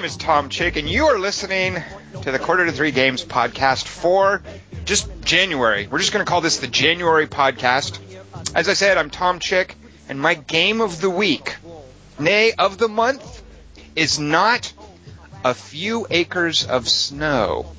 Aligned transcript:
My 0.00 0.04
name 0.04 0.12
is 0.12 0.16
Tom 0.16 0.48
Chick, 0.48 0.76
and 0.76 0.88
you 0.88 1.08
are 1.08 1.18
listening 1.18 1.76
to 2.22 2.32
the 2.32 2.38
Quarter 2.38 2.64
to 2.64 2.72
Three 2.72 2.90
Games 2.90 3.22
podcast 3.22 3.86
for 3.86 4.40
just 4.86 5.10
January. 5.26 5.88
We're 5.88 5.98
just 5.98 6.10
going 6.10 6.24
to 6.24 6.30
call 6.30 6.40
this 6.40 6.56
the 6.56 6.68
January 6.68 7.26
podcast. 7.26 7.98
As 8.54 8.70
I 8.70 8.72
said, 8.72 8.96
I'm 8.96 9.10
Tom 9.10 9.40
Chick, 9.40 9.76
and 10.08 10.18
my 10.18 10.32
game 10.32 10.80
of 10.80 11.02
the 11.02 11.10
week, 11.10 11.56
nay, 12.18 12.52
of 12.58 12.78
the 12.78 12.88
month, 12.88 13.42
is 13.94 14.18
not 14.18 14.72
a 15.44 15.52
few 15.52 16.06
acres 16.08 16.64
of 16.64 16.88
snow. 16.88 17.70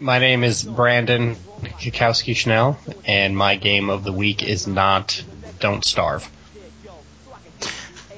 My 0.00 0.18
name 0.18 0.44
is 0.44 0.62
Brandon 0.62 1.36
Cackowski 1.60 2.34
Schnell, 2.34 2.78
and 3.04 3.36
my 3.36 3.56
game 3.56 3.90
of 3.90 4.02
the 4.02 4.14
week 4.14 4.42
is 4.42 4.66
not 4.66 5.22
Don't 5.60 5.84
Starve. 5.84 6.26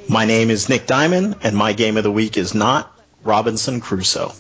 My 0.09 0.27
name 0.27 0.51
is 0.51 0.69
Nick 0.69 0.87
Diamond, 0.87 1.37
and 1.43 1.57
my 1.57 1.73
game 1.73 1.97
of 1.97 2.05
the 2.05 2.13
week 2.13 2.37
is 2.37 2.55
not 2.55 2.93
Robinson 3.23 3.81
Crusoe. 3.81 4.33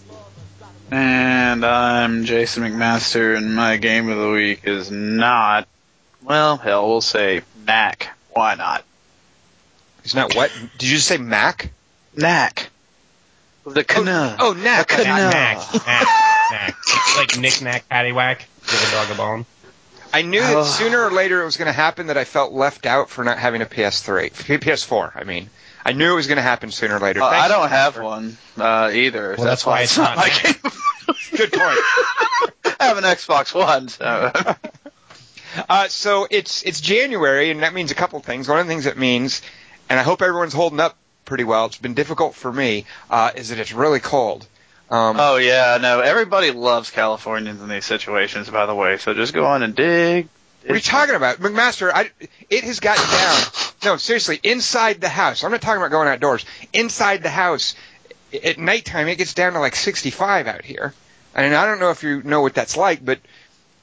And 0.90 1.64
I'm 1.64 2.24
Jason 2.24 2.62
McMaster, 2.62 3.36
and 3.36 3.56
my 3.56 3.78
game 3.78 4.08
of 4.08 4.18
the 4.18 4.30
week 4.30 4.60
is 4.64 4.90
not, 4.90 5.66
well, 6.22 6.58
hell, 6.58 6.88
we'll 6.88 7.00
say 7.00 7.42
Knack. 7.66 8.10
Why 8.32 8.54
not? 8.54 8.84
It's 10.04 10.14
not 10.14 10.34
what? 10.34 10.52
Did 10.78 10.88
you 10.88 10.96
just 10.96 11.08
say 11.08 11.16
Mac? 11.16 11.70
Knack. 12.14 12.68
The 13.66 13.84
canoe. 13.84 14.10
Oh, 14.38 14.52
Knack. 14.52 14.92
Oh, 14.92 14.96
the 14.98 15.04
canoe. 15.04 15.30
Knack, 15.30 15.56
knack, 15.86 16.06
knack. 16.50 16.76
Like 17.16 17.38
knick 17.38 17.62
knack 17.62 17.88
paddywhack. 17.88 18.40
Give 18.66 18.88
a 18.88 18.90
dog 18.92 19.10
a 19.10 19.14
bone. 19.14 19.46
I 20.14 20.22
knew 20.22 20.40
that 20.40 20.56
Oh. 20.56 20.64
sooner 20.64 21.02
or 21.02 21.10
later 21.10 21.42
it 21.42 21.44
was 21.44 21.56
going 21.56 21.66
to 21.66 21.72
happen 21.72 22.06
that 22.06 22.16
I 22.16 22.24
felt 22.24 22.52
left 22.52 22.86
out 22.86 23.10
for 23.10 23.24
not 23.24 23.38
having 23.38 23.62
a 23.62 23.66
PS3, 23.66 24.30
PS4. 24.30 25.12
I 25.16 25.24
mean, 25.24 25.50
I 25.84 25.92
knew 25.92 26.12
it 26.12 26.14
was 26.14 26.28
going 26.28 26.36
to 26.36 26.42
happen 26.42 26.70
sooner 26.70 26.96
or 26.96 27.00
later. 27.00 27.20
Uh, 27.20 27.26
I 27.26 27.48
don't 27.48 27.68
have 27.68 27.98
one 27.98 28.36
uh, 28.56 28.90
either. 28.94 29.34
Well, 29.36 29.44
that's 29.46 29.66
why 29.66 29.80
it's 29.82 29.98
not 29.98 30.16
my 30.16 30.28
game. 30.28 30.54
Good 31.36 31.52
point. 31.52 31.78
I 32.80 32.84
have 32.86 32.96
an 32.98 33.04
Xbox 33.04 33.54
One, 33.54 33.88
so 33.88 34.32
Uh, 35.68 35.86
so 35.88 36.26
it's 36.30 36.62
it's 36.64 36.80
January, 36.80 37.50
and 37.50 37.62
that 37.62 37.74
means 37.74 37.90
a 37.92 37.94
couple 37.94 38.18
things. 38.20 38.48
One 38.48 38.58
of 38.58 38.66
the 38.66 38.72
things 38.72 38.86
it 38.86 38.98
means, 38.98 39.40
and 39.88 40.00
I 40.00 40.02
hope 40.02 40.20
everyone's 40.22 40.52
holding 40.52 40.80
up 40.80 40.96
pretty 41.24 41.44
well. 41.44 41.66
It's 41.66 41.78
been 41.78 41.94
difficult 41.94 42.34
for 42.34 42.52
me. 42.52 42.86
Uh, 43.08 43.30
is 43.36 43.50
that 43.50 43.58
it's 43.60 43.72
really 43.72 44.00
cold. 44.00 44.46
Um, 44.90 45.16
Oh 45.18 45.36
yeah, 45.36 45.78
no. 45.80 46.00
Everybody 46.00 46.50
loves 46.50 46.90
Californians 46.90 47.62
in 47.62 47.68
these 47.68 47.84
situations, 47.84 48.50
by 48.50 48.66
the 48.66 48.74
way. 48.74 48.98
So 48.98 49.14
just 49.14 49.32
go 49.32 49.44
on 49.46 49.62
and 49.62 49.74
dig. 49.74 50.28
what 50.62 50.72
are 50.72 50.74
you 50.74 50.80
talking 50.80 51.14
about, 51.14 51.38
McMaster? 51.38 51.90
I, 51.92 52.10
it 52.50 52.64
has 52.64 52.80
gotten 52.80 53.04
down. 53.10 53.42
No, 53.84 53.96
seriously, 53.96 54.40
inside 54.42 55.00
the 55.00 55.08
house. 55.08 55.44
I'm 55.44 55.50
not 55.50 55.60
talking 55.60 55.78
about 55.78 55.90
going 55.90 56.08
outdoors. 56.08 56.44
Inside 56.72 57.22
the 57.22 57.30
house, 57.30 57.74
at 58.42 58.58
nighttime, 58.58 59.08
it 59.08 59.16
gets 59.16 59.34
down 59.34 59.54
to 59.54 59.60
like 59.60 59.76
65 59.76 60.46
out 60.46 60.64
here. 60.64 60.94
And 61.34 61.54
I 61.54 61.66
don't 61.66 61.80
know 61.80 61.90
if 61.90 62.02
you 62.02 62.22
know 62.22 62.42
what 62.42 62.54
that's 62.54 62.76
like, 62.76 63.04
but 63.04 63.18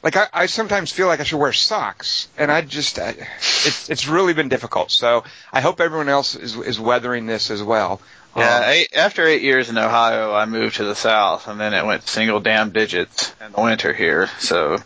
like 0.03 0.15
I, 0.15 0.27
I 0.33 0.45
sometimes 0.45 0.91
feel 0.91 1.07
like 1.07 1.19
I 1.19 1.23
should 1.23 1.37
wear 1.39 1.53
socks, 1.53 2.27
and 2.37 2.51
I 2.51 2.61
just 2.61 2.97
I, 2.97 3.09
it's 3.09 3.89
it's 3.89 4.07
really 4.07 4.33
been 4.33 4.49
difficult. 4.49 4.91
So 4.91 5.23
I 5.53 5.61
hope 5.61 5.79
everyone 5.79 6.09
else 6.09 6.35
is 6.35 6.55
is 6.55 6.79
weathering 6.79 7.25
this 7.25 7.51
as 7.51 7.61
well. 7.61 8.01
Yeah, 8.35 8.57
Um, 8.57 8.63
eight, 8.65 8.89
after 8.95 9.25
eight 9.27 9.41
years 9.41 9.69
in 9.69 9.77
Ohio, 9.77 10.33
I 10.33 10.45
moved 10.45 10.77
to 10.77 10.85
the 10.85 10.95
south, 10.95 11.47
and 11.47 11.59
then 11.59 11.73
it 11.73 11.85
went 11.85 12.07
single 12.07 12.39
damn 12.39 12.69
digits 12.71 13.33
in 13.45 13.51
the 13.51 13.61
winter 13.61 13.91
here. 13.93 14.29
So 14.39 14.77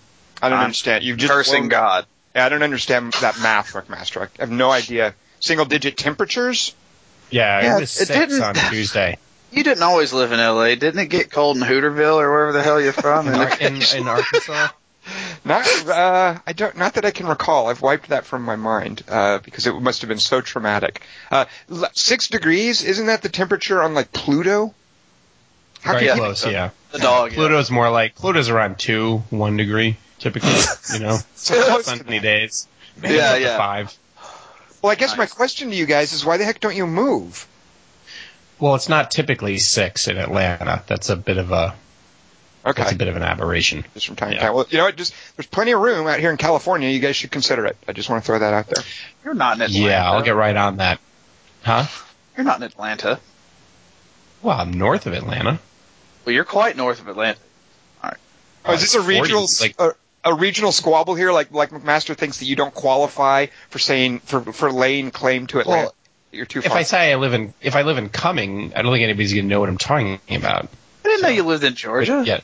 I 0.41 0.49
don't 0.49 0.57
I'm 0.59 0.65
understand. 0.65 1.03
You've 1.03 1.17
just 1.17 1.31
cursing 1.31 1.63
blown- 1.63 1.69
God. 1.69 2.05
Yeah, 2.35 2.45
I 2.45 2.49
don't 2.49 2.63
understand 2.63 3.13
that 3.21 3.39
math, 3.39 3.73
McMaster. 3.73 4.23
I 4.25 4.29
have 4.39 4.49
no 4.51 4.71
idea. 4.71 5.13
Single 5.39 5.65
digit 5.65 5.95
temperatures? 5.95 6.73
Yeah, 7.29 7.61
Yeah, 7.61 7.77
it 7.77 7.79
was 7.81 8.01
it 8.01 8.07
six 8.07 8.19
didn't- 8.31 8.41
on 8.43 8.55
Tuesday. 8.55 9.17
You 9.51 9.63
didn't 9.63 9.83
always 9.83 10.11
live 10.11 10.31
in 10.33 10.39
L.A., 10.39 10.75
didn't 10.75 10.99
it 10.99 11.05
get 11.07 11.31
cold 11.31 11.55
in 11.55 11.63
Hooterville 11.63 12.17
or 12.17 12.29
wherever 12.29 12.51
the 12.51 12.61
hell 12.63 12.81
you're 12.81 12.91
from? 12.91 13.27
In, 13.29 13.35
Ar- 13.35 13.57
in, 13.61 13.75
in 13.95 14.07
Arkansas? 14.07 14.67
Not, 15.43 15.67
uh, 15.87 16.39
I 16.47 16.53
don't, 16.53 16.77
not 16.77 16.95
that 16.95 17.05
I 17.05 17.11
can 17.11 17.27
recall. 17.27 17.67
I've 17.67 17.81
wiped 17.81 18.09
that 18.09 18.25
from 18.25 18.43
my 18.43 18.55
mind, 18.55 19.03
uh, 19.07 19.39
because 19.39 19.67
it 19.67 19.73
must 19.79 20.01
have 20.01 20.07
been 20.09 20.19
so 20.19 20.41
traumatic. 20.41 21.01
Uh, 21.31 21.45
six 21.93 22.27
degrees, 22.27 22.83
isn't 22.83 23.05
that 23.07 23.21
the 23.21 23.29
temperature 23.29 23.81
on 23.83 23.93
like 23.93 24.11
Pluto? 24.11 24.73
How 25.81 25.93
Very 25.93 26.07
can 26.07 26.15
you- 26.17 26.21
close, 26.23 26.45
yeah. 26.47 26.71
the 26.91 26.97
dog. 26.99 27.31
yeah. 27.31 27.35
Pluto's 27.37 27.69
more 27.69 27.89
like, 27.91 28.15
Pluto's 28.15 28.49
around 28.49 28.79
two, 28.79 29.17
one 29.29 29.57
degree, 29.57 29.97
typically, 30.19 30.49
you 30.93 30.99
know? 30.99 31.17
So 31.35 31.63
close 31.63 31.85
to 31.85 31.97
Sunny 31.97 32.19
days. 32.19 32.67
Maybe 32.99 33.15
Yeah, 33.15 33.35
yeah. 33.35 33.57
Five. 33.57 33.95
Well, 34.81 34.91
I 34.91 34.95
guess 34.95 35.15
my 35.17 35.27
question 35.27 35.69
to 35.69 35.75
you 35.75 35.85
guys 35.85 36.13
is 36.13 36.25
why 36.25 36.37
the 36.37 36.45
heck 36.45 36.59
don't 36.59 36.75
you 36.75 36.87
move? 36.87 37.47
Well, 38.59 38.75
it's 38.75 38.89
not 38.89 39.11
typically 39.11 39.57
six 39.59 40.07
in 40.07 40.17
Atlanta. 40.17 40.81
That's 40.87 41.09
a 41.09 41.15
bit 41.15 41.37
of 41.37 41.51
a, 41.51 41.75
Okay. 42.65 42.81
that's 42.81 42.93
a 42.93 42.97
bit 42.97 43.07
of 43.07 43.15
an 43.15 43.23
aberration. 43.23 43.85
just 43.93 44.07
from 44.07 44.15
time 44.15 44.31
to 44.31 44.37
time. 44.37 44.53
Well, 44.53 44.65
you 44.69 44.79
know 44.79 44.85
what? 44.85 44.95
Just 44.95 45.13
there's 45.35 45.47
plenty 45.47 45.71
of 45.71 45.81
room 45.81 46.07
out 46.07 46.19
here 46.19 46.31
in 46.31 46.37
California. 46.37 46.89
You 46.89 46.99
guys 46.99 47.15
should 47.15 47.31
consider 47.31 47.65
it. 47.65 47.77
I 47.87 47.93
just 47.93 48.09
want 48.09 48.23
to 48.23 48.25
throw 48.27 48.39
that 48.39 48.53
out 48.53 48.67
there. 48.67 48.83
You're 49.23 49.33
not 49.35 49.57
in 49.57 49.61
Atlanta. 49.61 49.85
Yeah, 49.85 50.11
I'll 50.11 50.23
get 50.23 50.35
right 50.35 50.55
on 50.55 50.77
that. 50.77 50.99
Huh? 51.63 51.85
You're 52.35 52.45
not 52.45 52.57
in 52.57 52.63
Atlanta. 52.63 53.19
Well, 54.41 54.59
I'm 54.59 54.71
north 54.71 55.05
of 55.05 55.13
Atlanta. 55.13 55.59
Well, 56.25 56.33
you're 56.33 56.43
quite 56.43 56.75
north 56.75 56.99
of 56.99 57.07
Atlanta. 57.07 57.37
Oh, 58.67 58.73
is 58.73 58.81
this 58.81 58.95
a 58.95 58.99
uh, 58.99 59.03
40, 59.03 59.19
regional 59.21 59.47
like- 59.61 59.75
a, 59.79 59.91
a 60.23 60.33
regional 60.33 60.71
squabble 60.71 61.15
here? 61.15 61.31
Like 61.31 61.51
like 61.51 61.69
McMaster 61.69 62.15
thinks 62.15 62.39
that 62.39 62.45
you 62.45 62.55
don't 62.55 62.73
qualify 62.73 63.47
for 63.69 63.79
saying 63.79 64.19
for 64.19 64.41
for 64.41 64.71
laying 64.71 65.11
claim 65.11 65.47
to 65.47 65.59
Atlanta. 65.59 65.83
Well, 65.83 65.95
You're 66.31 66.45
too 66.47 66.61
far. 66.61 66.71
If. 66.71 66.77
I 66.77 66.81
say 66.83 67.11
I 67.11 67.15
live 67.15 67.33
in, 67.33 67.53
if 67.61 67.75
I 67.75 67.83
live 67.83 67.97
in 67.99 68.09
Cumming, 68.09 68.73
I 68.75 68.81
don't 68.81 68.91
think 68.91 69.03
anybody's 69.03 69.33
gonna 69.33 69.47
know 69.47 69.59
what 69.59 69.69
I'm 69.69 69.77
talking 69.77 70.19
about. 70.31 70.65
I 71.03 71.07
didn't 71.07 71.21
know 71.21 71.29
you 71.29 71.43
lived 71.43 71.63
in 71.63 71.75
Georgia. 71.75 72.23
Yeah. 72.25 72.39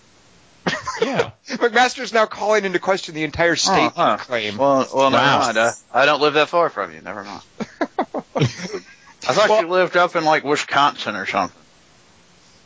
Yeah. 1.02 1.32
McMaster's 1.48 2.14
now 2.14 2.26
calling 2.26 2.64
into 2.66 2.80
question 2.80 3.16
the 3.16 3.24
entire 3.24 3.54
oh, 3.54 3.56
state 3.56 3.74
Oh, 3.88 3.92
huh. 3.96 4.18
claim. 4.18 4.58
Well, 4.58 4.88
well, 4.94 5.10
never 5.10 5.24
Wow. 5.24 5.40
mind. 5.40 5.58
I, 5.58 5.72
I 5.94 6.06
don't 6.06 6.22
live 6.22 6.36
that 6.36 6.50
far 6.50 6.70
from 6.70 6.94
you. 6.94 7.02
Never 7.02 7.24
mind. 7.24 7.42
I 8.36 9.34
thought 9.34 9.50
Well- 9.50 9.62
you 9.62 9.68
lived 9.68 9.98
up 9.98 10.16
in 10.16 10.24
like 10.26 10.44
Wisconsin 10.44 11.16
or 11.16 11.26
something. 11.26 11.58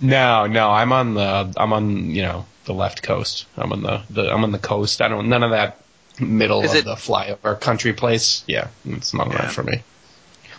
No, 0.01 0.45
no, 0.47 0.69
I'm 0.69 0.91
on 0.91 1.13
the, 1.13 1.53
I'm 1.55 1.71
on, 1.71 2.11
you 2.11 2.21
know, 2.21 2.45
the 2.65 2.73
left 2.73 3.01
coast. 3.01 3.45
I'm 3.55 3.71
on 3.71 3.81
the, 3.81 4.01
the 4.09 4.23
I'm 4.33 4.43
on 4.43 4.51
the 4.51 4.59
coast. 4.59 5.01
I 5.01 5.07
don't, 5.07 5.29
none 5.29 5.41
of 5.43 5.51
that 5.51 5.79
middle 6.19 6.61
Is 6.63 6.71
of 6.71 6.77
it- 6.77 6.85
the 6.85 6.95
flyover 6.95 7.59
country 7.59 7.93
place. 7.93 8.43
Yeah, 8.47 8.67
it's 8.85 9.13
not 9.13 9.29
Yeah. 9.29 9.37
right 9.43 9.51
for 9.51 9.63
me. 9.63 9.83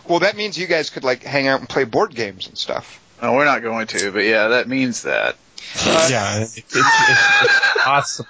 well, 0.07 0.19
that 0.19 0.35
means 0.35 0.57
you 0.57 0.65
guys 0.65 0.89
could 0.89 1.03
like 1.03 1.21
hang 1.23 1.47
out 1.47 1.59
and 1.59 1.69
play 1.69 1.83
board 1.83 2.15
games 2.15 2.47
and 2.47 2.57
stuff. 2.57 2.99
No, 3.21 3.33
we're 3.33 3.45
not 3.45 3.61
going 3.61 3.85
to, 3.87 4.11
but 4.11 4.23
yeah, 4.23 4.47
that 4.49 4.67
means 4.67 5.03
that. 5.03 5.35
Uh, 5.85 6.07
yeah, 6.09 6.39
it's, 6.39 6.57
it's, 6.57 6.75
it's, 6.75 7.43
it's 7.43 7.77
awesome. 7.85 8.25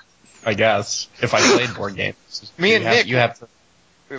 I 0.45 0.53
guess 0.53 1.07
if 1.21 1.33
I 1.33 1.41
played 1.41 1.75
board 1.75 1.95
games, 1.95 2.51
Me 2.57 2.69
you 2.69 2.75
and 2.77 2.85
have, 2.85 2.95
Nick- 2.95 3.07
you 3.07 3.17
have 3.17 3.39
to. 3.39 3.47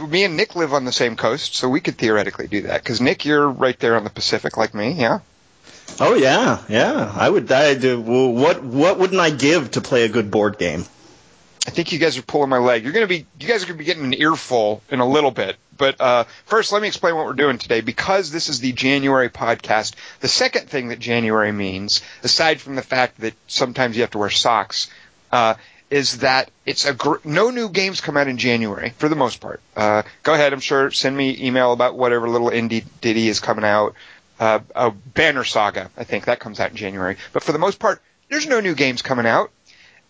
Me 0.06 0.24
and 0.24 0.36
Nick 0.36 0.54
live 0.54 0.74
on 0.74 0.84
the 0.84 0.92
same 0.92 1.16
coast, 1.16 1.54
so 1.54 1.68
we 1.68 1.80
could 1.80 1.96
theoretically 1.96 2.46
do 2.46 2.62
that. 2.62 2.82
Because 2.82 3.00
Nick, 3.00 3.24
you're 3.24 3.48
right 3.48 3.78
there 3.78 3.96
on 3.96 4.04
the 4.04 4.10
Pacific, 4.10 4.58
like 4.58 4.74
me. 4.74 4.92
Yeah. 4.92 5.20
Oh 5.98 6.14
yeah, 6.14 6.62
yeah. 6.68 7.10
I 7.16 7.30
would. 7.30 7.50
I 7.50 7.74
do. 7.74 7.98
What 8.00 8.62
What 8.62 8.98
wouldn't 8.98 9.20
I 9.20 9.30
give 9.30 9.70
to 9.72 9.80
play 9.80 10.04
a 10.04 10.08
good 10.08 10.30
board 10.30 10.58
game? 10.58 10.84
I 11.68 11.70
think 11.70 11.92
you 11.92 11.98
guys 11.98 12.16
are 12.16 12.22
pulling 12.22 12.48
my 12.48 12.56
leg. 12.56 12.82
You're 12.82 12.94
gonna 12.94 13.06
be, 13.06 13.26
you 13.38 13.46
guys 13.46 13.62
are 13.62 13.66
gonna 13.66 13.78
be 13.78 13.84
getting 13.84 14.02
an 14.02 14.14
earful 14.14 14.80
in 14.88 15.00
a 15.00 15.06
little 15.06 15.30
bit. 15.30 15.56
But 15.76 16.00
uh, 16.00 16.24
first, 16.46 16.72
let 16.72 16.80
me 16.80 16.88
explain 16.88 17.14
what 17.14 17.26
we're 17.26 17.34
doing 17.34 17.58
today. 17.58 17.82
Because 17.82 18.30
this 18.30 18.48
is 18.48 18.60
the 18.60 18.72
January 18.72 19.28
podcast, 19.28 19.92
the 20.20 20.28
second 20.28 20.70
thing 20.70 20.88
that 20.88 20.98
January 20.98 21.52
means, 21.52 22.00
aside 22.22 22.62
from 22.62 22.74
the 22.74 22.80
fact 22.80 23.20
that 23.20 23.34
sometimes 23.48 23.96
you 23.96 24.00
have 24.00 24.12
to 24.12 24.18
wear 24.18 24.30
socks, 24.30 24.90
uh, 25.30 25.56
is 25.90 26.20
that 26.20 26.50
it's 26.64 26.86
a 26.86 26.94
gr- 26.94 27.16
no 27.22 27.50
new 27.50 27.68
games 27.68 28.00
come 28.00 28.16
out 28.16 28.28
in 28.28 28.38
January 28.38 28.94
for 28.96 29.10
the 29.10 29.16
most 29.16 29.42
part. 29.42 29.60
Uh, 29.76 30.04
go 30.22 30.32
ahead, 30.32 30.54
I'm 30.54 30.60
sure. 30.60 30.90
Send 30.90 31.14
me 31.14 31.36
email 31.38 31.74
about 31.74 31.98
whatever 31.98 32.30
little 32.30 32.48
indie 32.48 32.86
ditty 33.02 33.28
is 33.28 33.40
coming 33.40 33.66
out. 33.66 33.94
Uh, 34.40 34.60
uh, 34.74 34.88
Banner 34.88 35.44
Saga, 35.44 35.90
I 35.98 36.04
think 36.04 36.24
that 36.24 36.40
comes 36.40 36.60
out 36.60 36.70
in 36.70 36.76
January. 36.76 37.18
But 37.34 37.42
for 37.42 37.52
the 37.52 37.58
most 37.58 37.78
part, 37.78 38.00
there's 38.30 38.46
no 38.46 38.60
new 38.60 38.74
games 38.74 39.02
coming 39.02 39.26
out. 39.26 39.50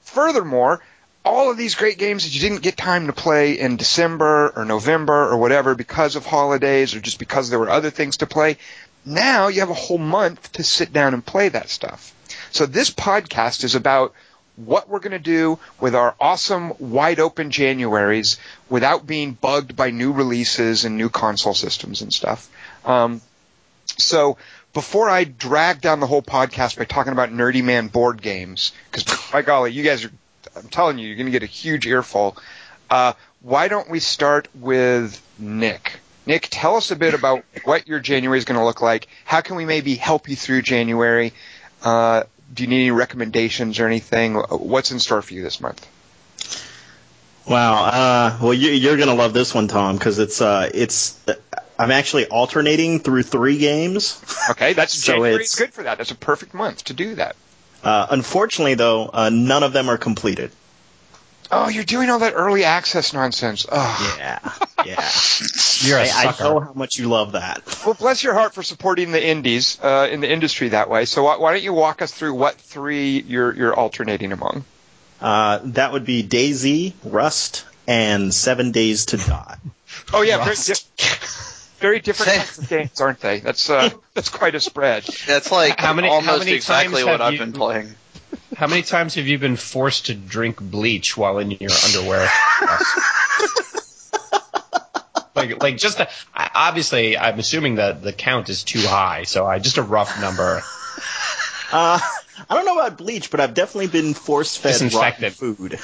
Furthermore, 0.02 0.80
all 1.24 1.50
of 1.50 1.56
these 1.56 1.74
great 1.74 1.98
games 1.98 2.24
that 2.24 2.34
you 2.34 2.40
didn't 2.40 2.62
get 2.62 2.76
time 2.76 3.06
to 3.06 3.12
play 3.12 3.58
in 3.58 3.76
December 3.76 4.50
or 4.56 4.64
November 4.64 5.28
or 5.28 5.36
whatever 5.36 5.74
because 5.74 6.16
of 6.16 6.24
holidays 6.24 6.94
or 6.94 7.00
just 7.00 7.18
because 7.18 7.50
there 7.50 7.58
were 7.58 7.70
other 7.70 7.90
things 7.90 8.18
to 8.18 8.26
play, 8.26 8.56
now 9.04 9.48
you 9.48 9.60
have 9.60 9.70
a 9.70 9.74
whole 9.74 9.98
month 9.98 10.52
to 10.52 10.62
sit 10.62 10.92
down 10.92 11.14
and 11.14 11.24
play 11.24 11.48
that 11.48 11.68
stuff. 11.68 12.14
So 12.50 12.66
this 12.66 12.90
podcast 12.90 13.64
is 13.64 13.74
about 13.74 14.14
what 14.56 14.88
we're 14.88 14.98
going 14.98 15.12
to 15.12 15.18
do 15.18 15.58
with 15.80 15.94
our 15.94 16.14
awesome 16.20 16.72
wide 16.78 17.20
open 17.20 17.50
Januaries 17.50 18.38
without 18.68 19.06
being 19.06 19.32
bugged 19.32 19.76
by 19.76 19.90
new 19.90 20.12
releases 20.12 20.84
and 20.84 20.96
new 20.96 21.08
console 21.08 21.54
systems 21.54 22.02
and 22.02 22.12
stuff. 22.12 22.48
Um, 22.84 23.20
so 23.98 24.36
before 24.72 25.08
I 25.08 25.24
drag 25.24 25.80
down 25.80 26.00
the 26.00 26.06
whole 26.06 26.22
podcast 26.22 26.76
by 26.76 26.84
talking 26.84 27.12
about 27.12 27.30
Nerdy 27.30 27.62
Man 27.62 27.88
board 27.88 28.20
games, 28.20 28.72
because 28.90 29.30
by 29.30 29.42
golly, 29.42 29.72
you 29.72 29.84
guys 29.84 30.04
are, 30.04 30.10
I'm 30.58 30.68
telling 30.68 30.98
you, 30.98 31.06
you're 31.06 31.16
going 31.16 31.26
to 31.26 31.32
get 31.32 31.42
a 31.42 31.46
huge 31.46 31.86
earful. 31.86 32.36
Uh, 32.90 33.12
why 33.42 33.68
don't 33.68 33.88
we 33.88 34.00
start 34.00 34.48
with 34.54 35.20
Nick? 35.38 36.00
Nick, 36.26 36.48
tell 36.50 36.76
us 36.76 36.90
a 36.90 36.96
bit 36.96 37.14
about 37.14 37.44
what 37.64 37.88
your 37.88 38.00
January 38.00 38.38
is 38.38 38.44
going 38.44 38.58
to 38.58 38.64
look 38.64 38.82
like. 38.82 39.08
How 39.24 39.40
can 39.40 39.56
we 39.56 39.64
maybe 39.64 39.94
help 39.94 40.28
you 40.28 40.36
through 40.36 40.62
January? 40.62 41.32
Uh, 41.82 42.24
do 42.52 42.64
you 42.64 42.68
need 42.68 42.80
any 42.80 42.90
recommendations 42.90 43.78
or 43.78 43.86
anything? 43.86 44.34
What's 44.34 44.90
in 44.90 44.98
store 45.00 45.22
for 45.22 45.34
you 45.34 45.42
this 45.42 45.60
month? 45.60 45.86
Wow. 47.46 47.84
Uh, 47.84 48.38
well, 48.42 48.54
you, 48.54 48.92
are 48.92 48.96
gonna 48.96 49.14
love 49.14 49.32
this 49.32 49.54
one, 49.54 49.68
Tom, 49.68 49.96
because 49.96 50.18
it's 50.18 50.42
uh, 50.42 50.68
it's. 50.74 51.18
I'm 51.78 51.90
actually 51.90 52.26
alternating 52.26 52.98
through 52.98 53.22
three 53.22 53.58
games. 53.58 54.20
Okay, 54.50 54.72
that's 54.74 54.92
So 54.98 55.12
January 55.12 55.34
it's- 55.36 55.54
good 55.54 55.72
for 55.72 55.84
that. 55.84 55.98
That's 55.98 56.10
a 56.10 56.16
perfect 56.16 56.52
month 56.52 56.84
to 56.84 56.92
do 56.92 57.14
that. 57.14 57.36
Uh, 57.88 58.06
unfortunately, 58.10 58.74
though, 58.74 59.08
uh, 59.10 59.30
none 59.32 59.62
of 59.62 59.72
them 59.72 59.88
are 59.88 59.96
completed. 59.96 60.50
Oh, 61.50 61.70
you're 61.70 61.84
doing 61.84 62.10
all 62.10 62.18
that 62.18 62.34
early 62.36 62.64
access 62.64 63.14
nonsense. 63.14 63.64
Oh. 63.72 64.14
Yeah, 64.18 64.38
yeah. 64.84 65.10
You're 65.80 65.96
a 65.96 66.02
I, 66.02 66.04
I 66.04 66.06
sucker. 66.06 66.44
I 66.44 66.48
know 66.48 66.60
how 66.60 66.72
much 66.74 66.98
you 66.98 67.08
love 67.08 67.32
that. 67.32 67.62
Well, 67.86 67.94
bless 67.94 68.22
your 68.22 68.34
heart 68.34 68.52
for 68.52 68.62
supporting 68.62 69.12
the 69.12 69.26
indies 69.26 69.78
uh, 69.82 70.06
in 70.10 70.20
the 70.20 70.30
industry 70.30 70.68
that 70.70 70.90
way. 70.90 71.06
So 71.06 71.22
why, 71.22 71.38
why 71.38 71.52
don't 71.52 71.62
you 71.62 71.72
walk 71.72 72.02
us 72.02 72.12
through 72.12 72.34
what 72.34 72.56
three 72.56 73.20
you're 73.20 73.54
you're 73.54 73.74
alternating 73.74 74.32
among? 74.32 74.64
Uh, 75.22 75.60
that 75.64 75.92
would 75.92 76.04
be 76.04 76.22
DayZ, 76.22 76.92
Rust, 77.04 77.64
and 77.86 78.34
Seven 78.34 78.70
Days 78.70 79.06
to 79.06 79.16
Die. 79.16 79.56
Oh 80.12 80.20
yeah, 80.20 80.36
very, 80.36 80.50
Rust. 80.50 80.90
di- 80.98 81.04
very 81.78 82.00
different 82.00 82.32
types 82.32 82.58
of 82.58 82.68
games, 82.68 83.00
aren't 83.00 83.20
they? 83.20 83.40
That's 83.40 83.68
uh, 83.70 83.90
that's 84.14 84.28
quite 84.28 84.54
a 84.54 84.60
spread. 84.60 85.04
That's 85.26 85.50
like 85.52 85.78
How 85.80 85.92
many- 85.92 86.08
how 86.08 86.14
almost 86.14 86.40
many 86.40 86.52
exactly 86.52 87.02
times 87.02 87.04
what 87.06 87.12
have 87.12 87.20
I've 87.20 87.32
you- 87.34 87.38
been 87.40 87.52
playing. 87.52 87.94
How 88.56 88.66
many 88.66 88.82
times 88.82 89.14
have 89.14 89.26
you 89.26 89.38
been 89.38 89.56
forced 89.56 90.06
to 90.06 90.14
drink 90.14 90.60
bleach 90.60 91.16
while 91.16 91.38
in 91.38 91.50
your 91.52 91.70
underwear? 91.86 92.28
like, 95.34 95.62
like 95.62 95.76
just 95.76 96.00
a, 96.00 96.08
I- 96.34 96.50
obviously, 96.54 97.16
I'm 97.16 97.38
assuming 97.38 97.76
that 97.76 98.02
the 98.02 98.12
count 98.12 98.48
is 98.48 98.64
too 98.64 98.80
high, 98.80 99.22
so 99.24 99.46
I 99.46 99.58
just 99.58 99.78
a 99.78 99.82
rough 99.82 100.20
number. 100.20 100.62
Uh, 101.72 101.98
I 102.50 102.54
don't 102.54 102.64
know 102.64 102.74
about 102.78 102.98
bleach, 102.98 103.30
but 103.30 103.40
I've 103.40 103.54
definitely 103.54 103.88
been 103.88 104.14
force 104.14 104.56
fed 104.56 104.72
rotten 104.72 104.88
Disinfectant. 104.88 105.34
food. 105.34 105.78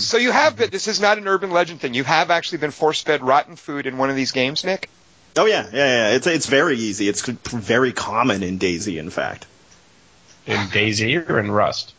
So 0.00 0.18
you 0.18 0.30
have 0.32 0.56
been. 0.56 0.70
This 0.70 0.86
is 0.88 1.00
not 1.00 1.18
an 1.18 1.26
urban 1.26 1.50
legend 1.50 1.80
thing. 1.80 1.94
You 1.94 2.04
have 2.04 2.30
actually 2.30 2.58
been 2.58 2.70
force 2.72 3.00
fed 3.02 3.22
rotten 3.22 3.56
food 3.56 3.86
in 3.86 3.96
one 3.98 4.10
of 4.10 4.16
these 4.16 4.32
games, 4.32 4.64
Nick. 4.64 4.90
Oh 5.36 5.46
yeah, 5.46 5.66
yeah, 5.72 6.10
yeah. 6.10 6.16
It's 6.16 6.26
it's 6.26 6.46
very 6.46 6.76
easy. 6.76 7.08
It's 7.08 7.26
very 7.26 7.92
common 7.92 8.42
in 8.42 8.58
DayZ, 8.58 8.98
in 8.98 9.10
fact. 9.10 9.46
In 10.46 10.56
DayZ 10.56 11.28
or 11.28 11.38
in 11.38 11.50
Rust? 11.50 11.94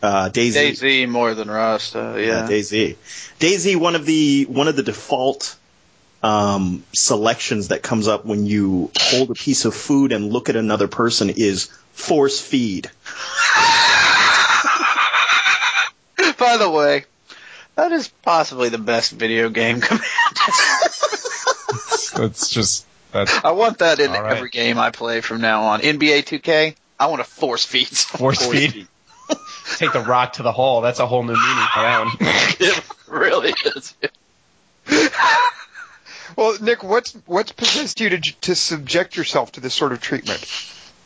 Uh, 0.00 0.30
DayZ, 0.30 0.52
DayZ 0.52 1.08
more 1.08 1.34
than 1.34 1.50
Rust. 1.50 1.96
Uh, 1.96 2.14
yeah, 2.16 2.26
yeah. 2.26 2.46
DayZ, 2.46 2.96
DayZ. 3.40 3.76
One 3.76 3.96
of 3.96 4.06
the 4.06 4.44
one 4.44 4.68
of 4.68 4.76
the 4.76 4.84
default 4.84 5.56
um, 6.22 6.84
selections 6.94 7.68
that 7.68 7.82
comes 7.82 8.06
up 8.06 8.24
when 8.24 8.46
you 8.46 8.90
hold 8.96 9.30
a 9.30 9.34
piece 9.34 9.64
of 9.64 9.74
food 9.74 10.12
and 10.12 10.32
look 10.32 10.48
at 10.48 10.56
another 10.56 10.88
person 10.88 11.30
is 11.30 11.66
force 11.92 12.40
feed. 12.40 12.84
By 16.38 16.56
the 16.56 16.70
way, 16.70 17.04
that 17.74 17.90
is 17.90 18.08
possibly 18.22 18.68
the 18.68 18.78
best 18.78 19.12
video 19.12 19.48
game 19.48 19.80
command. 19.80 20.04
It's 22.18 22.48
just 22.48 22.86
that's 23.12 23.44
I 23.44 23.52
want 23.52 23.78
that 23.78 24.00
in 24.00 24.10
All 24.10 24.22
right. 24.22 24.36
every 24.36 24.50
game 24.50 24.78
I 24.78 24.90
play 24.90 25.20
from 25.20 25.40
now 25.40 25.62
on. 25.64 25.80
NBA 25.80 26.24
2K, 26.24 26.74
I 26.98 27.06
want 27.06 27.22
to 27.22 27.28
force 27.28 27.64
feed. 27.64 27.88
force 27.96 28.44
feed. 28.46 28.86
Take 29.76 29.92
the 29.92 30.00
rock 30.00 30.34
to 30.34 30.42
the 30.42 30.52
hole. 30.52 30.80
That's 30.80 31.00
a 31.00 31.06
whole 31.06 31.22
new 31.22 31.34
meaning 31.34 31.66
for 31.74 31.80
that 31.80 32.04
one. 32.04 32.16
it 32.20 32.84
really 33.06 33.54
is. 33.76 33.94
Well, 36.36 36.56
Nick, 36.60 36.84
what's 36.84 37.12
what's 37.26 37.52
possessed 37.52 38.00
you 38.00 38.10
to 38.10 38.18
to 38.18 38.54
subject 38.54 39.16
yourself 39.16 39.52
to 39.52 39.60
this 39.60 39.74
sort 39.74 39.92
of 39.92 40.00
treatment? 40.00 40.46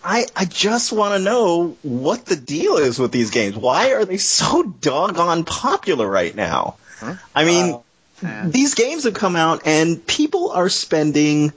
I, 0.04 0.26
I 0.34 0.44
just 0.44 0.92
want 0.92 1.14
to 1.14 1.20
know 1.20 1.76
what 1.82 2.26
the 2.26 2.36
deal 2.36 2.76
is 2.76 2.98
with 2.98 3.12
these 3.12 3.30
games. 3.30 3.56
Why 3.56 3.92
are 3.92 4.04
they 4.04 4.16
so 4.16 4.62
doggone 4.62 5.44
popular 5.44 6.08
right 6.08 6.34
now? 6.34 6.76
I 7.34 7.44
mean, 7.44 7.74
uh, 7.74 7.78
man. 8.22 8.50
these 8.50 8.74
games 8.74 9.04
have 9.04 9.14
come 9.14 9.36
out 9.36 9.62
and 9.66 10.06
people 10.06 10.50
are 10.50 10.68
spending 10.68 11.52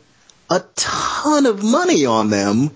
a 0.50 0.64
ton 0.76 1.46
of 1.46 1.64
money 1.64 2.06
on 2.06 2.30
them. 2.30 2.72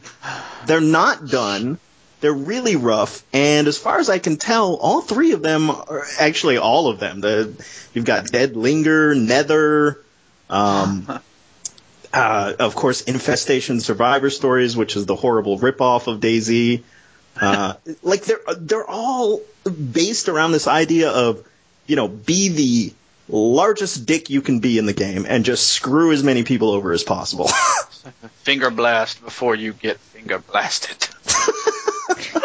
They're 0.65 0.81
not 0.81 1.27
done. 1.27 1.79
They're 2.21 2.33
really 2.33 2.75
rough, 2.75 3.23
and 3.31 3.65
as 3.67 3.77
far 3.77 3.97
as 3.97 4.09
I 4.09 4.19
can 4.19 4.35
tell, 4.35 4.75
all 4.75 5.01
three 5.01 5.31
of 5.31 5.41
them 5.41 5.69
are 5.69 6.05
actually 6.19 6.57
all 6.57 6.89
of 6.89 6.99
them. 6.99 7.21
The 7.21 7.53
you've 7.93 8.03
got 8.03 8.25
Dead 8.25 8.57
Linger, 8.57 9.15
Nether, 9.15 10.01
um, 10.49 11.07
uh, 12.13 12.53
of 12.59 12.75
course, 12.75 13.03
Infestation 13.03 13.79
Survivor 13.79 14.29
Stories, 14.29 14.75
which 14.75 14.97
is 14.97 15.05
the 15.05 15.15
horrible 15.15 15.57
ripoff 15.57 16.07
of 16.07 16.19
DayZ. 16.19 16.83
Uh, 17.39 17.75
like 18.03 18.25
they're 18.25 18.41
they're 18.57 18.89
all 18.89 19.41
based 19.63 20.27
around 20.27 20.51
this 20.51 20.67
idea 20.67 21.09
of 21.11 21.47
you 21.87 21.95
know 21.95 22.09
be 22.09 22.49
the 22.49 22.93
largest 23.29 24.05
dick 24.05 24.29
you 24.29 24.41
can 24.41 24.59
be 24.59 24.77
in 24.77 24.85
the 24.85 24.93
game 24.93 25.25
and 25.27 25.45
just 25.45 25.67
screw 25.67 26.11
as 26.11 26.23
many 26.23 26.43
people 26.43 26.71
over 26.71 26.91
as 26.91 27.03
possible. 27.03 27.47
Finger 28.43 28.69
blast 28.71 29.23
before 29.23 29.55
you 29.55 29.73
get 29.73 29.97
finger 29.99 30.39
blasted. 30.39 31.07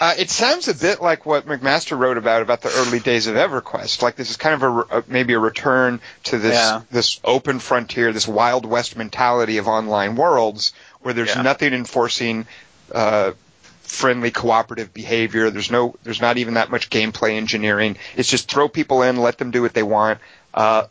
Uh, 0.00 0.14
it 0.16 0.30
sounds 0.30 0.68
a 0.68 0.74
bit 0.74 1.00
like 1.02 1.26
what 1.26 1.44
McMaster 1.46 1.98
wrote 1.98 2.18
about 2.18 2.40
about 2.40 2.60
the 2.62 2.68
early 2.68 3.00
days 3.00 3.26
of 3.26 3.34
EverQuest. 3.34 4.00
Like 4.00 4.14
this 4.14 4.30
is 4.30 4.36
kind 4.36 4.54
of 4.54 4.62
a, 4.62 4.98
a 4.98 5.04
maybe 5.08 5.32
a 5.32 5.40
return 5.40 6.00
to 6.24 6.38
this 6.38 6.54
Yeah. 6.54 6.82
this 6.92 7.18
open 7.24 7.58
frontier, 7.58 8.12
this 8.12 8.28
wild 8.28 8.64
west 8.64 8.96
mentality 8.96 9.56
of 9.58 9.66
online 9.66 10.14
worlds, 10.14 10.72
where 11.00 11.14
there's 11.14 11.34
Yeah. 11.34 11.42
nothing 11.42 11.72
enforcing 11.74 12.46
uh, 12.94 13.32
friendly 13.88 14.30
cooperative 14.30 14.92
behavior. 14.92 15.50
There's 15.50 15.70
no 15.70 15.96
there's 16.04 16.20
not 16.20 16.38
even 16.38 16.54
that 16.54 16.70
much 16.70 16.90
gameplay 16.90 17.36
engineering. 17.36 17.96
It's 18.16 18.28
just 18.28 18.50
throw 18.50 18.68
people 18.68 19.02
in, 19.02 19.16
let 19.16 19.38
them 19.38 19.50
do 19.50 19.62
what 19.62 19.74
they 19.74 19.82
want. 19.82 20.20
Uh, 20.54 20.86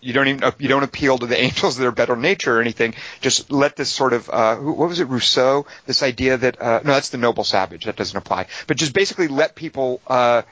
you 0.00 0.12
don't 0.12 0.28
even 0.28 0.52
you 0.58 0.68
don't 0.68 0.82
appeal 0.82 1.18
to 1.18 1.26
the 1.26 1.40
angels 1.40 1.76
that 1.76 1.86
are 1.86 1.92
better 1.92 2.16
nature 2.16 2.58
or 2.58 2.60
anything. 2.60 2.94
Just 3.20 3.50
let 3.50 3.76
this 3.76 3.90
sort 3.90 4.12
of 4.12 4.28
uh, 4.28 4.56
what 4.56 4.88
was 4.88 5.00
it 5.00 5.08
Rousseau? 5.08 5.66
This 5.86 6.02
idea 6.02 6.36
that 6.36 6.60
uh, 6.60 6.80
no, 6.84 6.92
that's 6.92 7.10
the 7.10 7.18
noble 7.18 7.44
savage. 7.44 7.84
That 7.84 7.96
doesn't 7.96 8.16
apply. 8.16 8.46
But 8.66 8.76
just 8.76 8.92
basically 8.92 9.28
let 9.28 9.54
people 9.54 10.00
uh, 10.06 10.42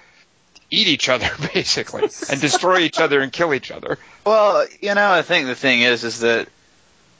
eat 0.71 0.89
each 0.89 1.09
other 1.09 1.29
basically 1.55 2.09
and 2.31 2.41
destroy 2.41 2.79
each 2.79 3.01
other 3.01 3.21
and 3.21 3.33
kill 3.33 3.53
each 3.53 3.71
other. 3.71 3.99
Well, 4.25 4.67
you 4.81 4.95
know, 4.95 5.11
I 5.11 5.23
think 5.23 5.47
the 5.47 5.55
thing 5.55 5.81
is, 5.81 6.05
is 6.05 6.21
that, 6.21 6.49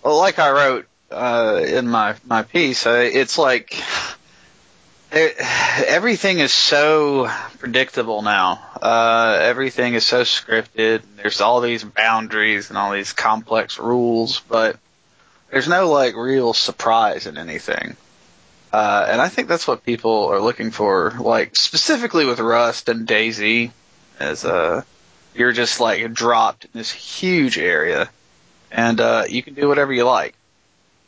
well, 0.03 0.19
like 0.19 0.39
I 0.39 0.51
wrote 0.51 0.87
uh, 1.11 1.63
in 1.67 1.89
my 1.89 2.15
my 2.25 2.43
piece, 2.43 2.87
uh, 2.87 3.09
it's 3.13 3.37
like 3.37 3.75
everything 5.13 6.39
is 6.39 6.53
so 6.53 7.29
predictable 7.59 8.23
now. 8.23 8.61
Uh, 8.81 9.39
everything 9.43 9.95
is 9.95 10.07
so 10.07 10.23
scripted. 10.23 11.03
There's 11.17 11.41
all 11.41 11.61
these 11.61 11.83
boundaries 11.83 12.69
and 12.69 12.79
all 12.79 12.93
these 12.93 13.13
complex 13.13 13.79
rules, 13.79 14.41
but 14.49 14.79
there's 15.51 15.67
no 15.67 15.91
like 15.91 16.15
real 16.15 16.53
surprise 16.53 17.27
in 17.27 17.39
anything. 17.39 17.97
Uh, 18.73 19.07
and 19.09 19.21
I 19.21 19.29
think 19.29 19.49
that's 19.49 19.67
what 19.67 19.85
people 19.85 20.27
are 20.27 20.41
looking 20.41 20.71
for, 20.71 21.13
like 21.19 21.57
specifically 21.57 22.25
with 22.25 22.39
Rust 22.39 22.89
and 22.89 23.07
DayZ, 23.07 23.73
as 24.21 24.45
uh, 24.45 24.83
you're 25.35 25.51
just 25.51 25.81
like 25.81 26.13
dropped 26.13 26.67
in 26.67 26.71
this 26.75 26.93
huge 26.93 27.59
area, 27.59 28.09
and 28.71 29.01
uh, 29.01 29.25
you 29.29 29.43
can 29.43 29.55
do 29.55 29.67
whatever 29.67 29.93
you 29.93 30.05
like. 30.05 30.37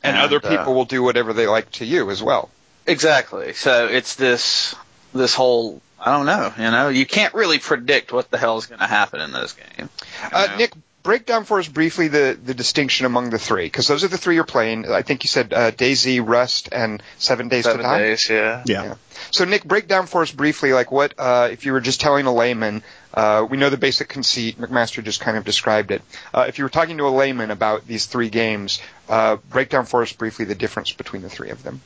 And, 0.03 0.17
And, 0.17 0.25
other 0.25 0.45
uh, 0.45 0.59
people 0.59 0.75
will 0.75 0.87
do 0.87 1.05
whatever 1.05 1.33
they 1.33 1.47
like 1.47 1.71
to 1.73 1.85
you 1.85 2.11
as 2.11 2.21
well. 2.21 2.51
Exactly. 2.87 3.53
So 3.53 3.87
it's 3.87 4.17
this 4.17 4.75
this 5.15 5.35
whole 5.35 5.81
I 5.99 6.17
don't 6.17 6.27
know. 6.27 6.53
You 6.59 6.71
know, 6.71 6.89
you 6.89 7.07
can't 7.07 7.33
really 7.33 7.59
predict 7.59 8.13
what 8.13 8.31
the 8.31 8.39
hell 8.39 8.59
is 8.59 8.67
going 8.67 8.81
to 8.81 8.87
happen 8.87 9.21
in 9.21 9.33
this 9.33 9.53
game. 9.53 9.89
Uh, 10.33 10.47
know? 10.47 10.57
Nick, 10.57 10.73
break 11.03 11.27
down 11.27 11.45
for 11.45 11.59
us 11.59 11.69
briefly 11.69 12.09
the, 12.09 12.39
the 12.43 12.55
distinction 12.55 13.07
among 13.07 13.31
the 13.31 13.39
three, 13.39 13.67
because 13.67 13.87
those 13.87 14.03
are 14.03 14.09
the 14.09 14.19
three 14.19 14.35
you're 14.35 14.45
playing. 14.45 14.91
I 14.91 15.03
think 15.03 15.23
you 15.23 15.29
said 15.29 15.53
uh, 15.53 15.71
DayZ, 15.71 16.27
Rust, 16.27 16.71
and 16.73 17.03
Seven 17.19 17.49
Days 17.49 17.65
seven 17.65 17.79
to 17.79 17.83
Die. 17.85 17.99
days. 17.99 18.29
Yeah. 18.29 18.65
yeah. 18.67 18.95
So, 19.31 19.45
Nick, 19.45 19.65
break 19.65 19.87
down 19.87 20.07
for 20.07 20.23
us 20.23 20.33
briefly, 20.33 20.73
like 20.73 20.91
what 20.91 21.15
uh, 21.19 21.49
if 21.53 21.67
you 21.67 21.73
were 21.73 21.81
just 21.81 22.01
telling 22.01 22.27
a 22.27 22.35
layman. 22.35 22.83
Uh, 23.15 23.47
we 23.49 23.59
know 23.59 23.69
the 23.69 23.77
basic 23.77 24.09
conceit. 24.09 24.59
McMaster 24.59 25.05
just 25.05 25.21
kind 25.21 25.37
of 25.37 25.45
described 25.45 25.91
it. 25.91 26.01
Uh, 26.33 26.47
if 26.49 26.59
you 26.59 26.65
were 26.65 26.71
talking 26.71 26.97
to 26.97 27.07
a 27.07 27.11
layman 27.11 27.51
about 27.51 27.87
these 27.87 28.07
three 28.07 28.31
games, 28.31 28.81
uh, 29.09 29.37
break 29.51 29.69
down 29.69 29.85
for 29.85 30.01
us 30.01 30.13
briefly 30.15 30.47
the 30.47 30.55
difference 30.55 30.93
between 30.93 31.21
the 31.21 31.29
three 31.29 31.51
of 31.51 31.63
them. 31.63 31.83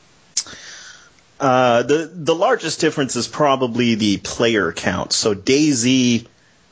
Uh, 1.39 1.83
the 1.83 2.09
the 2.13 2.33
largest 2.35 2.79
difference 2.81 3.15
is 3.15 3.27
probably 3.27 3.95
the 3.95 4.17
player 4.17 4.71
count. 4.71 5.13
So 5.13 5.35
DayZ 5.35 6.25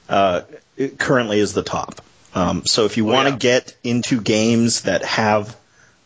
uh, 0.10 0.42
currently 0.98 1.40
is 1.40 1.54
the 1.54 1.64
top. 1.64 2.02
Um, 2.34 2.66
so 2.66 2.86
if 2.86 2.98
you 2.98 3.08
Oh, 3.10 3.14
want 3.14 3.28
to 3.28 3.34
yeah. 3.34 3.38
get 3.60 3.76
into 3.84 4.20
games 4.20 4.82
that 4.82 5.04
have 5.06 5.56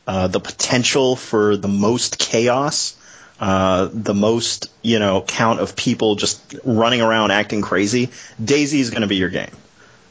uh, 0.07 0.27
the 0.27 0.39
potential 0.39 1.15
for 1.15 1.55
the 1.55 1.67
most 1.67 2.19
chaos, 2.19 2.95
uh, 3.39 3.89
the 3.93 4.13
most 4.13 4.69
you 4.81 4.99
know 4.99 5.21
count 5.21 5.61
of 5.61 5.75
people 5.77 6.15
just 6.15 6.55
running 6.65 7.01
around 7.01 7.31
acting 7.31 7.61
crazy, 7.61 8.07
DayZ 8.43 8.73
is 8.73 8.89
going 8.89 9.01
to 9.03 9.07
be 9.07 9.15
your 9.15 9.29
game. 9.29 9.51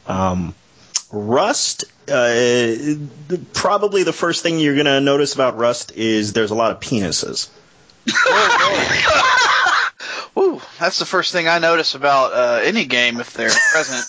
Um, 0.07 0.55
Rust, 1.11 1.85
uh, 2.11 2.75
probably 3.53 4.03
the 4.03 4.13
first 4.13 4.43
thing 4.43 4.59
you're 4.59 4.75
going 4.75 4.85
to 4.85 5.01
notice 5.01 5.33
about 5.35 5.57
Rust 5.57 5.91
is 5.95 6.33
there's 6.33 6.51
a 6.51 6.55
lot 6.55 6.71
of 6.71 6.79
penises. 6.79 7.49
Ooh, 10.37 10.61
that's 10.79 10.99
the 10.99 11.05
first 11.05 11.31
thing 11.31 11.47
I 11.47 11.59
notice 11.59 11.95
about 11.95 12.33
uh, 12.33 12.59
any 12.63 12.85
game 12.85 13.19
if 13.19 13.33
they're 13.33 13.49
present. 13.71 14.05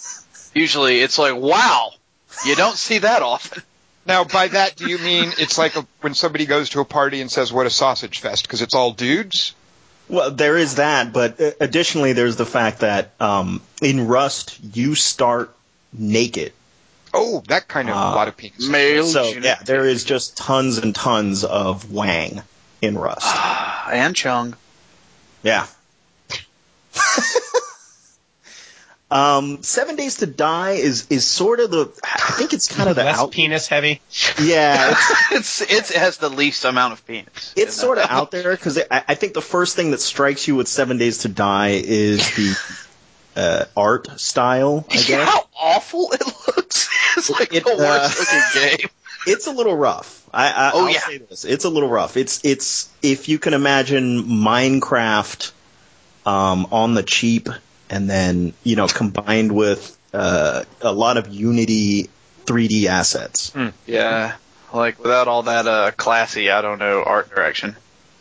Usually, 0.54 1.00
it's 1.00 1.18
like, 1.18 1.36
wow, 1.36 1.92
you 2.44 2.56
don't 2.56 2.76
see 2.76 2.98
that 2.98 3.22
often. 3.22 3.62
Now, 4.06 4.24
by 4.24 4.48
that, 4.48 4.76
do 4.76 4.88
you 4.88 4.98
mean 4.98 5.32
it's 5.38 5.58
like 5.58 5.76
a, 5.76 5.86
when 6.00 6.14
somebody 6.14 6.46
goes 6.46 6.70
to 6.70 6.80
a 6.80 6.84
party 6.84 7.20
and 7.20 7.30
says, 7.30 7.52
"What 7.52 7.66
a 7.66 7.70
sausage 7.70 8.18
fest," 8.18 8.44
because 8.44 8.62
it's 8.62 8.74
all 8.74 8.92
dudes? 8.92 9.54
Well, 10.08 10.30
there 10.32 10.56
is 10.56 10.76
that, 10.76 11.12
but 11.12 11.40
uh, 11.40 11.50
additionally, 11.60 12.14
there's 12.14 12.36
the 12.36 12.46
fact 12.46 12.80
that 12.80 13.12
um, 13.20 13.62
in 13.80 14.08
Rust 14.08 14.58
you 14.74 14.94
start 14.94 15.54
naked. 15.92 16.52
Oh, 17.12 17.42
that 17.48 17.68
kind 17.68 17.90
of 17.90 17.96
Uh, 17.96 17.98
a 17.98 18.14
lot 18.16 18.28
of 18.28 18.36
penis. 18.36 18.68
Male 18.68 19.04
So 19.04 19.28
yeah, 19.28 19.56
there 19.64 19.84
is 19.84 20.04
just 20.04 20.36
tons 20.36 20.78
and 20.78 20.94
tons 20.94 21.44
of 21.44 21.92
wang 21.92 22.42
in 22.82 22.98
Rust. 22.98 23.26
and 23.92 24.14
Chung. 24.16 24.56
Yeah. 25.42 25.66
um, 29.10 29.62
Seven 29.62 29.96
Days 29.96 30.16
to 30.18 30.26
Die 30.26 30.72
is 30.72 31.06
is 31.10 31.26
sort 31.26 31.60
of 31.60 31.70
the. 31.70 31.90
I 32.04 32.32
think 32.32 32.52
it's 32.52 32.68
kind 32.68 32.88
of 32.88 32.96
the 32.96 33.04
Less 33.04 33.18
out. 33.18 33.32
penis 33.32 33.66
heavy. 33.66 34.00
Yeah, 34.40 34.92
it's, 34.92 35.10
It's, 35.32 35.60
it's 35.62 35.90
it 35.90 35.96
has 35.96 36.18
the 36.18 36.28
least 36.28 36.64
amount 36.64 36.92
of 36.92 37.06
penis. 37.06 37.52
it's 37.56 37.74
sort 37.74 37.98
of 37.98 38.06
out 38.08 38.30
there 38.30 38.50
because 38.52 38.78
I, 38.90 39.02
I 39.08 39.14
think 39.14 39.34
the 39.34 39.42
first 39.42 39.76
thing 39.76 39.90
that 39.92 40.00
strikes 40.00 40.46
you 40.46 40.54
with 40.56 40.68
Seven 40.68 40.98
Days 40.98 41.18
to 41.18 41.28
Die 41.28 41.80
is 41.84 42.34
the 42.36 42.56
uh, 43.36 43.64
art 43.76 44.20
style. 44.20 44.84
I 44.90 45.04
Yeah, 45.08 45.24
how 45.24 45.48
awful 45.60 46.12
it 46.12 46.22
looks. 46.56 46.88
It's 47.16 47.30
like 47.30 47.52
It, 47.52 47.64
the 47.64 47.72
uh, 47.72 47.76
worst 47.76 48.18
looking 48.20 48.78
game. 48.78 48.88
It's 49.26 49.46
a 49.46 49.52
little 49.52 49.76
rough. 49.76 50.26
I, 50.32 50.48
I, 50.48 50.70
Oh, 50.74 50.84
I'll 50.86 50.90
yeah. 50.90 51.00
say 51.00 51.18
this: 51.18 51.44
it's 51.44 51.64
a 51.64 51.68
little 51.70 51.88
rough. 51.88 52.16
It's 52.16 52.44
it's 52.44 52.88
if 53.02 53.28
you 53.28 53.38
can 53.38 53.54
imagine 53.54 54.22
Minecraft 54.24 55.52
um, 56.26 56.68
on 56.72 56.94
the 56.94 57.02
cheap, 57.02 57.48
and 57.88 58.08
then 58.08 58.52
you 58.62 58.76
know 58.76 58.86
combined 58.86 59.52
with 59.52 59.96
uh, 60.12 60.64
a 60.80 60.92
lot 60.92 61.16
of 61.16 61.28
Unity 61.28 62.10
3D 62.46 62.86
assets. 62.86 63.52
Yeah, 63.86 64.34
like 64.72 64.98
without 64.98 65.28
all 65.28 65.44
that 65.44 65.66
uh, 65.66 65.90
classy, 65.96 66.50
I 66.50 66.62
don't 66.62 66.78
know, 66.78 67.02
art 67.02 67.30
direction. 67.30 67.76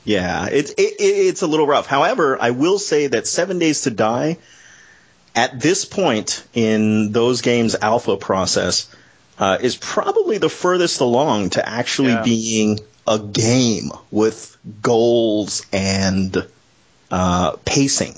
Yeah, 0.06 0.48
it's 0.48 0.72
it, 0.72 0.80
it, 0.80 1.04
it's 1.04 1.42
a 1.42 1.48
little 1.48 1.68
rough. 1.68 1.86
However, 1.86 2.38
I 2.42 2.52
will 2.52 2.80
say 2.80 3.08
that 3.08 3.28
Seven 3.28 3.60
Days 3.60 3.82
to 3.82 3.92
Die, 3.92 4.38
at 5.36 5.60
this 5.60 5.86
point 5.86 6.44
in 6.54 7.12
those 7.12 7.42
games' 7.42 7.76
alpha 7.80 8.18
process, 8.18 8.94
uh, 9.40 9.58
is 9.62 9.78
probably 9.78 10.38
the 10.38 10.50
furthest 10.50 11.00
along 11.02 11.52
to 11.52 11.68
actually 11.68 12.12
Yeah. 12.12 12.24
being 12.24 12.80
a 13.08 13.18
game 13.18 13.92
with 14.12 14.58
goals 14.82 15.66
and 15.74 16.46
uh, 17.10 17.52
pacing. 17.66 18.16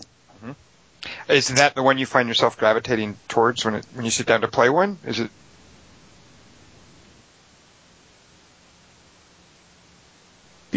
Is 1.27 1.47
that 1.47 1.75
the 1.75 1.83
one 1.83 1.97
you 1.97 2.05
find 2.05 2.27
yourself 2.27 2.57
gravitating 2.57 3.17
towards 3.27 3.63
when 3.65 3.75
it, 3.75 3.85
when 3.93 4.05
you 4.05 4.11
sit 4.11 4.27
down 4.27 4.41
to 4.41 4.47
play 4.47 4.69
one? 4.69 4.97
Is 5.05 5.19
it? 5.19 5.29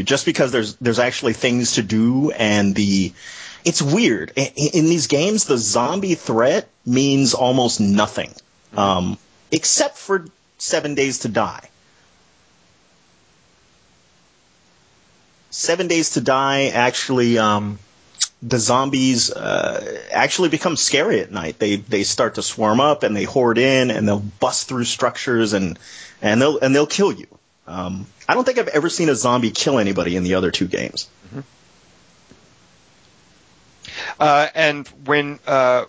just 0.03 0.27
because 0.27 0.51
there's 0.51 0.75
there's 0.77 0.99
actually 0.99 1.35
things 1.35 1.75
to 1.75 1.83
do 1.83 2.33
and 2.33 2.75
the 2.75 3.13
it's 3.65 3.81
weird 3.81 4.33
in, 4.35 4.49
in 4.75 4.85
these 4.87 5.07
games 5.07 5.45
the 5.45 5.57
zombie 5.57 6.17
threat 6.17 6.69
means 6.85 7.33
almost 7.33 7.81
nothing 7.81 8.35
um, 8.77 9.17
except 9.55 9.97
for 9.97 10.27
seven 10.59 10.97
days 10.97 11.21
to 11.21 11.29
die. 11.29 11.69
Seven 15.51 15.87
days 15.87 16.11
to 16.11 16.21
die 16.21 16.67
actually 16.67 17.39
um, 17.39 17.79
the 18.43 18.59
zombies 18.59 19.31
uh, 19.31 20.01
actually 20.11 20.49
become 20.49 20.75
scary 20.75 21.21
at 21.21 21.31
night. 21.31 21.61
They 21.61 21.77
they 21.77 22.03
start 22.03 22.35
to 22.35 22.43
swarm 22.43 22.81
up 22.81 23.05
and 23.05 23.17
they 23.17 23.23
hoard 23.23 23.59
in 23.59 23.93
and 23.93 24.09
they'll 24.09 24.19
bust 24.41 24.67
through 24.69 24.85
structures 24.85 25.53
and 25.53 25.79
and 26.21 26.43
they'll 26.43 26.59
and 26.59 26.75
they'll 26.75 26.89
kill 26.89 27.13
you. 27.13 27.29
Um, 27.69 28.07
I 28.29 28.35
don't 28.35 28.45
think 28.45 28.59
I've 28.59 28.69
ever 28.69 28.89
seen 28.89 29.09
a 29.09 29.15
zombie 29.15 29.53
kill 29.53 29.79
anybody 29.79 30.17
in 30.17 30.25
the 30.25 30.35
other 30.35 30.51
two 30.51 30.67
games. 30.67 31.09
Uh, 34.19 34.49
and 34.55 34.87
when, 35.05 35.39
uh, 35.47 35.85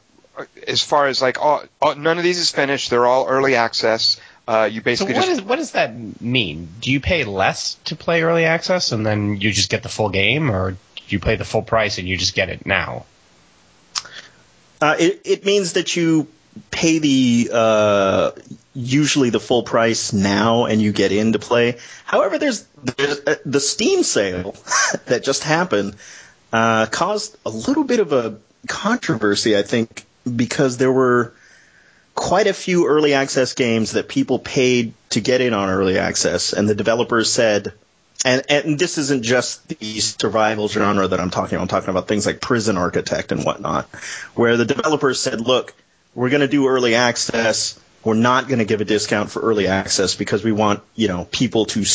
as 0.68 0.82
far 0.82 1.08
as 1.08 1.22
like, 1.22 1.39
all, 1.39 1.63
all, 1.82 1.96
none 1.96 2.18
of 2.18 2.24
these 2.24 2.39
is 2.39 2.51
finished. 2.51 2.89
They're 2.89 3.06
all 3.06 3.27
early 3.27 3.56
access. 3.56 4.20
Uh, 4.48 4.70
you 4.72 4.82
So 4.82 4.86
basically 4.86 5.13
what, 5.15 5.25
just 5.25 5.32
is, 5.32 5.42
what 5.42 5.56
does 5.58 5.72
that 5.72 6.22
mean? 6.22 6.70
Do 6.82 6.92
you 6.92 7.00
pay 7.00 7.24
less 7.24 7.75
to 7.86 7.96
play 7.96 8.22
early 8.22 8.46
access 8.46 8.92
and 8.92 9.06
then 9.06 9.42
you 9.42 9.51
just 9.51 9.70
get 9.70 9.82
the 9.82 9.89
full 9.89 10.10
game, 10.10 10.51
or 10.51 10.72
do 10.72 10.77
you 11.08 11.20
pay 11.20 11.36
the 11.36 11.46
full 11.46 11.63
price 11.63 11.98
and 11.98 12.08
you 12.08 12.18
just 12.18 12.36
get 12.36 12.50
it 12.50 12.65
now? 12.65 13.06
Uh, 14.82 14.96
it, 15.00 15.22
it 15.25 15.46
means 15.46 15.74
that 15.74 15.96
you 15.96 16.27
pay 16.70 17.00
the 17.00 17.50
uh, 17.51 18.32
usually 18.74 19.30
the 19.30 19.39
full 19.39 19.63
price 19.63 20.13
now 20.13 20.65
and 20.65 20.82
you 20.82 20.92
get 20.92 21.12
into 21.12 21.39
play. 21.39 21.77
However, 22.06 22.38
there's, 22.38 22.65
there's 22.84 23.20
uh, 23.25 23.36
the 23.46 23.60
Steam 23.60 24.04
sale 24.04 24.56
that 25.06 25.24
just 25.24 25.44
happened 25.44 25.96
uh, 26.54 26.86
caused 26.88 27.36
a 27.46 27.50
little 27.50 27.84
bit 27.84 28.00
of 28.00 28.13
a 28.13 28.38
controversy, 28.68 29.58
I 29.58 29.63
think, 29.63 30.06
because 30.34 30.77
there 30.77 30.91
were 30.91 31.34
quite 32.13 32.48
a 32.48 32.53
few 32.53 32.88
early 32.88 33.13
access 33.13 33.53
games 33.53 33.91
that 33.91 34.08
people 34.08 34.39
paid 34.39 34.94
to 35.10 35.20
get 35.20 35.41
in 35.41 35.53
on 35.53 35.70
early 35.70 35.98
access, 35.98 36.53
and 36.53 36.67
the 36.67 36.75
developers 36.75 37.32
said, 37.32 37.74
and, 38.24 38.44
and 38.50 38.79
this 38.79 38.98
isn't 38.98 39.24
just 39.24 39.67
the 39.67 40.00
survival 40.00 40.67
genre 40.67 41.08
that 41.08 41.20
I'm 41.20 41.29
talking 41.29 41.55
about. 41.55 41.63
I'm 41.63 41.67
talking 41.67 41.89
about 41.89 42.08
things 42.08 42.25
like 42.25 42.41
Prison 42.41 42.77
Architect 42.77 43.32
and 43.32 43.44
whatnot, 43.44 43.86
where 44.34 44.58
the 44.58 44.65
developers 44.65 45.20
said, 45.20 45.41
look, 45.41 45.74
we're 46.15 46.29
going 46.29 46.41
to 46.41 46.48
do 46.48 46.67
early 46.67 46.96
access. 46.96 47.79
We're 48.03 48.15
not 48.15 48.48
going 48.48 48.60
to 48.60 48.65
give 48.65 48.82
a 48.82 48.86
discount 48.86 49.29
for 49.29 49.41
early 49.41 49.67
access 49.67 50.15
because 50.15 50.44
we 50.44 50.51
want, 50.51 50.82
you 50.96 51.08
know, 51.08 51.27
people 51.32 51.65
to, 51.65 51.86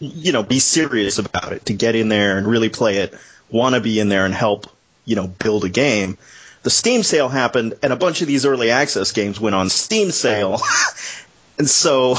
you 0.00 0.32
know, 0.32 0.42
be 0.42 0.58
serious 0.58 1.18
about 1.18 1.52
it, 1.52 1.66
to 1.66 1.74
get 1.74 1.94
in 1.94 2.08
there 2.08 2.38
and 2.38 2.46
really 2.46 2.68
play 2.68 2.98
it, 2.98 3.14
want 3.50 3.74
to 3.74 3.80
be 3.80 4.00
in 4.00 4.08
there 4.08 4.24
and 4.24 4.34
help, 4.34 4.66
you 5.04 5.14
know, 5.14 5.28
build 5.28 5.64
a 5.64 5.68
game. 5.68 6.18
The 6.66 6.70
Steam 6.70 7.04
sale 7.04 7.28
happened 7.28 7.74
and 7.80 7.92
a 7.92 7.96
bunch 7.96 8.22
of 8.22 8.26
these 8.26 8.44
early 8.44 8.72
access 8.72 9.12
games 9.12 9.38
went 9.38 9.54
on 9.54 9.68
Steam 9.70 10.10
sale. 10.10 10.60
and 11.58 11.70
so, 11.70 12.16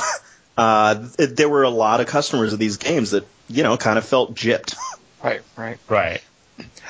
uh, 0.57 1.05
th- 1.17 1.31
there 1.31 1.49
were 1.49 1.63
a 1.63 1.69
lot 1.69 1.99
of 1.99 2.07
customers 2.07 2.53
of 2.53 2.59
these 2.59 2.77
games 2.77 3.11
that, 3.11 3.27
you 3.49 3.63
know, 3.63 3.75
kind 3.75 3.97
of 3.97 4.05
felt 4.05 4.35
gypped. 4.35 4.73
right, 5.21 5.41
right. 5.57 5.77
Right. 5.89 6.21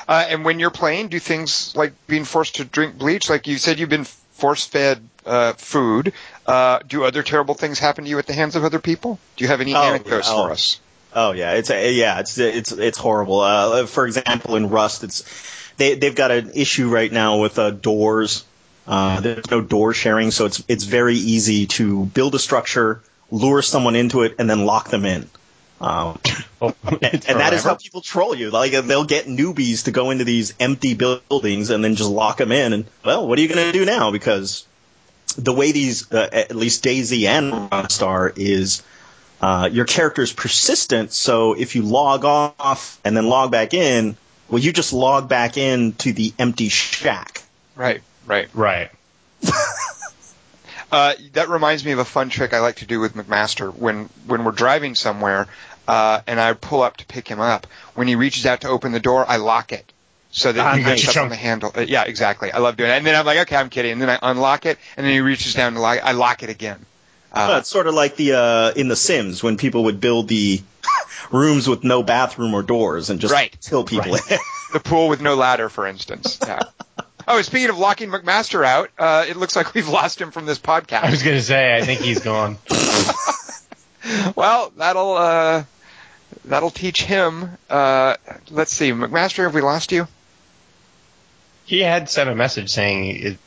Uh, 0.08 0.28
and 0.30 0.46
when 0.46 0.60
you're 0.60 0.70
playing, 0.70 1.08
do 1.08 1.18
things 1.18 1.76
like 1.76 1.94
being 2.06 2.26
forced 2.26 2.58
to 2.58 2.64
drink 2.64 3.00
bleach? 3.00 3.28
Like 3.28 3.48
you 3.48 3.58
said, 3.58 3.80
you've 3.80 3.90
been 3.90 4.04
force 4.04 4.64
fed 4.64 5.02
uh, 5.26 5.54
food. 5.54 6.14
Uh, 6.46 6.78
do 6.88 7.06
other 7.06 7.24
terrible 7.24 7.56
things 7.56 7.80
happen 7.80 8.04
to 8.04 8.10
you 8.12 8.20
at 8.20 8.28
the 8.28 8.34
hands 8.34 8.56
of 8.56 8.66
other 8.66 8.78
people? 8.78 9.18
Do 9.36 9.46
you 9.46 9.48
have 9.50 9.62
any 9.62 9.74
Oh, 9.74 9.82
anecdotes 9.82 10.28
yeah. 10.30 10.36
Oh. 10.36 10.46
for 10.46 10.52
us? 10.52 10.80
Oh 11.12 11.32
yeah, 11.32 11.54
it's 11.54 11.72
a, 11.72 11.92
yeah, 11.92 12.20
it's 12.20 12.38
it's 12.38 12.72
it's 12.72 12.98
horrible. 13.00 13.40
Uh, 13.40 13.88
for 13.88 14.06
example, 14.06 14.56
in 14.58 14.70
Rust, 14.70 15.04
it's 15.04 15.24
they 15.78 15.96
they've 15.96 16.16
got 16.16 16.32
an 16.32 16.52
issue 16.56 16.90
right 16.90 17.12
now 17.12 17.38
with 17.38 17.58
uh, 17.60 17.72
doors. 17.72 18.46
Uh, 18.86 19.20
there's 19.20 19.50
no 19.52 19.62
door 19.62 19.94
sharing, 19.94 20.32
so 20.32 20.46
it's 20.46 20.64
it's 20.68 20.84
very 20.84 21.16
easy 21.16 21.68
to 21.68 22.06
build 22.06 22.36
a 22.36 22.40
structure, 22.40 23.02
lure 23.32 23.62
someone 23.62 23.96
into 23.96 24.24
it, 24.24 24.36
and 24.40 24.50
then 24.50 24.66
lock 24.66 24.90
them 24.90 25.06
in. 25.06 25.30
Um, 25.80 26.20
Well, 26.60 26.76
and, 26.84 27.04
and 27.04 27.40
that 27.40 27.54
is 27.54 27.64
how 27.64 27.76
people 27.76 28.02
troll 28.02 28.36
you. 28.36 28.50
Like 28.50 28.72
they'll 28.72 29.06
get 29.06 29.26
newbies 29.26 29.86
to 29.86 29.92
go 29.92 30.10
into 30.10 30.24
these 30.24 30.54
empty 30.60 30.94
buildings 30.96 31.70
and 31.70 31.84
then 31.84 31.96
just 31.96 32.10
lock 32.10 32.38
them 32.38 32.52
in. 32.52 32.74
And 32.74 32.86
well, 33.06 33.28
what 33.28 33.38
are 33.38 33.42
you 33.42 33.48
going 33.48 33.72
to 33.72 33.72
do 33.72 33.86
now? 33.86 34.12
Because 34.12 34.66
the 35.38 35.54
way 35.54 35.72
these, 35.72 36.12
uh, 36.12 36.28
at 36.32 36.56
least 36.56 36.84
DayZ 36.84 37.26
and 37.26 37.54
Rockstar, 37.70 38.34
is 38.36 38.82
uh, 39.40 39.70
your 39.72 39.86
is 40.18 40.34
persistent. 40.34 41.14
So 41.14 41.54
if 41.54 41.76
you 41.76 41.84
log 41.84 42.26
off 42.26 43.00
and 43.04 43.16
then 43.16 43.28
log 43.28 43.52
back 43.52 43.74
in, 43.74 44.18
well, 44.50 44.60
you 44.60 44.72
just 44.74 44.94
log 44.94 45.28
back 45.30 45.58
in 45.58 45.94
to 45.94 46.14
the 46.14 46.34
empty 46.40 46.70
shack. 46.70 47.42
Right, 47.76 48.02
right. 48.26 48.50
right. 48.54 48.90
Uh, 50.90 51.14
that 51.34 51.50
reminds 51.50 51.84
me 51.84 51.92
of 51.92 52.00
a 52.00 52.06
fun 52.06 52.30
trick 52.30 52.54
I 52.54 52.60
like 52.62 52.78
to 52.78 52.86
do 52.86 53.02
with 53.02 53.14
McMaster 53.14 53.76
when 53.76 54.06
when 54.26 54.46
we're 54.46 54.54
driving 54.54 54.96
somewhere, 54.96 55.48
uh, 55.86 56.22
and 56.26 56.40
I 56.40 56.54
pull 56.54 56.82
up 56.82 56.96
to 56.98 57.06
pick 57.06 57.28
him 57.28 57.42
up. 57.42 57.68
When 57.96 58.08
he 58.08 58.16
reaches 58.16 58.46
out 58.46 58.62
to 58.62 58.70
open 58.70 58.94
the 58.94 59.02
door, 59.02 59.26
I 59.28 59.36
lock 59.36 59.74
it 59.74 59.92
so 60.32 60.50
that 60.54 60.66
Ah, 60.66 60.76
he 60.76 60.84
gets 60.84 61.06
nice. 61.06 61.18
up 61.18 61.24
on 61.24 61.30
the 61.30 61.36
handle. 61.36 61.74
Uh, 61.76 61.82
yeah, 61.82 62.06
exactly. 62.06 62.54
I 62.54 62.60
love 62.60 62.78
doing 62.78 62.90
it. 62.90 62.94
And 62.94 63.06
then 63.06 63.16
I'm 63.16 63.26
like, 63.26 63.40
okay, 63.40 63.58
I'm 63.58 63.70
kidding. 63.70 63.92
And 63.92 64.02
then 64.02 64.10
I 64.10 64.18
unlock 64.22 64.66
it, 64.66 64.78
and 64.96 65.06
then 65.06 65.12
he 65.12 65.20
reaches 65.20 65.54
down 65.54 65.74
to 65.74 65.82
lock. 65.82 66.00
I 66.02 66.14
lock 66.14 66.42
it 66.44 66.50
again. 66.50 66.86
Well, 67.36 67.52
Uh, 67.54 67.58
it's 67.60 67.70
sort 67.70 67.88
of 67.88 67.94
like 67.94 68.16
the 68.16 68.34
uh, 68.34 68.72
in 68.76 68.88
The 68.88 68.96
Sims 68.96 69.44
when 69.44 69.58
people 69.58 69.86
would 69.86 70.00
build 70.00 70.28
the 70.28 70.62
rooms 71.32 71.68
with 71.68 71.84
no 71.84 72.04
bathroom 72.04 72.54
or 72.54 72.64
doors 72.64 73.10
and 73.10 73.20
just 73.20 73.34
Right. 73.34 73.56
kill 73.68 73.84
people. 73.84 74.16
In 74.16 74.22
the 74.74 74.80
pool 74.80 75.08
with 75.10 75.22
no 75.22 75.36
ladder, 75.36 75.70
for 75.70 75.86
instance. 75.88 76.40
Yeah. 76.46 76.60
Oh, 77.30 77.42
speaking 77.42 77.70
of 77.70 77.78
locking 77.78 78.10
McMaster 78.10 78.66
out, 78.66 78.90
uh, 78.98 79.26
it 79.28 79.36
looks 79.36 79.54
like 79.54 79.74
we've 79.74 79.90
lost 79.90 80.22
him 80.22 80.32
from 80.32 80.46
this 80.46 80.60
podcast. 80.60 81.04
I 81.04 81.10
was 81.10 81.24
gonna 81.24 81.42
say, 81.42 81.76
I 81.76 81.82
think 81.82 82.00
he's 82.00 82.22
gone. 82.22 82.58
Well, 84.34 84.72
that'll 84.78 85.14
uh, 85.18 85.64
that'll 86.46 86.70
teach 86.70 87.02
him. 87.04 87.50
Uh, 87.70 88.16
let's 88.50 88.72
see, 88.72 88.92
McMaster, 88.92 89.44
have 89.44 89.54
we 89.54 89.60
lost 89.60 89.92
you? 89.92 90.08
He 91.66 91.80
had 91.82 92.10
sent 92.10 92.30
a 92.30 92.36
message 92.36 92.70
saying, 92.70 93.38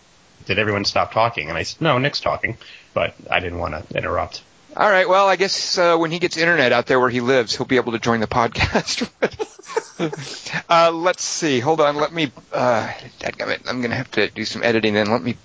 "Did 0.45 0.59
everyone 0.59 0.85
stop 0.85 1.13
talking?" 1.13 1.49
And 1.49 1.57
I 1.57 1.63
said, 1.63 1.81
"No, 1.81 1.97
Nick's 1.97 2.21
talking," 2.21 2.59
but 2.95 3.15
I 3.31 3.41
didn't 3.41 3.59
want 3.59 3.75
to 3.89 3.97
interrupt. 3.97 4.43
All 4.77 4.89
right. 4.89 5.09
Well, 5.09 5.27
I 5.29 5.37
guess 5.37 5.79
uh, 5.79 5.97
when 5.97 6.11
he 6.13 6.19
gets 6.21 6.37
internet 6.37 6.73
out 6.73 6.87
there 6.87 7.01
where 7.01 7.11
he 7.11 7.21
lives, 7.21 7.57
he'll 7.57 7.67
be 7.67 7.77
able 7.77 7.93
to 7.93 7.99
join 7.99 8.21
the 8.21 8.29
podcast. 8.29 9.09
uh, 10.71 10.93
let's 10.93 11.25
see. 11.25 11.59
Hold 11.61 11.81
on. 11.81 11.97
Let 11.97 12.13
me. 12.13 12.31
Uh, 12.53 12.89
dadgummit, 13.19 13.69
I'm 13.69 13.81
going 13.81 13.91
to 13.91 13.97
have 13.97 14.11
to 14.13 14.31
do 14.31 14.45
some 14.45 14.63
editing. 14.63 14.95
Then 14.95 15.11
let 15.11 15.23
me. 15.23 15.37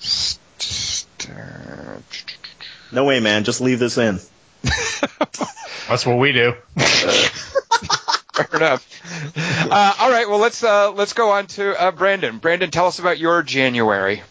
St- 0.00 0.40
st- 0.58 1.32
No 2.90 3.04
way, 3.04 3.20
man. 3.20 3.44
Just 3.44 3.60
leave 3.60 3.78
this 3.78 3.98
in. 3.98 4.18
That's 5.88 6.04
what 6.04 6.18
we 6.18 6.32
do. 6.32 6.54
Fair 6.76 8.46
enough. 8.56 8.86
Uh, 9.70 9.94
all 10.00 10.10
right. 10.10 10.28
Well, 10.28 10.38
let's 10.38 10.62
uh, 10.64 10.92
let's 10.92 11.12
go 11.12 11.30
on 11.30 11.46
to 11.48 11.80
uh, 11.80 11.90
Brandon. 11.92 12.38
Brandon, 12.38 12.70
tell 12.70 12.86
us 12.86 12.98
about 12.98 13.18
your 13.18 13.42
January. 13.42 14.22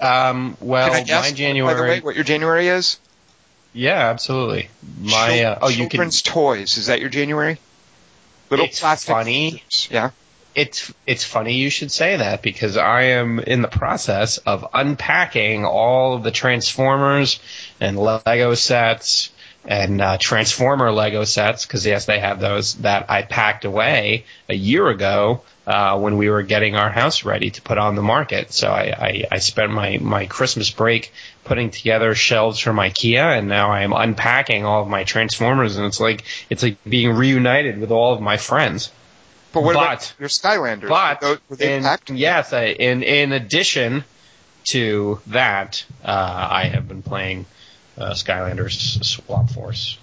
Um, 0.00 0.56
well, 0.60 0.88
Can 0.88 0.96
I 0.96 1.02
guess, 1.02 1.38
my 1.38 1.62
by 1.62 1.74
the 1.74 1.82
way, 1.82 2.00
what 2.00 2.14
your 2.14 2.24
January 2.24 2.68
is? 2.68 2.98
yeah, 3.72 4.08
absolutely. 4.08 4.68
My 5.00 5.44
uh, 5.44 5.58
oh, 5.62 5.68
you 5.68 5.76
can. 5.76 5.90
children's 5.90 6.22
toys. 6.22 6.76
Is 6.78 6.86
that 6.86 7.00
your 7.00 7.10
January? 7.10 7.58
Little 8.50 8.66
It's 8.66 8.80
plastic. 8.80 9.14
funny. 9.14 9.50
figures. 9.52 9.88
Yeah. 9.90 10.10
It's 10.54 10.92
it's 11.06 11.22
funny 11.22 11.54
you 11.54 11.70
should 11.70 11.92
say 11.92 12.16
that 12.16 12.42
because 12.42 12.76
I 12.76 13.02
am 13.02 13.38
in 13.38 13.62
the 13.62 13.68
process 13.68 14.38
of 14.38 14.66
unpacking 14.74 15.64
all 15.64 16.14
of 16.14 16.24
the 16.24 16.32
Transformers 16.32 17.38
and 17.78 17.96
Lego 17.96 18.54
sets 18.54 19.30
and 19.66 20.00
uh, 20.00 20.16
Transformer 20.18 20.90
Lego 20.90 21.24
sets 21.24 21.66
because 21.66 21.84
yes, 21.84 22.06
they 22.06 22.18
have 22.18 22.40
those 22.40 22.74
that 22.76 23.10
I 23.10 23.22
packed 23.22 23.64
away 23.64 24.24
a 24.48 24.54
year 24.54 24.88
ago 24.88 25.42
uh, 25.66 25.98
when 25.98 26.16
we 26.16 26.30
were 26.30 26.42
getting 26.42 26.76
our 26.76 26.88
house 26.90 27.24
ready 27.24 27.50
to 27.50 27.62
put 27.62 27.76
on 27.78 27.94
the 27.94 28.02
market. 28.02 28.52
So 28.52 28.70
I, 28.70 28.82
I, 28.98 29.24
I 29.32 29.38
spent 29.38 29.70
my 29.70 29.98
my 30.00 30.26
Christmas 30.26 30.70
break 30.70 31.12
putting 31.44 31.70
together 31.70 32.14
shelves 32.14 32.58
from 32.58 32.76
IKEA, 32.76 33.38
and 33.38 33.48
now 33.48 33.70
I 33.70 33.82
am 33.82 33.92
unpacking 33.92 34.64
all 34.64 34.82
of 34.82 34.88
my 34.88 35.04
Transformers, 35.04 35.76
and 35.76 35.86
it's 35.86 36.00
like 36.00 36.24
it's 36.48 36.62
like 36.62 36.82
being 36.84 37.12
reunited 37.12 37.78
with 37.78 37.90
all 37.90 38.14
of 38.14 38.20
my 38.20 38.36
friends. 38.38 38.90
But 39.52 39.62
what 39.64 39.74
But- 39.74 39.82
about 39.82 40.14
your 40.18 40.28
Skylanders? 40.28 40.88
But 40.88 41.20
Were 41.22 41.28
those- 41.50 41.58
were 41.58 41.64
in, 41.66 42.16
yes, 42.16 42.52
I, 42.52 42.66
in 42.66 43.02
in 43.02 43.32
addition 43.32 44.04
to 44.66 45.20
that, 45.28 45.84
uh, 46.04 46.48
I 46.50 46.64
have 46.64 46.86
been 46.88 47.02
playing 47.02 47.46
Skylanders 48.10 49.04
Swap 49.04 49.50
Force, 49.50 49.98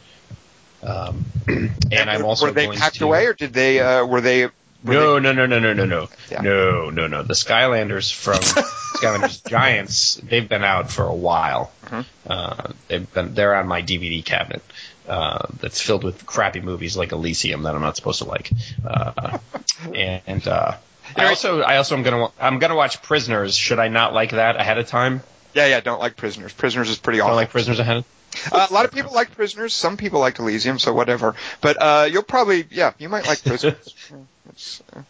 um, 0.84 1.26
and 1.48 2.10
I'm 2.10 2.24
also 2.26 2.46
were 2.48 2.52
they 2.52 2.66
going 2.66 2.78
packed 2.78 2.98
to, 2.98 3.06
away, 3.06 3.26
or 3.26 3.34
did 3.34 3.54
they? 3.54 3.80
Uh, 3.80 4.06
were 4.06 4.22
they? 4.22 4.46
Were 4.46 4.52
No, 4.84 5.20
no, 5.20 5.32
no, 5.32 5.46
no, 5.48 5.60
no, 5.60 5.74
no, 5.74 5.86
no, 5.86 6.10
Yeah. 6.30 6.42
no, 6.42 6.90
no, 6.92 7.08
no. 7.08 7.24
The 7.24 7.34
Skylanders 7.34 8.14
from 8.14 8.36
Skylanders 9.00 9.44
Giants, 9.48 10.16
they've 10.24 10.48
been 10.48 10.64
out 10.64 10.92
for 10.92 11.04
a 11.06 11.14
while. 11.16 11.72
Mhm. 11.86 12.06
Uh, 12.28 12.68
they've 12.88 13.12
been, 13.14 13.34
they're 13.34 13.56
on 13.56 13.68
my 13.68 13.82
DVD 13.82 14.24
cabinet. 14.24 14.62
Uh, 15.08 15.48
that's 15.62 15.80
filled 15.82 16.04
with 16.04 16.26
crappy 16.26 16.60
movies 16.60 16.98
like 16.98 17.14
Elysium 17.14 17.64
that 17.64 17.74
I'm 17.74 17.82
not 17.82 17.96
supposed 17.96 18.20
to 18.22 18.26
like. 18.26 18.52
Uh, 18.86 19.38
and 19.96 20.46
uh, 20.48 20.74
I 21.16 21.30
also, 21.30 21.62
I 21.62 21.78
also 21.78 21.96
am 21.96 22.04
gonna 22.04 22.28
I'm 22.40 22.60
gonna 22.60 22.76
watch 22.76 23.02
Prisoners. 23.02 23.56
Should 23.56 23.80
I 23.80 23.88
not 23.88 24.14
like 24.14 24.32
that 24.32 24.58
ahead 24.58 24.78
of 24.78 24.88
time? 24.88 25.24
Yeah, 25.58 25.66
yeah. 25.68 25.80
Don't 25.82 26.00
like 26.00 26.16
Prisoners. 26.16 26.54
Prisoners 26.54 26.90
is 26.90 26.98
pretty 26.98 27.20
awful. 27.20 27.30
Don't 27.30 27.34
awful. 27.34 27.42
like 27.44 27.50
Prisoners 27.50 27.80
ahead. 27.80 28.06
uh, 28.52 28.68
a 28.70 28.74
lot 28.74 28.86
of 28.86 28.92
people 28.92 29.14
like 29.14 29.32
Prisoners. 29.36 29.74
Some 29.74 29.98
people 29.98 30.20
like 30.20 30.40
Elysium. 30.40 30.80
So 30.80 30.94
whatever. 30.94 31.36
But 31.62 31.82
uh, 31.82 32.08
you'll 32.12 32.24
probably, 32.24 32.66
yeah, 32.72 32.94
you 33.00 33.10
might 33.10 33.26
like 33.28 33.44
Prisoners. 33.44 33.96
That's, 34.46 34.82
uh, 34.96 35.02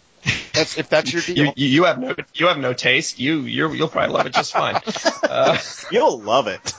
that's 0.54 0.78
if 0.78 0.90
that's 0.90 1.14
your 1.14 1.22
deal. 1.22 1.38
You, 1.38 1.54
you, 1.56 1.68
you 1.68 1.84
have 1.86 2.00
no, 2.00 2.16
you 2.34 2.48
have 2.48 2.58
no 2.58 2.74
taste. 2.74 3.20
You, 3.20 3.42
you're, 3.42 3.74
you'll 3.74 3.88
probably 3.88 4.14
love 4.14 4.26
it 4.26 4.34
just 4.34 4.52
fine. 4.52 4.82
Uh, 5.24 5.58
You'll 5.92 6.20
love 6.20 6.48
it. 6.48 6.74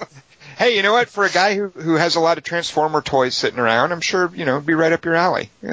Hey, 0.59 0.77
you 0.77 0.83
know 0.83 0.93
what? 0.93 1.09
For 1.09 1.25
a 1.25 1.31
guy 1.31 1.55
who 1.55 1.69
who 1.69 1.95
has 1.95 2.17
a 2.17 2.21
lot 2.21 2.39
of 2.39 2.45
Transformer 2.45 3.01
toys 3.03 3.35
sitting 3.35 3.59
around, 3.59 3.93
I'm 3.93 4.01
sure 4.01 4.31
you 4.35 4.45
know 4.45 4.55
it'd 4.57 4.67
be 4.67 4.75
right 4.75 4.93
up 4.93 5.05
your 5.05 5.15
alley. 5.15 5.51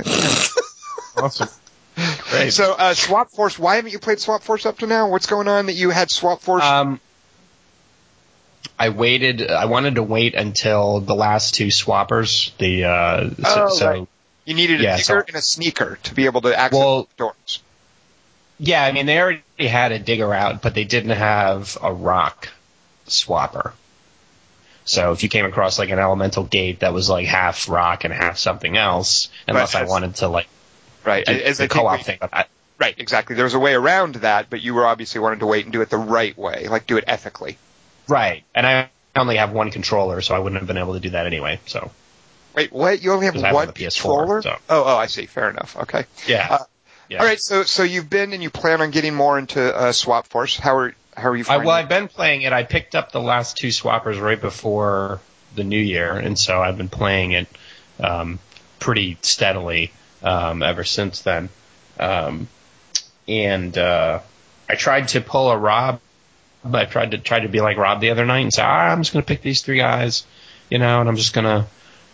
Awesome. 1.18 1.48
Great. 2.30 2.52
So, 2.52 2.74
uh, 2.78 2.94
Swap 2.94 3.32
Force. 3.32 3.58
Why 3.58 3.78
haven't 3.78 3.92
you 3.92 4.00
played 4.00 4.20
Swap 4.20 4.44
Force 4.44 4.66
up 4.66 4.80
to 4.80 4.88
now? 4.88 5.10
What's 5.10 5.28
going 5.28 5.48
on 5.48 5.68
that 5.68 5.74
you 5.74 5.90
had 5.90 6.12
Swap 6.12 6.42
Force? 6.42 6.64
Um, 6.64 7.00
I 8.78 8.90
waited. 8.90 9.50
I 9.50 9.66
wanted 9.66 9.96
to 9.96 10.04
wait 10.04 10.36
until 10.36 11.00
the 11.00 11.16
last 11.16 11.56
two 11.56 11.68
swappers. 11.68 12.56
The 12.58 12.84
uh, 12.86 13.30
so, 13.30 13.36
Oh, 13.66 13.70
so 13.70 13.90
right. 13.90 14.08
you 14.46 14.54
needed 14.54 14.82
a 14.82 14.84
yeah, 14.84 14.98
digger 14.98 15.04
so- 15.04 15.24
and 15.28 15.36
a 15.36 15.42
sneaker 15.42 15.98
to 16.04 16.14
be 16.14 16.26
able 16.26 16.42
to 16.42 16.58
access 16.58 16.78
Well- 16.78 17.04
the 17.04 17.16
doors. 17.18 17.62
yeah, 18.60 18.84
I 18.84 18.92
mean 18.92 19.06
they 19.06 19.20
already 19.20 19.42
had 19.60 19.92
a 19.92 20.00
digger 20.00 20.34
out, 20.34 20.62
but 20.62 20.74
they 20.74 20.84
didn't 20.84 21.12
have 21.12 21.78
a 21.82 21.94
rock 21.94 22.50
swapper. 23.08 23.72
So 24.84 25.14
if 25.14 25.24
you 25.24 25.30
came 25.30 25.46
across 25.46 25.80
like 25.80 25.90
an 25.90 25.98
elemental 26.00 26.44
gate 26.44 26.82
that 26.82 26.94
was 26.94 27.10
like 27.10 27.26
half 27.28 27.68
rock 27.70 28.04
and 28.04 28.14
half 28.14 28.38
something 28.38 28.78
else, 28.78 29.30
unless 29.48 29.74
I 29.74 29.84
wanted 29.84 30.16
to 30.18 30.28
like 30.28 30.48
Right. 31.04 31.28
As 31.30 31.60
the 31.60 31.68
co-op 31.68 32.02
thing, 32.02 32.18
I, 32.34 32.46
Right. 32.78 32.96
Exactly. 32.98 33.36
There 33.38 33.46
was 33.46 33.54
a 33.54 33.60
way 33.60 33.74
around 33.74 34.16
that, 34.16 34.50
but 34.50 34.62
you 34.62 34.74
were 34.74 34.86
obviously 34.86 35.22
wanting 35.22 35.40
to 35.40 35.46
wait 35.46 35.64
and 35.66 35.72
do 35.72 35.82
it 35.82 35.90
the 35.90 35.98
right 35.98 36.38
way, 36.38 36.68
like 36.68 36.88
do 36.88 36.98
it 36.98 37.06
ethically. 37.08 37.58
Right, 38.08 38.44
and 38.54 38.66
I 38.66 38.90
only 39.16 39.38
have 39.38 39.52
one 39.52 39.72
controller, 39.72 40.22
so 40.22 40.36
I 40.36 40.40
wouldn't 40.40 40.60
have 40.60 40.68
been 40.68 40.78
able 40.78 40.94
to 40.94 41.00
do 41.00 41.12
that 41.12 41.26
anyway. 41.26 41.60
So 41.66 41.92
Wait, 42.56 42.72
what? 42.72 43.02
You 43.02 43.12
only 43.12 43.26
have 43.26 43.34
'Cause 43.36 43.44
I 43.44 43.48
have 43.48 43.56
one 43.56 43.68
the 43.68 43.74
PS4, 43.74 44.02
controller? 44.02 44.42
so. 44.42 44.56
Oh, 44.70 44.84
oh, 44.86 44.98
I 44.98 45.08
see. 45.08 45.26
Fair 45.26 45.50
enough. 45.50 45.76
Okay. 45.78 46.06
yeah, 46.26 46.48
Uh, 46.50 46.58
yeah. 47.10 47.20
All 47.20 47.26
right. 47.26 47.40
So, 47.40 47.64
so 47.64 47.84
you've 47.84 48.10
been 48.10 48.34
and 48.34 48.42
you 48.42 48.50
plan 48.50 48.82
on 48.82 48.92
getting 48.92 49.14
more 49.14 49.38
into 49.38 49.76
uh, 49.76 49.92
Swap 49.92 50.28
Force. 50.28 50.58
How 50.58 50.78
are 50.78 50.96
how 51.18 51.30
are 51.30 51.36
you 51.36 51.46
I, 51.48 51.58
well? 51.58 51.70
I've 51.70 51.90
been 51.90 52.08
playing 52.08 52.42
it. 52.44 52.54
I 52.54 52.64
picked 52.64 52.96
up 52.96 53.12
the 53.12 53.22
last 53.22 53.58
two 53.58 53.70
swappers 53.70 54.20
right 54.22 54.40
before 54.40 55.20
the 55.56 55.64
new 55.64 55.80
year, 55.80 56.14
and 56.14 56.38
so 56.38 56.62
I've 56.62 56.78
been 56.78 56.90
playing 56.90 57.32
it 57.34 57.48
um, 58.00 58.40
pretty 58.80 59.18
steadily 59.22 59.92
um, 60.24 60.62
ever 60.64 60.84
since 60.84 61.22
then. 61.22 61.50
Um, 62.00 62.48
and 63.28 63.78
uh, 63.78 64.20
I 64.70 64.76
tried 64.76 65.10
to 65.10 65.22
pull 65.22 65.50
a 65.50 65.58
Rob. 65.58 66.00
I 66.74 66.86
tried 66.86 67.12
to 67.12 67.18
try 67.18 67.40
to 67.40 67.50
be 67.50 67.62
like 67.62 67.78
Rob 67.78 68.02
the 68.02 68.12
other 68.12 68.26
night 68.26 68.40
and 68.40 68.54
say, 68.54 68.64
ah, 68.64 68.92
I'm 68.92 69.02
just 69.02 69.14
going 69.14 69.24
to 69.24 69.28
pick 69.28 69.42
these 69.42 69.62
three 69.62 69.78
guys, 69.78 70.26
you 70.70 70.80
know, 70.80 71.00
and 71.00 71.10
I'm 71.10 71.16
just 71.16 71.34
going 71.34 71.46
to, 71.46 71.68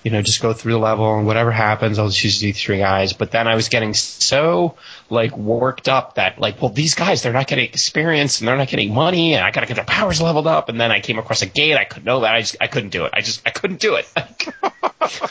you 0.04 0.10
know, 0.10 0.22
just 0.22 0.42
go 0.42 0.52
through 0.52 0.74
the 0.74 0.80
level 0.80 1.16
and 1.16 1.28
whatever 1.28 1.52
happens, 1.52 2.00
I'll 2.00 2.08
just 2.08 2.24
use 2.24 2.40
these 2.40 2.62
three 2.62 2.80
guys. 2.80 3.14
But 3.14 3.32
then 3.32 3.48
I 3.48 3.54
was 3.56 3.70
getting 3.70 3.94
so 3.94 4.76
like 5.10 5.38
worked 5.38 5.88
up 5.88 6.16
that 6.16 6.40
like, 6.40 6.60
well, 6.62 6.72
these 6.72 6.96
guys, 6.96 7.22
they're 7.22 7.34
not 7.34 7.48
getting 7.48 7.66
experience 7.66 8.40
and 8.40 8.48
they're 8.48 8.58
not 8.58 8.68
getting 8.68 8.94
money 8.94 9.36
and 9.36 9.44
I 9.44 9.52
got 9.52 9.62
to 9.62 9.68
get 9.68 9.76
their 9.76 9.86
powers 9.86 10.20
leveled 10.20 10.48
up. 10.48 10.70
And 10.70 10.82
then 10.82 10.92
I 10.92 11.02
came 11.02 11.20
across 11.20 11.44
a 11.44 11.46
gate. 11.46 11.78
I 11.78 11.84
couldn't 11.84 12.06
know 12.06 12.22
that. 12.22 12.34
I 12.34 12.40
just, 12.42 12.56
I 12.60 12.68
couldn't 12.68 12.90
do 12.90 13.06
it. 13.06 13.12
I 13.14 13.22
just, 13.22 13.44
I 13.46 13.52
couldn't 13.52 13.80
do 13.80 13.96
it. 13.96 14.08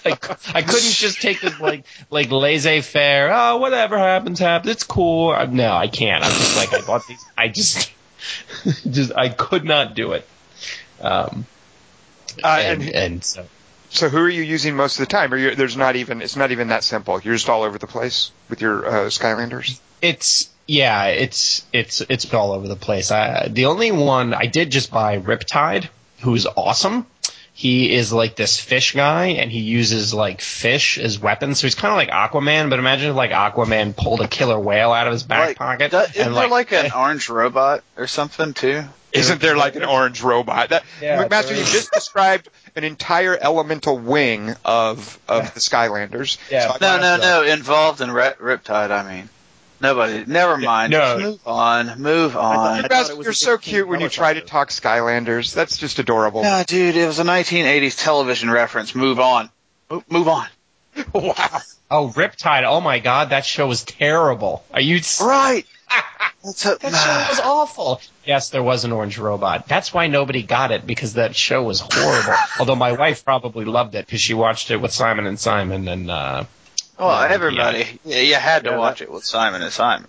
like, 0.05 0.55
I 0.55 0.63
couldn't 0.63 0.93
just 0.93 1.21
take 1.21 1.41
this 1.41 1.59
like, 1.59 1.85
like 2.11 2.31
laissez 2.31 2.81
faire. 2.83 3.31
Oh, 3.33 3.57
whatever 3.57 3.99
happens, 3.99 4.39
happens. 4.39 4.71
It's 4.71 4.85
cool. 4.85 5.31
Uh, 5.31 5.47
No, 5.47 5.73
I 5.73 5.89
can't. 5.89 6.23
I'm 6.23 6.31
just 6.31 6.57
like, 6.57 6.73
I 6.73 6.87
bought 6.87 7.07
these. 7.09 7.25
I 7.37 7.49
just, 7.49 7.91
just, 8.91 9.13
I 9.17 9.29
could 9.29 9.65
not 9.65 9.95
do 9.95 10.13
it. 10.13 10.27
Um, 11.01 11.47
Uh, 12.45 12.61
and, 12.63 12.83
and- 12.83 12.91
and 12.95 13.25
so. 13.25 13.47
So, 13.93 14.09
who 14.09 14.19
are 14.19 14.29
you 14.29 14.43
using 14.45 14.77
most 14.77 15.01
of 15.01 15.09
the 15.09 15.11
time? 15.11 15.35
Or 15.35 15.37
you, 15.37 15.57
there's 15.57 15.77
not 15.77 15.97
even 15.97 16.23
it's 16.23 16.37
not 16.37 16.53
even 16.53 16.69
that 16.69 16.85
simple. 16.85 17.21
You're 17.21 17.35
just 17.35 17.49
all 17.49 17.65
over 17.65 17.77
the 17.77 17.89
place 17.89 18.31
with 18.49 18.61
your 18.61 18.87
uh, 18.87 18.93
Skylanders. 19.07 19.81
It's 20.01 20.49
yeah, 20.69 21.07
it's 21.07 21.67
it's 21.73 22.01
it's 22.09 22.33
all 22.33 22.53
over 22.53 22.69
the 22.69 22.77
place. 22.77 23.11
I, 23.11 23.49
the 23.49 23.67
only 23.67 23.91
one 23.91 24.33
I 24.33 24.47
did 24.47 24.71
just 24.71 24.93
buy 24.93 25.19
Riptide, 25.19 25.89
who's 26.21 26.47
awesome. 26.47 27.05
He 27.61 27.93
is 27.93 28.11
like 28.11 28.37
this 28.37 28.59
fish 28.59 28.95
guy, 28.95 29.27
and 29.27 29.53
he 29.53 29.61
uses 29.61 30.15
like 30.15 30.41
fish 30.41 30.97
as 30.97 31.19
weapons. 31.19 31.61
So 31.61 31.67
he's 31.67 31.75
kind 31.75 31.93
of 31.93 31.97
like 31.99 32.09
Aquaman, 32.09 32.71
but 32.71 32.79
imagine 32.79 33.11
if 33.11 33.17
like 33.17 33.33
Aquaman 33.33 33.95
pulled 33.95 34.23
a 34.23 34.29
killer 34.29 34.59
whale 34.59 34.93
out 34.93 35.07
of 35.07 35.13
his 35.13 35.25
back 35.25 35.49
Like, 35.49 35.57
pocket. 35.59 35.91
do- 35.91 35.99
isn't 35.99 36.17
and 36.29 36.35
there 36.35 36.49
like 36.49 36.73
an 36.73 36.91
orange 36.97 37.29
robot 37.29 37.85
or 37.99 38.07
something 38.07 38.55
too? 38.55 38.83
Isn't 39.13 39.43
there 39.43 39.59
like 39.59 39.77
an 39.77 39.85
orange 39.85 40.23
robot? 40.23 40.71
That, 40.71 40.85
Yeah, 41.03 41.23
McMaster, 41.29 41.51
you 41.51 41.57
just 41.65 41.93
described 41.93 42.49
an 42.77 42.85
entire 42.85 43.37
elemental 43.39 43.99
wing 43.99 44.55
of 44.65 45.19
of 45.29 45.53
the 45.53 45.61
Skylanders. 45.61 46.39
Yeah. 46.51 46.73
So 46.73 46.79
No, 46.81 46.99
no, 46.99 47.17
no. 47.19 47.43
Involved 47.53 48.01
in 48.01 48.11
Rip- 48.11 48.39
Riptide. 48.39 48.91
I 48.91 49.03
mean, 49.17 49.29
nobody. 49.81 50.25
Never 50.27 50.57
mind. 50.57 50.93
no. 50.93 50.99
Just 50.99 51.23
move 51.23 51.41
on. 51.47 52.01
Move 52.01 52.37
on. 52.37 52.57
I 52.57 52.83
thought 52.83 52.91
McMaster, 52.91 53.19
it 53.19 53.25
you're 53.25 53.33
so 53.33 53.59
cute 53.59 53.89
when 53.89 54.01
you 54.01 54.09
try 54.09 54.35
to 54.35 54.41
talk 54.41 54.71
Skylanders. 54.71 55.55
That's 55.55 55.77
just 55.77 55.99
adorable. 55.99 56.43
Yeah, 56.43 56.65
dude. 56.65 56.97
It 56.97 57.07
was 57.07 57.19
a 57.19 57.25
1980s 57.25 58.03
television 58.03 58.51
reference. 58.51 58.95
Move 58.95 59.21
on. 59.21 59.51
Move 60.09 60.29
on. 60.29 60.47
wow. 61.15 61.35
oh, 61.91 62.09
Riptide! 62.09 62.65
Oh 62.65 62.81
my 62.81 62.99
god, 62.99 63.31
that 63.31 63.45
show 63.45 63.67
was 63.67 63.85
terrible. 63.85 64.65
Are 64.73 64.81
you? 64.81 65.01
Right. 65.21 65.67
That's 66.45 66.65
a- 66.65 66.79
That 66.81 66.93
show 66.93 67.31
was 67.31 67.41
awful. 67.41 68.01
Yes, 68.25 68.51
there 68.51 68.63
was 68.63 68.85
an 68.85 68.93
orange 68.93 69.19
robot. 69.19 69.69
That's 69.69 69.93
why 69.93 70.07
nobody 70.07 70.43
got 70.43 70.71
it 70.71 70.87
because 70.87 71.15
that 71.15 71.37
show 71.37 71.63
was 71.63 71.81
horrible. 71.81 72.35
Although 72.59 72.77
my 72.77 72.93
wife 72.93 73.25
probably 73.25 73.65
loved 73.65 73.95
it 73.95 74.07
because 74.07 74.21
she 74.21 74.35
watched 74.35 74.71
it 74.71 74.79
with 74.79 74.93
Simon 74.93 75.27
and 75.27 75.39
Simon 75.39 75.89
and 75.89 76.11
uh, 76.11 76.45
Oh, 77.01 77.07
well, 77.07 77.27
Yeah, 77.29 77.35
everybody, 77.35 77.87
yeah, 78.05 78.21
you 78.21 78.35
had 78.35 78.65
to 78.65 78.71
Yeah, 78.71 78.77
watch 78.79 79.01
it 79.01 79.11
with 79.11 79.25
Simon 79.25 79.63
and 79.63 79.73
Simon. 79.73 80.07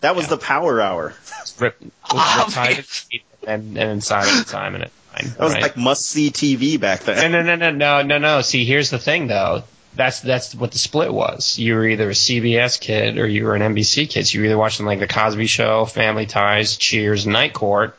That 0.00 0.16
was 0.16 0.24
Yeah. 0.26 0.30
the 0.30 0.38
Power 0.38 0.80
Hour. 0.80 1.14
Rip, 1.60 1.80
with 1.80 1.92
oh, 2.10 2.44
Obvious. 2.56 3.06
And 3.46 3.76
and 3.78 4.02
Simon 4.02 4.38
and 4.38 4.46
Simon. 4.46 4.82
At 4.82 4.90
nine, 5.14 5.32
That 5.36 5.40
was 5.44 5.52
right? 5.54 5.62
like 5.62 5.76
must 5.76 6.06
see 6.06 6.30
TV 6.30 6.80
back 6.80 7.00
then. 7.00 7.30
no, 7.32 7.42
no, 7.42 7.54
no, 7.56 7.70
no, 7.70 8.02
no, 8.02 8.18
no. 8.18 8.40
See, 8.40 8.64
here's 8.64 8.90
the 8.90 8.98
thing, 8.98 9.26
though. 9.28 9.62
That's 9.94 10.20
that's 10.20 10.54
what 10.56 10.72
the 10.72 10.78
split 10.78 11.12
was. 11.14 11.56
You 11.56 11.76
were 11.76 11.86
either 11.86 12.08
a 12.08 12.14
CBS 12.14 12.80
kid 12.80 13.16
or 13.16 13.28
you 13.28 13.44
were 13.44 13.54
an 13.54 13.62
NBC 13.62 14.10
kid. 14.10 14.26
So 14.26 14.34
you 14.34 14.40
were 14.40 14.46
either 14.46 14.58
watching 14.58 14.86
like 14.86 14.98
the 14.98 15.06
Cosby 15.06 15.46
Show, 15.46 15.84
Family 15.84 16.26
Ties, 16.26 16.76
Cheers, 16.76 17.28
Night 17.28 17.52
Court, 17.52 17.96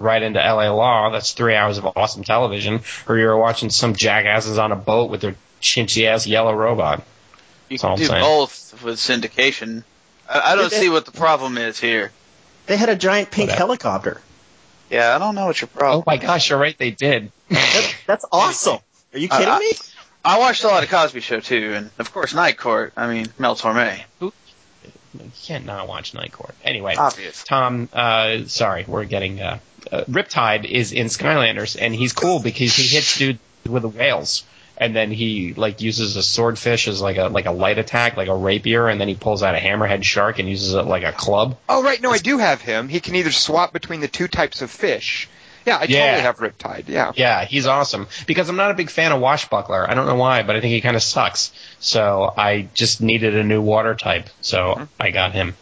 right 0.00 0.20
into 0.20 0.40
LA 0.40 0.70
Law. 0.70 1.10
That's 1.10 1.32
three 1.32 1.54
hours 1.54 1.78
of 1.78 1.86
awesome 1.96 2.24
television. 2.24 2.80
Or 3.06 3.16
you 3.16 3.26
were 3.26 3.38
watching 3.38 3.70
some 3.70 3.94
jackasses 3.94 4.58
on 4.58 4.72
a 4.72 4.76
boat 4.76 5.10
with 5.10 5.20
their 5.20 5.36
chinchy 5.62 6.06
ass 6.08 6.26
yellow 6.26 6.54
robot. 6.54 7.04
You 7.68 7.78
can 7.78 7.96
do 7.96 8.04
saying. 8.06 8.22
both 8.22 8.82
with 8.82 8.96
syndication. 8.96 9.82
I, 10.28 10.52
I 10.52 10.54
don't 10.56 10.70
they- 10.70 10.80
see 10.80 10.88
what 10.90 11.04
the 11.06 11.12
problem 11.12 11.58
is 11.58 11.78
here. 11.78 12.12
They 12.66 12.76
had 12.76 12.88
a 12.90 12.96
giant 12.96 13.30
pink 13.30 13.48
Whatever. 13.48 13.58
helicopter. 13.66 14.20
Yeah, 14.90 15.14
I 15.14 15.18
don't 15.18 15.34
know 15.34 15.46
what 15.46 15.60
your 15.60 15.68
problem. 15.68 16.00
Oh 16.00 16.04
my 16.06 16.16
gosh, 16.18 16.50
you're 16.50 16.58
right. 16.58 16.76
They 16.76 16.90
did. 16.90 17.30
That, 17.50 17.94
that's 18.06 18.24
awesome. 18.32 18.78
Are 19.14 19.18
you 19.18 19.28
kidding 19.28 19.48
Uh, 19.48 19.58
me? 19.58 19.72
I 20.24 20.38
watched 20.38 20.64
a 20.64 20.68
lot 20.68 20.82
of 20.82 20.90
Cosby 20.90 21.20
Show 21.20 21.40
too, 21.40 21.72
and 21.74 21.90
of 21.98 22.12
course 22.12 22.34
Night 22.34 22.58
Court. 22.58 22.92
I 22.96 23.06
mean 23.12 23.26
Mel 23.38 23.54
Torme. 23.56 23.98
you 24.20 24.32
can't 25.44 25.64
not 25.64 25.88
watch 25.88 26.12
Night 26.14 26.32
Court. 26.32 26.54
Anyway, 26.64 26.94
Obvious. 26.96 27.42
Tom, 27.44 27.88
uh, 27.92 28.44
sorry, 28.46 28.84
we're 28.86 29.04
getting 29.04 29.40
uh, 29.40 29.58
uh, 29.90 30.04
Riptide 30.04 30.64
is 30.66 30.92
in 30.92 31.06
Skylanders, 31.06 31.76
and 31.80 31.94
he's 31.94 32.12
cool 32.12 32.40
because 32.40 32.74
he 32.76 32.82
hits 32.94 33.16
dudes 33.18 33.38
with 33.66 33.82
the 33.82 33.88
whales, 33.88 34.44
and 34.78 34.94
then 34.96 35.10
he 35.10 35.52
like 35.54 35.80
uses 35.82 36.16
a 36.16 36.22
swordfish 36.22 36.88
as 36.88 37.00
like 37.02 37.16
a 37.18 37.24
like 37.28 37.46
a 37.46 37.50
light 37.52 37.78
attack, 37.78 38.16
like 38.16 38.28
a 38.28 38.34
rapier, 38.34 38.88
and 38.88 39.00
then 39.00 39.08
he 39.08 39.14
pulls 39.14 39.42
out 39.42 39.54
a 39.54 39.58
hammerhead 39.58 40.04
shark 40.04 40.38
and 40.38 40.48
uses 40.48 40.72
it 40.74 40.82
like 40.86 41.02
a 41.04 41.12
club. 41.12 41.58
Oh, 41.68 41.82
right. 41.82 42.00
No, 42.00 42.10
I 42.10 42.18
do 42.18 42.38
have 42.38 42.60
him. 42.62 42.88
He 42.88 43.00
can 43.00 43.14
either 43.16 43.32
swap 43.32 43.72
between 43.72 44.00
the 44.00 44.08
two 44.08 44.28
types 44.28 44.62
of 44.62 44.70
fish. 44.70 45.28
Yeah, 45.66 45.76
I 45.78 45.84
Yeah. 45.84 46.06
totally 46.06 46.22
have 46.22 46.38
Riptide. 46.38 46.84
Yeah. 46.88 47.12
Yeah, 47.14 47.44
he's 47.44 47.66
awesome. 47.66 48.06
Because 48.26 48.48
I'm 48.48 48.56
not 48.56 48.70
a 48.70 48.74
big 48.74 48.88
fan 48.88 49.12
of 49.12 49.20
Wash 49.20 49.48
Buckler. 49.50 49.84
I 49.90 49.92
don't 49.94 50.06
know 50.06 50.14
why, 50.14 50.42
but 50.42 50.56
I 50.56 50.60
think 50.62 50.72
he 50.72 50.80
kind 50.80 50.96
of 50.96 51.02
sucks. 51.02 51.52
So 51.80 52.32
I 52.36 52.68
just 52.72 53.02
needed 53.02 53.36
a 53.36 53.44
new 53.44 53.60
water 53.60 53.94
type, 53.94 54.30
so 54.40 54.88
I 54.98 55.10
got 55.10 55.32
him. 55.32 55.54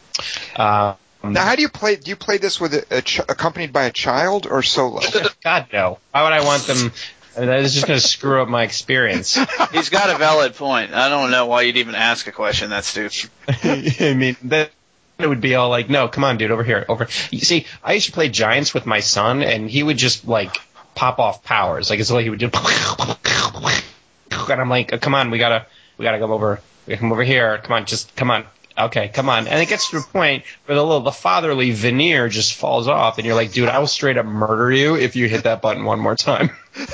Uh, 0.55 0.95
Now, 1.25 1.45
how 1.45 1.57
do 1.57 1.63
you 1.63 1.69
play? 1.69 1.97
Do 1.97 2.09
you 2.11 2.15
play 2.15 2.37
this 2.39 2.61
with 2.61 2.73
a, 2.75 2.99
a 2.99 3.03
ch- 3.03 3.19
accompanied 3.19 3.73
by 3.73 3.85
a 3.87 3.91
child 3.91 4.47
or 4.47 4.63
solo? 4.63 5.01
God 5.43 5.67
no. 5.73 5.99
Why 6.13 6.23
would 6.23 6.33
I 6.33 6.45
want 6.45 6.63
them? 6.69 6.93
That 7.37 7.61
is 7.61 7.75
just 7.75 7.87
going 7.87 8.01
to 8.01 8.07
screw 8.07 8.41
up 8.41 8.49
my 8.49 8.63
experience. 8.63 9.35
He's 9.73 9.91
got 9.91 10.09
a 10.09 10.17
valid 10.17 10.55
point. 10.55 10.95
I 10.95 11.11
don't 11.11 11.31
know 11.31 11.47
why 11.47 11.63
you'd 11.63 11.77
even 11.77 11.95
ask 11.95 12.27
a 12.27 12.33
question 12.33 12.71
that 12.71 12.85
stupid. 12.85 13.31
I 13.49 14.15
mean, 14.17 14.37
that 14.45 14.71
it 15.19 15.27
would 15.27 15.41
be 15.41 15.55
all 15.55 15.69
like, 15.69 15.91
no, 15.91 16.09
come 16.09 16.25
on, 16.25 16.39
dude, 16.39 16.51
over 16.51 16.65
here, 16.65 16.87
over. 16.89 17.09
You 17.31 17.41
see, 17.41 17.67
I 17.85 17.93
used 17.93 18.07
to 18.07 18.13
play 18.13 18.29
Giants 18.29 18.73
with 18.73 18.87
my 18.87 19.01
son, 19.01 19.43
and 19.43 19.69
he 19.69 19.83
would 19.83 19.99
just 19.99 20.27
like 20.27 20.57
pop 20.95 21.19
off 21.19 21.45
powers, 21.45 21.91
like 21.91 22.01
it's 22.01 22.11
like 22.11 22.25
he 22.25 22.31
would 22.31 22.39
do, 22.39 22.47
and 22.53 24.61
I'm 24.61 24.71
like, 24.71 24.93
oh, 24.93 24.99
come 24.99 25.15
on, 25.15 25.31
we 25.31 25.39
gotta, 25.39 25.67
we 25.99 26.05
gotta 26.05 26.19
come 26.19 26.31
over, 26.31 26.61
we 26.87 26.93
gotta 26.93 27.01
come 27.01 27.13
over 27.13 27.23
here, 27.23 27.59
come 27.59 27.73
on, 27.73 27.87
just 27.87 28.15
come 28.17 28.31
on. 28.31 28.45
Okay, 28.79 29.09
come 29.09 29.29
on. 29.31 29.49
And 29.49 29.61
it 29.63 29.69
gets 29.69 29.91
to 29.91 29.99
a 29.99 30.03
point 30.03 30.45
where 30.67 30.77
the 30.77 30.83
little 30.83 31.01
the 31.01 31.11
fatherly 31.13 31.71
veneer 31.73 32.29
just 32.29 32.55
falls 32.55 32.89
off, 32.89 33.17
and 33.19 33.27
you're 33.27 33.35
like, 33.35 33.53
dude, 33.53 33.69
I 33.71 33.79
will 33.79 33.87
straight 33.87 34.19
up 34.19 34.27
murder 34.27 34.71
you 34.71 34.97
if 34.97 35.17
you 35.17 35.29
hit 35.29 35.45
that 35.45 35.63
button 35.63 35.85
one 35.85 35.99
more 36.01 36.17
time. 36.17 36.51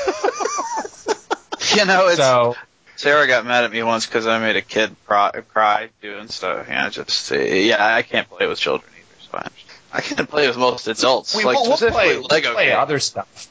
You 1.74 1.86
know, 1.86 2.08
it's 2.08 2.16
So 2.18 2.54
Sarah 2.96 3.26
got 3.26 3.46
mad 3.46 3.64
at 3.64 3.72
me 3.72 3.82
once 3.82 4.06
because 4.06 4.26
I 4.26 4.38
made 4.40 4.56
a 4.56 4.62
kid 4.62 4.94
cry, 5.06 5.30
cry 5.48 5.88
doing 6.02 6.28
stuff. 6.28 6.66
Yeah, 6.68 6.88
just 6.90 7.32
uh, 7.32 7.36
yeah, 7.36 7.94
I 7.94 8.02
can't 8.02 8.28
play 8.28 8.46
with 8.46 8.58
children 8.58 8.90
either. 8.94 9.30
So 9.30 9.38
I, 9.38 9.96
I 9.98 10.00
can't 10.02 10.28
play 10.28 10.48
with 10.48 10.58
most 10.58 10.88
adults. 10.88 11.34
we, 11.34 11.44
like 11.44 11.56
will 11.56 11.68
we'll 11.68 11.76
specifically 11.76 12.02
play, 12.02 12.16
we'll 12.18 12.54
play 12.54 12.66
games. 12.66 12.76
other 12.76 12.98
stuff. 12.98 13.48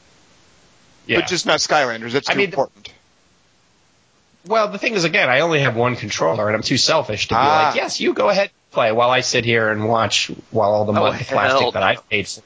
Yeah. 1.07 1.21
But 1.21 1.27
just 1.29 1.45
not 1.45 1.59
Skylanders. 1.59 2.11
That's 2.11 2.29
I 2.29 2.33
too 2.33 2.39
mean, 2.39 2.49
the- 2.51 2.55
important. 2.57 2.93
Well, 4.47 4.69
the 4.69 4.77
thing 4.77 4.93
is, 4.95 5.03
again, 5.03 5.29
I 5.29 5.41
only 5.41 5.59
have 5.61 5.75
one 5.75 5.95
controller, 5.95 6.47
and 6.47 6.55
I'm 6.55 6.63
too 6.63 6.77
selfish 6.77 7.27
to 7.27 7.35
be 7.35 7.39
Ah. 7.39 7.65
like, 7.67 7.75
yes, 7.75 7.99
you 7.99 8.13
go 8.13 8.29
ahead 8.29 8.45
and 8.45 8.71
play 8.71 8.91
while 8.91 9.09
I 9.11 9.21
sit 9.21 9.45
here 9.45 9.69
and 9.69 9.87
watch 9.87 10.31
while 10.49 10.71
all 10.71 10.85
the 10.85 10.93
Oh, 10.93 11.11
plastic 11.13 11.73
that. 11.73 11.83
I've 11.83 12.09
paid 12.09 12.27
for. 12.27 12.41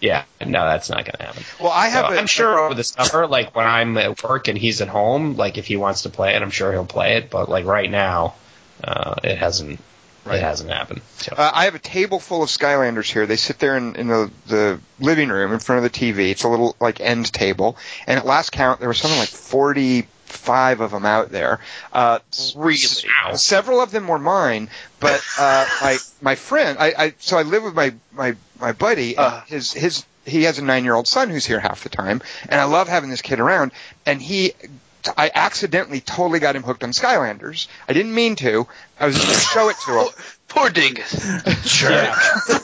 Yeah, 0.00 0.24
no, 0.40 0.64
that's 0.66 0.88
not 0.88 1.04
going 1.04 1.16
to 1.18 1.22
happen. 1.24 1.42
Well, 1.60 1.72
I 1.72 1.88
have. 1.88 2.06
So 2.06 2.14
a, 2.14 2.16
I'm 2.18 2.26
sure 2.26 2.58
over 2.58 2.74
the 2.74 2.84
summer, 2.84 3.26
like 3.26 3.54
when 3.54 3.66
I'm 3.66 3.98
at 3.98 4.22
work 4.22 4.48
and 4.48 4.56
he's 4.56 4.80
at 4.80 4.88
home, 4.88 5.36
like 5.36 5.58
if 5.58 5.66
he 5.66 5.76
wants 5.76 6.02
to 6.02 6.08
play 6.10 6.34
it, 6.34 6.40
I'm 6.42 6.50
sure 6.50 6.72
he'll 6.72 6.86
play 6.86 7.16
it. 7.16 7.28
But 7.28 7.50
like 7.50 7.66
right 7.66 7.90
now, 7.90 8.34
uh, 8.82 9.16
it 9.22 9.36
hasn't. 9.38 9.78
Right. 10.24 10.36
It 10.36 10.42
hasn't 10.42 10.70
happened. 10.70 11.00
So. 11.16 11.34
Uh, 11.36 11.50
I 11.52 11.64
have 11.64 11.74
a 11.74 11.78
table 11.78 12.18
full 12.20 12.42
of 12.42 12.50
Skylanders 12.50 13.10
here. 13.10 13.24
They 13.26 13.36
sit 13.36 13.58
there 13.58 13.76
in, 13.78 13.96
in 13.96 14.08
the, 14.08 14.30
the 14.48 14.80
living 15.00 15.30
room 15.30 15.52
in 15.54 15.58
front 15.60 15.84
of 15.84 15.90
the 15.90 15.98
TV. 15.98 16.30
It's 16.30 16.44
a 16.44 16.48
little 16.48 16.76
like 16.78 17.00
end 17.00 17.32
table, 17.32 17.78
and 18.06 18.18
at 18.18 18.26
last 18.26 18.52
count, 18.52 18.80
there 18.80 18.88
was 18.88 18.98
something 18.98 19.18
like 19.18 19.30
forty-five 20.30 20.80
of 20.80 20.90
them 20.90 21.06
out 21.06 21.30
there. 21.30 21.60
Uh, 21.92 22.20
Really? 22.56 22.76
Several 23.36 23.80
of 23.80 23.90
them 23.90 24.08
were 24.08 24.18
mine, 24.18 24.70
but 24.98 25.22
uh, 25.38 25.66
my 25.82 25.98
my 26.20 26.34
friend, 26.34 26.78
I, 26.78 26.94
I 26.96 27.14
so 27.18 27.38
I 27.38 27.42
live 27.42 27.62
with 27.62 27.74
my 27.74 27.94
my 28.12 28.36
my 28.58 28.72
buddy. 28.72 29.16
Uh. 29.16 29.40
his 29.42 29.72
his 29.72 30.04
he 30.26 30.44
has 30.44 30.58
a 30.58 30.64
nine-year-old 30.64 31.08
son 31.08 31.30
who's 31.30 31.46
here 31.46 31.60
half 31.60 31.82
the 31.82 31.88
time, 31.88 32.22
and 32.48 32.60
I 32.60 32.64
love 32.64 32.88
having 32.88 33.10
this 33.10 33.22
kid 33.22 33.40
around. 33.40 33.72
And 34.04 34.20
he, 34.20 34.52
I 35.16 35.30
accidentally 35.34 36.00
totally 36.00 36.40
got 36.40 36.54
him 36.54 36.62
hooked 36.62 36.84
on 36.84 36.90
Skylanders. 36.90 37.68
I 37.88 37.94
didn't 37.94 38.14
mean 38.14 38.36
to. 38.36 38.66
I 38.98 39.06
was 39.06 39.16
just 39.16 39.26
going 39.26 39.38
to 39.38 39.44
show 39.46 39.68
it 39.70 39.76
to 39.86 40.00
him. 40.04 40.24
Poor 40.50 40.68
dingus. 40.68 41.14
Yeah. 41.82 42.14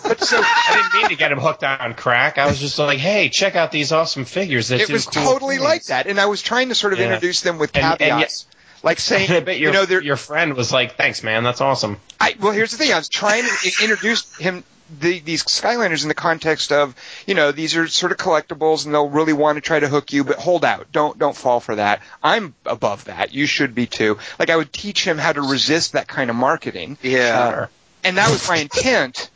But 0.02 0.20
so 0.22 0.36
I 0.40 0.72
didn't 0.74 0.94
mean 1.02 1.08
to 1.10 1.16
get 1.16 1.32
him 1.32 1.38
hooked 1.38 1.64
on 1.64 1.94
crack. 1.94 2.36
I 2.38 2.46
was 2.46 2.58
just 2.58 2.78
like, 2.78 2.98
hey, 2.98 3.28
check 3.28 3.56
out 3.56 3.70
these 3.72 3.92
awesome 3.92 4.24
figures. 4.24 4.68
That 4.68 4.80
it 4.80 4.90
was 4.90 5.06
cool 5.06 5.24
totally 5.24 5.56
things. 5.56 5.64
like 5.64 5.84
that, 5.84 6.06
and 6.06 6.20
I 6.20 6.26
was 6.26 6.42
trying 6.42 6.68
to 6.68 6.74
sort 6.74 6.92
of 6.92 6.98
Yeah. 6.98 7.06
introduce 7.06 7.40
them 7.40 7.58
with 7.58 7.74
And- 7.76 7.84
and 7.84 7.98
caveats, 7.98 8.46
like 8.82 9.00
saying, 9.00 9.30
I 9.32 9.40
bet 9.40 9.58
your, 9.58 9.72
you 9.72 9.86
know, 9.86 9.98
your 10.00 10.16
friend 10.16 10.54
was 10.54 10.72
like, 10.72 10.96
thanks, 10.96 11.22
man, 11.22 11.42
that's 11.44 11.60
awesome. 11.60 11.98
I, 12.20 12.36
well, 12.40 12.52
here's 12.52 12.72
the 12.72 12.76
thing. 12.76 12.92
I 12.92 12.98
was 12.98 13.08
trying 13.08 13.44
to 13.44 13.72
introduce 13.82 14.36
him 14.36 14.64
the, 15.00 15.18
these 15.18 15.42
Skylanders 15.44 16.02
in 16.02 16.08
the 16.08 16.14
context 16.14 16.70
of, 16.70 16.94
you 17.26 17.34
know, 17.34 17.50
these 17.50 17.74
are 17.76 17.88
sort 17.88 18.12
of 18.12 18.18
collectibles, 18.18 18.84
and 18.84 18.94
they'll 18.94 19.08
really 19.08 19.32
want 19.32 19.56
to 19.56 19.60
try 19.60 19.80
to 19.80 19.88
hook 19.88 20.12
you, 20.12 20.22
but 20.22 20.36
hold 20.36 20.64
out. 20.64 20.92
Don't 20.92 21.18
don't 21.18 21.36
fall 21.36 21.58
for 21.58 21.74
that. 21.74 22.02
I'm 22.22 22.54
above 22.64 23.06
that. 23.06 23.34
You 23.34 23.46
should 23.46 23.74
be 23.74 23.86
too. 23.86 24.18
Like 24.38 24.48
I 24.48 24.56
would 24.56 24.72
teach 24.72 25.04
him 25.04 25.18
how 25.18 25.32
to 25.32 25.42
resist 25.42 25.94
that 25.94 26.06
kind 26.06 26.30
of 26.30 26.36
marketing, 26.36 26.98
Yeah. 27.02 27.38
Uh, 27.38 27.66
and 28.06 28.16
that 28.16 28.30
was 28.30 28.48
my 28.48 28.56
intent. 28.56 29.30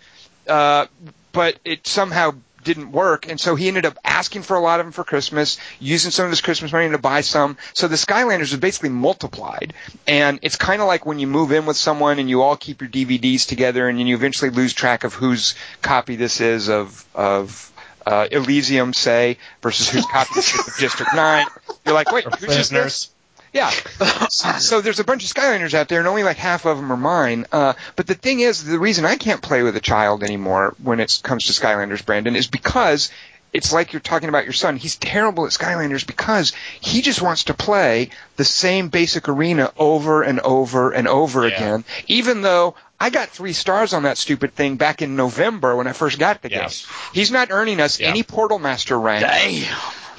Uh, 0.46 0.86
but 1.32 1.58
it 1.64 1.86
somehow 1.86 2.32
didn't 2.64 2.92
work, 2.92 3.28
and 3.28 3.40
so 3.40 3.54
he 3.54 3.68
ended 3.68 3.86
up 3.86 3.98
asking 4.04 4.42
for 4.42 4.56
a 4.56 4.60
lot 4.60 4.80
of 4.80 4.86
them 4.86 4.92
for 4.92 5.04
Christmas, 5.04 5.58
using 5.78 6.10
some 6.10 6.24
of 6.24 6.30
his 6.30 6.40
Christmas 6.40 6.72
money 6.72 6.90
to 6.90 6.98
buy 6.98 7.20
some. 7.22 7.56
So 7.72 7.88
the 7.88 7.96
Skylanders 7.96 8.50
have 8.50 8.60
basically 8.60 8.90
multiplied, 8.90 9.72
and 10.06 10.40
it's 10.42 10.56
kind 10.56 10.82
of 10.82 10.88
like 10.88 11.06
when 11.06 11.18
you 11.18 11.26
move 11.26 11.52
in 11.52 11.66
with 11.66 11.76
someone 11.76 12.18
and 12.18 12.28
you 12.28 12.42
all 12.42 12.56
keep 12.56 12.80
your 12.80 12.90
DVDs 12.90 13.46
together, 13.46 13.88
and 13.88 13.98
then 13.98 14.06
you 14.06 14.14
eventually 14.14 14.50
lose 14.50 14.72
track 14.72 15.04
of 15.04 15.14
whose 15.14 15.54
copy 15.82 16.16
this 16.16 16.40
is 16.40 16.68
of 16.68 17.04
of 17.14 17.72
uh, 18.06 18.26
Elysium, 18.30 18.92
say, 18.92 19.38
versus 19.62 19.88
whose 19.88 20.06
copy 20.06 20.30
this 20.34 20.54
is 20.54 20.68
of 20.68 20.76
District 20.78 21.14
Nine. 21.14 21.46
You're 21.84 21.94
like, 21.94 22.12
wait, 22.12 22.24
who's 22.24 22.68
this? 22.68 23.10
Yeah. 23.52 23.70
so 24.30 24.80
there's 24.80 25.00
a 25.00 25.04
bunch 25.04 25.24
of 25.24 25.30
Skylanders 25.34 25.74
out 25.74 25.88
there, 25.88 25.98
and 25.98 26.08
only 26.08 26.22
like 26.22 26.36
half 26.36 26.64
of 26.66 26.76
them 26.76 26.92
are 26.92 26.96
mine. 26.96 27.46
Uh, 27.50 27.72
but 27.96 28.06
the 28.06 28.14
thing 28.14 28.40
is, 28.40 28.64
the 28.64 28.78
reason 28.78 29.04
I 29.04 29.16
can't 29.16 29.42
play 29.42 29.62
with 29.62 29.76
a 29.76 29.80
child 29.80 30.22
anymore 30.22 30.74
when 30.82 31.00
it 31.00 31.20
comes 31.22 31.46
to 31.46 31.52
Skylanders, 31.52 32.04
Brandon, 32.04 32.36
is 32.36 32.46
because 32.46 33.10
it's 33.52 33.72
like 33.72 33.92
you're 33.92 33.98
talking 34.00 34.28
about 34.28 34.44
your 34.44 34.52
son. 34.52 34.76
He's 34.76 34.94
terrible 34.96 35.44
at 35.46 35.50
Skylanders 35.50 36.06
because 36.06 36.52
he 36.80 37.02
just 37.02 37.20
wants 37.20 37.44
to 37.44 37.54
play 37.54 38.10
the 38.36 38.44
same 38.44 38.88
basic 38.88 39.28
arena 39.28 39.72
over 39.76 40.22
and 40.22 40.38
over 40.38 40.92
and 40.92 41.08
over 41.08 41.48
Yeah. 41.48 41.56
again, 41.56 41.84
even 42.06 42.42
though 42.42 42.76
I 43.00 43.10
got 43.10 43.30
three 43.30 43.54
stars 43.54 43.92
on 43.94 44.04
that 44.04 44.18
stupid 44.18 44.54
thing 44.54 44.76
back 44.76 45.02
in 45.02 45.16
November 45.16 45.74
when 45.74 45.88
I 45.88 45.92
first 45.92 46.18
got 46.20 46.42
the 46.42 46.50
Yes. 46.50 46.84
game. 46.86 46.94
He's 47.14 47.30
not 47.32 47.48
earning 47.50 47.80
us 47.80 47.98
Yeah. 47.98 48.10
any 48.10 48.22
Portal 48.22 48.58
Master 48.60 48.96
rank. 49.00 49.22
Damn. 49.26 49.66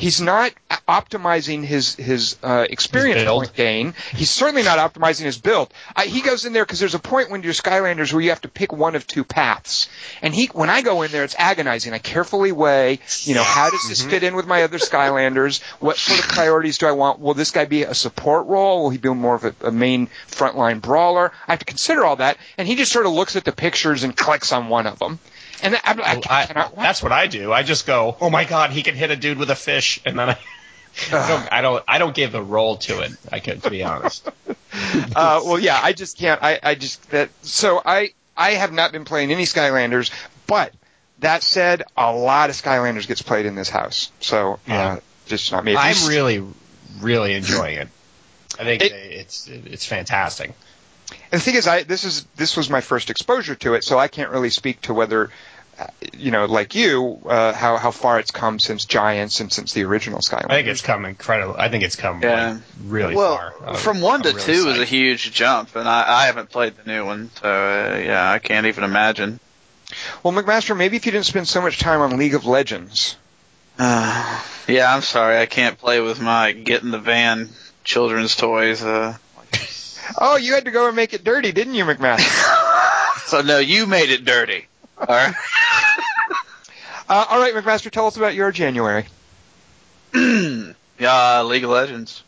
He's 0.02 0.20
not 0.20 0.52
optimizing 0.88 1.64
his 1.64 1.94
his 1.94 2.36
uh, 2.42 2.66
experience 2.68 3.24
point 3.30 3.54
gain. 3.54 3.94
He's 4.16 4.32
certainly 4.32 4.64
not 4.64 4.80
optimizing 4.80 5.26
his 5.26 5.38
build. 5.38 5.72
I, 5.96 6.08
he 6.08 6.22
goes 6.22 6.44
in 6.44 6.54
there 6.54 6.66
because 6.66 6.80
there's 6.80 6.96
a 6.96 7.00
point 7.00 7.30
when 7.30 7.44
you're 7.44 7.54
Skylanders 7.54 8.12
where 8.12 8.22
you 8.24 8.30
have 8.30 8.42
to 8.42 8.48
pick 8.48 8.74
one 8.74 8.96
of 8.96 9.06
two 9.06 9.24
paths. 9.24 9.90
And 10.24 10.34
he, 10.34 10.48
when 10.48 10.72
I 10.72 10.82
go 10.82 11.04
in 11.04 11.12
there, 11.12 11.24
it's 11.24 11.36
agonizing. 11.38 11.94
I 11.94 12.00
carefully 12.00 12.52
weigh, 12.52 12.98
you 13.22 13.36
know, 13.36 13.44
how 13.44 13.70
does 13.70 13.88
this 13.90 14.02
fit 14.02 14.24
in 14.24 14.36
with 14.36 14.48
my 14.48 14.64
other 14.64 14.80
Skylanders? 14.80 15.62
What 15.80 15.98
sort 15.98 16.18
of 16.20 16.26
priorities 16.30 16.80
do 16.80 16.88
I 16.88 16.94
want? 16.94 17.20
Will 17.20 17.36
this 17.36 17.52
guy 17.52 17.66
be 17.66 17.84
a 17.84 17.94
support 17.94 18.48
role? 18.48 18.82
Will 18.82 18.90
he 18.90 18.98
be 18.98 19.10
more 19.10 19.36
of 19.36 19.46
a, 19.46 19.54
a 19.62 19.72
main 19.72 20.10
frontline 20.28 20.82
brawler? 20.82 21.32
I 21.48 21.52
have 21.52 21.60
to 21.60 21.66
consider 21.66 22.04
all 22.04 22.16
that. 22.16 22.38
And 22.58 22.68
he 22.68 22.76
just 22.76 22.92
sort 22.92 23.06
of 23.06 23.12
looks 23.12 23.36
at 23.36 23.46
the 23.46 23.52
pictures 23.52 24.04
and 24.04 24.18
clicks 24.18 24.52
on 24.52 24.68
one 24.68 24.88
of 24.88 24.98
them. 24.98 25.20
And 25.64 25.76
I, 25.76 25.80
I, 25.86 25.94
Well, 25.96 26.22
I- 26.30 26.46
cannot 26.46 26.76
watch 26.78 26.84
that's 26.84 27.04
what 27.04 27.12
I 27.12 27.28
do. 27.28 27.52
I 27.54 27.64
just 27.64 27.86
go, 27.86 28.16
oh 28.20 28.30
my 28.30 28.46
god, 28.46 28.72
he 28.72 28.84
can 28.84 28.96
hit 28.96 29.12
a 29.12 29.16
dude 29.16 29.38
with 29.38 29.50
a 29.50 29.56
fish, 29.56 30.02
and 30.06 30.18
then 30.18 30.30
I, 30.32 30.38
I 31.12 31.28
don't, 31.28 31.54
I 31.54 31.62
don't, 31.62 31.84
I 31.88 31.98
don't 32.00 32.16
give 32.16 32.36
a 32.36 32.42
role 32.44 32.78
to 32.78 33.00
it. 33.02 33.12
I 33.32 33.40
can, 33.40 33.62
to 33.62 33.70
be 33.70 33.84
honest. 33.84 34.28
uh, 35.16 35.42
well, 35.46 35.60
yeah, 35.60 35.80
I 35.82 35.94
just 35.94 36.18
can't. 36.18 36.42
I, 36.44 36.60
I 36.62 36.76
just 36.76 37.10
that. 37.12 37.30
So 37.44 37.82
I, 37.86 38.14
I 38.36 38.52
have 38.52 38.72
not 38.74 38.92
been 38.92 39.06
playing 39.06 39.32
any 39.32 39.44
Skylanders, 39.44 40.12
but 40.48 40.74
that 41.20 41.44
said, 41.44 41.84
a 41.96 42.12
lot 42.14 42.50
of 42.50 42.56
Skylanders 42.56 43.08
gets 43.08 43.22
played 43.22 43.46
in 43.46 43.56
this 43.56 43.70
house. 43.70 44.12
So 44.22 44.60
Yeah. 44.68 44.94
uh, 44.94 45.00
just 45.28 45.52
not 45.52 45.64
me. 45.64 45.74
If 45.74 45.78
I'm 45.78 45.92
s- 45.92 46.08
really, 46.10 46.44
really 47.00 47.34
enjoying 47.36 47.78
it. 47.78 47.88
I 48.60 48.64
think 48.64 48.82
It- 48.84 48.92
it's 48.92 49.48
it's 49.48 49.86
fantastic. 49.86 50.52
And 51.32 51.40
the 51.42 51.44
thing 51.44 51.56
is, 51.56 51.68
I 51.68 51.84
this 51.84 52.04
is 52.06 52.26
this 52.38 52.56
was 52.58 52.70
my 52.70 52.82
first 52.82 53.10
exposure 53.10 53.56
to 53.56 53.74
it, 53.76 53.84
so 53.84 54.00
I 54.00 54.08
can't 54.08 54.30
really 54.32 54.50
speak 54.50 54.82
to 54.84 54.94
whether, 54.94 55.26
uh, 55.26 55.30
you 56.18 56.32
know, 56.32 56.46
like 56.46 56.76
you, 56.76 57.20
uh, 57.26 57.54
how 57.54 57.78
how 57.78 57.92
far 57.92 58.20
it's 58.20 58.32
come 58.32 58.60
since 58.60 58.86
Giants 58.86 59.40
and 59.40 59.52
since 59.52 59.74
the 59.74 59.84
original 59.84 60.20
Skylanders. 60.20 60.52
I 60.52 60.56
think 60.56 60.68
it's 60.68 60.82
come 60.82 61.06
incredible. 61.06 61.56
I 61.58 61.70
think 61.70 61.84
it's 61.84 61.96
come 61.96 62.22
Yeah. 62.22 62.52
like, 62.54 62.62
really 62.86 63.16
well, 63.16 63.38
far. 63.38 63.54
Uh, 63.70 63.76
from 63.76 64.02
one 64.02 64.22
to 64.24 64.30
I'm 64.30 64.36
really 64.36 64.46
two 64.46 64.70
is 64.70 64.80
a 64.80 64.86
huge 64.86 65.32
jump, 65.34 65.76
and 65.76 65.88
I, 65.88 66.24
I 66.24 66.26
haven't 66.28 66.50
played 66.50 66.76
the 66.78 66.84
new 66.90 67.06
one, 67.06 67.30
so 67.42 67.48
uh, 67.50 67.98
yeah, 67.98 68.32
I 68.32 68.40
can't 68.40 68.66
even 68.68 68.84
imagine. 68.84 69.40
Well, 70.24 70.34
McMaster, 70.34 70.76
maybe 70.78 70.96
if 70.98 71.06
you 71.06 71.12
didn't 71.12 71.26
spend 71.26 71.48
so 71.48 71.62
much 71.62 71.80
time 71.80 72.02
on 72.02 72.18
League 72.18 72.36
of 72.36 72.46
Legends. 72.46 73.18
Uh, 73.78 74.42
yeah, 74.68 74.94
I'm 74.94 75.02
sorry, 75.02 75.38
I 75.38 75.46
can't 75.48 75.78
play 75.78 76.00
with 76.02 76.22
my 76.22 76.52
get 76.52 76.84
in 76.84 76.92
the 76.92 77.00
van 77.00 77.50
children's 77.84 78.36
toys. 78.36 78.84
Uh, 78.84 79.18
Oh, 80.18 80.36
you 80.36 80.54
had 80.56 80.66
to 80.66 80.72
go 80.72 80.88
and 80.88 80.96
make 80.96 81.14
it 81.14 81.24
dirty, 81.24 81.52
didn't 81.54 81.74
you, 81.74 81.86
McMaster? 81.86 82.28
so 83.26 83.42
no, 83.42 83.60
you 83.60 83.88
made 83.88 84.10
it 84.10 84.26
dirty. 84.26 84.68
All 84.98 85.06
right. 85.08 85.34
Uh, 87.12 87.26
all 87.30 87.40
right, 87.40 87.54
McMaster, 87.54 87.92
tell 87.92 88.08
us 88.08 88.18
about 88.18 88.34
your 88.36 88.52
January. 88.52 89.06
yeah, 90.14 91.42
League 91.44 91.64
of 91.64 91.70
Legends. 91.70 92.24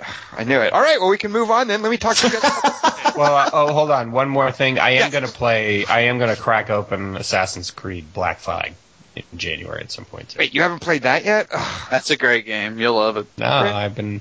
I 0.32 0.44
knew 0.44 0.60
it. 0.60 0.72
All 0.72 0.80
right, 0.80 1.00
well, 1.00 1.08
we 1.10 1.18
can 1.18 1.32
move 1.32 1.50
on 1.50 1.68
then. 1.68 1.82
Let 1.82 1.90
me 1.90 1.96
talk 1.96 2.16
to 2.16 2.28
you 2.28 2.32
guys. 2.40 2.42
well, 3.16 3.34
uh, 3.36 3.50
oh, 3.52 3.72
hold 3.72 3.90
on. 3.90 4.12
One 4.12 4.28
more 4.28 4.50
thing. 4.52 4.78
I 4.78 4.90
am 4.90 4.96
Yes. 4.96 5.12
going 5.12 5.24
to 5.26 5.32
play. 5.32 5.84
I 5.86 6.00
am 6.02 6.18
going 6.18 6.34
to 6.34 6.40
crack 6.40 6.70
open 6.70 7.16
Assassin's 7.16 7.70
Creed 7.70 8.12
Black 8.12 8.38
Flag 8.40 8.74
in 9.16 9.22
January 9.36 9.80
at 9.82 9.90
some 9.90 10.04
point. 10.04 10.30
Too. 10.30 10.38
Wait, 10.38 10.54
you 10.54 10.62
haven't 10.62 10.80
played 10.80 11.02
that 11.02 11.24
yet? 11.24 11.48
Ugh. 11.52 11.88
That's 11.90 12.10
a 12.10 12.16
great 12.16 12.46
game. 12.46 12.78
You'll 12.78 12.96
love 12.96 13.16
it. 13.16 13.26
No, 13.36 13.46
I've 13.46 13.94
been. 13.94 14.20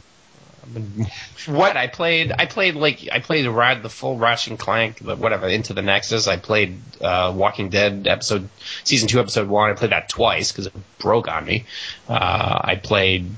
What? 1.45 1.77
I 1.77 1.87
played? 1.87 2.33
I 2.37 2.45
played 2.45 2.75
like 2.75 3.07
I 3.11 3.19
played 3.19 3.45
Ride 3.47 3.83
the 3.83 3.89
full 3.89 4.17
Ratchet 4.17 4.59
Clank, 4.59 4.99
the, 4.99 5.15
whatever, 5.15 5.47
into 5.47 5.73
the 5.73 5.81
Nexus. 5.81 6.27
I 6.27 6.37
played 6.37 6.79
uh, 7.01 7.33
Walking 7.35 7.69
Dead 7.69 8.07
episode, 8.07 8.49
season 8.83 9.07
two, 9.07 9.19
episode 9.19 9.47
one. 9.47 9.71
I 9.71 9.73
played 9.73 9.91
that 9.91 10.09
twice 10.09 10.51
because 10.51 10.67
it 10.67 10.73
broke 10.99 11.27
on 11.27 11.45
me. 11.45 11.65
Uh, 12.07 12.59
I 12.63 12.75
played. 12.75 13.29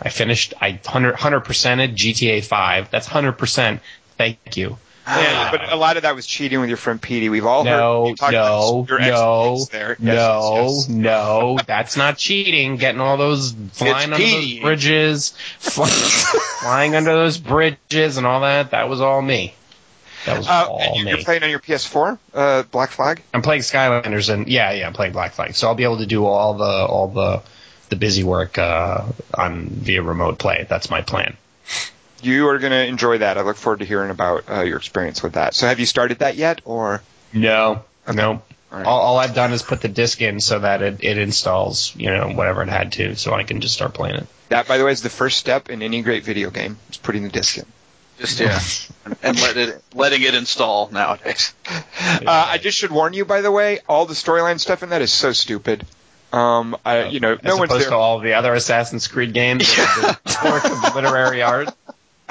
I 0.00 0.08
finished. 0.10 0.54
I 0.60 0.80
hundred 0.84 1.44
percented 1.44 1.94
GTA 1.94 2.44
Five. 2.44 2.90
That's 2.90 3.06
hundred 3.06 3.32
percent. 3.32 3.80
Thank 4.18 4.56
you. 4.56 4.78
Yeah, 5.10 5.50
but 5.52 5.72
a 5.72 5.76
lot 5.76 5.96
of 5.96 6.02
that 6.04 6.14
was 6.14 6.26
cheating 6.26 6.60
with 6.60 6.68
your 6.68 6.76
friend 6.76 7.00
Petey. 7.00 7.28
We've 7.28 7.46
all 7.46 7.64
No, 7.64 8.02
heard 8.04 8.08
you 8.10 8.16
talk 8.16 8.32
no, 8.32 8.78
about 8.80 8.88
your 8.88 9.00
no, 9.00 9.64
there. 9.70 9.96
Yes, 9.98 10.00
no, 10.00 10.54
yes, 10.54 10.74
yes. 10.76 10.88
no, 10.88 11.58
that's 11.66 11.96
not 11.96 12.16
cheating. 12.18 12.76
Getting 12.76 13.00
all 13.00 13.16
those 13.16 13.52
flying 13.72 14.04
under 14.12 14.16
Petey. 14.16 14.54
those 14.54 14.62
bridges, 14.62 15.30
fly, 15.58 15.88
flying 16.62 16.94
under 16.94 17.12
those 17.12 17.38
bridges 17.38 18.16
and 18.16 18.26
all 18.26 18.40
that. 18.42 18.70
That 18.72 18.88
was 18.88 19.00
all 19.00 19.20
me. 19.22 19.54
That 20.26 20.38
was 20.38 20.46
Uh, 20.46 20.66
all 20.68 20.80
and 20.80 20.96
you- 20.96 21.04
me. 21.06 21.10
you're 21.12 21.20
playing 21.24 21.42
on 21.42 21.50
your 21.50 21.60
PS4, 21.60 22.18
uh, 22.34 22.62
Black 22.64 22.90
Flag. 22.90 23.22
I'm 23.32 23.42
playing 23.42 23.62
Skylanders 23.62 24.28
and 24.32 24.48
yeah, 24.48 24.72
yeah, 24.72 24.86
I'm 24.86 24.92
playing 24.92 25.12
Black 25.12 25.32
Flag. 25.32 25.54
So 25.54 25.66
I'll 25.68 25.74
be 25.74 25.84
able 25.84 25.98
to 25.98 26.06
do 26.06 26.26
all 26.26 26.54
the 26.54 26.64
all 26.64 27.08
the 27.08 27.42
the 27.88 27.96
busy 27.96 28.22
work 28.22 28.56
uh, 28.58 29.04
on 29.34 29.66
via 29.66 30.02
remote 30.02 30.38
play. 30.38 30.66
That's 30.68 30.90
my 30.90 31.00
plan. 31.02 31.36
You 32.22 32.48
are 32.48 32.58
going 32.58 32.72
to 32.72 32.86
enjoy 32.86 33.18
that. 33.18 33.38
I 33.38 33.42
look 33.42 33.56
forward 33.56 33.80
to 33.80 33.84
hearing 33.84 34.10
about 34.10 34.44
uh, 34.48 34.60
your 34.62 34.76
experience 34.78 35.22
with 35.22 35.34
that. 35.34 35.54
So, 35.54 35.66
have 35.66 35.80
you 35.80 35.86
started 35.86 36.20
that 36.20 36.36
yet, 36.36 36.60
or 36.64 37.02
No, 37.32 37.84
no. 38.12 38.42
All 38.72 38.78
right. 38.78 38.86
All, 38.86 39.00
all 39.00 39.18
I've 39.18 39.34
done 39.34 39.52
is 39.52 39.62
put 39.62 39.80
the 39.80 39.88
disc 39.88 40.20
in 40.22 40.40
so 40.40 40.60
that 40.60 40.80
it, 40.82 41.02
it 41.02 41.18
installs, 41.18 41.94
you 41.96 42.10
know, 42.10 42.28
whatever 42.28 42.62
it 42.62 42.68
had 42.68 42.92
to, 42.92 43.16
so 43.16 43.34
I 43.34 43.42
can 43.42 43.60
just 43.60 43.74
start 43.74 43.94
playing 43.94 44.16
it. 44.16 44.26
that, 44.50 44.68
by 44.68 44.78
the 44.78 44.84
way, 44.84 44.92
is 44.92 45.02
the 45.02 45.10
first 45.10 45.38
step 45.38 45.70
in 45.70 45.82
any 45.82 46.02
great 46.02 46.24
video 46.24 46.50
game? 46.50 46.78
Is 46.90 46.96
putting 46.96 47.24
the 47.24 47.30
disc 47.30 47.58
in. 47.58 47.64
Just 48.20 48.38
yeah, 48.38 48.60
and, 49.06 49.16
and 49.22 49.40
let 49.40 49.56
it 49.56 49.82
letting 49.94 50.22
it 50.22 50.34
install 50.34 50.88
nowadays. 50.90 51.54
Uh, 52.02 52.24
I 52.26 52.58
just 52.58 52.76
should 52.76 52.90
warn 52.90 53.12
you, 53.12 53.24
by 53.24 53.40
the 53.40 53.50
way, 53.50 53.78
all 53.88 54.04
the 54.04 54.14
storyline 54.14 54.58
stuff 54.58 54.82
in 54.82 54.88
that 54.90 55.00
is 55.00 55.12
so 55.12 55.32
stupid. 55.32 55.86
Um, 56.32 56.76
I, 56.84 57.04
you 57.04 57.20
know, 57.20 57.34
As 57.34 57.42
no 57.42 57.56
one's 57.56 57.70
opposed 57.70 57.84
there. 57.84 57.90
to 57.90 57.96
all 57.96 58.18
the 58.20 58.34
other 58.34 58.52
Assassin's 58.54 59.06
Creed 59.06 59.32
games, 59.32 59.66
that 59.74 60.18
are 60.26 60.44
the 60.44 60.50
work 60.50 60.64
of 60.64 60.94
literary 60.94 61.42
art. 61.42 61.68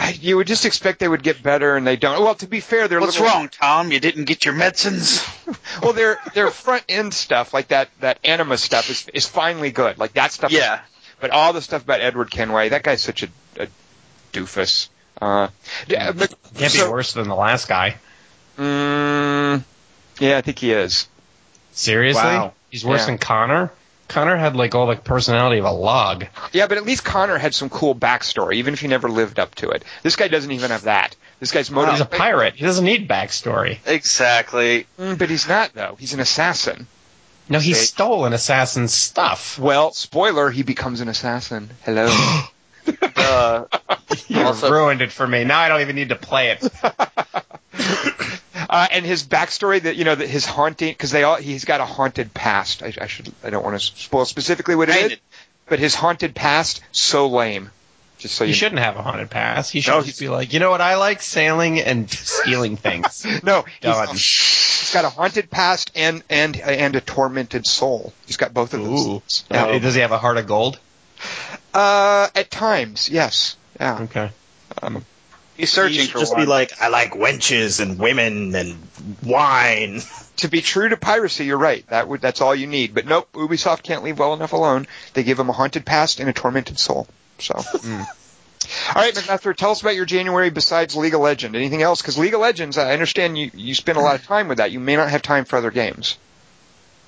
I- 0.01 0.17
you 0.21 0.37
would 0.37 0.47
just 0.47 0.65
expect 0.65 0.99
they 0.99 1.07
would 1.09 1.23
get 1.23 1.43
better, 1.43 1.75
and 1.75 1.85
they 1.85 1.97
don't. 1.97 2.23
Well, 2.23 2.33
to 2.35 2.47
be 2.47 2.61
fair, 2.61 2.87
they're 2.87 3.01
What's 3.01 3.19
little, 3.19 3.35
wrong, 3.35 3.49
Tom? 3.49 3.91
You 3.91 3.99
didn't 3.99 4.25
get 4.25 4.45
your 4.45 4.53
medicines. 4.53 5.23
Well, 5.83 5.93
their 5.93 6.19
their 6.33 6.49
front 6.51 6.83
end 6.89 7.13
stuff, 7.13 7.53
like 7.53 7.67
that 7.69 7.89
that 7.99 8.19
anima 8.23 8.57
stuff, 8.57 8.89
is 8.89 9.07
is 9.13 9.25
finally 9.27 9.71
good. 9.71 9.97
Like 9.97 10.13
that 10.13 10.31
stuff. 10.31 10.51
is- 10.51 10.57
Yeah, 10.57 10.79
but 11.19 11.29
all 11.31 11.53
the 11.53 11.61
stuff 11.61 11.83
about 11.83 12.01
Edward 12.01 12.31
Kenway, 12.31 12.69
that 12.69 12.83
guy's 12.83 13.01
such 13.01 13.23
a, 13.23 13.27
a 13.57 13.67
doofus. 14.33 14.89
Uh, 15.21 15.49
yeah, 15.87 16.11
but, 16.11 16.33
Can't 16.55 16.71
so- 16.71 16.85
be 16.85 16.91
worse 16.91 17.13
than 17.13 17.27
the 17.27 17.35
last 17.35 17.67
guy. 17.67 17.97
Mm, 18.57 19.63
yeah, 20.19 20.37
I 20.37 20.41
think 20.41 20.59
he 20.59 20.71
is. 20.71 21.07
Seriously? 21.73 22.21
Wow. 22.23 22.53
He's 22.69 22.83
worse 22.85 23.01
Yeah. 23.01 23.05
than 23.07 23.17
Connor? 23.19 23.71
Connor 24.09 24.35
had 24.35 24.55
like 24.55 24.75
all 24.75 24.87
the 24.87 24.95
personality 24.97 25.59
of 25.59 25.65
a 25.65 25.71
log. 25.71 26.25
Yeah, 26.51 26.67
but 26.67 26.77
at 26.77 26.83
least 26.83 27.05
Connor 27.05 27.37
had 27.37 27.53
some 27.55 27.69
cool 27.69 27.95
backstory, 27.95 28.55
even 28.55 28.73
if 28.73 28.81
he 28.81 28.87
never 28.87 29.09
lived 29.09 29.39
up 29.39 29.55
to 29.55 29.69
it. 29.69 29.85
This 30.03 30.15
guy 30.17 30.27
doesn't 30.27 30.51
even 30.51 30.71
have 30.71 30.83
that. 30.83 31.15
This 31.39 31.51
guy's 31.53 31.67
He's 31.69 31.75
motivated. 31.75 32.01
a 32.01 32.09
pirate. 32.17 32.55
He 32.55 32.65
doesn't 32.65 32.83
need 32.83 33.07
backstory. 33.07 33.77
exactly. 33.85 34.85
Mm, 34.99 35.17
but 35.17 35.29
he's 35.29 35.47
not 35.47 35.73
though. 35.73 35.95
He's 35.99 36.13
an 36.13 36.19
assassin. 36.19 36.87
No, 37.47 37.59
he 37.59 37.73
See? 37.73 37.85
stole 37.85 38.25
an 38.25 38.33
assassin's 38.33 38.93
stuff. 38.93 39.57
Well, 39.57 39.91
spoiler, 39.93 40.51
he 40.51 40.61
becomes 40.63 41.01
an 41.01 41.07
assassin. 41.07 41.69
Hello. 41.83 42.09
Uh, 43.15 43.65
You 44.27 44.41
Also- 44.41 44.71
ruined 44.71 45.01
it 45.03 45.11
for 45.11 45.27
me. 45.27 45.43
Now 45.43 45.59
I 45.59 45.69
don't 45.69 45.81
even 45.81 45.95
need 45.95 46.09
to 46.09 46.15
play 46.15 46.49
it. 46.51 46.67
Uh, 48.69 48.87
and 48.91 49.03
his 49.03 49.23
backstory 49.23 49.81
that 49.81 49.95
you 49.95 50.05
know 50.05 50.13
that 50.13 50.27
his 50.29 50.45
haunting 50.45 50.89
because 50.89 51.09
they 51.09 51.23
all 51.23 51.37
he's 51.37 51.65
got 51.65 51.81
a 51.81 51.85
haunted 51.85 52.33
past. 52.33 52.83
I, 52.83 52.93
I 53.01 53.07
should 53.07 53.33
I 53.43 53.49
don't 53.49 53.63
want 53.63 53.79
to 53.79 53.85
spoil 53.85 54.25
specifically 54.25 54.75
what 54.75 54.89
it 54.89 55.13
is, 55.13 55.17
but 55.65 55.79
his 55.79 55.95
haunted 55.95 56.35
past 56.35 56.81
so 56.91 57.27
lame. 57.29 57.71
Just 58.19 58.35
so 58.35 58.43
He 58.43 58.49
you 58.51 58.53
shouldn't 58.55 58.79
have 58.79 58.95
a 58.97 59.01
haunted 59.01 59.29
past. 59.29 59.71
He 59.71 59.81
should 59.81 59.91
No, 59.91 60.01
just 60.01 60.19
be 60.19 60.27
like, 60.29 60.53
you 60.53 60.59
know 60.59 60.69
what 60.69 60.81
I 60.81 60.97
like? 60.97 61.21
Sailing 61.21 61.79
and 61.79 62.11
stealing 62.11 62.75
things. 62.77 63.25
no, 63.43 63.63
he's, 63.81 64.09
he's 64.11 64.91
got 64.93 65.05
a 65.05 65.09
haunted 65.09 65.49
past 65.49 65.91
and 65.95 66.21
and 66.29 66.55
and 66.57 66.95
a 66.95 67.01
tormented 67.01 67.65
soul. 67.65 68.13
He's 68.27 68.37
got 68.37 68.53
both 68.53 68.75
of 68.75 68.83
those. 68.83 69.07
Ooh. 69.07 69.21
Uh, 69.49 69.79
Does 69.79 69.95
he 69.95 70.01
have 70.01 70.11
a 70.11 70.19
heart 70.19 70.37
of 70.37 70.45
gold? 70.45 70.77
Uh, 71.73 72.27
at 72.35 72.51
times, 72.51 73.09
yes. 73.09 73.55
Yeah. 73.79 73.99
Okay. 74.01 74.29
He's 75.59 75.71
searching 75.71 76.01
should 76.01 76.11
for 76.11 76.19
just 76.19 76.33
one. 76.33 76.43
be 76.43 76.47
like, 76.47 76.81
I 76.81 76.87
like 76.87 77.13
wenches 77.13 77.79
and 77.79 77.99
women 77.99 78.55
and 78.55 78.77
wine. 79.23 80.01
To 80.39 80.47
be 80.47 80.61
true 80.61 80.87
to 80.87 80.95
piracy, 80.95 81.43
you're 81.43 81.57
right. 81.57 81.85
That 81.87 82.07
would 82.07 82.21
that's 82.21 82.39
all 82.39 82.55
you 82.55 82.65
need. 82.65 82.93
But 82.93 83.05
nope, 83.05 83.27
Ubisoft 83.33 83.83
can't 83.83 84.05
leave 84.05 84.19
well 84.19 84.33
enough 84.33 84.53
alone. 84.53 84.87
They 85.13 85.23
give 85.23 85.37
him 85.37 85.49
a 85.49 85.51
haunted 85.51 85.85
past 85.85 86.21
and 86.21 86.29
a 86.29 86.33
tormented 86.33 86.79
soul. 86.79 87.07
So. 87.39 87.55
Hmm. 87.81 88.03
All 88.95 89.01
right, 89.01 89.13
McMaster, 89.13 89.53
tell 89.53 89.71
us 89.71 89.81
about 89.81 89.95
your 89.95 90.05
January 90.05 90.49
besides 90.49 90.95
League 90.95 91.13
of 91.13 91.19
Legends. 91.19 91.55
Anything 91.57 91.81
else? 91.81 92.01
Because 92.01 92.17
League 92.17 92.33
of 92.33 92.39
Legends, 92.39 92.77
I 92.77 92.93
understand 92.93 93.37
you 93.37 93.51
you 93.53 93.75
spend 93.75 93.97
a 93.97 94.01
lot 94.01 94.15
of 94.15 94.25
time 94.25 94.47
with 94.47 94.59
that. 94.59 94.71
You 94.71 94.79
may 94.79 94.95
not 94.95 95.09
have 95.09 95.21
time 95.21 95.43
for 95.43 95.57
other 95.57 95.71
games. 95.71 96.17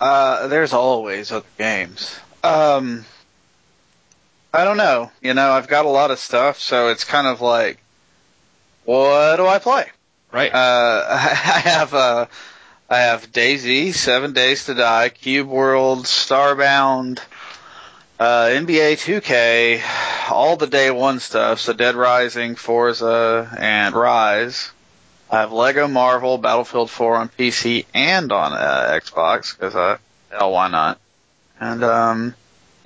Uh, 0.02 0.48
there's 0.48 0.74
always 0.74 1.32
other 1.32 1.46
games. 1.58 2.20
Um, 2.44 3.06
I 4.54 4.64
don't 4.66 4.78
know. 4.78 5.12
You 5.22 5.34
know, 5.34 5.52
I've 5.52 5.68
got 5.68 5.86
a 5.86 5.90
lot 5.90 6.12
of 6.12 6.20
stuff, 6.20 6.60
so 6.60 6.90
it's 6.90 7.04
kind 7.04 7.28
of 7.28 7.40
like, 7.40 7.78
what 8.86 9.38
do 9.38 9.48
I 9.48 9.60
play? 9.60 9.86
Right. 10.32 10.54
Uh, 10.54 11.06
I 11.10 11.60
have 11.64 11.94
uh, 11.94 12.26
I 12.90 13.00
have 13.00 13.32
DayZ, 13.32 13.94
Seven 13.94 14.34
Days 14.34 14.66
to 14.66 14.74
Die, 14.74 15.10
Cube 15.10 15.48
World, 15.48 16.06
Starbound, 16.06 17.20
uh, 18.20 18.48
NBA 18.52 18.94
2K, 18.94 19.82
all 20.30 20.58
the 20.58 20.68
day 20.68 20.92
one 20.92 21.20
stuff, 21.20 21.60
so 21.60 21.74
Dead 21.74 21.96
Rising, 21.96 22.56
Forza, 22.56 23.50
and 23.58 23.96
Ryse. 23.96 24.72
I 25.32 25.40
have 25.40 25.54
Lego 25.54 25.88
Marvel, 25.88 26.38
Battlefield 26.38 26.90
4 26.90 27.16
on 27.16 27.30
PC 27.30 27.86
and 27.94 28.32
on 28.34 28.52
uh, 28.52 29.00
Xbox 29.02 29.56
because 29.56 29.76
uh, 29.76 29.98
hell, 30.30 30.52
why 30.52 30.68
not? 30.68 31.00
And 31.60 31.84
um, 31.84 32.36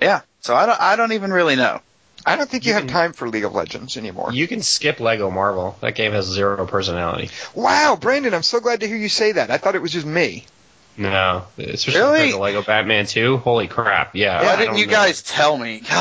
yeah, 0.00 0.20
so 0.40 0.54
I 0.54 0.66
don't, 0.66 0.80
I 0.80 0.94
don't 0.94 1.12
even 1.12 1.32
really 1.32 1.56
know. 1.56 1.80
I 2.26 2.36
don't 2.36 2.48
think 2.50 2.64
you, 2.66 2.70
You 2.70 2.74
have 2.74 2.82
can- 2.84 2.92
time 2.92 3.12
for 3.12 3.28
League 3.28 3.44
of 3.44 3.54
Legends 3.54 3.96
anymore. 3.96 4.32
You 4.32 4.48
can 4.48 4.60
skip 4.62 4.98
Lego 5.00 5.30
Marvel. 5.30 5.76
That 5.80 5.94
game 5.94 6.12
has 6.12 6.26
zero 6.26 6.66
personality. 6.66 7.30
wow, 7.54 7.96
Brandon, 8.00 8.34
I'm 8.34 8.42
so 8.42 8.58
glad 8.60 8.80
to 8.80 8.88
hear 8.88 8.96
you 8.96 9.08
say 9.08 9.32
that. 9.32 9.50
I 9.50 9.58
thought 9.58 9.74
it 9.76 9.82
was 9.82 9.92
just 9.92 10.06
me. 10.06 10.44
No, 10.98 11.44
especially 11.58 12.00
Really? 12.00 12.18
compared 12.18 12.30
to 12.32 12.38
Lego 12.38 12.62
Batman 12.62 13.06
2. 13.06 13.36
Holy 13.36 13.68
crap! 13.68 14.16
Yeah. 14.16 14.42
Why 14.42 14.48
I 14.48 14.56
didn't 14.56 14.68
don't 14.72 14.78
you 14.78 14.86
know. 14.86 14.92
guys 14.92 15.22
tell 15.22 15.56
me? 15.56 15.82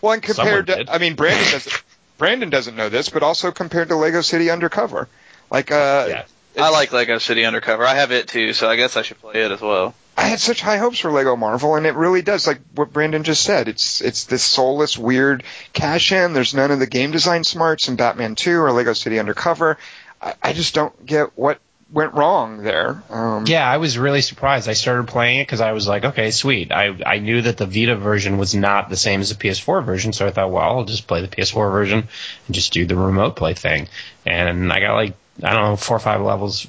Well, 0.00 0.12
and 0.12 0.22
compared 0.22 0.36
Someone 0.36 0.66
to, 0.66 0.76
did. 0.76 0.88
I 0.90 0.98
mean, 0.98 1.16
Brandon 1.16 1.50
doesn't, 1.50 1.82
Brandon 2.18 2.50
doesn't 2.50 2.76
know 2.76 2.88
this, 2.88 3.08
but 3.08 3.24
also 3.24 3.50
compared 3.50 3.88
to 3.88 3.96
Lego 3.96 4.20
City 4.20 4.48
Undercover, 4.48 5.08
like, 5.50 5.72
uh, 5.72 6.06
Yeah. 6.08 6.24
I 6.56 6.70
like 6.70 6.92
Lego 6.92 7.18
City 7.18 7.44
Undercover. 7.44 7.84
I 7.84 7.96
have 7.96 8.12
it 8.12 8.28
too, 8.28 8.52
so 8.52 8.68
I 8.70 8.76
guess 8.76 8.96
I 8.96 9.02
should 9.02 9.20
play 9.20 9.42
it 9.42 9.50
as 9.50 9.60
well. 9.60 9.94
I 10.18 10.22
had 10.22 10.40
such 10.40 10.60
high 10.60 10.78
hopes 10.78 10.98
for 10.98 11.12
Lego 11.12 11.36
Marvel, 11.36 11.76
and 11.76 11.86
it 11.86 11.94
really 11.94 12.22
does, 12.22 12.44
like 12.44 12.58
what 12.74 12.92
Brandon 12.92 13.22
just 13.22 13.44
said. 13.44 13.68
It's 13.68 14.00
it's 14.00 14.24
this 14.24 14.42
soulless, 14.42 14.98
weird 14.98 15.44
cash 15.72 16.10
in. 16.10 16.32
There's 16.32 16.54
none 16.54 16.72
of 16.72 16.80
the 16.80 16.88
game 16.88 17.12
design 17.12 17.44
smarts 17.44 17.86
in 17.86 17.94
Batman 17.94 18.34
2 18.34 18.60
or 18.60 18.72
Lego 18.72 18.94
City 18.94 19.20
Undercover. 19.20 19.78
I, 20.20 20.34
I 20.42 20.52
just 20.54 20.74
don't 20.74 21.06
get 21.06 21.38
what 21.38 21.60
went 21.92 22.14
wrong 22.14 22.64
there. 22.64 23.00
Um, 23.10 23.46
Yeah, 23.46 23.70
I 23.70 23.76
was 23.76 23.96
really 23.96 24.20
surprised. 24.20 24.68
I 24.68 24.72
started 24.72 25.06
playing 25.06 25.38
it 25.38 25.42
because 25.44 25.60
I 25.60 25.70
was 25.70 25.86
like, 25.86 26.04
okay, 26.04 26.32
sweet. 26.32 26.72
I 26.72 26.98
I 27.06 27.20
knew 27.20 27.40
that 27.42 27.56
the 27.56 27.66
Vita 27.66 27.94
version 27.94 28.38
was 28.38 28.56
not 28.56 28.90
the 28.90 28.96
same 28.96 29.20
as 29.20 29.28
the 29.28 29.36
PS4 29.36 29.84
version, 29.84 30.12
so 30.12 30.26
I 30.26 30.32
thought, 30.32 30.50
well, 30.50 30.64
I'll 30.64 30.84
just 30.84 31.06
play 31.06 31.20
the 31.20 31.28
PS4 31.28 31.70
version 31.70 32.08
and 32.46 32.54
just 32.54 32.72
do 32.72 32.86
the 32.86 32.96
remote 32.96 33.36
play 33.36 33.54
thing. 33.54 33.88
And 34.26 34.72
I 34.72 34.80
got 34.80 34.94
like 34.96 35.14
I 35.42 35.52
don't 35.52 35.62
know 35.62 35.76
four 35.76 35.96
or 35.96 36.00
five 36.00 36.20
levels 36.20 36.66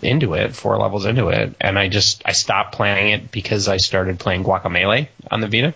into 0.00 0.34
it, 0.34 0.54
four 0.54 0.78
levels 0.78 1.04
into 1.04 1.28
it, 1.28 1.54
and 1.60 1.78
I 1.78 1.88
just 1.88 2.22
I 2.24 2.32
stopped 2.32 2.74
playing 2.74 3.12
it 3.12 3.30
because 3.30 3.68
I 3.68 3.76
started 3.76 4.18
playing 4.18 4.44
Guacamelee 4.44 5.08
on 5.30 5.40
the 5.40 5.48
Vita. 5.48 5.74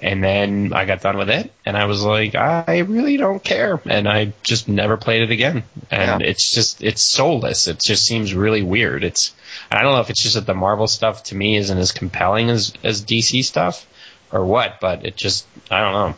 And 0.00 0.22
then 0.22 0.72
I 0.74 0.84
got 0.84 1.00
done 1.00 1.16
with 1.16 1.28
it, 1.28 1.52
and 1.66 1.76
I 1.76 1.86
was 1.86 2.04
like, 2.04 2.36
I 2.36 2.78
really 2.86 3.16
don't 3.16 3.42
care, 3.42 3.80
and 3.84 4.08
I 4.08 4.32
just 4.44 4.68
never 4.68 4.96
played 4.96 5.22
it 5.22 5.32
again. 5.32 5.64
And 5.90 6.20
Yeah. 6.20 6.28
it's 6.28 6.52
just 6.52 6.84
it's 6.84 7.02
soulless. 7.02 7.66
It 7.66 7.80
just 7.80 8.06
seems 8.06 8.32
really 8.32 8.62
weird. 8.62 9.02
It's 9.02 9.34
I 9.72 9.82
don't 9.82 9.94
know 9.94 10.00
if 10.00 10.08
it's 10.08 10.22
just 10.22 10.36
that 10.36 10.46
the 10.46 10.54
Marvel 10.54 10.86
stuff 10.86 11.24
to 11.24 11.34
me 11.34 11.56
isn't 11.56 11.76
as 11.76 11.90
compelling 11.90 12.48
as 12.48 12.72
as 12.84 13.02
DC 13.04 13.44
stuff, 13.44 13.86
or 14.30 14.44
what, 14.44 14.78
but 14.80 15.04
it 15.04 15.16
just 15.16 15.46
I 15.68 15.80
don't 15.80 15.92
know. 15.94 16.14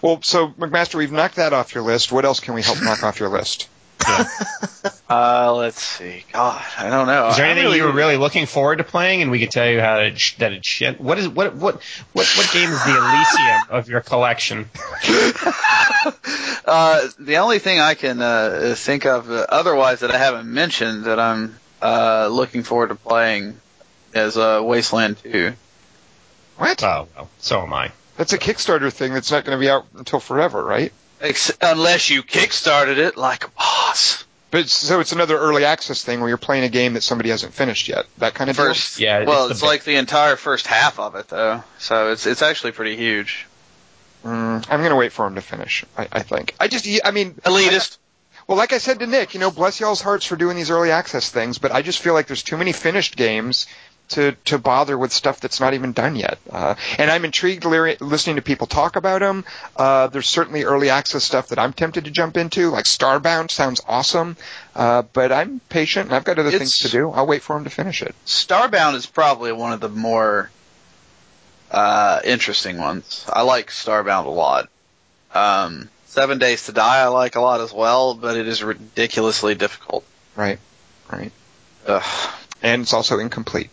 Well, 0.00 0.20
so 0.22 0.48
McMaster, 0.48 0.94
we've 0.94 1.12
knocked 1.12 1.36
that 1.36 1.52
off 1.52 1.74
your 1.74 1.84
list. 1.84 2.10
What 2.10 2.24
else 2.24 2.40
can 2.40 2.54
we 2.54 2.62
help 2.62 2.82
knock 2.82 3.02
off 3.02 3.20
your 3.20 3.28
list? 3.28 3.68
Uh, 5.06 5.54
let's 5.54 5.80
see. 5.82 6.24
God, 6.32 6.62
I 6.78 6.88
don't 6.88 7.06
know. 7.06 7.28
Is 7.28 7.36
there 7.36 7.44
I 7.46 7.50
anything 7.50 7.66
really- 7.66 7.76
you 7.78 7.84
were 7.84 7.92
really 7.92 8.16
looking 8.16 8.46
forward 8.46 8.76
to 8.78 8.84
playing, 8.84 9.20
and 9.20 9.30
we 9.30 9.38
could 9.38 9.50
tell 9.50 9.68
you 9.68 9.78
how 9.80 9.98
it, 9.98 10.18
sh- 10.18 10.36
that 10.38 10.52
it 10.52 10.64
shit? 10.64 10.98
What 11.00 11.18
is 11.18 11.28
what 11.28 11.54
what 11.54 11.74
what 12.14 12.26
what 12.36 12.50
game 12.52 12.70
is 12.70 12.84
the 12.84 12.96
Elysium 12.96 13.60
of 13.70 13.88
your 13.88 14.00
collection? 14.00 14.68
Uh, 16.66 17.08
the 17.18 17.36
only 17.38 17.58
thing 17.58 17.78
I 17.78 17.92
can 17.94 18.22
uh, 18.22 18.74
think 18.76 19.04
of 19.04 19.30
uh, 19.30 19.44
otherwise 19.50 20.00
that 20.00 20.10
I 20.14 20.16
haven't 20.18 20.50
mentioned 20.52 21.04
that 21.04 21.20
I'm 21.20 21.58
uh, 21.82 22.28
looking 22.28 22.62
forward 22.62 22.88
to 22.88 22.94
playing 22.94 23.60
is 24.14 24.38
uh, 24.38 24.60
Wasteland 24.64 25.18
2. 25.22 25.52
What? 26.56 26.82
Oh, 26.82 27.06
well, 27.14 27.28
so 27.38 27.60
am 27.60 27.72
I. 27.74 27.92
That's 28.16 28.32
a 28.32 28.38
Kickstarter 28.38 28.90
thing 28.90 29.12
that's 29.12 29.30
not 29.30 29.44
going 29.44 29.58
to 29.58 29.60
be 29.60 29.68
out 29.68 29.84
until 29.94 30.20
forever, 30.20 30.64
right? 30.64 30.90
Ex- 31.24 31.52
unless 31.60 32.10
you 32.10 32.22
kickstarted 32.22 32.98
it 32.98 33.16
like 33.16 33.44
a 33.46 33.50
boss. 33.50 34.24
But 34.50 34.60
it's, 34.60 34.72
so 34.72 35.00
it's 35.00 35.10
another 35.12 35.36
early 35.36 35.64
access 35.64 36.04
thing 36.04 36.20
where 36.20 36.28
you're 36.28 36.38
playing 36.38 36.62
a 36.64 36.68
game 36.68 36.94
that 36.94 37.02
somebody 37.02 37.30
hasn't 37.30 37.54
finished 37.54 37.88
yet. 37.88 38.06
That 38.18 38.34
kind 38.34 38.50
of 38.50 38.56
deal? 38.56 38.66
First, 38.66 39.00
Yeah, 39.00 39.18
it's 39.20 39.28
well, 39.28 39.46
the 39.46 39.52
it's, 39.52 39.60
big- 39.60 39.66
like 39.66 39.84
the 39.84 39.96
entire 39.96 40.36
first 40.36 40.66
half 40.68 41.00
of 41.00 41.16
it 41.16 41.26
though, 41.28 41.64
so 41.78 42.12
it's 42.12 42.26
it's 42.26 42.42
actually 42.42 42.72
pretty 42.72 42.94
huge. 42.96 43.46
Mm, 44.24 44.64
I'm 44.70 44.80
going 44.80 44.90
to 44.90 44.96
wait 44.96 45.12
for 45.12 45.26
him 45.26 45.34
to 45.34 45.40
finish. 45.40 45.84
I, 45.98 46.08
I 46.12 46.22
think. 46.22 46.54
I 46.60 46.68
just, 46.68 46.86
I 47.04 47.10
mean, 47.10 47.34
Elitist. 47.34 47.98
Well, 48.46 48.56
like 48.58 48.72
I 48.72 48.78
said 48.78 48.98
to 49.00 49.06
Nick, 49.06 49.34
you 49.34 49.40
know, 49.40 49.50
bless 49.50 49.80
y'all's 49.80 50.00
hearts 50.02 50.24
for 50.26 50.36
doing 50.36 50.56
these 50.56 50.70
early 50.70 50.90
access 50.90 51.30
things, 51.30 51.58
but 51.58 51.72
I 51.72 51.82
just 51.82 52.00
feel 52.00 52.14
like 52.14 52.26
there's 52.26 52.42
too 52.42 52.56
many 52.58 52.72
finished 52.72 53.16
games 53.16 53.66
to 54.10 54.32
to 54.46 54.58
bother 54.58 54.96
with 54.96 55.12
stuff 55.12 55.40
that's 55.40 55.60
not 55.60 55.74
even 55.74 55.92
done 55.92 56.16
yet. 56.16 56.38
Uh, 56.50 56.74
and 56.98 57.10
I'm 57.10 57.24
intrigued 57.24 57.64
li- 57.64 57.96
listening 58.00 58.36
to 58.36 58.42
people 58.42 58.66
talk 58.66 58.96
about 58.96 59.20
them. 59.20 59.44
Uh, 59.76 60.08
there's 60.08 60.28
certainly 60.28 60.64
early 60.64 60.90
access 60.90 61.24
stuff 61.24 61.48
that 61.48 61.58
I'm 61.58 61.72
tempted 61.72 62.04
to 62.04 62.10
jump 62.10 62.36
into, 62.36 62.70
like 62.70 62.84
Starbound 62.84 63.50
sounds 63.50 63.80
awesome, 63.86 64.36
uh, 64.74 65.02
but 65.02 65.32
I'm 65.32 65.60
patient 65.68 66.06
and 66.06 66.14
I've 66.14 66.24
got 66.24 66.38
other 66.38 66.50
things 66.50 66.80
to 66.80 66.88
do. 66.90 67.10
I'll 67.10 67.26
wait 67.26 67.42
for 67.42 67.56
him 67.56 67.64
to 67.64 67.70
finish 67.70 68.02
it. 68.02 68.14
Starbound 68.26 68.94
is 68.94 69.06
probably 69.06 69.52
one 69.52 69.72
of 69.72 69.80
the 69.80 69.88
more 69.88 70.50
uh, 71.70 72.20
interesting 72.24 72.78
ones. 72.78 73.24
I 73.32 73.42
like 73.42 73.70
Starbound 73.70 74.26
a 74.26 74.30
lot. 74.30 74.68
Um, 75.34 75.88
Seven 76.06 76.38
Days 76.38 76.66
to 76.66 76.72
Die 76.72 76.96
I 76.98 77.08
like 77.08 77.34
a 77.34 77.40
lot 77.40 77.60
as 77.60 77.72
well, 77.72 78.14
but 78.14 78.36
it 78.36 78.46
is 78.46 78.62
ridiculously 78.62 79.56
difficult. 79.56 80.04
Right, 80.36 80.60
right. 81.10 81.32
Ugh. 81.86 82.32
And 82.62 82.82
it's 82.82 82.92
also 82.92 83.18
incomplete. 83.18 83.70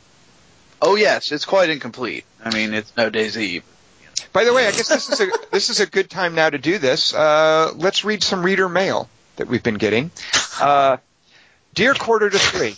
Oh 0.81 0.95
yes, 0.95 1.31
it's 1.31 1.45
quite 1.45 1.69
incomplete. 1.69 2.25
I 2.43 2.53
mean, 2.53 2.73
it's 2.73 2.91
no 2.97 3.11
DayZ. 3.11 3.61
By 4.33 4.45
the 4.45 4.53
way, 4.53 4.67
I 4.67 4.71
guess 4.71 4.87
this 4.87 5.09
is 5.09 5.19
a 5.19 5.27
this 5.51 5.69
is 5.69 5.79
a 5.79 5.85
good 5.85 6.09
time 6.09 6.35
now 6.35 6.49
to 6.49 6.57
do 6.57 6.77
this. 6.77 7.13
Uh, 7.13 7.71
let's 7.75 8.03
read 8.03 8.23
some 8.23 8.43
reader 8.43 8.67
mail 8.67 9.09
that 9.35 9.47
we've 9.47 9.63
been 9.63 9.75
getting. 9.75 10.11
Uh, 10.59 10.97
Dear 11.73 11.93
Quarter 11.93 12.29
to 12.31 12.39
Three, 12.39 12.75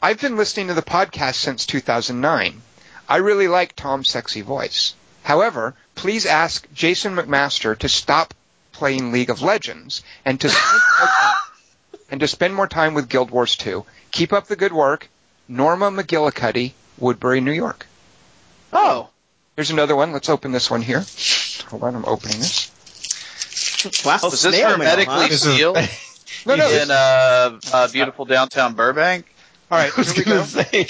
I've 0.00 0.20
been 0.20 0.36
listening 0.36 0.68
to 0.68 0.74
the 0.74 0.82
podcast 0.82 1.34
since 1.34 1.66
2009. 1.66 2.62
I 3.08 3.16
really 3.16 3.48
like 3.48 3.76
Tom's 3.76 4.08
sexy 4.08 4.40
voice. 4.40 4.94
However, 5.22 5.74
please 5.94 6.24
ask 6.24 6.66
Jason 6.72 7.16
McMaster 7.16 7.78
to 7.78 7.88
stop 7.88 8.34
playing 8.72 9.12
League 9.12 9.30
of 9.30 9.42
Legends 9.42 10.02
and 10.24 10.40
to 10.40 10.48
time, 10.48 11.34
and 12.10 12.20
to 12.20 12.28
spend 12.28 12.54
more 12.54 12.66
time 12.66 12.94
with 12.94 13.08
Guild 13.08 13.30
Wars 13.30 13.56
2. 13.56 13.84
Keep 14.10 14.32
up 14.32 14.46
the 14.46 14.56
good 14.56 14.72
work. 14.72 15.08
Norma 15.48 15.90
McGillicuddy, 15.90 16.72
Woodbury, 16.98 17.40
New 17.40 17.52
York. 17.52 17.86
Oh, 18.72 19.08
Here's 19.56 19.70
another 19.70 19.94
one. 19.94 20.12
Let's 20.12 20.30
open 20.30 20.52
this 20.52 20.70
one 20.70 20.80
here. 20.80 21.04
Hold 21.68 21.82
on, 21.82 21.94
I'm 21.94 22.04
opening 22.06 22.38
this. 22.38 22.70
Wow, 24.04 24.18
was 24.22 24.40
this 24.42 24.54
snail 24.54 24.70
hermetically 24.70 25.28
huh? 25.28 25.28
Sealed 25.36 25.76
No, 26.46 26.56
no. 26.56 26.68
in 26.70 26.90
uh, 26.90 27.58
uh, 27.72 27.88
beautiful 27.88 28.24
downtown 28.24 28.74
Burbank? 28.74 29.26
All 29.70 29.78
right, 29.78 29.92
I 29.96 30.02
here 30.02 30.14
we 30.16 30.24
gonna 30.24 30.36
go. 30.38 30.44
say. 30.44 30.86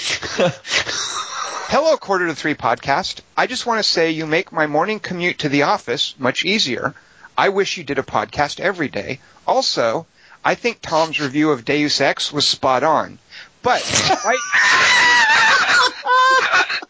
Hello, 1.69 1.97
Quarter 1.97 2.27
to 2.27 2.35
Three 2.35 2.53
podcast. 2.55 3.21
I 3.35 3.47
just 3.47 3.65
want 3.65 3.79
to 3.79 3.83
say 3.89 4.11
you 4.11 4.25
make 4.25 4.51
my 4.51 4.67
morning 4.67 4.99
commute 4.99 5.39
to 5.39 5.49
the 5.49 5.63
office 5.63 6.15
much 6.17 6.45
easier. 6.45 6.93
I 7.37 7.49
wish 7.49 7.77
you 7.77 7.83
did 7.83 7.97
a 7.99 8.03
podcast 8.03 8.59
every 8.59 8.87
day. 8.87 9.19
Also, 9.45 10.05
I 10.45 10.55
think 10.55 10.79
Tom's 10.81 11.19
review 11.19 11.51
of 11.51 11.65
Deus 11.65 11.99
Ex 11.99 12.31
was 12.31 12.47
spot 12.47 12.83
on. 12.83 13.17
But 13.61 13.81
right, 14.25 14.37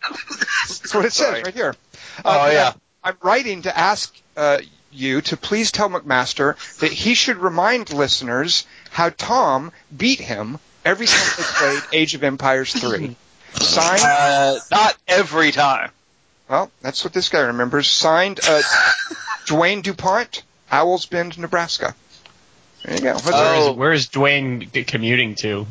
that's 0.10 0.94
what 0.94 1.06
it 1.06 1.14
says 1.14 1.44
right 1.44 1.54
here. 1.54 1.76
Oh, 2.24 2.52
yeah. 2.52 2.74
I'm 3.04 3.18
writing 3.22 3.64
to 3.64 3.78
ask 3.78 4.16
uh, 4.38 4.60
you 4.92 5.22
to 5.22 5.38
please 5.38 5.72
tell 5.72 5.90
McMaster 5.90 6.56
that 6.80 6.92
he 6.92 7.14
should 7.14 7.38
remind 7.38 7.92
listeners 7.92 8.66
how 8.92 9.10
Tom 9.10 9.72
beat 9.96 10.20
him 10.20 10.60
every 10.86 11.08
time 11.08 11.34
they 11.38 11.44
played 11.44 11.84
Age 11.94 12.16
of 12.16 12.24
Empires 12.24 12.74
3. 12.74 13.16
Signed 13.54 14.02
Uh, 14.04 14.60
not 14.72 14.98
every 15.08 15.52
time. 15.52 15.92
well, 16.50 16.72
that's 16.82 17.04
what 17.04 17.14
this 17.14 17.30
guy 17.30 17.42
remembers. 17.42 17.88
Signed, 17.88 18.40
uh, 18.48 18.62
Dwayne 19.46 19.84
DuPont, 19.84 20.44
Owls 20.72 21.06
Bend, 21.06 21.38
Nebraska. 21.38 21.96
There 22.84 22.96
you 22.96 23.02
go. 23.02 23.18
Oh. 23.26 23.32
Where 23.32 23.56
is, 23.72 23.78
where 23.78 23.94
is 23.94 24.08
Dwayne 24.08 24.88
commuting 24.88 25.36
to? 25.36 25.66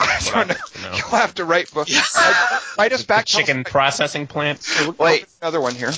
I 0.02 0.18
don't 0.32 0.48
know. 0.48 0.54
No. 0.82 0.96
You'll 0.96 1.18
have 1.18 1.34
to 1.36 1.44
write 1.44 1.72
book. 1.72 1.88
Uh, 1.92 2.60
write 2.78 2.92
us 2.92 3.02
The 3.02 3.06
back. 3.06 3.26
tell 3.26 3.40
us- 3.40 3.46
chicken 3.46 3.64
processing 3.64 4.26
plant. 4.26 4.66
We'll 4.80 4.92
Wait. 4.98 5.26
Another 5.42 5.60
one 5.60 5.74
here. 5.74 5.92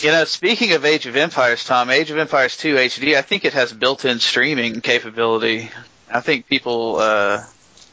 You 0.00 0.12
know, 0.12 0.24
speaking 0.24 0.72
of 0.72 0.84
Age 0.84 1.06
of 1.06 1.16
Empires, 1.16 1.64
Tom, 1.64 1.88
Age 1.90 2.10
of 2.10 2.18
Empires 2.18 2.56
2 2.58 2.74
HD, 2.74 3.16
I 3.16 3.22
think 3.22 3.44
it 3.46 3.54
has 3.54 3.72
built-in 3.72 4.20
streaming 4.20 4.82
capability. 4.82 5.70
I 6.12 6.20
think 6.20 6.46
people 6.48 6.96
uh, 6.96 7.42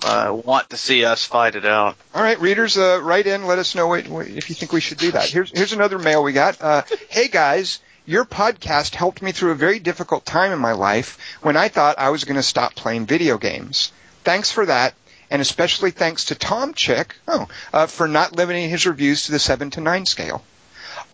uh, 0.06 0.42
want 0.46 0.72
to 0.72 0.78
see 0.78 1.06
us 1.06 1.24
fight 1.24 1.56
it 1.56 1.66
out. 1.66 1.96
All 2.14 2.22
right, 2.22 2.40
readers, 2.42 2.78
uh, 2.78 3.00
write 3.02 3.26
in. 3.26 3.46
Let 3.48 3.58
us 3.58 3.74
know 3.74 3.88
what, 3.88 4.08
what, 4.10 4.28
if 4.28 4.50
you 4.50 4.56
think 4.56 4.74
we 4.74 4.82
should 4.82 4.98
do 4.98 5.12
that. 5.12 5.30
Here's 5.30 5.50
here's 5.58 5.72
another 5.72 5.98
mail 5.98 6.24
we 6.24 6.34
got. 6.34 6.62
Uh, 6.62 6.82
hey 7.10 7.30
guys, 7.30 7.80
your 8.06 8.26
podcast 8.26 8.96
helped 8.96 9.22
me 9.22 9.32
through 9.32 9.52
a 9.52 9.56
very 9.56 9.80
difficult 9.80 10.26
time 10.26 10.52
in 10.52 10.60
my 10.60 10.74
life 10.74 11.18
when 11.42 11.56
I 11.56 11.70
thought 11.70 12.00
I 12.00 12.10
was 12.10 12.26
going 12.26 12.36
to 12.36 12.44
stop 12.44 12.76
playing 12.76 13.06
video 13.06 13.38
games. 13.38 13.94
Thanks 14.26 14.52
for 14.52 14.66
that, 14.66 14.94
and 15.34 15.42
especially 15.42 15.90
thanks 15.90 16.26
to 16.26 16.36
Tom 16.36 16.76
Chick 16.76 17.16
oh, 17.28 17.48
uh, 17.74 17.88
for 17.88 18.08
not 18.08 18.36
limiting 18.36 18.70
his 18.70 18.86
reviews 18.86 19.26
to 19.26 19.32
the 19.32 19.40
seven 19.40 19.72
to 19.72 19.82
nine 19.82 20.06
scale. 20.06 20.44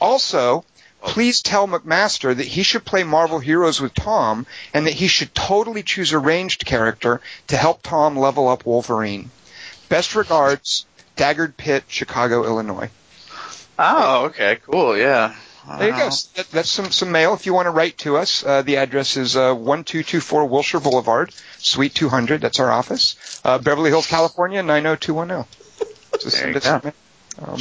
Also, 0.02 0.66
please 1.02 1.42
tell 1.42 1.70
McMaster 1.70 2.36
that 2.36 2.46
he 2.46 2.64
should 2.64 2.84
play 2.84 3.04
Marvel 3.04 3.40
Heroes 3.40 3.80
with 3.80 3.94
Tom 3.94 4.46
and 4.74 4.86
that 4.86 4.94
he 4.94 5.08
should 5.08 5.34
totally 5.34 5.84
choose 5.84 6.12
a 6.12 6.20
ranged 6.20 6.66
character 6.66 7.22
to 7.48 7.56
help 7.56 7.82
Tom 7.82 8.20
level 8.20 8.50
up 8.50 8.66
Wolverine. 8.66 9.32
Best 9.88 10.14
regards, 10.16 10.86
Daggard 11.16 11.56
Pit, 11.56 11.86
Chicago, 11.88 12.44
Illinois. 12.44 12.90
Oh, 13.80 14.26
okay, 14.26 14.58
cool, 14.70 14.98
yeah. 14.98 15.34
There 15.78 15.88
you 15.90 15.94
go. 15.94 16.10
That, 16.36 16.48
that's 16.52 16.70
some, 16.72 16.92
some 16.92 17.12
mail. 17.12 17.34
If 17.34 17.46
you 17.46 17.54
want 17.54 17.68
to 17.68 17.72
write 17.72 17.98
to 18.00 18.18
us, 18.18 18.44
uh, 18.44 18.62
the 18.64 18.78
address 18.78 19.18
is 19.18 19.36
uh, 19.36 19.54
1224 19.54 20.46
Wilshire 20.46 20.80
Boulevard, 20.80 21.32
Suite 21.58 21.94
200. 21.94 22.42
That's 22.42 22.60
our 22.60 22.72
office. 22.72 23.42
Uh, 23.44 23.60
Beverly 23.60 23.90
Hills, 23.90 24.08
California, 24.08 24.64
90210. 24.64 25.46
Just 26.22 26.38
There 26.38 26.48
you 26.48 26.54
send 26.54 26.56
us 26.58 26.64
some 26.64 26.82
mail. 26.84 26.94
Um, 27.54 27.60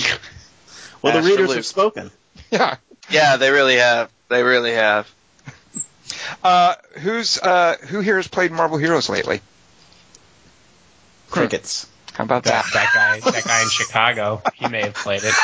Well, 1.03 1.21
the 1.21 1.29
readers 1.29 1.49
Luke. 1.49 1.57
have 1.57 1.67
spoken. 1.67 2.11
yeah. 2.51 2.77
Yeah, 3.11 3.37
they 3.37 3.51
really 3.51 3.77
have. 3.77 4.11
They 4.29 4.43
really 4.43 4.73
have. 4.73 5.11
Uh, 6.43 6.75
who's 6.99 7.39
uh, 7.39 7.77
who 7.89 8.01
here 8.01 8.17
has 8.17 8.27
played 8.29 8.51
Marvel 8.53 8.79
Heroes 8.79 9.09
lately? 9.09 9.41
Crickets. 11.31 11.87
How 12.15 12.25
about 12.25 12.45
That, 12.45 12.65
that? 12.73 12.73
that 12.73 13.21
guy, 13.23 13.31
that 13.31 13.45
guy 13.45 13.63
in 13.63 13.69
Chicago, 13.69 14.43
he 14.55 14.67
may 14.69 14.83
have 14.83 14.95
played 14.95 15.21
it. 15.25 15.35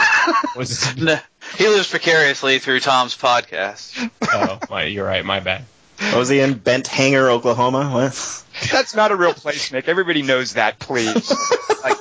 Was 0.56 0.96
No, 1.02 1.18
he 1.56 1.68
lives 1.68 1.88
precariously 1.88 2.58
through 2.58 2.80
Tom's 2.80 3.16
podcast. 3.16 4.10
oh, 4.22 4.58
my, 4.70 4.84
you're 4.84 5.06
right. 5.06 5.24
My 5.24 5.40
bad. 5.40 5.64
What 5.98 6.16
was 6.16 6.28
he 6.28 6.40
in? 6.40 6.54
Bent 6.54 6.86
Hanger, 6.86 7.28
Oklahoma? 7.30 7.90
What? 7.90 8.44
That's 8.72 8.94
not 8.94 9.12
a 9.12 9.16
real 9.16 9.34
place, 9.34 9.70
Nick. 9.70 9.88
Everybody 9.88 10.22
knows 10.22 10.54
that. 10.54 10.78
Please. 10.78 11.32
Like. 11.82 11.96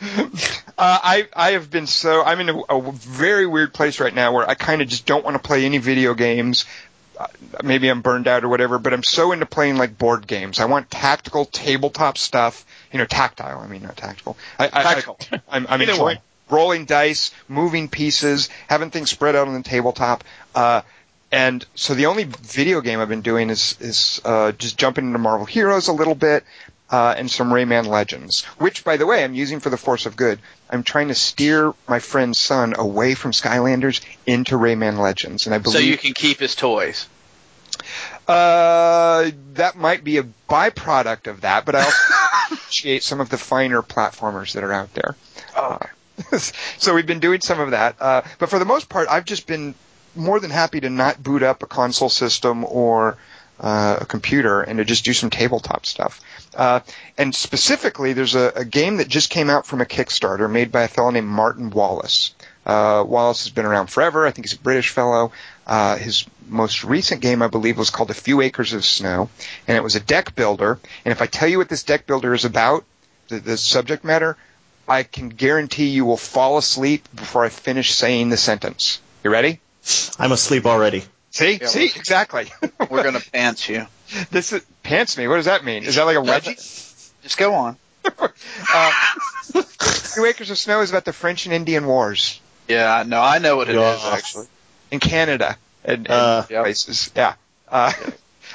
Uh, 0.76 0.98
I 1.02 1.28
I 1.34 1.52
have 1.52 1.70
been 1.70 1.86
so 1.86 2.22
I'm 2.22 2.40
in 2.40 2.48
a, 2.48 2.58
a 2.58 2.92
very 2.92 3.46
weird 3.46 3.72
place 3.72 4.00
right 4.00 4.12
now 4.12 4.34
where 4.34 4.48
I 4.48 4.54
kind 4.54 4.82
of 4.82 4.88
just 4.88 5.06
don't 5.06 5.24
want 5.24 5.36
to 5.36 5.42
play 5.42 5.64
any 5.64 5.78
video 5.78 6.14
games. 6.14 6.64
Uh, 7.18 7.28
maybe 7.62 7.88
I'm 7.88 8.02
burned 8.02 8.26
out 8.26 8.42
or 8.42 8.48
whatever, 8.48 8.80
but 8.80 8.92
I'm 8.92 9.04
so 9.04 9.30
into 9.30 9.46
playing 9.46 9.76
like 9.76 9.96
board 9.96 10.26
games. 10.26 10.58
I 10.58 10.64
want 10.64 10.90
tactical 10.90 11.44
tabletop 11.44 12.18
stuff. 12.18 12.66
You 12.92 12.98
know, 12.98 13.04
tactile. 13.04 13.60
I 13.60 13.68
mean, 13.68 13.82
not 13.82 13.96
tactical. 13.96 14.36
I, 14.58 14.64
I, 14.66 14.82
Tactical. 14.82 15.18
I, 15.30 15.40
I'm, 15.48 15.66
I'm 15.68 15.80
enjoying 15.80 16.16
way. 16.16 16.20
Rolling 16.50 16.84
dice, 16.84 17.30
moving 17.48 17.88
pieces, 17.88 18.48
having 18.68 18.90
things 18.90 19.10
spread 19.10 19.34
out 19.36 19.48
on 19.48 19.54
the 19.54 19.62
tabletop. 19.62 20.24
Uh, 20.54 20.82
and 21.32 21.64
so 21.74 21.94
the 21.94 22.06
only 22.06 22.24
video 22.24 22.80
game 22.80 23.00
I've 23.00 23.08
been 23.08 23.22
doing 23.22 23.50
is 23.50 23.76
is 23.80 24.20
uh, 24.24 24.52
just 24.52 24.76
jumping 24.78 25.06
into 25.06 25.18
Marvel 25.18 25.46
Heroes 25.46 25.88
a 25.88 25.92
little 25.92 26.14
bit 26.14 26.44
uh, 26.90 27.14
and 27.16 27.28
some 27.30 27.50
Rayman 27.50 27.86
Legends, 27.86 28.44
which, 28.58 28.84
by 28.84 28.96
the 28.98 29.06
way, 29.06 29.24
I'm 29.24 29.34
using 29.34 29.58
for 29.58 29.70
the 29.70 29.76
force 29.76 30.06
of 30.06 30.14
good. 30.16 30.38
I'm 30.70 30.84
trying 30.84 31.08
to 31.08 31.14
steer 31.14 31.72
my 31.88 31.98
friend's 31.98 32.38
son 32.38 32.74
away 32.76 33.14
from 33.14 33.32
Skylanders 33.32 34.00
into 34.26 34.56
Rayman 34.56 34.98
Legends, 34.98 35.46
and 35.46 35.54
I 35.54 35.58
believe 35.58 35.74
So 35.74 35.84
you 35.84 35.96
can 35.98 36.12
keep 36.12 36.38
his 36.38 36.54
toys. 36.54 37.08
uh, 38.28 39.30
that 39.54 39.76
might 39.76 40.04
be 40.04 40.18
a 40.18 40.24
byproduct 40.48 41.26
of 41.26 41.40
that, 41.42 41.64
but 41.64 41.74
I 41.74 41.82
also 41.84 42.14
appreciate 42.52 43.02
some 43.02 43.20
of 43.20 43.28
the 43.28 43.38
finer 43.38 43.82
platformers 43.82 44.52
that 44.52 44.62
are 44.64 44.72
out 44.72 44.92
there. 44.94 45.16
Oh, 45.56 45.78
so 46.78 46.94
we've 46.94 47.06
been 47.06 47.20
doing 47.20 47.40
some 47.40 47.60
of 47.60 47.72
that, 47.72 47.96
uh, 48.00 48.22
but 48.38 48.50
for 48.50 48.58
the 48.58 48.64
most 48.64 48.88
part, 48.88 49.08
I've 49.08 49.24
just 49.24 49.46
been 49.46 49.74
more 50.14 50.38
than 50.40 50.50
happy 50.50 50.80
to 50.80 50.90
not 50.90 51.22
boot 51.22 51.42
up 51.42 51.62
a 51.62 51.66
console 51.66 52.08
system 52.08 52.64
or 52.64 53.16
uh, 53.60 53.98
a 54.00 54.06
computer 54.06 54.62
and 54.62 54.78
to 54.78 54.84
just 54.84 55.04
do 55.04 55.12
some 55.12 55.30
tabletop 55.30 55.86
stuff. 55.86 56.20
Uh, 56.54 56.80
and 57.18 57.34
specifically, 57.34 58.12
there's 58.12 58.34
a, 58.34 58.52
a 58.56 58.64
game 58.64 58.98
that 58.98 59.08
just 59.08 59.30
came 59.30 59.50
out 59.50 59.66
from 59.66 59.80
a 59.80 59.84
Kickstarter 59.84 60.50
made 60.50 60.72
by 60.72 60.82
a 60.82 60.88
fellow 60.88 61.10
named 61.10 61.28
Martin 61.28 61.70
Wallace. 61.70 62.34
Uh, 62.66 63.04
Wallace 63.06 63.44
has 63.44 63.52
been 63.52 63.66
around 63.66 63.88
forever. 63.88 64.26
I 64.26 64.30
think 64.30 64.46
he's 64.46 64.58
a 64.58 64.62
British 64.62 64.90
fellow. 64.90 65.32
Uh, 65.66 65.96
his 65.96 66.26
most 66.48 66.84
recent 66.84 67.20
game, 67.20 67.42
I 67.42 67.48
believe, 67.48 67.78
was 67.78 67.90
called 67.90 68.10
A 68.10 68.14
Few 68.14 68.40
Acres 68.40 68.72
of 68.72 68.84
Snow, 68.84 69.28
and 69.68 69.76
it 69.76 69.82
was 69.82 69.96
a 69.96 70.00
deck 70.00 70.34
builder. 70.34 70.78
And 71.04 71.12
if 71.12 71.20
I 71.20 71.26
tell 71.26 71.48
you 71.48 71.58
what 71.58 71.68
this 71.68 71.82
deck 71.82 72.06
builder 72.06 72.32
is 72.34 72.44
about, 72.44 72.84
the, 73.28 73.38
the 73.38 73.56
subject 73.56 74.04
matter, 74.04 74.36
I 74.88 75.02
can 75.02 75.28
guarantee 75.30 75.88
you 75.88 76.04
will 76.04 76.16
fall 76.16 76.58
asleep 76.58 77.08
before 77.14 77.44
I 77.44 77.48
finish 77.48 77.92
saying 77.94 78.28
the 78.30 78.36
sentence. 78.36 79.00
You 79.22 79.30
ready? 79.30 79.60
I'm 80.18 80.32
asleep 80.32 80.66
already. 80.66 81.04
See, 81.30 81.58
Yeah, 81.60 81.66
see, 81.66 81.78
we're- 81.80 81.92
exactly. 81.96 82.46
we're 82.90 83.02
gonna 83.02 83.20
pants 83.32 83.68
you. 83.68 83.86
this 84.30 84.52
is, 84.52 84.62
pants 84.82 85.16
me. 85.16 85.26
What 85.28 85.36
does 85.36 85.46
that 85.46 85.64
mean? 85.64 85.84
Is 85.84 85.96
that 85.96 86.04
like 86.04 86.16
a 86.16 86.20
wedgie? 86.20 86.56
Just 87.22 87.38
go 87.38 87.54
on. 87.54 87.76
Uh, 88.74 88.92
Two 90.14 90.24
Acres 90.26 90.50
of 90.50 90.58
Snow 90.58 90.80
is 90.82 90.90
about 90.90 91.04
the 91.06 91.12
French 91.12 91.46
and 91.46 91.54
Indian 91.54 91.86
Wars 91.86 92.38
Yeah, 92.68 93.02
no, 93.06 93.20
I 93.20 93.38
know 93.38 93.56
what 93.56 93.68
it 93.68 93.76
is 93.76 93.80
Yeah. 93.80 94.10
actually. 94.12 94.46
in 94.90 95.00
Canada 95.00 95.56
and, 95.84 96.06
and 96.06 96.08
Uh, 96.08 96.42
places. 96.42 97.10
Yeah. 97.16 97.34
Uh, 97.68 97.92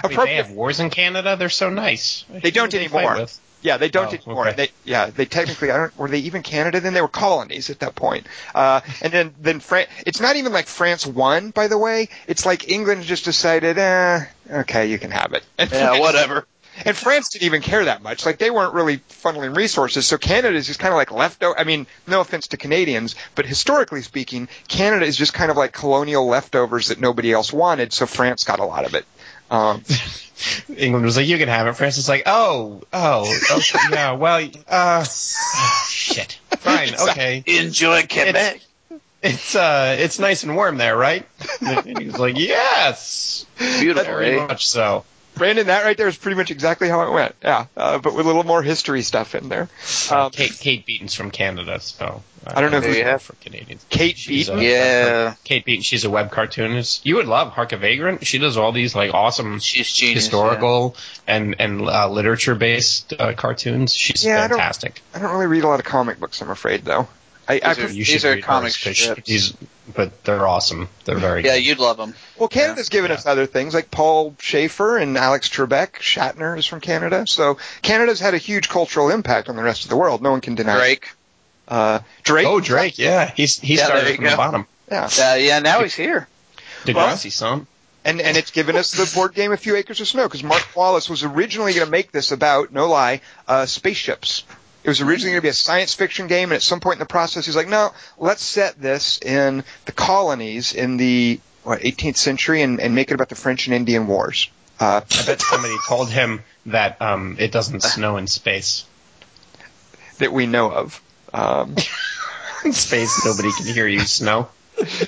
Wait, 0.03 0.15
they 0.17 0.35
have 0.35 0.51
wars 0.51 0.79
in 0.79 0.89
Canada. 0.91 1.35
They're 1.35 1.49
so 1.49 1.69
nice. 1.69 2.23
They 2.29 2.51
don't 2.51 2.69
do 2.71 2.77
anymore. 2.77 3.01
fight 3.01 3.19
with? 3.21 3.39
Yeah, 3.61 3.77
they 3.77 3.89
don't 3.89 4.07
Oh, 4.13 4.15
anymore. 4.15 4.47
okay. 4.47 4.55
They, 4.55 4.69
yeah, 4.85 5.07
they 5.07 5.25
technically, 5.25 5.67
don't, 5.67 5.97
were 5.97 6.07
they 6.07 6.19
even 6.19 6.43
Canada 6.43 6.79
then? 6.79 6.93
They 6.93 7.01
were 7.01 7.07
colonies 7.09 7.69
at 7.69 7.79
that 7.79 7.93
point. 7.95 8.25
Uh, 8.55 8.81
and 9.01 9.11
then, 9.11 9.35
then 9.39 9.59
France, 9.59 9.89
it's 10.05 10.21
not 10.21 10.35
even 10.37 10.53
like 10.53 10.67
France 10.67 11.05
won, 11.05 11.49
by 11.51 11.67
the 11.67 11.77
way. 11.77 12.09
It's 12.27 12.45
like 12.45 12.69
England 12.69 13.03
just 13.03 13.25
decided, 13.25 13.77
eh, 13.77 14.25
okay, 14.49 14.87
you 14.87 14.97
can 14.97 15.11
have 15.11 15.33
it. 15.33 15.43
And 15.57 15.69
Yeah, 15.71 15.87
France- 15.89 15.99
whatever. 15.99 16.47
And 16.85 16.95
France 16.95 17.27
didn't 17.29 17.43
even 17.43 17.61
care 17.61 17.83
that 17.85 18.01
much. 18.01 18.25
Like 18.25 18.37
they 18.37 18.49
weren't 18.49 18.73
really 18.73 18.99
funneling 19.09 19.53
resources. 19.53 20.05
So 20.05 20.17
Canada 20.17 20.55
is 20.55 20.65
just 20.65 20.79
kind 20.79 20.93
of 20.93 20.97
like 20.97 21.11
leftover. 21.11 21.59
I 21.59 21.65
mean, 21.65 21.87
no 22.07 22.21
offense 22.21 22.47
to 22.49 22.57
Canadians, 22.57 23.15
but 23.35 23.45
historically 23.45 24.01
speaking, 24.01 24.47
Canada 24.69 25.05
is 25.05 25.17
just 25.17 25.33
kind 25.33 25.51
of 25.51 25.57
like 25.57 25.73
colonial 25.73 26.25
leftovers 26.27 26.87
that 26.87 27.01
nobody 27.01 27.33
else 27.33 27.51
wanted. 27.51 27.91
So 27.91 28.05
France 28.05 28.45
got 28.45 28.59
a 28.61 28.63
lot 28.65 28.85
of 28.85 28.93
it. 28.93 29.05
Um, 29.49 29.83
England 30.77 31.05
was 31.05 31.17
like, 31.17 31.27
you 31.27 31.37
can 31.37 31.49
have 31.49 31.67
it. 31.67 31.73
France 31.73 31.97
is 31.97 32.07
like, 32.07 32.23
oh, 32.25 32.81
oh, 32.93 33.39
okay, 33.51 33.79
yeah, 33.91 34.11
well, 34.13 34.47
uh, 34.67 35.03
shit. 35.03 36.39
Fine, 36.51 36.95
okay. 37.09 37.43
Enjoy 37.45 38.03
Quebec. 38.03 38.61
It's 39.21 39.53
uh, 39.53 39.97
it's 39.99 40.17
nice 40.17 40.43
and 40.43 40.55
warm 40.55 40.77
there, 40.77 40.95
right? 40.95 41.25
And 41.59 41.97
he 41.99 42.05
was 42.05 42.17
like, 42.17 42.37
yes, 42.37 43.45
Beautiful, 43.57 44.05
very 44.05 44.39
eh? 44.39 44.47
much 44.47 44.67
so. 44.67 45.03
Brandon, 45.39 45.67
that 45.67 45.83
right 45.83 45.97
there 45.97 46.07
is 46.07 46.17
pretty 46.17 46.35
much 46.37 46.51
exactly 46.51 46.87
how 46.87 47.01
it 47.07 47.11
went. 47.11 47.33
Yeah, 47.43 47.65
uh, 47.75 47.97
but 47.97 48.13
with 48.13 48.25
a 48.25 48.27
little 48.27 48.43
more 48.45 48.61
history 48.61 49.01
stuff 49.01 49.33
in 49.33 49.49
there. 49.49 49.67
Um, 50.11 50.29
Kate 50.31 50.51
Kate 50.59 50.85
Beaton's 50.85 51.15
from 51.15 51.31
Canada, 51.31 51.79
so 51.79 52.21
uh, 52.45 52.53
I 52.55 52.61
don't 52.61 52.71
know 52.71 52.79
who- 52.81 52.91
you 52.93 53.03
have 53.03 53.21
for 53.23 53.33
Canadians. 53.33 53.83
Kate 53.89 54.17
She's 54.17 54.47
a- 54.49 54.53
Beaton. 54.53 54.65
Yeah, 54.65 55.33
Kate 55.43 55.65
Beaton, 55.65 55.81
she's 55.81 56.05
a 56.05 56.09
web 56.09 56.29
cartoonist. 56.31 57.05
You 57.05 57.15
would 57.15 57.27
love 57.27 57.51
Hark 57.53 57.71
a 57.71 57.77
Vagrant. 57.77 58.25
She 58.27 58.37
does 58.37 58.57
all 58.57 58.71
these 58.71 58.93
like 58.95 59.13
awesome 59.13 59.59
she's 59.59 59.91
genius. 59.91 60.25
historical 60.25 60.95
and 61.27 61.55
and 61.59 61.81
uh, 61.81 62.07
literature 62.09 62.53
based 62.55 63.13
uh, 63.17 63.33
cartoons. 63.33 63.93
She's 63.93 64.23
Yeah, 64.23 64.43
I 64.43 64.47
don't- 64.47 64.57
fantastic. 64.57 65.01
I 65.15 65.19
don't 65.19 65.31
really 65.31 65.47
read 65.47 65.63
a 65.63 65.67
lot 65.67 65.79
of 65.79 65.85
comic 65.85 66.19
books, 66.19 66.41
I'm 66.41 66.49
afraid, 66.51 66.83
though. 66.85 67.07
I, 67.49 67.59
I 67.63 67.73
These 67.73 67.83
are- 67.83 67.91
You 67.93 68.05
These 68.05 68.25
are 68.25 68.37
comic 68.41 68.67
hers 68.73 68.83
'cause 68.83 68.97
strips. 68.97 69.27
she's- 69.29 69.53
but 69.95 70.23
they're 70.23 70.47
awesome. 70.47 70.87
They're 71.05 71.17
very 71.17 71.43
Yeah, 71.43 71.55
good. 71.55 71.65
you'd 71.65 71.79
love 71.79 71.97
them. 71.97 72.13
well, 72.37 72.47
Canada's 72.47 72.89
given 72.89 73.09
Yeah. 73.09 73.17
us 73.17 73.25
other 73.25 73.47
things 73.47 73.73
like 73.73 73.89
Paul 73.89 74.35
Shaffer 74.39 74.97
and 74.97 75.17
Alex 75.17 75.49
Trebek. 75.49 75.93
Shatner 75.99 76.57
is 76.59 76.67
from 76.67 76.79
Canada, 76.79 77.25
so 77.27 77.57
Canada's 77.81 78.19
had 78.19 78.35
a 78.35 78.37
huge 78.37 78.69
cultural 78.69 79.09
impact 79.09 79.49
on 79.49 79.55
the 79.55 79.63
rest 79.63 79.83
of 79.85 79.89
the 79.89 79.95
world. 79.97 80.21
No 80.21 80.29
one 80.31 80.41
can 80.41 80.53
deny. 80.55 80.75
it. 80.75 80.77
Drake. 80.77 81.09
Uh, 81.67 81.99
Drake. 82.23 82.45
Oh, 82.47 82.59
Drake, 82.59 82.97
yeah, 82.99 83.31
he's 83.35 83.59
he 83.59 83.77
Yeah, 83.77 83.85
started 83.85 84.09
you 84.09 84.15
from 84.17 84.25
the 84.25 84.35
bottom. 84.37 84.67
Yeah, 84.91 85.09
Uh, 85.19 85.35
yeah, 85.35 85.59
now 85.59 85.81
he's 85.83 85.93
here. 85.95 86.27
Degrassi, 86.85 87.31
son. 87.31 87.65
and 88.05 88.21
and 88.21 88.37
it's 88.37 88.51
given 88.51 88.75
us 88.75 88.91
the 88.91 89.09
board 89.15 89.33
game 89.33 89.51
A 89.51 89.57
Few 89.57 89.75
Acres 89.75 89.99
of 90.01 90.07
Snow 90.07 90.23
because 90.23 90.43
Mark 90.43 90.65
Wallace 90.75 91.09
was 91.09 91.23
originally 91.23 91.73
going 91.73 91.85
to 91.85 91.91
make 91.91 92.11
this 92.11 92.31
about, 92.31 92.71
no 92.71 92.87
lie, 92.87 93.21
uh, 93.47 93.65
spaceships. 93.65 94.43
It 94.89 94.97
was 94.97 95.01
originally 95.01 95.33
going 95.33 95.41
to 95.41 95.45
be 95.45 95.49
a 95.49 95.53
science 95.53 95.93
fiction 95.93 96.25
game, 96.25 96.49
and 96.49 96.53
at 96.53 96.63
some 96.63 96.79
point 96.79 96.95
in 96.95 96.99
the 96.99 97.05
process, 97.05 97.45
he's 97.45 97.55
like, 97.55 97.67
no, 97.67 97.91
let's 98.17 98.41
set 98.41 98.81
this 98.81 99.19
in 99.21 99.63
the 99.85 99.91
colonies 99.91 100.73
in 100.73 100.97
the 100.97 101.39
what 101.61 101.81
18th 101.81 102.17
century 102.17 102.63
and, 102.63 102.81
and 102.81 102.95
make 102.95 103.11
it 103.11 103.13
about 103.13 103.29
the 103.29 103.35
French 103.35 103.67
and 103.67 103.75
Indian 103.75 104.07
Wars. 104.07 104.49
Uh, 104.79 105.01
I 105.05 105.25
bet 105.27 105.41
somebody 105.41 105.75
told 105.87 106.09
him 106.09 106.41
that 106.65 106.99
um, 107.03 107.35
it 107.37 107.51
doesn't 107.51 107.83
snow 107.83 108.17
in 108.17 108.25
space. 108.25 108.83
that 110.17 110.33
we 110.33 110.47
know 110.47 110.71
of. 110.71 110.99
Um, 111.35 111.75
In 112.65 112.73
space, 112.73 113.23
nobody 113.23 113.51
can 113.51 113.67
hear 113.67 113.85
you 113.87 113.99
snow. 113.99 114.49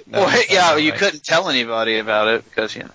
No, 0.06 0.20
well, 0.26 0.44
yeah, 0.48 0.78
you 0.78 0.92
right. 0.92 1.00
couldn't 1.00 1.24
tell 1.24 1.50
anybody 1.50 1.98
about 1.98 2.28
it 2.28 2.46
because 2.46 2.76
you 2.76 2.84
know. 2.84 2.92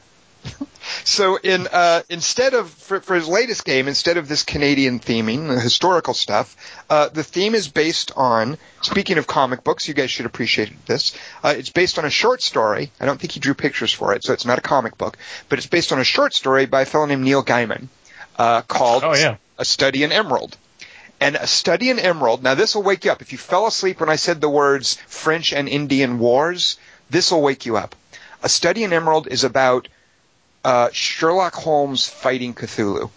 So 1.07 1.37
in 1.37 1.69
uh, 1.69 2.03
instead 2.11 2.55
of 2.55 2.69
for, 2.69 3.01
for 3.01 3.15
his 3.15 3.29
latest 3.29 3.65
game, 3.65 3.87
instead 3.87 4.17
of 4.17 4.27
this 4.27 4.43
Canadian 4.43 4.99
theming, 4.99 5.47
the 5.47 5.61
historical 5.61 6.15
stuff, 6.15 6.57
uh, 6.91 7.09
the 7.09 7.23
theme 7.23 7.55
is 7.55 7.69
based 7.69 8.11
on. 8.17 8.59
Speaking 8.83 9.17
of 9.17 9.29
comic 9.29 9.63
books, 9.63 9.87
you 9.87 9.95
guys 9.95 10.11
should 10.11 10.27
appreciate 10.27 10.85
this. 10.87 11.17
Uh, 11.45 11.55
it's 11.57 11.71
based 11.71 12.01
on 12.01 12.05
a 12.05 12.11
short 12.11 12.43
story. 12.43 12.91
I 12.99 13.07
don't 13.07 13.21
think 13.21 13.33
he 13.33 13.39
drew 13.41 13.55
pictures 13.55 13.93
for 13.93 14.15
it, 14.15 14.25
so 14.25 14.33
it's 14.33 14.45
not 14.45 14.59
a 14.59 14.63
comic 14.63 14.99
book, 14.99 15.17
but 15.49 15.61
it's 15.61 15.69
based 15.69 15.93
on 15.93 16.01
a 16.01 16.05
short 16.05 16.35
story 16.35 16.67
by 16.67 16.83
a 16.83 16.85
fellow 16.85 17.07
named 17.07 17.23
Neil 17.23 17.45
Gaiman 17.45 17.87
uh, 18.37 18.63
called 18.63 19.05
Oh 19.05 19.15
yeah. 19.15 19.37
A 19.59 19.65
Study 19.65 20.03
in 20.03 20.11
Emerald. 20.11 20.57
And 21.21 21.37
A 21.37 21.47
Study 21.47 21.89
in 21.89 22.01
Emerald. 22.01 22.43
Now 22.43 22.57
this 22.57 22.75
will 22.75 22.83
wake 22.83 23.05
you 23.05 23.13
up. 23.13 23.23
If 23.23 23.31
you 23.31 23.39
fell 23.39 23.69
asleep 23.69 24.01
when 24.01 24.09
I 24.09 24.17
said 24.17 24.41
the 24.41 24.49
words 24.49 24.95
French 25.07 25.53
and 25.53 25.69
Indian 25.69 26.19
Wars, 26.19 26.79
this 27.11 27.31
will 27.31 27.43
wake 27.43 27.65
you 27.65 27.77
up. 27.77 27.95
A 28.43 28.49
Study 28.49 28.83
in 28.83 28.93
Emerald 28.93 29.29
is 29.29 29.45
about 29.45 29.87
uh, 30.67 30.89
Sherlock 30.93 31.55
Holmes 31.55 32.09
fighting 32.09 32.53
Cthulhu. 32.53 33.11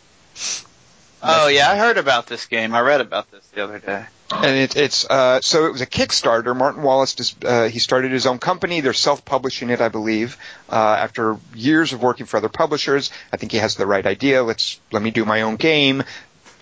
Oh 1.22 1.48
yeah, 1.48 1.70
I 1.70 1.78
heard 1.78 1.98
about 1.98 2.28
this 2.28 2.46
game. 2.46 2.74
I 2.76 2.82
read 2.82 3.02
about 3.02 3.30
this 3.32 3.46
the 3.48 3.64
other 3.64 3.80
day. 3.80 4.06
And 4.32 4.56
it, 4.56 4.76
it's 4.76 5.10
uh, 5.10 5.42
so 5.42 5.66
it 5.66 5.72
was 5.72 5.82
a 5.82 5.88
Kickstarter. 5.88 6.56
Martin 6.56 6.84
Wallace 6.84 7.16
just, 7.16 7.44
uh, 7.44 7.64
he 7.64 7.80
started 7.80 8.12
his 8.12 8.28
own 8.28 8.38
company. 8.38 8.82
They're 8.82 8.94
self-publishing 8.94 9.72
it, 9.72 9.82
I 9.82 9.90
believe. 9.90 10.38
Uh, 10.70 10.76
after 10.76 11.38
years 11.56 11.92
of 11.94 12.04
working 12.04 12.28
for 12.28 12.38
other 12.38 12.50
publishers, 12.50 13.10
I 13.34 13.38
think 13.38 13.52
he 13.52 13.58
has 13.58 13.76
the 13.76 13.88
right 13.88 14.06
idea. 14.06 14.44
Let's 14.44 14.80
let 14.92 15.02
me 15.02 15.10
do 15.10 15.26
my 15.26 15.42
own 15.42 15.56
game. 15.56 16.04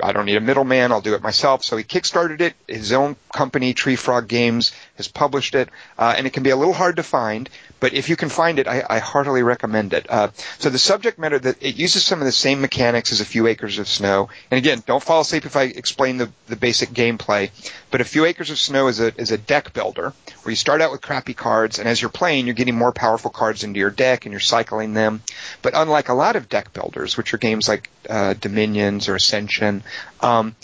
I 0.01 0.13
don't 0.13 0.25
need 0.25 0.37
a 0.37 0.41
middleman. 0.41 0.91
I'll 0.91 1.01
do 1.01 1.15
it 1.15 1.21
myself. 1.21 1.63
So 1.63 1.75
he 1.75 1.83
kickstarted 1.83 2.39
it. 2.39 2.53
His 2.67 2.93
own 2.93 3.15
company, 3.33 3.73
Tree 3.73 3.95
Frog 3.95 4.27
Games, 4.27 4.71
has 4.95 5.07
published 5.07 5.53
it, 5.53 5.69
uh, 5.97 6.13
and 6.17 6.25
it 6.25 6.33
can 6.33 6.43
be 6.43 6.51
a 6.51 6.55
little 6.55 6.73
hard 6.73 6.95
to 6.95 7.03
find. 7.03 7.49
But 7.79 7.93
if 7.93 8.09
you 8.09 8.15
can 8.15 8.29
find 8.29 8.59
it, 8.59 8.67
I, 8.67 8.83
I 8.89 8.99
heartily 8.99 9.43
recommend 9.43 9.93
it. 9.93 10.07
Uh, 10.09 10.29
so 10.57 10.69
the 10.69 10.79
subject 10.79 11.19
matter 11.19 11.37
that 11.37 11.61
it 11.61 11.75
uses 11.75 12.03
some 12.03 12.19
of 12.19 12.25
the 12.25 12.31
same 12.31 12.61
mechanics 12.61 13.11
as 13.11 13.21
a 13.21 13.25
few 13.25 13.47
acres 13.47 13.77
of 13.77 13.87
snow. 13.87 14.29
And 14.49 14.57
again, 14.57 14.81
don't 14.85 15.03
fall 15.03 15.21
asleep 15.21 15.45
if 15.45 15.55
I 15.55 15.63
explain 15.63 16.17
the, 16.17 16.31
the 16.47 16.55
basic 16.55 16.89
gameplay. 16.89 17.51
But 17.91 18.01
a 18.01 18.05
few 18.05 18.25
acres 18.25 18.49
of 18.49 18.57
snow 18.57 18.87
is 18.87 18.99
a 18.99 19.13
is 19.19 19.31
a 19.31 19.37
deck 19.37 19.73
builder 19.73 20.13
where 20.43 20.51
you 20.51 20.55
start 20.55 20.81
out 20.81 20.91
with 20.91 21.01
crappy 21.01 21.33
cards, 21.33 21.79
and 21.79 21.87
as 21.87 22.01
you're 22.01 22.09
playing, 22.09 22.45
you're 22.45 22.55
getting 22.55 22.75
more 22.75 22.91
powerful 22.91 23.31
cards 23.31 23.63
into 23.63 23.79
your 23.79 23.91
deck, 23.91 24.25
and 24.25 24.33
you're 24.33 24.39
cycling 24.39 24.93
them. 24.93 25.21
But 25.61 25.73
unlike 25.75 26.09
a 26.09 26.13
lot 26.13 26.35
of 26.35 26.49
deck 26.49 26.73
builders, 26.73 27.15
which 27.17 27.33
are 27.33 27.37
games 27.37 27.67
like 27.67 27.89
uh, 28.09 28.33
Dominions 28.33 29.07
or 29.07 29.15
Ascension, 29.15 29.83
um, 30.21 30.55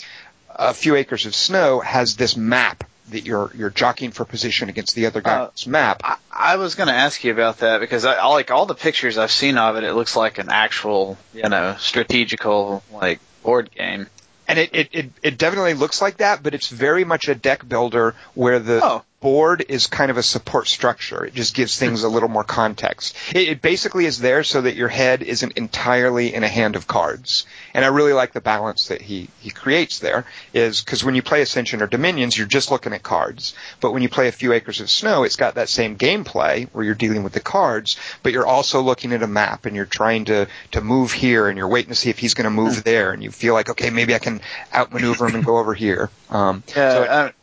a 0.50 0.74
few 0.74 0.96
acres 0.96 1.26
of 1.26 1.34
snow 1.34 1.80
has 1.80 2.16
this 2.16 2.36
map 2.36 2.84
that 3.10 3.24
you're 3.24 3.50
you're 3.54 3.70
jockeying 3.70 4.12
for 4.12 4.24
position 4.24 4.68
against 4.68 4.94
the 4.94 5.06
other 5.06 5.20
guy's 5.20 5.66
uh, 5.66 5.70
map. 5.70 6.00
I, 6.04 6.16
I 6.30 6.56
was 6.56 6.74
going 6.74 6.88
to 6.88 6.94
ask 6.94 7.22
you 7.24 7.32
about 7.32 7.58
that 7.58 7.80
because 7.80 8.04
I, 8.04 8.14
I 8.14 8.26
like 8.28 8.50
all 8.50 8.66
the 8.66 8.74
pictures 8.74 9.18
I've 9.18 9.32
seen 9.32 9.58
of 9.58 9.76
it. 9.76 9.84
It 9.84 9.94
looks 9.94 10.16
like 10.16 10.38
an 10.38 10.48
actual, 10.50 11.18
you 11.32 11.48
know, 11.48 11.76
strategical 11.78 12.82
like 12.92 13.20
board 13.42 13.70
game. 13.70 14.06
And 14.46 14.58
it, 14.58 14.70
it, 14.74 14.88
it, 14.92 15.10
it 15.22 15.38
definitely 15.38 15.72
looks 15.72 16.02
like 16.02 16.18
that, 16.18 16.42
but 16.42 16.52
it's 16.52 16.68
very 16.68 17.04
much 17.04 17.28
a 17.28 17.34
deck 17.34 17.66
builder 17.66 18.14
where 18.34 18.58
the 18.58 18.80
oh 18.82 19.02
board 19.24 19.64
is 19.70 19.86
kind 19.86 20.10
of 20.10 20.18
a 20.18 20.22
support 20.22 20.68
structure. 20.68 21.24
It 21.24 21.32
just 21.32 21.54
gives 21.54 21.78
things 21.78 22.02
a 22.02 22.10
little 22.10 22.28
more 22.28 22.44
context. 22.44 23.16
It, 23.34 23.48
it, 23.48 23.62
basically 23.62 24.04
is 24.04 24.18
there 24.18 24.44
so 24.44 24.60
that 24.60 24.74
your 24.74 24.88
head 24.88 25.22
isn't 25.22 25.54
entirely 25.54 26.34
in 26.34 26.44
a 26.44 26.48
hand 26.48 26.76
of 26.76 26.86
cards. 26.86 27.46
And 27.74 27.84
I 27.84 27.88
really 27.88 28.12
like 28.12 28.32
the 28.32 28.40
balance 28.40 28.88
that 28.88 29.02
he, 29.02 29.28
he 29.40 29.50
creates 29.50 29.98
there 29.98 30.24
is 30.52 30.80
because 30.80 31.04
when 31.04 31.16
you 31.16 31.22
play 31.22 31.42
Ascension 31.42 31.82
or 31.82 31.88
Dominions, 31.88 32.38
you're 32.38 32.46
just 32.46 32.70
looking 32.70 32.92
at 32.92 33.02
cards. 33.02 33.54
But 33.80 33.92
when 33.92 34.02
you 34.02 34.08
play 34.08 34.28
a 34.28 34.32
few 34.32 34.52
acres 34.52 34.80
of 34.80 34.88
snow, 34.88 35.24
it's 35.24 35.36
got 35.36 35.56
that 35.56 35.68
same 35.68 35.98
gameplay 35.98 36.68
where 36.70 36.84
you're 36.84 36.94
dealing 36.94 37.24
with 37.24 37.32
the 37.32 37.40
cards, 37.40 37.96
but 38.22 38.32
you're 38.32 38.46
also 38.46 38.80
looking 38.80 39.12
at 39.12 39.24
a 39.24 39.26
map 39.26 39.66
and 39.66 39.74
you're 39.74 39.84
trying 39.86 40.26
to, 40.26 40.46
to 40.72 40.80
move 40.80 41.12
here 41.12 41.48
and 41.48 41.58
you're 41.58 41.68
waiting 41.68 41.90
to 41.90 41.96
see 41.96 42.10
if 42.10 42.18
he's 42.18 42.34
going 42.34 42.44
to 42.44 42.50
move 42.50 42.84
there 42.84 43.12
and 43.12 43.22
you 43.22 43.30
feel 43.30 43.54
like, 43.54 43.68
okay, 43.70 43.90
maybe 43.90 44.14
I 44.14 44.20
can 44.20 44.40
outmaneuver 44.72 45.26
him 45.26 45.34
and 45.34 45.44
go 45.44 45.58
over 45.58 45.74
here. 45.74 46.10
Um, 46.30 46.62
yeah, 46.76 46.90
so 46.90 47.26
it, 47.26 47.34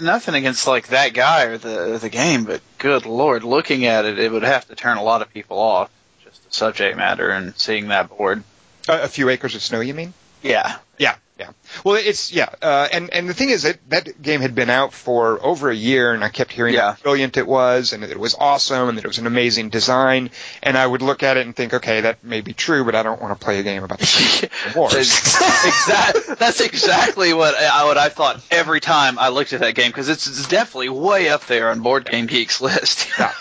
nothing 0.00 0.34
against 0.34 0.66
like 0.66 0.88
that 0.88 1.14
guy 1.14 1.44
or 1.44 1.58
the 1.58 1.98
the 2.00 2.08
game, 2.08 2.44
but 2.44 2.60
good 2.78 3.06
lord, 3.06 3.44
looking 3.44 3.86
at 3.86 4.04
it, 4.04 4.18
it 4.18 4.30
would 4.30 4.42
have 4.42 4.66
to 4.68 4.74
turn 4.74 4.96
a 4.96 5.02
lot 5.02 5.22
of 5.22 5.32
people 5.32 5.58
off. 5.58 5.90
Just 6.24 6.44
the 6.44 6.52
subject 6.52 6.96
matter 6.96 7.30
and 7.30 7.56
seeing 7.56 7.88
that 7.88 8.08
board. 8.08 8.42
Uh, 8.88 9.00
a 9.02 9.08
few 9.08 9.28
acres 9.28 9.54
of 9.54 9.62
snow, 9.62 9.80
you 9.80 9.94
mean? 9.94 10.14
Yeah. 10.42 10.76
Yeah. 10.98 11.16
Yeah. 11.38 11.50
Well, 11.84 11.94
it's 11.94 12.32
yeah, 12.32 12.48
uh, 12.60 12.88
and 12.92 13.14
and 13.14 13.28
the 13.28 13.34
thing 13.34 13.50
is 13.50 13.62
that 13.62 13.78
that 13.90 14.20
game 14.20 14.40
had 14.40 14.56
been 14.56 14.70
out 14.70 14.92
for 14.92 15.40
over 15.40 15.70
a 15.70 15.74
year, 15.74 16.12
and 16.12 16.24
I 16.24 16.30
kept 16.30 16.50
hearing 16.50 16.74
yeah. 16.74 16.94
how 16.94 16.98
brilliant 17.00 17.36
it 17.36 17.46
was, 17.46 17.92
and 17.92 18.02
that 18.02 18.10
it 18.10 18.18
was 18.18 18.34
awesome, 18.34 18.88
and 18.88 18.98
that 18.98 19.04
it 19.04 19.06
was 19.06 19.18
an 19.18 19.28
amazing 19.28 19.68
design. 19.68 20.30
And 20.64 20.76
I 20.76 20.84
would 20.84 21.00
look 21.00 21.22
at 21.22 21.36
it 21.36 21.46
and 21.46 21.54
think, 21.54 21.74
okay, 21.74 22.00
that 22.00 22.24
may 22.24 22.40
be 22.40 22.54
true, 22.54 22.84
but 22.84 22.96
I 22.96 23.04
don't 23.04 23.22
want 23.22 23.38
to 23.38 23.44
play 23.44 23.60
a 23.60 23.62
game 23.62 23.84
about 23.84 24.00
the 24.00 24.50
wars. 24.74 24.94
exactly. 24.96 26.34
That's 26.34 26.60
exactly 26.60 27.32
what 27.32 27.54
I 27.54 27.84
what 27.84 27.98
I 27.98 28.08
thought 28.08 28.44
every 28.50 28.80
time 28.80 29.16
I 29.20 29.28
looked 29.28 29.52
at 29.52 29.60
that 29.60 29.76
game 29.76 29.92
because 29.92 30.08
it's, 30.08 30.26
it's 30.26 30.48
definitely 30.48 30.88
way 30.88 31.28
up 31.28 31.46
there 31.46 31.70
on 31.70 31.82
Board 31.82 32.10
Game 32.10 32.26
Geek's 32.26 32.60
list. 32.60 33.10
yeah. 33.16 33.32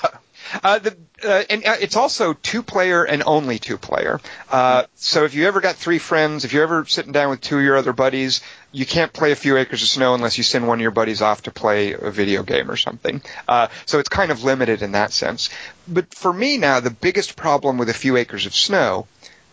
Uh, 0.64 0.80
the, 0.80 0.98
uh, 1.24 1.44
and 1.50 1.66
uh, 1.66 1.76
it's 1.80 1.96
also 1.96 2.34
two 2.34 2.64
player 2.64 3.04
and 3.04 3.24
only 3.26 3.60
two 3.60 3.78
player. 3.78 4.20
Uh, 4.52 4.84
so 4.96 5.24
if 5.24 5.34
you 5.34 5.48
ever 5.48 5.62
got 5.62 5.76
three 5.76 6.00
friends, 6.00 6.46
if 6.46 6.54
you're 6.54 6.64
ever 6.64 6.86
sitting 6.86 7.12
down 7.12 7.30
with 7.30 7.42
two 7.42 7.58
of 7.58 7.64
your 7.64 7.78
other 7.78 7.94
buddies, 7.94 8.42
you 8.72 8.86
can't 8.86 9.14
play 9.14 9.32
a 9.32 9.36
few 9.36 9.58
acres 9.58 9.82
of 9.82 9.88
snow 9.88 10.14
unless 10.14 10.38
you 10.38 10.44
send 10.44 10.68
one 10.68 10.78
of 10.78 10.82
your 10.82 10.92
buddies 10.92 11.22
off 11.22 11.44
to 11.44 11.52
play 11.52 11.94
a 11.94 12.12
video 12.12 12.44
game 12.44 12.70
or 12.70 12.78
something. 12.78 13.22
Uh, 13.48 13.68
so 13.86 14.00
it's 14.00 14.10
kind 14.10 14.32
of 14.32 14.44
limited 14.44 14.82
in 14.82 14.92
that 14.94 15.12
sense. 15.12 15.50
But 15.88 16.14
for 16.14 16.32
me 16.32 16.58
now, 16.58 16.80
the 16.80 16.92
biggest 16.92 17.36
problem 17.36 17.78
with 17.78 17.90
a 17.90 17.94
few 17.94 18.18
acres 18.18 18.46
of 18.46 18.56
snow, 18.56 19.08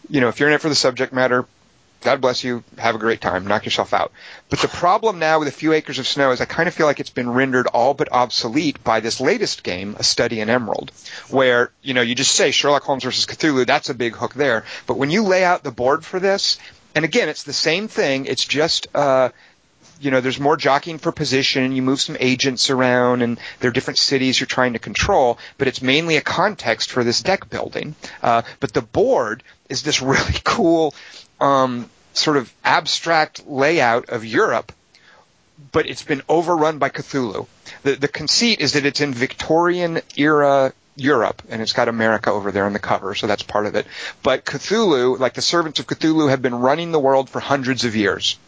you 0.08 0.20
know, 0.20 0.28
if 0.28 0.40
you're 0.40 0.48
in 0.48 0.54
it 0.54 0.60
for 0.60 0.68
the 0.68 0.74
subject 0.74 1.12
matter, 1.12 1.46
God 2.04 2.20
bless 2.20 2.44
you. 2.44 2.62
Have 2.76 2.94
a 2.94 2.98
great 2.98 3.22
time. 3.22 3.46
Knock 3.46 3.64
yourself 3.64 3.94
out. 3.94 4.12
But 4.50 4.58
the 4.58 4.68
problem 4.68 5.18
now 5.18 5.38
with 5.38 5.48
a 5.48 5.52
few 5.52 5.72
acres 5.72 5.98
of 5.98 6.06
snow 6.06 6.32
is 6.32 6.40
I 6.42 6.44
kind 6.44 6.68
of 6.68 6.74
feel 6.74 6.86
like 6.86 7.00
it's 7.00 7.08
been 7.08 7.30
rendered 7.30 7.66
all 7.66 7.94
but 7.94 8.12
obsolete 8.12 8.84
by 8.84 9.00
this 9.00 9.20
latest 9.20 9.62
game, 9.62 9.96
A 9.98 10.04
Study 10.04 10.40
in 10.40 10.50
Emerald, 10.50 10.92
where, 11.30 11.70
you 11.82 11.94
know, 11.94 12.02
you 12.02 12.14
just 12.14 12.32
say 12.32 12.50
Sherlock 12.50 12.82
Holmes 12.82 13.04
versus 13.04 13.24
Cthulhu, 13.24 13.66
that's 13.66 13.88
a 13.88 13.94
big 13.94 14.14
hook 14.14 14.34
there. 14.34 14.66
But 14.86 14.98
when 14.98 15.10
you 15.10 15.24
lay 15.24 15.44
out 15.44 15.64
the 15.64 15.70
board 15.70 16.04
for 16.04 16.20
this, 16.20 16.58
and 16.94 17.06
again, 17.06 17.30
it's 17.30 17.44
the 17.44 17.54
same 17.54 17.88
thing, 17.88 18.26
it's 18.26 18.44
just, 18.44 18.86
uh, 18.94 19.30
you 19.98 20.10
know, 20.10 20.20
there's 20.20 20.38
more 20.38 20.58
jockeying 20.58 20.98
for 20.98 21.10
position. 21.12 21.72
You 21.72 21.80
move 21.80 22.00
some 22.00 22.16
agents 22.20 22.68
around, 22.68 23.22
and 23.22 23.38
there 23.60 23.70
are 23.70 23.72
different 23.72 23.96
cities 23.96 24.38
you're 24.38 24.46
trying 24.46 24.74
to 24.74 24.78
control. 24.78 25.38
But 25.56 25.68
it's 25.68 25.80
mainly 25.80 26.16
a 26.16 26.20
context 26.20 26.90
for 26.90 27.04
this 27.04 27.22
deck 27.22 27.48
building. 27.48 27.94
Uh, 28.22 28.42
but 28.60 28.74
the 28.74 28.82
board 28.82 29.42
is 29.70 29.82
this 29.82 30.02
really 30.14 30.36
cool 30.44 30.94
um, 31.40 31.90
sort 32.14 32.36
of 32.36 32.52
abstract 32.64 33.46
layout 33.46 34.08
of 34.08 34.24
Europe, 34.24 34.72
but 35.72 35.86
it's 35.86 36.02
been 36.02 36.22
overrun 36.28 36.78
by 36.78 36.88
Cthulhu. 36.88 37.46
The, 37.82 37.96
the 37.96 38.08
conceit 38.08 38.60
is 38.60 38.72
that 38.72 38.86
it's 38.86 39.00
in 39.00 39.14
Victorian 39.14 40.00
era 40.16 40.72
Europe, 40.96 41.42
and 41.48 41.60
it's 41.60 41.72
got 41.72 41.88
America 41.88 42.30
over 42.30 42.52
there 42.52 42.66
on 42.66 42.72
the 42.72 42.78
cover, 42.78 43.14
so 43.14 43.26
that's 43.26 43.42
part 43.42 43.66
of 43.66 43.74
it. 43.74 43.86
But 44.22 44.44
Cthulhu, 44.44 45.18
like 45.18 45.34
the 45.34 45.42
servants 45.42 45.80
of 45.80 45.86
Cthulhu, 45.86 46.30
have 46.30 46.42
been 46.42 46.54
running 46.54 46.92
the 46.92 47.00
world 47.00 47.28
for 47.28 47.40
hundreds 47.40 47.84
of 47.84 47.96
years. 47.96 48.38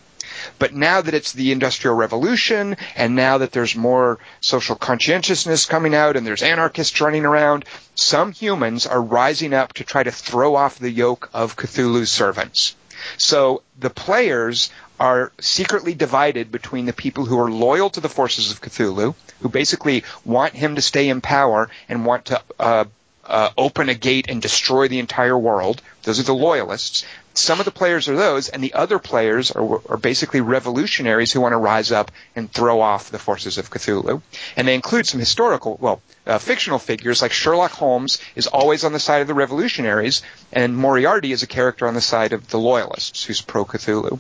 But 0.59 0.75
now 0.75 1.01
that 1.01 1.15
it's 1.15 1.33
the 1.33 1.51
Industrial 1.51 1.95
Revolution, 1.97 2.77
and 2.95 3.17
now 3.17 3.39
that 3.39 3.53
there's 3.53 3.75
more 3.75 4.19
social 4.41 4.77
conscientiousness 4.77 5.67
coming 5.67 5.95
out, 5.95 6.17
and 6.17 6.27
there's 6.27 6.43
anarchists 6.43 7.01
running 7.01 7.25
around, 7.25 7.65
some 7.95 8.33
humans 8.33 8.87
are 8.87 9.03
rising 9.03 9.55
up 9.55 9.73
to 9.75 9.85
try 9.85 10.03
to 10.03 10.13
throw 10.13 10.55
off 10.55 10.79
the 10.79 10.91
yoke 10.91 11.31
of 11.35 11.57
Cthulhu's 11.57 12.11
servants. 12.13 12.77
So 13.19 13.63
the 13.79 13.91
players 13.91 14.71
are 14.99 15.33
secretly 15.41 15.95
divided 15.95 16.51
between 16.51 16.87
the 16.87 16.93
people 16.93 17.25
who 17.25 17.39
are 17.39 17.51
loyal 17.51 17.91
to 17.91 18.01
the 18.01 18.09
forces 18.09 18.51
of 18.51 18.61
Cthulhu, 18.61 19.15
who 19.41 19.49
basically 19.49 20.05
want 20.25 20.55
him 20.55 20.77
to 20.77 20.83
stay 20.83 21.09
in 21.09 21.21
power 21.21 21.69
and 21.89 22.07
want 22.07 22.27
to 22.27 22.43
uh, 22.59 22.85
uh, 23.25 23.51
open 23.59 23.89
a 23.89 23.95
gate 23.95 24.27
and 24.29 24.41
destroy 24.41 24.89
the 24.89 24.99
entire 24.99 25.37
world. 25.37 25.83
Those 26.05 26.21
are 26.21 26.25
the 26.25 26.35
loyalists. 26.35 27.05
Some 27.37 27.59
of 27.59 27.67
the 27.67 27.71
players 27.71 28.09
are 28.09 28.17
those, 28.17 28.49
and 28.49 28.65
the 28.65 28.73
other 28.73 28.99
players 28.99 29.51
are, 29.51 29.81
are 29.91 29.99
basically 29.99 30.41
revolutionaries 30.41 31.33
who 31.33 31.43
want 31.43 31.53
to 31.53 31.59
rise 31.59 31.93
up 31.93 32.11
and 32.35 32.51
throw 32.51 32.81
off 32.81 33.11
the 33.11 33.19
forces 33.19 33.59
of 33.59 33.69
Cthulhu. 33.69 34.23
And 34.57 34.67
they 34.67 34.75
include 34.75 35.07
some 35.07 35.21
historical, 35.21 35.77
well, 35.79 36.01
uh, 36.27 36.39
fictional 36.39 36.79
figures 36.79 37.21
like 37.21 37.33
Sherlock 37.33 37.73
Holmes 37.73 38.21
is 38.37 38.47
always 38.47 38.85
on 38.85 38.95
the 38.95 38.99
side 38.99 39.21
of 39.21 39.27
the 39.27 39.35
revolutionaries, 39.35 40.23
and 40.51 40.75
Moriarty 40.75 41.31
is 41.31 41.43
a 41.43 41.47
character 41.47 41.87
on 41.87 41.93
the 41.93 42.01
side 42.01 42.33
of 42.33 42.49
the 42.49 42.59
loyalists 42.59 43.25
who's 43.25 43.43
pro 43.43 43.67
Cthulhu. 43.67 44.19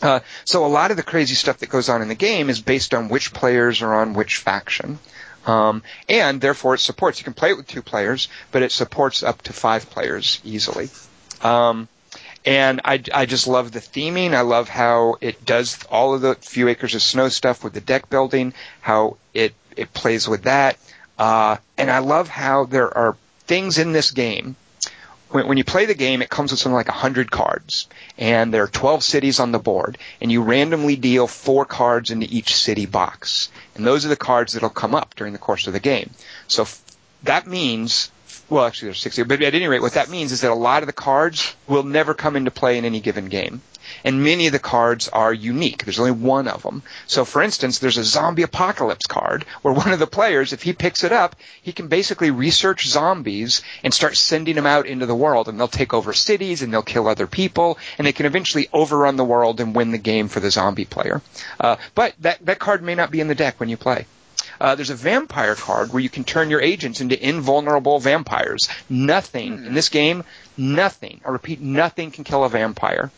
Uh, 0.00 0.20
so 0.44 0.64
a 0.64 0.68
lot 0.68 0.92
of 0.92 0.96
the 0.96 1.02
crazy 1.02 1.34
stuff 1.34 1.58
that 1.58 1.68
goes 1.70 1.88
on 1.88 2.00
in 2.00 2.06
the 2.06 2.14
game 2.14 2.48
is 2.48 2.60
based 2.60 2.94
on 2.94 3.08
which 3.08 3.32
players 3.32 3.82
are 3.82 3.94
on 3.94 4.14
which 4.14 4.36
faction. 4.36 5.00
Um, 5.46 5.82
and 6.08 6.40
therefore 6.40 6.74
it 6.74 6.80
supports, 6.80 7.18
you 7.18 7.24
can 7.24 7.34
play 7.34 7.50
it 7.50 7.56
with 7.56 7.66
two 7.66 7.82
players, 7.82 8.28
but 8.52 8.62
it 8.62 8.70
supports 8.70 9.24
up 9.24 9.42
to 9.42 9.52
five 9.52 9.90
players 9.90 10.40
easily. 10.44 10.90
Um, 11.42 11.88
and 12.46 12.80
I, 12.84 13.02
I 13.12 13.26
just 13.26 13.48
love 13.48 13.72
the 13.72 13.80
theming. 13.80 14.32
I 14.32 14.42
love 14.42 14.68
how 14.68 15.16
it 15.20 15.44
does 15.44 15.84
all 15.90 16.14
of 16.14 16.20
the 16.20 16.36
few 16.36 16.68
acres 16.68 16.94
of 16.94 17.02
snow 17.02 17.28
stuff 17.28 17.64
with 17.64 17.72
the 17.72 17.80
deck 17.80 18.08
building, 18.08 18.54
how 18.80 19.16
it, 19.34 19.52
it 19.76 19.92
plays 19.92 20.28
with 20.28 20.44
that. 20.44 20.78
Uh, 21.18 21.56
and 21.76 21.90
I 21.90 21.98
love 21.98 22.28
how 22.28 22.64
there 22.64 22.96
are 22.96 23.16
things 23.46 23.78
in 23.78 23.90
this 23.90 24.12
game. 24.12 24.54
When, 25.30 25.48
when 25.48 25.58
you 25.58 25.64
play 25.64 25.86
the 25.86 25.94
game, 25.94 26.22
it 26.22 26.30
comes 26.30 26.52
with 26.52 26.60
something 26.60 26.76
like 26.76 26.86
100 26.86 27.32
cards. 27.32 27.88
And 28.16 28.54
there 28.54 28.62
are 28.62 28.68
12 28.68 29.02
cities 29.02 29.40
on 29.40 29.50
the 29.50 29.58
board. 29.58 29.98
And 30.20 30.30
you 30.30 30.42
randomly 30.42 30.94
deal 30.94 31.26
four 31.26 31.64
cards 31.64 32.12
into 32.12 32.28
each 32.30 32.54
city 32.54 32.86
box. 32.86 33.50
And 33.74 33.84
those 33.84 34.06
are 34.06 34.10
the 34.10 34.14
cards 34.14 34.52
that'll 34.52 34.70
come 34.70 34.94
up 34.94 35.16
during 35.16 35.32
the 35.32 35.40
course 35.40 35.66
of 35.66 35.72
the 35.72 35.80
game. 35.80 36.10
So 36.46 36.62
f- 36.62 36.80
that 37.24 37.48
means 37.48 38.12
well, 38.48 38.64
actually 38.64 38.88
there's 38.88 39.00
60, 39.00 39.24
but 39.24 39.42
at 39.42 39.54
any 39.54 39.66
rate, 39.66 39.82
what 39.82 39.94
that 39.94 40.10
means 40.10 40.32
is 40.32 40.42
that 40.42 40.50
a 40.50 40.54
lot 40.54 40.82
of 40.82 40.86
the 40.86 40.92
cards 40.92 41.54
will 41.66 41.82
never 41.82 42.14
come 42.14 42.36
into 42.36 42.50
play 42.50 42.78
in 42.78 42.84
any 42.84 43.00
given 43.00 43.26
game. 43.26 43.60
And 44.04 44.24
many 44.24 44.46
of 44.46 44.52
the 44.52 44.58
cards 44.58 45.08
are 45.08 45.32
unique. 45.32 45.84
There's 45.84 46.00
only 46.00 46.12
one 46.12 46.48
of 46.48 46.62
them. 46.62 46.82
So 47.06 47.24
for 47.24 47.42
instance, 47.42 47.78
there's 47.78 47.98
a 47.98 48.04
zombie 48.04 48.42
apocalypse 48.42 49.06
card 49.06 49.44
where 49.62 49.74
one 49.74 49.92
of 49.92 49.98
the 49.98 50.06
players, 50.06 50.52
if 50.52 50.62
he 50.62 50.72
picks 50.72 51.04
it 51.04 51.12
up, 51.12 51.36
he 51.62 51.72
can 51.72 51.88
basically 51.88 52.30
research 52.30 52.86
zombies 52.86 53.62
and 53.84 53.94
start 53.94 54.16
sending 54.16 54.56
them 54.56 54.66
out 54.66 54.86
into 54.86 55.06
the 55.06 55.14
world 55.14 55.48
and 55.48 55.58
they'll 55.58 55.68
take 55.68 55.94
over 55.94 56.12
cities 56.12 56.62
and 56.62 56.72
they'll 56.72 56.82
kill 56.82 57.08
other 57.08 57.26
people 57.26 57.78
and 57.98 58.06
they 58.06 58.12
can 58.12 58.26
eventually 58.26 58.68
overrun 58.72 59.16
the 59.16 59.24
world 59.24 59.60
and 59.60 59.74
win 59.74 59.92
the 59.92 59.98
game 59.98 60.28
for 60.28 60.40
the 60.40 60.50
zombie 60.50 60.84
player. 60.84 61.22
Uh, 61.60 61.76
but 61.94 62.14
that, 62.20 62.44
that 62.44 62.58
card 62.58 62.82
may 62.82 62.94
not 62.94 63.10
be 63.10 63.20
in 63.20 63.28
the 63.28 63.34
deck 63.34 63.60
when 63.60 63.68
you 63.68 63.76
play. 63.76 64.06
Uh, 64.60 64.74
there's 64.74 64.90
a 64.90 64.94
vampire 64.94 65.54
card 65.54 65.92
where 65.92 66.02
you 66.02 66.08
can 66.08 66.24
turn 66.24 66.50
your 66.50 66.60
agents 66.60 67.00
into 67.00 67.28
invulnerable 67.28 67.98
vampires. 67.98 68.68
Nothing 68.88 69.64
in 69.66 69.74
this 69.74 69.88
game, 69.88 70.24
nothing, 70.56 71.20
I 71.24 71.30
repeat, 71.30 71.60
nothing 71.60 72.10
can 72.10 72.24
kill 72.24 72.44
a 72.44 72.48
vampire. 72.48 73.10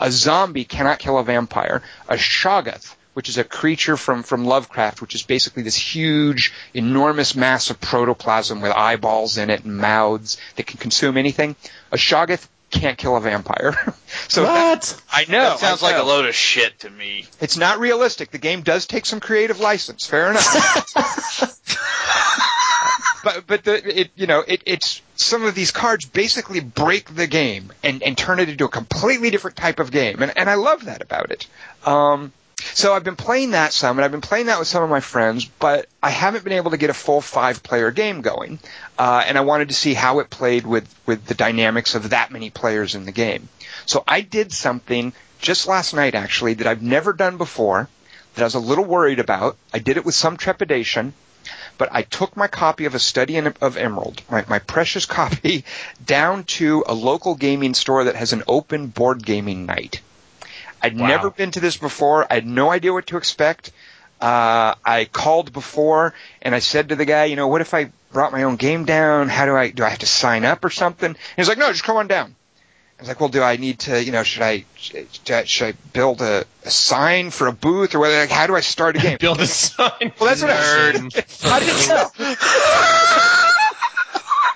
A 0.00 0.10
zombie 0.10 0.64
cannot 0.64 0.98
kill 0.98 1.18
a 1.18 1.24
vampire. 1.24 1.82
A 2.08 2.14
Shoggoth, 2.14 2.94
which 3.14 3.28
is 3.28 3.38
a 3.38 3.44
creature 3.44 3.96
from, 3.96 4.22
from 4.22 4.44
Lovecraft, 4.44 5.00
which 5.00 5.14
is 5.14 5.22
basically 5.22 5.62
this 5.62 5.76
huge, 5.76 6.52
enormous 6.74 7.34
mass 7.34 7.70
of 7.70 7.80
protoplasm 7.80 8.60
with 8.60 8.72
eyeballs 8.72 9.38
in 9.38 9.50
it 9.50 9.64
and 9.64 9.76
mouths 9.78 10.36
that 10.56 10.66
can 10.66 10.78
consume 10.78 11.16
anything. 11.16 11.54
A 11.92 11.96
Shoggoth 11.96 12.48
can't 12.74 12.98
kill 12.98 13.16
a 13.16 13.20
vampire. 13.20 13.74
so 14.28 14.44
What? 14.44 15.00
I 15.10 15.24
know. 15.28 15.40
that 15.40 15.58
sounds 15.58 15.82
I 15.82 15.92
like 15.92 16.02
a 16.02 16.06
load 16.06 16.26
of 16.26 16.34
shit 16.34 16.80
to 16.80 16.90
me. 16.90 17.26
It's 17.40 17.56
not 17.56 17.78
realistic. 17.78 18.30
The 18.30 18.38
game 18.38 18.62
does 18.62 18.86
take 18.86 19.06
some 19.06 19.20
creative 19.20 19.60
license. 19.60 20.06
Fair 20.06 20.30
enough. 20.30 20.94
but 23.24 23.46
but 23.46 23.64
the 23.64 24.00
it 24.00 24.10
you 24.16 24.26
know 24.26 24.44
it 24.46 24.62
it's 24.66 25.00
some 25.16 25.44
of 25.44 25.54
these 25.54 25.70
cards 25.70 26.04
basically 26.04 26.60
break 26.60 27.14
the 27.14 27.26
game 27.26 27.72
and 27.82 28.02
and 28.02 28.18
turn 28.18 28.40
it 28.40 28.48
into 28.48 28.64
a 28.64 28.68
completely 28.68 29.30
different 29.30 29.56
type 29.56 29.80
of 29.80 29.90
game 29.90 30.22
and 30.22 30.36
and 30.36 30.50
I 30.50 30.54
love 30.54 30.84
that 30.84 31.02
about 31.02 31.30
it. 31.30 31.46
Um, 31.86 32.32
so 32.74 32.92
I've 32.92 33.04
been 33.04 33.16
playing 33.16 33.52
that 33.52 33.72
some, 33.72 33.98
and 33.98 34.04
I've 34.04 34.10
been 34.10 34.20
playing 34.20 34.46
that 34.46 34.58
with 34.58 34.66
some 34.66 34.82
of 34.82 34.90
my 34.90 35.00
friends, 35.00 35.44
but 35.44 35.88
I 36.02 36.10
haven't 36.10 36.42
been 36.42 36.54
able 36.54 36.72
to 36.72 36.76
get 36.76 36.90
a 36.90 36.94
full 36.94 37.20
five-player 37.20 37.92
game 37.92 38.20
going, 38.20 38.58
uh, 38.98 39.22
and 39.26 39.38
I 39.38 39.42
wanted 39.42 39.68
to 39.68 39.74
see 39.74 39.94
how 39.94 40.18
it 40.18 40.28
played 40.28 40.66
with 40.66 40.92
with 41.06 41.24
the 41.24 41.34
dynamics 41.34 41.94
of 41.94 42.10
that 42.10 42.32
many 42.32 42.50
players 42.50 42.96
in 42.96 43.04
the 43.04 43.12
game. 43.12 43.48
So 43.86 44.02
I 44.08 44.22
did 44.22 44.52
something 44.52 45.12
just 45.40 45.68
last 45.68 45.94
night, 45.94 46.16
actually, 46.16 46.54
that 46.54 46.66
I've 46.66 46.82
never 46.82 47.12
done 47.12 47.36
before, 47.36 47.88
that 48.34 48.42
I 48.42 48.44
was 48.44 48.54
a 48.54 48.58
little 48.58 48.84
worried 48.84 49.20
about. 49.20 49.56
I 49.72 49.78
did 49.78 49.96
it 49.96 50.04
with 50.04 50.16
some 50.16 50.36
trepidation, 50.36 51.12
but 51.78 51.90
I 51.92 52.02
took 52.02 52.36
my 52.36 52.48
copy 52.48 52.86
of 52.86 52.94
A 52.96 52.98
Study 52.98 53.36
in, 53.36 53.46
of 53.60 53.76
Emerald, 53.76 54.20
my, 54.28 54.44
my 54.48 54.58
precious 54.58 55.06
copy, 55.20 55.64
down 56.04 56.44
to 56.58 56.82
a 56.86 56.94
local 56.94 57.36
gaming 57.36 57.74
store 57.74 58.04
that 58.04 58.16
has 58.16 58.32
an 58.32 58.42
open 58.48 58.88
board 58.88 59.24
gaming 59.24 59.66
night. 59.66 60.00
I'd 60.84 60.98
Wow. 60.98 61.06
never 61.08 61.30
been 61.30 61.50
to 61.52 61.60
this 61.60 61.76
before. 61.78 62.26
I 62.30 62.34
had 62.34 62.46
no 62.46 62.70
idea 62.70 62.92
what 62.92 63.06
to 63.08 63.16
expect. 63.16 63.72
Uh, 64.20 64.74
I 64.84 65.06
called 65.10 65.52
before 65.52 66.14
and 66.42 66.54
I 66.54 66.58
said 66.58 66.90
to 66.90 66.96
the 66.96 67.04
guy, 67.04 67.24
you 67.24 67.36
know, 67.36 67.48
what 67.48 67.60
if 67.62 67.72
I 67.74 67.90
brought 68.12 68.32
my 68.32 68.42
own 68.44 68.56
game 68.56 68.84
down? 68.84 69.28
How 69.28 69.46
do 69.46 69.56
I, 69.56 69.70
do 69.70 69.82
I 69.82 69.88
have 69.88 69.98
to 70.00 70.06
sign 70.06 70.44
up 70.44 70.64
or 70.64 70.70
something? 70.70 71.08
And 71.08 71.18
he's 71.36 71.48
like, 71.48 71.58
no, 71.58 71.70
just 71.72 71.84
come 71.84 71.96
on 71.96 72.06
down. 72.06 72.36
I 72.98 73.02
was 73.02 73.08
like, 73.08 73.18
well, 73.18 73.28
do 73.28 73.42
I 73.42 73.56
need 73.56 73.80
to, 73.80 74.02
you 74.02 74.12
know, 74.12 74.22
should 74.22 74.42
I, 74.42 74.64
should 74.76 75.66
I, 75.66 75.72
build 75.92 76.22
a, 76.22 76.44
a 76.64 76.70
sign 76.70 77.30
for 77.30 77.48
a 77.48 77.52
booth 77.52 77.94
or 77.94 77.98
whether, 77.98 78.16
like, 78.18 78.30
how 78.30 78.46
do 78.46 78.54
I 78.54 78.60
start 78.60 78.96
a 78.96 79.00
game? 79.00 79.18
Build 79.20 79.40
a 79.40 79.46
sign. 79.46 80.12
Well, 80.20 80.28
that's 80.28 80.42
what 80.42 80.50
I 80.50 80.54
Nerd. 80.54 81.42
How 81.42 81.58
did 81.58 81.68
you 81.82 81.88
know? 81.88 82.10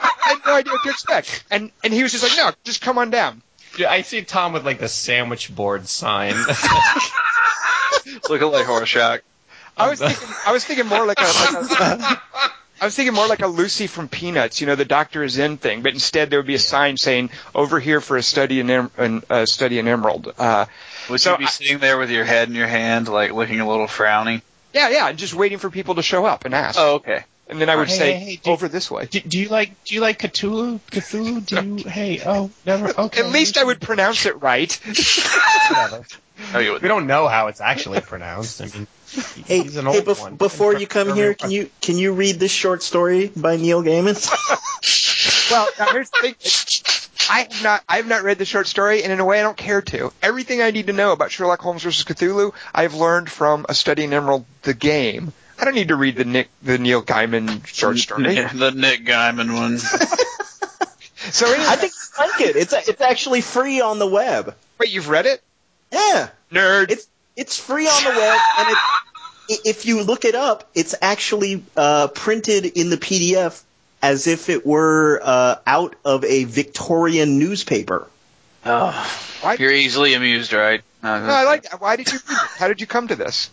I 0.00 0.34
had 0.34 0.38
no 0.46 0.54
idea 0.54 0.72
what 0.72 0.82
to 0.84 0.90
expect. 0.90 1.44
And, 1.50 1.72
and 1.82 1.92
he 1.92 2.02
was 2.02 2.12
just 2.12 2.22
like, 2.22 2.36
no, 2.36 2.52
just 2.64 2.80
come 2.80 2.98
on 2.98 3.10
down. 3.10 3.42
Yeah, 3.78 3.90
I 3.90 4.02
see 4.02 4.22
Tom 4.22 4.52
with 4.52 4.64
like 4.66 4.78
the 4.80 4.88
sandwich 4.88 5.54
board 5.54 5.88
sign. 5.88 6.34
Looking 8.28 8.50
like 8.50 8.66
Horseshock. 8.66 9.20
I 9.76 9.88
was 9.88 10.00
thinking, 10.00 10.28
I 10.46 10.52
was 10.52 10.64
thinking 10.64 10.86
more 10.86 11.06
like 11.06 11.18
a, 11.20 11.22
like 11.22 11.80
a 11.80 12.22
I 12.80 12.84
was 12.84 12.94
thinking 12.94 13.14
more 13.14 13.26
like 13.26 13.42
a 13.42 13.46
Lucy 13.46 13.86
from 13.86 14.08
Peanuts, 14.08 14.60
you 14.60 14.66
know, 14.66 14.74
the 14.74 14.84
Doctor 14.84 15.22
is 15.22 15.38
in 15.38 15.56
thing, 15.56 15.82
but 15.82 15.92
instead 15.92 16.30
there 16.30 16.38
would 16.38 16.46
be 16.46 16.54
a 16.54 16.58
sign 16.60 16.96
saying 16.96 17.30
"Over 17.54 17.78
here 17.80 18.00
for 18.00 18.16
a 18.16 18.22
study 18.22 18.60
in 18.60 18.70
em- 18.70 18.90
an, 18.96 19.22
uh, 19.30 19.46
study 19.46 19.78
in 19.78 19.86
Emerald." 19.88 20.32
Uh, 20.38 20.66
Would 21.10 21.20
So 21.20 21.32
you 21.32 21.38
be 21.38 21.44
I- 21.44 21.48
sitting 21.48 21.78
there 21.78 21.98
with 21.98 22.10
your 22.10 22.24
head 22.24 22.48
in 22.48 22.54
your 22.54 22.66
hand, 22.66 23.08
like 23.08 23.32
looking 23.32 23.60
a 23.60 23.68
little 23.68 23.86
frowny? 23.86 24.42
yeah, 24.72 24.88
yeah, 24.90 25.12
just 25.12 25.34
waiting 25.34 25.58
for 25.58 25.70
people 25.70 25.94
to 25.96 26.02
show 26.02 26.24
up 26.26 26.44
and 26.44 26.54
ask, 26.54 26.78
Oh, 26.78 26.94
okay. 26.96 27.24
And 27.48 27.60
then 27.60 27.68
I 27.70 27.76
would 27.76 27.88
Hey, 27.88 27.96
say 27.96 28.12
hey, 28.14 28.24
hey, 28.24 28.36
do- 28.42 28.50
over 28.50 28.68
this 28.68 28.90
way. 28.90 29.06
do, 29.06 29.20
do 29.20 29.38
you 29.38 29.48
like 29.48 29.84
do 29.84 29.94
you 29.94 30.00
like 30.00 30.18
Cthulhu? 30.20 30.80
Cthulhu? 30.90 31.44
Do 31.46 31.64
you? 31.82 31.84
Hey, 31.90 32.20
oh, 32.24 32.50
never. 32.66 32.88
Okay. 33.00 33.20
At 33.20 33.30
least 33.32 33.56
I 33.58 33.64
would 33.64 33.80
pronounce 33.80 34.26
it 34.26 34.40
right. 34.42 34.72
Whatever. 35.70 36.04
You. 36.62 36.74
We 36.80 36.86
don't 36.88 37.06
know 37.08 37.26
how 37.26 37.48
it's 37.48 37.60
actually 37.60 38.00
pronounced. 38.00 38.60
I 38.62 38.66
mean, 38.66 38.86
Hey, 39.46 39.62
he's 39.62 39.76
an 39.76 39.86
hey 39.86 39.96
old 39.96 40.04
bef- 40.04 40.20
one. 40.20 40.36
before 40.36 40.74
you 40.78 40.86
come 40.86 41.14
here, 41.14 41.34
can 41.34 41.50
you 41.50 41.70
can 41.80 41.96
you 41.98 42.12
read 42.12 42.36
this 42.38 42.52
short 42.52 42.82
story 42.82 43.28
by 43.34 43.56
Neil 43.56 43.82
Gaiman? 43.82 44.14
Well, 45.50 45.66
now 45.78 45.86
here's 45.92 46.10
the 46.10 46.18
thing. 46.34 46.34
I 47.30 47.40
have 47.50 47.62
not, 47.62 47.82
I 47.88 47.96
have 47.96 48.06
not 48.06 48.22
read 48.22 48.36
the 48.38 48.44
short 48.44 48.66
story, 48.66 49.02
and 49.02 49.10
in 49.10 49.18
a 49.18 49.24
way, 49.24 49.40
I 49.40 49.42
don't 49.42 49.56
care 49.56 49.80
to. 49.80 50.12
Everything 50.22 50.60
I 50.62 50.70
need 50.72 50.88
to 50.88 50.92
know 50.92 51.12
about 51.12 51.30
Sherlock 51.30 51.60
Holmes 51.60 51.82
versus 51.82 52.04
Cthulhu, 52.04 52.52
I've 52.74 52.92
learned 52.94 53.30
from 53.30 53.64
A 53.68 53.74
Study 53.74 54.04
in 54.04 54.12
Emerald, 54.12 54.44
the 54.62 54.74
game. 54.74 55.32
I 55.60 55.64
don't 55.64 55.74
need 55.74 55.88
to 55.88 55.96
read 55.96 56.16
the 56.16 56.24
Nick, 56.24 56.48
the 56.62 56.78
Neil 56.78 57.02
Gaiman 57.02 57.66
short 57.66 57.98
story. 57.98 58.34
the 58.34 58.70
Nick 58.70 59.04
Gaiman 59.04 59.54
one. 59.54 59.78
So 61.30 61.46
anyway, 61.46 61.64
I 61.68 61.76
think 61.76 61.92
you 61.92 62.26
like 62.26 62.40
it. 62.40 62.56
It's 62.56 62.72
it's 62.72 63.00
actually 63.02 63.42
free 63.42 63.80
on 63.82 63.98
the 63.98 64.06
web. 64.06 64.54
wait, 64.78 64.90
you've 64.90 65.08
read 65.10 65.26
it, 65.26 65.42
Yeah, 65.92 66.30
nerd? 66.50 66.90
it's 66.90 67.06
it's 67.36 67.58
free 67.58 67.86
on 67.86 68.04
the 68.04 68.10
web, 68.18 68.38
and 68.58 68.68
it, 69.50 69.60
if 69.66 69.84
you 69.84 70.02
look 70.04 70.24
it 70.24 70.34
up, 70.34 70.70
it's 70.74 70.94
actually 71.02 71.64
uh, 71.76 72.06
printed 72.08 72.64
in 72.64 72.88
the 72.88 72.96
PDF 72.96 73.62
as 74.00 74.26
if 74.26 74.48
it 74.48 74.64
were 74.64 75.20
uh, 75.22 75.56
out 75.66 75.96
of 76.04 76.24
a 76.24 76.44
Victorian 76.44 77.38
newspaper. 77.38 78.06
Oh, 78.64 78.90
Why- 79.42 79.56
you're 79.58 79.72
easily 79.72 80.14
amused, 80.14 80.52
right? 80.54 80.80
no, 81.02 81.10
I 81.10 81.44
like. 81.44 81.64
that. 81.64 81.80
Why 81.80 81.96
did 81.96 82.10
you? 82.10 82.18
How 82.26 82.68
did 82.68 82.80
you 82.80 82.86
come 82.86 83.08
to 83.08 83.16
this? 83.16 83.50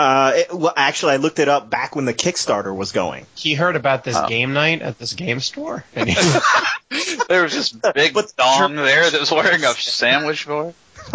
Uh, 0.00 0.32
it, 0.34 0.54
well, 0.54 0.72
actually, 0.76 1.12
I 1.12 1.16
looked 1.16 1.38
it 1.40 1.48
up 1.48 1.68
back 1.68 1.94
when 1.94 2.04
the 2.06 2.14
Kickstarter 2.14 2.74
was 2.74 2.92
going. 2.92 3.26
he 3.34 3.54
heard 3.54 3.76
about 3.76 4.02
this 4.04 4.16
Oh. 4.16 4.26
game 4.28 4.52
night 4.54 4.80
at 4.82 4.98
this 4.98 5.12
game 5.12 5.40
store, 5.40 5.84
and 5.94 6.08
he, 6.08 6.14
There 7.28 7.42
was 7.42 7.52
this 7.52 7.70
big 7.94 8.14
But- 8.14 8.32
dong 8.36 8.76
there 8.76 9.10
that 9.10 9.20
was 9.20 9.30
wearing 9.30 9.62
a 9.64 9.74
sandwich 9.74 10.46
board. 10.46 10.74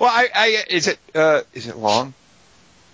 Well, 0.00 0.10
I, 0.10 0.28
I 0.34 0.64
is 0.70 0.88
it 0.88 0.98
uh, 1.14 1.42
is 1.54 1.66
it 1.68 1.76
long? 1.76 2.14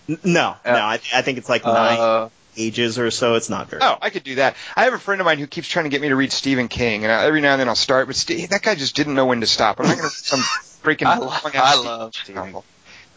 N- 0.08 0.18
No, 0.24 0.56
Yeah. 0.66 0.72
no, 0.72 0.78
I, 0.78 0.94
I 1.14 1.22
think 1.22 1.38
it's 1.38 1.48
like 1.48 1.64
nine 1.64 1.98
Uh, 1.98 2.28
pages 2.56 2.98
or 2.98 3.10
so. 3.10 3.34
It's 3.36 3.48
not 3.48 3.70
very. 3.70 3.80
Oh, 3.82 3.96
I 4.02 4.10
could 4.10 4.24
do 4.24 4.34
that. 4.34 4.56
I 4.76 4.84
have 4.84 4.92
a 4.94 4.98
friend 4.98 5.20
of 5.20 5.24
mine 5.24 5.38
who 5.38 5.46
keeps 5.46 5.68
trying 5.68 5.84
to 5.84 5.90
get 5.90 6.02
me 6.02 6.08
to 6.08 6.16
read 6.16 6.32
Stephen 6.32 6.68
King, 6.68 7.04
and 7.04 7.12
I, 7.12 7.24
every 7.24 7.40
now 7.40 7.52
and 7.52 7.60
then 7.60 7.68
I'll 7.68 7.76
start, 7.76 8.08
but 8.08 8.16
Steve, 8.16 8.50
that 8.50 8.62
guy 8.62 8.74
just 8.74 8.94
didn't 8.96 9.14
know 9.14 9.24
when 9.26 9.40
to 9.40 9.46
stop. 9.46 9.78
I'm 9.80 9.86
not 9.86 9.96
going 9.96 10.10
to 10.10 10.14
some 10.14 10.40
freaking. 10.82 11.06
I, 11.06 11.18
lo- 11.18 11.28
I 11.30 11.38
Stephen 11.38 11.86
love 11.86 12.12
King 12.12 12.22
Stephen. 12.36 12.62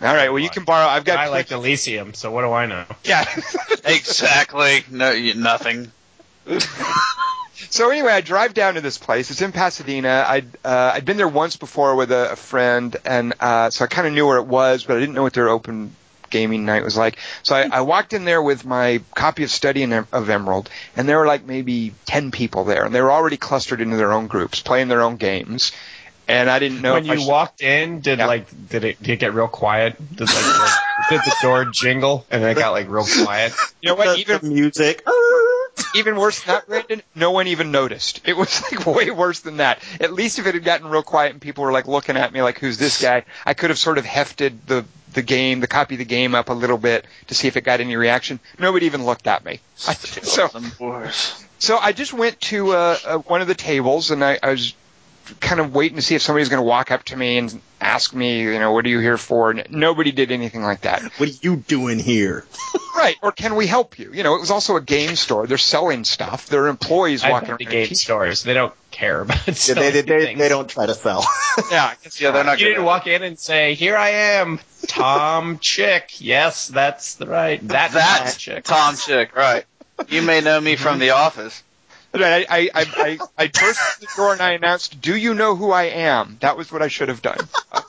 Novel. 0.02 0.10
All 0.10 0.16
right, 0.16 0.30
well 0.30 0.42
you 0.42 0.50
can 0.50 0.64
borrow. 0.64 0.88
I've 0.88 1.06
got. 1.06 1.20
I 1.20 1.30
like 1.30 1.52
Elysium, 1.52 2.14
so 2.14 2.32
what 2.32 2.42
do 2.42 2.52
I 2.52 2.66
know? 2.66 2.86
Yeah. 3.04 3.26
Exactly. 3.84 4.84
No, 4.92 5.12
you, 5.12 5.34
nothing. 5.34 5.92
So 7.70 7.90
anyway, 7.90 8.12
I 8.12 8.22
drive 8.22 8.54
down 8.54 8.74
to 8.74 8.82
this 8.82 8.98
place. 8.98 9.32
It's 9.32 9.42
in 9.42 9.52
Pasadena. 9.52 10.26
I'd 10.28 10.48
uh, 10.66 10.92
I'd 10.96 11.06
been 11.06 11.18
there 11.18 11.28
once 11.28 11.58
before 11.58 11.96
with 11.96 12.12
a, 12.12 12.32
a 12.32 12.36
friend, 12.36 12.96
and 13.06 13.34
uh, 13.40 13.70
so 13.70 13.86
I 13.86 13.88
kind 13.88 14.08
of 14.08 14.14
knew 14.14 14.26
where 14.26 14.38
it 14.38 14.48
was, 14.48 14.84
but 14.84 14.98
I 14.98 15.00
didn't 15.00 15.16
know 15.16 15.24
what 15.24 15.34
their 15.34 15.48
open 15.48 15.96
gaming 16.30 16.66
night 16.66 16.84
was 16.84 16.98
like. 16.98 17.18
So 17.44 17.56
I, 17.56 17.70
I 17.72 17.82
walked 17.82 18.14
in 18.14 18.26
there 18.26 18.42
with 18.42 18.66
my 18.66 19.02
copy 19.16 19.44
of 19.44 19.52
Study 19.52 19.84
in, 19.84 19.94
of 19.94 20.30
Emerald, 20.30 20.70
and 20.98 21.08
there 21.08 21.20
were 21.20 21.28
like 21.28 21.46
maybe 21.46 21.94
ten 22.06 22.32
people 22.32 22.64
there, 22.64 22.84
and 22.84 22.96
they 22.96 23.02
were 23.02 23.12
already 23.12 23.38
clustered 23.38 23.80
into 23.80 23.96
their 23.96 24.12
own 24.12 24.28
groups, 24.28 24.62
playing 24.62 24.88
their 24.88 25.02
own 25.02 25.18
games. 25.18 25.72
And 26.28 26.50
I 26.50 26.60
didn't 26.60 26.82
know 26.82 26.94
when 26.94 27.06
if 27.06 27.12
I 27.12 27.14
you 27.16 27.20
should- 27.22 27.30
walked 27.30 27.62
in, 27.62 28.00
did 28.02 28.20
Yeah. 28.20 28.26
like 28.28 28.46
did 28.70 28.84
it 28.86 29.02
did 29.02 29.14
it 29.14 29.20
get 29.20 29.34
real 29.34 29.48
quiet? 29.48 29.96
Did 30.16 30.28
like, 30.28 30.60
like 30.60 30.72
did 31.10 31.22
the 31.22 31.36
door 31.42 31.66
jingle 31.66 32.26
and 32.32 32.42
then 32.44 32.52
it 32.52 32.60
got 32.60 32.72
like 32.72 32.90
real 32.90 33.06
quiet? 33.24 33.54
You 33.82 33.90
know 33.90 33.96
what? 33.96 34.16
The, 34.16 34.22
Even 34.22 34.40
the 34.42 34.48
music. 34.48 35.06
even 35.96 36.16
worse 36.16 36.42
than 36.44 36.56
that, 36.56 36.68
Brandon, 36.68 37.02
no 37.16 37.32
one 37.32 37.48
even 37.48 37.72
noticed. 37.72 38.22
It 38.26 38.38
was 38.38 38.62
like 38.72 38.86
way 38.96 39.10
worse 39.12 39.40
than 39.40 39.58
that. 39.58 39.82
At 40.00 40.14
least 40.14 40.38
if 40.40 40.46
it 40.46 40.54
had 40.54 40.64
gotten 40.64 40.88
real 40.88 41.02
quiet 41.04 41.32
and 41.32 41.42
people 41.42 41.64
were 41.64 41.72
like 41.72 41.88
looking 41.88 42.18
at 42.18 42.32
me 42.32 42.42
like, 42.42 42.60
who's 42.60 42.78
this 42.78 43.02
guy? 43.02 43.24
I 43.46 43.54
could 43.54 43.70
have 43.72 43.80
sort 43.80 43.98
of 43.98 44.06
hefted 44.06 44.66
the, 44.68 44.86
the 45.14 45.22
game, 45.22 45.60
the 45.60 45.68
copy 45.68 45.96
of 45.96 46.00
the 46.00 46.06
game 46.06 46.36
up 46.36 46.50
a 46.50 46.54
little 46.54 46.78
bit 46.78 47.06
to 47.28 47.36
see 47.36 47.48
if 47.48 47.58
it 47.58 47.62
got 47.62 47.80
any 47.82 47.96
reaction. 47.96 48.40
Nobody 48.60 48.86
even 48.86 49.06
looked 49.06 49.28
at 49.28 49.44
me. 49.44 49.60
I, 49.88 49.94
so, 49.96 50.50
so 51.60 51.78
I 51.78 51.92
just 51.94 52.14
went 52.14 52.40
to 52.42 52.72
uh, 52.72 52.98
uh, 53.06 53.18
one 53.20 53.42
of 53.42 53.48
the 53.48 53.56
tables 53.56 54.12
and 54.12 54.24
I, 54.24 54.40
I 54.42 54.52
was 54.52 54.74
kind 55.40 55.60
of 55.62 55.74
waiting 55.74 55.96
to 55.98 56.02
see 56.02 56.16
if 56.16 56.22
somebody's 56.22 56.50
going 56.50 56.60
to 56.62 56.68
walk 56.68 56.92
up 56.92 57.04
to 57.06 57.16
me 57.18 57.38
and 57.38 57.62
ask 57.80 58.14
me, 58.14 58.42
you 58.44 58.60
know, 58.60 58.72
what 58.74 58.86
are 58.86 58.90
you 58.90 59.00
here 59.00 59.18
for? 59.18 59.52
And 59.52 59.66
nobody 59.72 60.12
did 60.12 60.32
anything 60.32 60.62
like 60.64 60.82
that. 60.82 61.02
What 61.18 61.30
are 61.30 61.34
you 61.42 61.56
doing 61.58 62.00
here? 62.00 62.46
right. 62.96 63.16
Or 63.22 63.32
can 63.32 63.56
we 63.56 63.68
help 63.68 63.98
you? 64.00 64.12
You 64.14 64.24
know, 64.24 64.36
it 64.36 64.40
was 64.40 64.52
also 64.52 64.76
a 64.76 64.82
game 64.82 65.16
store. 65.16 65.48
They're 65.48 65.58
selling 65.58 66.04
stuff. 66.04 66.48
Their 66.48 66.68
employees 66.68 67.24
I've 67.24 67.32
walking 67.32 67.58
been 67.58 67.68
around. 67.68 67.74
to 67.82 67.86
game 67.88 67.96
stores. 67.96 68.44
They 68.44 68.54
don't 68.54 68.74
care 68.92 69.22
about 69.22 69.48
Yeah, 69.68 69.74
they, 69.76 69.92
they, 69.92 70.02
they, 70.02 70.36
they 70.36 70.50
don't 70.50 70.70
try 70.70 70.86
to 70.86 70.94
sell. 70.94 71.26
Yeah, 71.72 71.94
Yeah, 72.18 72.32
they're 72.32 72.44
not 72.44 72.60
You 72.60 72.66
gonna- 72.66 72.76
didn't 72.76 72.86
walk 72.86 73.08
in 73.08 73.24
and 73.24 73.38
say, 73.38 73.74
"Here 73.74 73.98
I 73.98 74.10
am, 74.10 74.60
Tom 74.88 75.60
Chick." 75.62 76.22
Yes, 76.22 76.68
that's 76.70 77.16
the 77.16 77.28
right. 77.28 77.66
That 77.68 77.92
That's 77.92 78.34
Tom 78.34 78.40
Chick. 78.40 78.64
Tom 78.64 78.96
Chick, 78.96 79.36
right? 79.36 79.66
You 80.08 80.22
may 80.22 80.40
know 80.42 80.60
me 80.62 80.78
from 80.78 81.00
The 81.00 81.10
Office. 81.12 81.62
Right, 82.14 82.46
I, 82.50 82.60
I, 82.60 82.70
I, 82.74 82.86
I, 82.98 83.20
I 83.38 83.48
burst 83.48 83.80
through 83.80 84.08
the 84.08 84.14
door 84.16 84.34
and 84.34 84.42
I 84.42 84.52
announced, 84.52 85.02
"Do 85.02 85.16
you 85.16 85.34
know 85.34 85.56
who 85.56 85.72
I 85.72 85.84
am?" 85.84 86.38
That 86.42 86.58
was 86.58 86.72
what 86.72 86.82
I 86.82 86.90
should 86.90 87.10
have 87.10 87.22
done. 87.22 87.38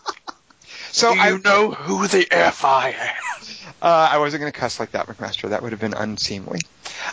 So 0.93 1.15
Do 1.15 1.19
I, 1.21 1.31
you 1.31 1.39
know 1.39 1.71
who 1.71 2.07
the 2.07 2.29
F 2.31 2.67
I 2.67 2.91
am? 2.91 3.17
uh, 3.81 4.09
I 4.13 4.19
wasn't 4.19 4.43
going 4.43 4.53
to 4.53 4.59
cuss 4.59 4.79
like 4.79 4.91
that, 4.91 5.07
McMaster. 5.07 5.49
That 5.49 5.63
would 5.63 5.73
have 5.73 5.81
been 5.81 5.95
unseemly. 5.95 6.61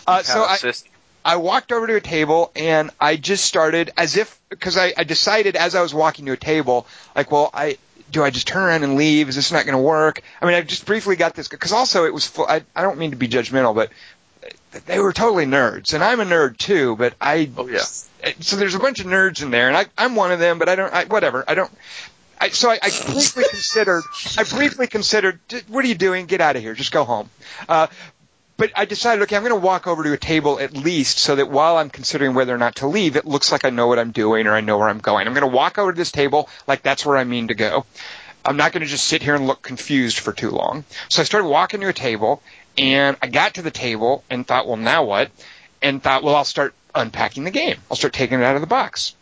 Uh, 0.06 0.22
so 0.22 0.44
I, 0.44 0.58
Sis- 0.58 0.84
I 1.24 1.38
walked 1.38 1.72
over 1.72 1.88
to 1.88 1.96
a 1.96 2.02
table 2.02 2.52
and 2.58 2.92
I 3.00 3.16
just 3.16 3.46
started 3.46 3.92
as 3.96 4.18
if 4.18 4.38
because 4.50 4.78
I, 4.78 4.94
I 4.98 5.06
decided 5.06 5.56
as 5.56 5.76
I 5.76 5.82
was 5.82 5.94
walking 5.94 6.26
to 6.26 6.34
a 6.34 6.38
table, 6.38 6.88
like, 7.16 7.32
well, 7.32 7.50
I 7.54 7.78
do 8.12 8.22
I 8.22 8.32
just 8.32 8.48
turn 8.48 8.64
around 8.64 8.84
and 8.84 8.96
leave? 8.96 9.30
Is 9.30 9.36
this 9.36 9.52
not 9.52 9.66
going 9.66 9.78
to 9.78 9.82
work? 9.82 10.24
I 10.42 10.46
mean, 10.46 10.56
I 10.56 10.62
just 10.62 10.86
briefly 10.86 11.16
got 11.16 11.34
this 11.36 11.48
because 11.48 11.72
also 11.72 12.06
it 12.06 12.14
was 12.14 12.28
full. 12.28 12.48
I, 12.48 12.64
I 12.76 12.82
don't 12.82 12.98
mean 12.98 13.12
to 13.12 13.18
be 13.18 13.30
judgmental, 13.30 13.74
but 13.74 13.92
they 14.86 15.00
were 15.00 15.14
totally 15.14 15.46
nerds, 15.46 15.94
and 15.94 16.04
I'm 16.04 16.20
a 16.20 16.26
nerd 16.26 16.58
too. 16.58 16.96
But 16.96 17.14
I 17.20 17.50
Oh, 17.58 17.68
yeah. 17.68 17.80
so 18.40 18.56
there's 18.56 18.76
a 18.76 18.80
bunch 18.80 19.00
of 19.00 19.08
nerds 19.08 19.42
in 19.42 19.52
there, 19.52 19.68
and 19.68 19.78
I, 19.78 19.86
I'm 19.98 20.16
one 20.16 20.32
of 20.32 20.40
them. 20.40 20.60
But 20.60 20.70
I 20.70 20.76
don't. 20.76 20.94
I, 20.94 21.06
whatever. 21.06 21.44
I 21.48 21.56
don't. 21.56 21.72
I, 22.42 22.50
so 22.50 22.70
I, 22.70 22.80
I 22.82 22.90
briefly 22.90 23.44
considered. 23.50 24.04
I 24.38 24.44
briefly 24.44 24.88
considered. 24.88 25.40
What 25.68 25.84
are 25.84 25.88
you 25.88 25.96
doing? 25.96 26.26
Get 26.26 26.42
out 26.42 26.56
of 26.56 26.62
here. 26.62 26.74
Just 26.74 26.92
go 26.92 27.04
home. 27.04 27.30
Uh, 27.68 27.88
but 28.58 28.72
I 28.76 28.84
decided, 28.84 29.22
okay, 29.24 29.38
I'm 29.38 29.42
going 29.44 29.54
to 29.56 29.66
walk 29.66 29.88
over 29.88 30.04
to 30.04 30.12
a 30.12 30.18
table 30.18 30.60
at 30.60 30.76
least, 30.76 31.18
so 31.20 31.38
that 31.38 31.50
while 31.50 31.78
I'm 31.78 31.90
considering 31.90 32.34
whether 32.34 32.54
or 32.54 32.58
not 32.58 32.76
to 32.78 32.88
leave, 32.88 33.16
it 33.16 33.26
looks 33.26 33.54
like 33.54 33.64
I 33.64 33.70
know 33.70 33.88
what 33.88 34.00
I'm 34.00 34.12
doing 34.12 34.48
or 34.48 34.54
I 34.54 34.60
know 34.60 34.78
where 34.78 34.90
I'm 34.90 35.00
going. 35.00 35.28
I'm 35.28 35.34
going 35.34 35.50
to 35.50 35.56
walk 35.56 35.78
over 35.78 35.94
to 35.94 35.98
this 35.98 36.12
table 36.12 36.50
like 36.68 36.84
that's 36.84 37.06
where 37.06 37.16
I 37.16 37.24
mean 37.24 37.48
to 37.48 37.54
go. 37.54 37.86
I'm 38.44 38.58
not 38.58 38.74
going 38.74 38.82
to 38.82 38.88
just 38.88 39.06
sit 39.08 39.24
here 39.24 39.36
and 39.36 39.48
look 39.48 39.62
confused 39.62 40.20
for 40.20 40.34
too 40.34 40.50
long. 40.50 40.84
So 41.08 41.22
I 41.22 41.26
started 41.26 41.48
walking 41.48 41.80
to 41.82 41.88
a 41.88 41.94
table, 41.94 42.42
and 42.80 43.18
I 43.22 43.28
got 43.28 43.56
to 43.56 43.62
the 43.62 43.72
table 43.72 44.24
and 44.30 44.48
thought, 44.48 44.66
well, 44.66 44.78
now 44.78 45.04
what? 45.04 45.30
And 45.82 46.02
thought, 46.02 46.24
well, 46.24 46.36
I'll 46.36 46.46
start 46.46 46.74
unpacking 46.96 47.44
the 47.44 47.52
game. 47.52 47.76
I'll 47.92 47.98
start 47.98 48.14
taking 48.14 48.40
it 48.40 48.44
out 48.44 48.56
of 48.56 48.62
the 48.62 48.68
box. 48.68 49.16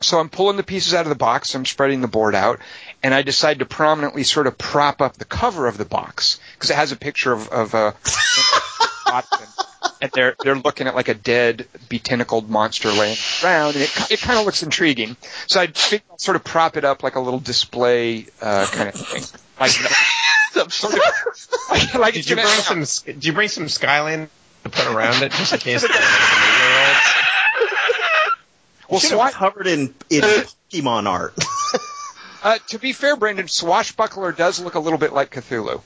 So 0.00 0.18
I'm 0.18 0.30
pulling 0.30 0.56
the 0.56 0.62
pieces 0.62 0.94
out 0.94 1.02
of 1.02 1.10
the 1.10 1.16
box. 1.16 1.54
I'm 1.54 1.66
spreading 1.66 2.00
the 2.00 2.08
board 2.08 2.34
out, 2.34 2.60
and 3.02 3.12
I 3.12 3.22
decide 3.22 3.58
to 3.58 3.66
prominently 3.66 4.22
sort 4.22 4.46
of 4.46 4.56
prop 4.56 5.02
up 5.02 5.14
the 5.14 5.24
cover 5.24 5.66
of 5.66 5.76
the 5.76 5.84
box 5.84 6.38
because 6.54 6.70
it 6.70 6.76
has 6.76 6.92
a 6.92 6.96
picture 6.96 7.32
of, 7.32 7.48
of 7.48 7.74
uh, 7.74 7.92
and 10.00 10.10
they're 10.12 10.36
they're 10.42 10.56
looking 10.56 10.86
at 10.86 10.94
like 10.94 11.08
a 11.08 11.14
dead, 11.14 11.66
betentacled 11.88 12.48
monster 12.48 12.90
laying 12.90 13.16
around, 13.42 13.74
and 13.74 13.82
it 13.82 14.10
it 14.10 14.20
kind 14.20 14.38
of 14.38 14.46
looks 14.46 14.62
intriguing. 14.62 15.16
So 15.48 15.60
I 15.60 15.66
think 15.66 16.04
I'll 16.10 16.18
sort 16.18 16.36
of 16.36 16.44
prop 16.44 16.76
it 16.76 16.84
up 16.84 17.02
like 17.02 17.16
a 17.16 17.20
little 17.20 17.40
display 17.40 18.26
uh, 18.40 18.66
kind 18.70 18.88
of 18.88 18.94
thing, 18.94 19.24
like 19.58 19.72
like, 21.70 21.94
like 21.94 22.14
Did 22.14 22.28
you 22.28 22.36
gonna- 22.36 22.48
bring 22.48 22.84
some? 22.84 23.04
Did 23.14 23.24
you 23.24 23.32
bring 23.32 23.48
some 23.48 23.68
Skyline 23.68 24.28
to 24.64 24.68
put 24.70 24.86
around 24.86 25.22
it 25.22 25.32
just 25.32 25.52
in 25.52 25.58
case? 25.60 25.82
there 25.82 25.90
were 25.90 25.94
some 25.94 26.02
eight-year-olds? 26.04 27.14
Well, 28.90 29.00
Should 29.00 29.10
Swat, 29.10 29.32
covered 29.32 29.66
in, 29.66 29.94
in 30.08 30.20
Pokemon 30.72 31.06
art. 31.06 31.34
uh, 32.42 32.58
to 32.68 32.78
be 32.78 32.92
fair, 32.94 33.16
Brandon, 33.16 33.46
Swashbuckler 33.48 34.32
does 34.32 34.60
look 34.60 34.74
a 34.74 34.80
little 34.80 34.98
bit 34.98 35.12
like 35.12 35.30
Cthulhu. 35.34 35.82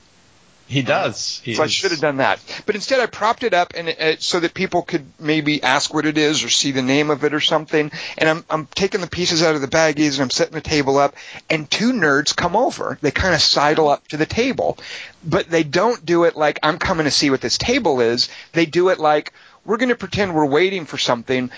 He 0.67 0.81
does. 0.81 1.41
He 1.43 1.55
So 1.55 1.63
I 1.63 1.67
should 1.67 1.91
have 1.91 1.99
done 1.99 2.17
that. 2.17 2.39
But 2.65 2.75
instead, 2.75 2.99
I 2.99 3.05
propped 3.05 3.43
it 3.43 3.53
up 3.53 3.73
and 3.75 3.89
uh, 3.89 4.15
so 4.19 4.39
that 4.39 4.53
people 4.53 4.81
could 4.81 5.05
maybe 5.19 5.61
ask 5.61 5.93
what 5.93 6.05
it 6.05 6.17
is 6.17 6.43
or 6.43 6.49
see 6.49 6.71
the 6.71 6.81
name 6.81 7.09
of 7.09 7.23
it 7.23 7.33
or 7.33 7.41
something. 7.41 7.91
And 8.17 8.29
I'm 8.29 8.45
I'm 8.49 8.67
taking 8.67 9.01
the 9.01 9.07
pieces 9.07 9.43
out 9.43 9.55
of 9.55 9.61
the 9.61 9.67
baggies 9.67 10.13
and 10.13 10.21
I'm 10.21 10.29
setting 10.29 10.53
the 10.53 10.61
table 10.61 10.97
up. 10.97 11.15
And 11.49 11.69
two 11.69 11.91
nerds 11.91 12.35
come 12.35 12.55
over. 12.55 12.97
They 13.01 13.11
kind 13.11 13.35
of 13.35 13.41
sidle 13.41 13.89
up 13.89 14.07
to 14.09 14.17
the 14.17 14.25
table, 14.25 14.77
but 15.23 15.49
they 15.49 15.63
don't 15.63 16.03
do 16.05 16.23
it 16.23 16.35
like 16.35 16.59
I'm 16.63 16.79
coming 16.79 17.05
to 17.05 17.11
see 17.11 17.29
what 17.29 17.41
this 17.41 17.57
table 17.57 17.99
is. 17.99 18.29
They 18.53 18.65
do 18.65 18.89
it 18.89 18.99
like 18.99 19.33
we're 19.65 19.77
going 19.77 19.89
to 19.89 19.95
pretend 19.95 20.33
we're 20.33 20.45
waiting 20.45 20.85
for 20.85 20.97
something. 20.97 21.51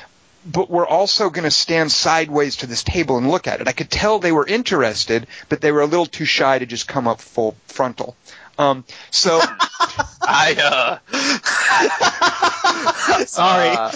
But 0.48 0.70
we're 0.70 0.86
also 0.86 1.32
going 1.32 1.46
to 1.46 1.52
stand 1.52 1.92
sideways 1.92 2.58
to 2.58 2.68
this 2.68 2.84
table 2.84 3.18
and 3.18 3.32
look 3.32 3.48
at 3.48 3.62
it. 3.62 3.68
I 3.68 3.72
could 3.72 3.90
tell 3.90 4.20
they 4.20 4.32
were 4.32 4.46
interested, 4.46 5.26
but 5.50 5.60
they 5.60 5.72
were 5.72 5.82
a 5.82 5.88
little 5.88 6.06
too 6.06 6.26
shy 6.26 6.60
to 6.60 6.68
just 6.68 6.88
come 6.88 7.08
up 7.08 7.20
full 7.20 7.56
frontal. 7.66 8.16
Um, 8.58 8.86
so 9.12 9.40
I 10.22 11.00
uh. 11.12 11.16
Sorry. 13.26 13.70
uh, 13.70 13.92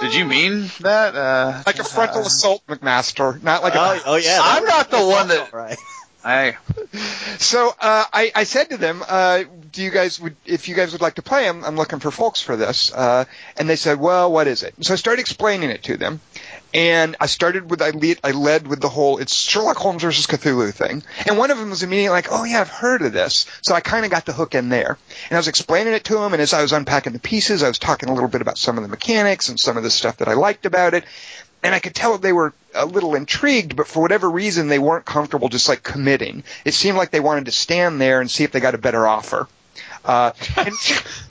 did 0.00 0.14
you 0.14 0.24
mean 0.24 0.70
that? 0.80 1.14
Uh, 1.14 1.62
like 1.66 1.78
a 1.78 1.84
frontal 1.84 2.22
assault, 2.22 2.62
McMaster, 2.66 3.42
not 3.42 3.62
like 3.62 3.74
a. 3.74 3.80
oh, 3.80 4.00
oh, 4.06 4.16
yeah. 4.16 4.40
I'm 4.42 4.64
not 4.64 4.90
the 4.90 4.98
one 4.98 5.28
that. 5.28 5.52
Right. 5.52 5.78
I, 6.26 6.56
So 7.38 7.68
uh, 7.68 8.04
I, 8.12 8.32
I 8.34 8.44
said 8.44 8.70
to 8.70 8.76
them, 8.76 9.02
uh, 9.06 9.44
"Do 9.70 9.82
you 9.82 9.90
guys 9.90 10.20
would 10.20 10.34
if 10.44 10.68
you 10.68 10.74
guys 10.74 10.92
would 10.92 11.00
like 11.00 11.14
to 11.14 11.22
play? 11.22 11.48
I'm, 11.48 11.64
I'm 11.64 11.76
looking 11.76 12.00
for 12.00 12.10
folks 12.10 12.40
for 12.40 12.56
this." 12.56 12.92
Uh, 12.92 13.26
and 13.56 13.68
they 13.68 13.76
said, 13.76 14.00
"Well, 14.00 14.32
what 14.32 14.48
is 14.48 14.64
it?" 14.64 14.74
So 14.80 14.92
I 14.92 14.96
started 14.96 15.20
explaining 15.20 15.70
it 15.70 15.84
to 15.84 15.96
them, 15.96 16.20
and 16.76 17.16
I 17.18 17.24
started 17.24 17.70
with 17.70 17.80
I 17.80 17.90
lead 17.90 18.20
I 18.22 18.32
led 18.32 18.66
with 18.66 18.82
the 18.82 18.90
whole 18.90 19.16
it's 19.16 19.34
Sherlock 19.34 19.78
Holmes 19.78 20.02
versus 20.02 20.26
Cthulhu 20.26 20.74
thing, 20.74 21.02
and 21.26 21.38
one 21.38 21.50
of 21.50 21.56
them 21.56 21.70
was 21.70 21.82
immediately 21.82 22.10
like, 22.10 22.28
"Oh 22.30 22.44
yeah, 22.44 22.60
I've 22.60 22.68
heard 22.68 23.00
of 23.00 23.14
this." 23.14 23.46
So 23.62 23.74
I 23.74 23.80
kind 23.80 24.04
of 24.04 24.10
got 24.10 24.26
the 24.26 24.34
hook 24.34 24.54
in 24.54 24.68
there, 24.68 24.98
and 25.30 25.36
I 25.36 25.38
was 25.38 25.48
explaining 25.48 25.94
it 25.94 26.04
to 26.04 26.18
him, 26.18 26.34
and 26.34 26.42
as 26.42 26.52
I 26.52 26.60
was 26.60 26.72
unpacking 26.72 27.14
the 27.14 27.18
pieces, 27.18 27.62
I 27.62 27.68
was 27.68 27.78
talking 27.78 28.10
a 28.10 28.14
little 28.14 28.28
bit 28.28 28.42
about 28.42 28.58
some 28.58 28.76
of 28.76 28.82
the 28.82 28.90
mechanics 28.90 29.48
and 29.48 29.58
some 29.58 29.78
of 29.78 29.84
the 29.84 29.90
stuff 29.90 30.18
that 30.18 30.28
I 30.28 30.34
liked 30.34 30.66
about 30.66 30.92
it, 30.92 31.04
and 31.62 31.74
I 31.74 31.78
could 31.78 31.94
tell 31.94 32.18
they 32.18 32.34
were 32.34 32.52
a 32.74 32.84
little 32.84 33.14
intrigued, 33.14 33.74
but 33.74 33.88
for 33.88 34.02
whatever 34.02 34.28
reason, 34.28 34.68
they 34.68 34.78
weren't 34.78 35.06
comfortable 35.06 35.48
just 35.48 35.70
like 35.70 35.82
committing. 35.82 36.44
It 36.66 36.74
seemed 36.74 36.98
like 36.98 37.10
they 37.10 37.20
wanted 37.20 37.46
to 37.46 37.52
stand 37.52 38.02
there 38.02 38.20
and 38.20 38.30
see 38.30 38.44
if 38.44 38.52
they 38.52 38.60
got 38.60 38.74
a 38.74 38.78
better 38.78 39.06
offer. 39.06 39.48
Uh, 40.06 40.32
and, 40.56 40.74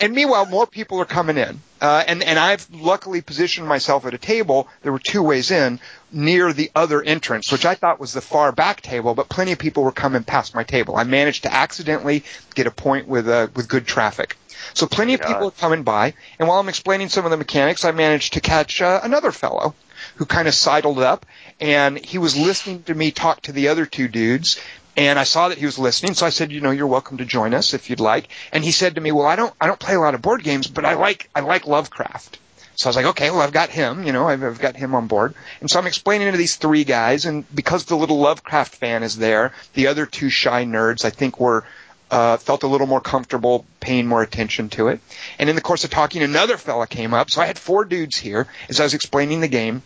and 0.01 0.13
meanwhile, 0.13 0.45
more 0.45 0.67
people 0.67 0.99
are 0.99 1.05
coming 1.05 1.37
in, 1.37 1.61
uh, 1.79 2.03
and 2.05 2.21
and 2.21 2.37
I've 2.37 2.67
luckily 2.71 3.21
positioned 3.21 3.67
myself 3.67 4.05
at 4.05 4.13
a 4.13 4.17
table. 4.17 4.67
There 4.81 4.91
were 4.91 4.99
two 4.99 5.23
ways 5.23 5.49
in 5.49 5.79
near 6.11 6.51
the 6.51 6.71
other 6.75 7.01
entrance, 7.01 7.51
which 7.51 7.65
I 7.65 7.75
thought 7.75 8.01
was 8.01 8.11
the 8.11 8.21
far 8.21 8.51
back 8.51 8.81
table, 8.81 9.15
but 9.15 9.29
plenty 9.29 9.53
of 9.53 9.59
people 9.59 9.83
were 9.83 9.93
coming 9.93 10.23
past 10.23 10.53
my 10.53 10.63
table. 10.63 10.97
I 10.97 11.05
managed 11.05 11.43
to 11.43 11.53
accidentally 11.53 12.25
get 12.53 12.67
a 12.67 12.71
point 12.71 13.07
with 13.07 13.29
uh, 13.29 13.47
with 13.55 13.69
good 13.69 13.87
traffic. 13.87 14.35
So 14.73 14.87
plenty 14.87 15.13
of 15.13 15.21
people 15.21 15.47
are 15.47 15.51
coming 15.51 15.83
by, 15.83 16.13
and 16.37 16.49
while 16.49 16.59
I'm 16.59 16.69
explaining 16.69 17.07
some 17.07 17.23
of 17.23 17.31
the 17.31 17.37
mechanics, 17.37 17.85
I 17.85 17.91
managed 17.91 18.33
to 18.33 18.41
catch 18.41 18.81
uh, 18.81 18.99
another 19.03 19.31
fellow 19.31 19.73
who 20.15 20.25
kind 20.25 20.47
of 20.47 20.53
sidled 20.53 20.99
up, 20.99 21.25
and 21.59 21.97
he 21.97 22.17
was 22.17 22.37
listening 22.37 22.83
to 22.83 22.93
me 22.93 23.11
talk 23.11 23.41
to 23.43 23.51
the 23.51 23.69
other 23.69 23.85
two 23.85 24.07
dudes. 24.07 24.59
And 24.97 25.19
I 25.19 25.23
saw 25.23 25.49
that 25.49 25.57
he 25.57 25.65
was 25.65 25.77
listening, 25.77 26.13
so 26.13 26.25
I 26.25 26.29
said, 26.29 26.51
"You 26.51 26.61
know, 26.61 26.71
you're 26.71 26.87
welcome 26.87 27.17
to 27.17 27.25
join 27.25 27.53
us 27.53 27.73
if 27.73 27.89
you'd 27.89 27.99
like." 27.99 28.29
And 28.51 28.63
he 28.63 28.71
said 28.71 28.95
to 28.95 29.01
me, 29.01 29.11
"Well, 29.11 29.25
I 29.25 29.35
don't, 29.35 29.53
I 29.59 29.67
don't 29.67 29.79
play 29.79 29.95
a 29.95 29.99
lot 29.99 30.15
of 30.15 30.21
board 30.21 30.43
games, 30.43 30.67
but 30.67 30.85
I 30.85 30.93
like, 30.93 31.29
I 31.35 31.41
like 31.41 31.67
Lovecraft." 31.67 32.39
So 32.75 32.87
I 32.87 32.89
was 32.89 32.95
like, 32.95 33.05
"Okay, 33.07 33.29
well, 33.29 33.41
I've 33.41 33.51
got 33.51 33.69
him. 33.69 34.03
You 34.03 34.13
know, 34.13 34.27
I've, 34.27 34.43
I've 34.43 34.59
got 34.59 34.75
him 34.75 34.95
on 34.95 35.07
board." 35.07 35.33
And 35.59 35.69
so 35.69 35.79
I'm 35.79 35.87
explaining 35.87 36.31
to 36.31 36.37
these 36.37 36.55
three 36.55 36.85
guys, 36.85 37.25
and 37.25 37.43
because 37.53 37.85
the 37.85 37.97
little 37.97 38.19
Lovecraft 38.19 38.75
fan 38.75 39.03
is 39.03 39.17
there, 39.17 39.53
the 39.73 39.87
other 39.87 40.05
two 40.05 40.29
shy 40.29 40.63
nerds, 40.63 41.03
I 41.03 41.09
think, 41.09 41.39
were 41.39 41.65
uh, 42.11 42.37
felt 42.37 42.63
a 42.63 42.67
little 42.67 42.87
more 42.87 43.01
comfortable 43.01 43.65
paying 43.79 44.07
more 44.07 44.21
attention 44.21 44.69
to 44.69 44.89
it. 44.89 44.99
And 45.39 45.49
in 45.49 45.55
the 45.55 45.61
course 45.61 45.83
of 45.83 45.89
talking, 45.89 46.21
another 46.21 46.57
fella 46.57 46.87
came 46.87 47.13
up. 47.13 47.29
So 47.29 47.41
I 47.41 47.45
had 47.45 47.57
four 47.57 47.85
dudes 47.85 48.17
here 48.17 48.47
as 48.69 48.79
I 48.79 48.83
was 48.83 48.93
explaining 48.93 49.41
the 49.41 49.47
game. 49.47 49.81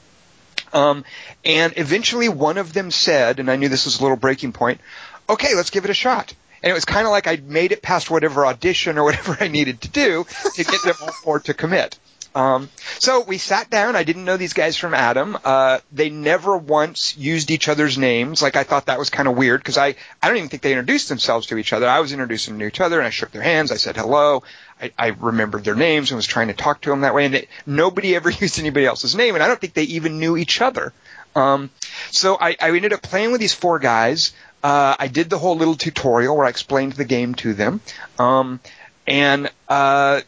Um, 0.74 1.04
and 1.44 1.74
eventually 1.78 2.30
one 2.30 2.58
of 2.58 2.74
them 2.74 2.92
said, 2.92 3.40
and 3.40 3.50
I 3.50 3.56
knew 3.56 3.70
this 3.70 3.86
was 3.86 4.00
a 4.00 4.02
little 4.02 4.18
breaking 4.18 4.54
point, 4.54 4.82
okay, 5.28 5.56
let's 5.56 5.70
give 5.70 5.86
it 5.86 5.92
a 5.92 5.96
shot. 5.96 6.34
And 6.62 6.72
it 6.72 6.74
was 6.74 6.86
kind 6.86 7.06
of 7.06 7.12
like 7.12 7.28
I'd 7.28 7.48
made 7.48 7.72
it 7.72 7.82
past 7.82 8.12
whatever 8.12 8.46
audition 8.46 8.98
or 8.98 9.04
whatever 9.06 9.38
I 9.40 9.48
needed 9.48 9.82
to 9.82 9.90
do 9.90 10.26
to 10.56 10.64
get 10.64 10.84
them 10.84 10.96
all 11.02 11.12
four 11.12 11.40
to 11.42 11.54
commit. 11.54 11.98
Um, 12.36 12.70
so 13.00 13.22
we 13.22 13.38
sat 13.38 13.70
down. 13.70 13.96
I 13.96 14.04
didn't 14.04 14.26
know 14.26 14.38
these 14.38 14.54
guys 14.54 14.78
from 14.78 14.94
Adam. 14.94 15.38
Uh, 15.44 15.80
they 15.92 16.10
never 16.10 16.56
once 16.58 17.18
used 17.18 17.50
each 17.50 17.68
other's 17.68 17.98
names. 17.98 18.42
Like 18.42 18.56
I 18.56 18.64
thought 18.64 18.86
that 18.86 19.00
was 19.00 19.10
kind 19.10 19.28
of 19.28 19.36
weird 19.36 19.62
because 19.62 19.78
I, 19.78 19.96
I 20.22 20.28
don't 20.28 20.38
even 20.38 20.50
think 20.50 20.62
they 20.62 20.72
introduced 20.72 21.10
themselves 21.10 21.48
to 21.48 21.58
each 21.58 21.74
other. 21.74 21.88
I 21.88 22.00
was 22.00 22.12
introducing 22.12 22.54
them 22.54 22.60
to 22.60 22.68
each 22.68 22.82
other 22.82 23.00
and 23.00 23.08
I 23.08 23.10
shook 23.10 23.32
their 23.32 23.42
hands. 23.42 23.72
I 23.72 23.78
said 23.78 23.98
hello. 23.98 24.44
I, 24.82 24.92
I 24.98 25.08
remembered 25.08 25.64
their 25.64 25.76
names 25.76 26.12
and 26.12 26.16
was 26.16 26.26
trying 26.26 26.48
to 26.48 26.54
talk 26.54 26.82
to 26.82 26.90
them 26.90 27.02
that 27.02 27.14
way. 27.14 27.26
And 27.26 27.34
they, 27.34 27.48
nobody 27.66 28.16
ever 28.16 28.30
used 28.30 28.60
anybody 28.60 28.86
else's 28.86 29.16
name. 29.16 29.36
And 29.36 29.44
I 29.44 29.48
don't 29.48 29.60
think 29.60 29.74
they 29.74 29.84
even 29.84 30.20
knew 30.20 30.38
each 30.38 30.62
other. 30.62 30.94
Um, 31.36 31.70
so 32.12 32.38
I, 32.40 32.56
I 32.60 32.72
ended 32.72 32.94
up 32.94 33.02
playing 33.02 33.32
with 33.32 33.42
these 33.42 33.54
four 33.54 33.80
guys. 33.80 34.34
Uh, 34.64 34.96
I 35.00 35.08
did 35.08 35.30
the 35.30 35.38
whole 35.38 35.56
little 35.56 35.76
tutorial 35.76 36.36
where 36.36 36.46
I 36.46 36.50
explained 36.50 36.94
the 36.94 37.06
game 37.06 37.36
to 37.36 37.54
them. 37.54 37.82
Um, 38.18 38.60
and, 39.08 39.50
uh, 39.68 40.22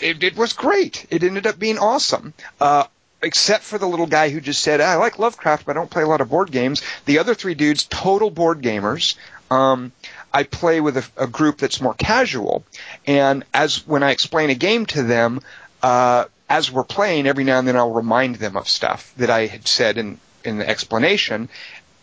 it, 0.00 0.22
it 0.22 0.36
was 0.36 0.52
great. 0.52 1.06
It 1.10 1.22
ended 1.22 1.46
up 1.46 1.58
being 1.58 1.78
awesome. 1.78 2.34
Uh, 2.60 2.84
except 3.22 3.64
for 3.64 3.78
the 3.78 3.88
little 3.88 4.06
guy 4.06 4.30
who 4.30 4.40
just 4.40 4.60
said, 4.60 4.80
"I 4.80 4.96
like 4.96 5.18
Lovecraft, 5.18 5.66
but 5.66 5.72
I 5.76 5.80
don't 5.80 5.90
play 5.90 6.02
a 6.02 6.06
lot 6.06 6.20
of 6.20 6.30
board 6.30 6.50
games." 6.50 6.82
The 7.04 7.18
other 7.18 7.34
three 7.34 7.54
dudes, 7.54 7.84
total 7.84 8.30
board 8.30 8.62
gamers. 8.62 9.16
Um, 9.50 9.92
I 10.32 10.42
play 10.42 10.80
with 10.80 10.96
a, 10.98 11.06
a 11.16 11.26
group 11.26 11.58
that's 11.58 11.80
more 11.80 11.94
casual, 11.94 12.64
and 13.06 13.44
as 13.54 13.86
when 13.86 14.02
I 14.02 14.10
explain 14.10 14.50
a 14.50 14.54
game 14.54 14.86
to 14.86 15.02
them, 15.02 15.40
uh, 15.82 16.24
as 16.50 16.70
we're 16.70 16.84
playing, 16.84 17.26
every 17.26 17.44
now 17.44 17.58
and 17.58 17.66
then 17.68 17.76
I'll 17.76 17.92
remind 17.92 18.36
them 18.36 18.56
of 18.56 18.68
stuff 18.68 19.12
that 19.16 19.30
I 19.30 19.46
had 19.46 19.66
said 19.66 19.98
in 19.98 20.18
in 20.44 20.58
the 20.58 20.68
explanation. 20.68 21.48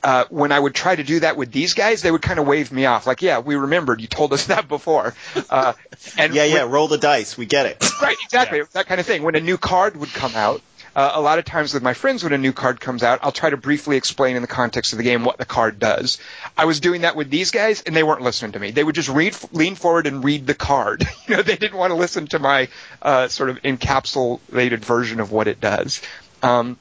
Uh, 0.04 0.24
when 0.30 0.52
I 0.52 0.60
would 0.60 0.76
try 0.76 0.96
to 0.96 1.04
do 1.04 1.22
that 1.22 1.36
with 1.36 1.52
these 1.52 1.74
guys, 1.74 2.04
they 2.04 2.12
would 2.12 2.22
kind 2.22 2.38
of 2.40 2.46
wave 2.46 2.72
me 2.72 2.86
off, 2.86 3.08
like, 3.08 3.24
"Yeah, 3.24 3.40
we 3.40 3.56
remembered. 3.56 4.02
You 4.02 4.08
told 4.08 4.34
us 4.34 4.46
that 4.54 4.68
before." 4.68 5.16
Uh, 5.50 5.74
and 6.18 6.34
Yeah, 6.36 6.44
yeah, 6.44 6.64
when- 6.64 6.72
roll 6.74 6.88
the 6.88 7.00
dice. 7.00 7.36
We 7.38 7.46
get 7.48 7.66
it. 7.66 7.84
right, 8.02 8.16
exactly. 8.24 8.60
Yeah. 8.60 8.66
That 8.74 8.86
kind 8.88 9.00
of 9.02 9.08
thing. 9.08 9.24
When 9.24 9.36
a 9.36 9.40
new 9.42 9.58
card 9.58 9.98
would 9.98 10.10
come 10.14 10.36
out, 10.36 10.62
uh, 10.96 11.12
a 11.16 11.22
lot 11.22 11.40
of 11.40 11.46
times 11.46 11.74
with 11.74 11.84
my 11.84 11.94
friends, 11.94 12.24
when 12.24 12.32
a 12.32 12.38
new 12.38 12.54
card 12.54 12.80
comes 12.80 13.04
out, 13.04 13.20
I'll 13.22 13.32
try 13.32 13.50
to 13.50 13.58
briefly 13.58 13.98
explain 13.98 14.36
in 14.36 14.42
the 14.42 14.48
context 14.48 14.94
of 14.94 14.98
the 14.98 15.04
game 15.04 15.26
what 15.26 15.38
the 15.38 15.46
card 15.46 15.78
does. 15.78 16.20
I 16.58 16.66
was 16.66 16.80
doing 16.80 17.02
that 17.02 17.16
with 17.16 17.30
these 17.30 17.52
guys, 17.52 17.82
and 17.82 17.96
they 17.96 18.04
weren't 18.04 18.22
listening 18.22 18.54
to 18.54 18.60
me. 18.60 18.72
They 18.72 18.84
would 18.84 18.96
just 18.96 19.10
read, 19.10 19.36
lean 19.52 19.76
forward 19.76 20.08
and 20.08 20.24
read 20.24 20.48
the 20.48 20.54
card. 20.54 21.06
you 21.28 21.36
know, 21.36 21.42
they 21.42 21.58
didn't 21.58 21.78
want 21.78 21.92
to 21.92 21.96
listen 21.96 22.28
to 22.28 22.40
my 22.40 22.70
uh, 23.02 23.28
sort 23.28 23.50
of 23.50 23.62
encapsulated 23.62 24.80
version 24.80 25.20
of 25.20 25.32
what 25.32 25.48
it 25.48 25.60
does. 25.60 26.02
Um, 26.42 26.78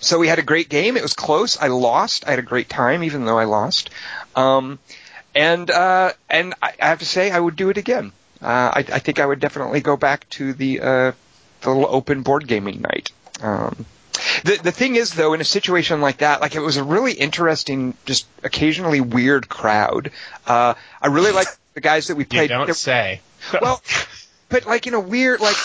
so 0.00 0.18
we 0.18 0.28
had 0.28 0.38
a 0.38 0.42
great 0.42 0.68
game. 0.68 0.98
It 0.98 1.02
was 1.02 1.14
close. 1.14 1.60
I 1.60 1.68
lost. 1.68 2.26
I 2.26 2.30
had 2.30 2.38
a 2.38 2.42
great 2.42 2.68
time, 2.68 3.02
even 3.02 3.24
though 3.24 3.38
I 3.38 3.44
lost. 3.44 3.88
Um, 4.36 4.78
and 5.34 5.70
uh, 5.70 6.12
and 6.28 6.54
I, 6.62 6.74
I 6.80 6.86
have 6.88 6.98
to 6.98 7.06
say, 7.06 7.30
I 7.30 7.40
would 7.40 7.56
do 7.56 7.70
it 7.70 7.78
again. 7.78 8.12
Uh, 8.42 8.72
I, 8.74 8.78
I 8.80 8.98
think 8.98 9.20
I 9.20 9.26
would 9.26 9.40
definitely 9.40 9.80
go 9.80 9.96
back 9.96 10.28
to 10.30 10.52
the 10.52 10.80
uh, 10.80 11.12
the 11.62 11.70
little 11.70 11.86
open 11.88 12.22
board 12.22 12.46
gaming 12.46 12.82
night. 12.82 13.10
Um, 13.42 13.86
the 14.44 14.58
the 14.62 14.72
thing 14.72 14.96
is, 14.96 15.12
though, 15.14 15.32
in 15.34 15.40
a 15.40 15.44
situation 15.44 16.00
like 16.00 16.18
that, 16.18 16.40
like 16.40 16.54
it 16.54 16.60
was 16.60 16.76
a 16.76 16.84
really 16.84 17.12
interesting, 17.12 17.96
just 18.06 18.26
occasionally 18.42 19.00
weird 19.00 19.48
crowd. 19.48 20.10
Uh, 20.46 20.74
I 21.02 21.06
really 21.08 21.32
like 21.32 21.48
the 21.74 21.80
guys 21.80 22.06
that 22.08 22.16
we 22.16 22.22
You 22.24 22.28
played. 22.28 22.48
don't 22.48 22.66
there- 22.66 22.74
say. 22.74 23.20
well, 23.60 23.82
but 24.48 24.66
like 24.66 24.86
in 24.86 24.94
a 24.94 25.00
weird 25.00 25.40
like 25.40 25.56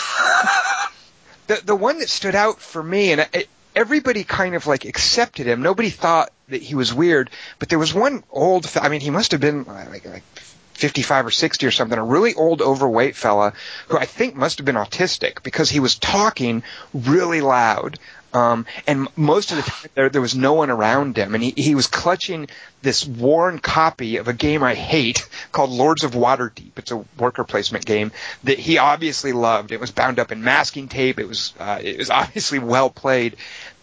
the 1.46 1.60
the 1.64 1.76
one 1.76 1.98
that 2.00 2.08
stood 2.08 2.34
out 2.34 2.60
for 2.60 2.82
me, 2.82 3.12
and 3.12 3.28
it, 3.32 3.48
everybody 3.74 4.24
kind 4.24 4.54
of 4.54 4.66
like 4.66 4.84
accepted 4.84 5.46
him. 5.46 5.62
Nobody 5.62 5.90
thought 5.90 6.30
that 6.48 6.62
he 6.62 6.74
was 6.74 6.92
weird, 6.92 7.30
but 7.58 7.68
there 7.68 7.78
was 7.78 7.94
one 7.94 8.24
old. 8.30 8.70
I 8.80 8.88
mean, 8.88 9.00
he 9.00 9.10
must 9.10 9.32
have 9.32 9.40
been 9.40 9.64
like 9.64 10.04
like. 10.04 10.22
55 10.80 11.26
or 11.26 11.30
60 11.30 11.66
or 11.66 11.70
something, 11.70 11.98
a 11.98 12.02
really 12.02 12.34
old 12.34 12.62
overweight 12.62 13.14
fella 13.14 13.52
who 13.88 13.98
I 13.98 14.06
think 14.06 14.34
must 14.34 14.58
have 14.58 14.64
been 14.64 14.76
autistic 14.76 15.42
because 15.42 15.70
he 15.70 15.80
was 15.80 15.96
talking 15.96 16.62
really 16.94 17.40
loud. 17.40 17.98
Um, 18.32 18.66
and 18.86 19.08
most 19.16 19.50
of 19.50 19.56
the 19.56 19.64
time 19.64 19.90
there, 19.94 20.08
there 20.08 20.20
was 20.20 20.36
no 20.36 20.52
one 20.54 20.70
around 20.70 21.16
him 21.16 21.34
and 21.34 21.42
he, 21.42 21.50
he 21.56 21.74
was 21.74 21.88
clutching 21.88 22.48
this 22.80 23.04
worn 23.04 23.58
copy 23.58 24.18
of 24.18 24.28
a 24.28 24.32
game 24.32 24.62
I 24.62 24.74
hate 24.74 25.28
called 25.52 25.70
Lords 25.70 26.04
of 26.04 26.12
Waterdeep. 26.12 26.72
It's 26.76 26.92
a 26.92 27.04
worker 27.18 27.44
placement 27.44 27.84
game 27.84 28.12
that 28.44 28.58
he 28.58 28.78
obviously 28.78 29.32
loved. 29.32 29.72
It 29.72 29.80
was 29.80 29.90
bound 29.90 30.18
up 30.18 30.30
in 30.30 30.44
masking 30.44 30.88
tape. 30.88 31.18
It 31.18 31.26
was, 31.26 31.52
uh, 31.58 31.80
it 31.82 31.98
was 31.98 32.10
obviously 32.20 32.58
well 32.60 32.90
played. 32.90 33.36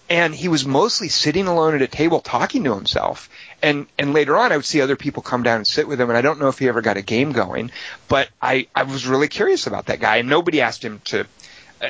And 0.10 0.34
he 0.34 0.48
was 0.48 0.66
mostly 0.66 1.10
sitting 1.10 1.48
alone 1.48 1.76
at 1.76 1.82
a 1.82 1.88
table 1.88 2.22
talking 2.22 2.64
to 2.64 2.74
himself. 2.74 3.30
And 3.62 3.88
and 3.98 4.14
later 4.14 4.38
on, 4.38 4.52
I 4.52 4.58
would 4.58 4.66
see 4.66 4.82
other 4.82 4.96
people 4.96 5.24
come 5.24 5.44
down 5.44 5.58
and 5.58 5.68
sit 5.68 5.88
with 5.88 6.00
him. 6.00 6.10
And 6.10 6.18
I 6.18 6.22
don't 6.22 6.40
know 6.40 6.48
if 6.48 6.60
he 6.60 6.68
ever 6.68 6.82
got 6.82 6.98
a 6.98 7.02
game 7.02 7.32
going, 7.32 7.72
but 8.08 8.30
I 8.42 8.68
I 8.76 8.84
was 8.84 9.08
really 9.08 9.28
curious 9.28 9.66
about 9.68 9.88
that 9.88 10.00
guy. 10.00 10.18
And 10.18 10.30
nobody 10.30 10.62
asked 10.62 10.84
him 10.84 11.02
to. 11.06 11.26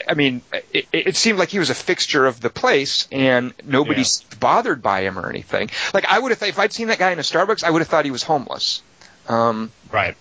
I 0.08 0.16
mean, 0.16 0.42
it, 0.74 0.86
it 0.92 1.16
seemed 1.16 1.40
like 1.40 1.48
he 1.50 1.60
was 1.60 1.70
a 1.70 1.76
fixture 1.76 2.26
of 2.26 2.42
the 2.42 2.50
place, 2.50 3.08
and 3.12 3.54
nobody 3.64 4.02
Yeah. 4.02 4.38
bothered 4.40 4.82
by 4.82 5.02
him 5.02 5.18
or 5.18 5.30
anything. 5.30 5.70
Like 5.94 6.06
I 6.06 6.20
would 6.20 6.32
have, 6.32 6.44
if 6.44 6.60
I'd 6.60 6.74
seen 6.74 6.88
that 6.88 7.00
guy 7.00 7.12
in 7.12 7.20
a 7.20 7.22
Starbucks, 7.22 7.64
I 7.64 7.70
would 7.70 7.80
have 7.80 7.88
thought 7.88 8.04
he 8.04 8.12
was 8.12 8.22
homeless. 8.24 8.82
Um, 9.30 9.72
Right. 9.90 10.16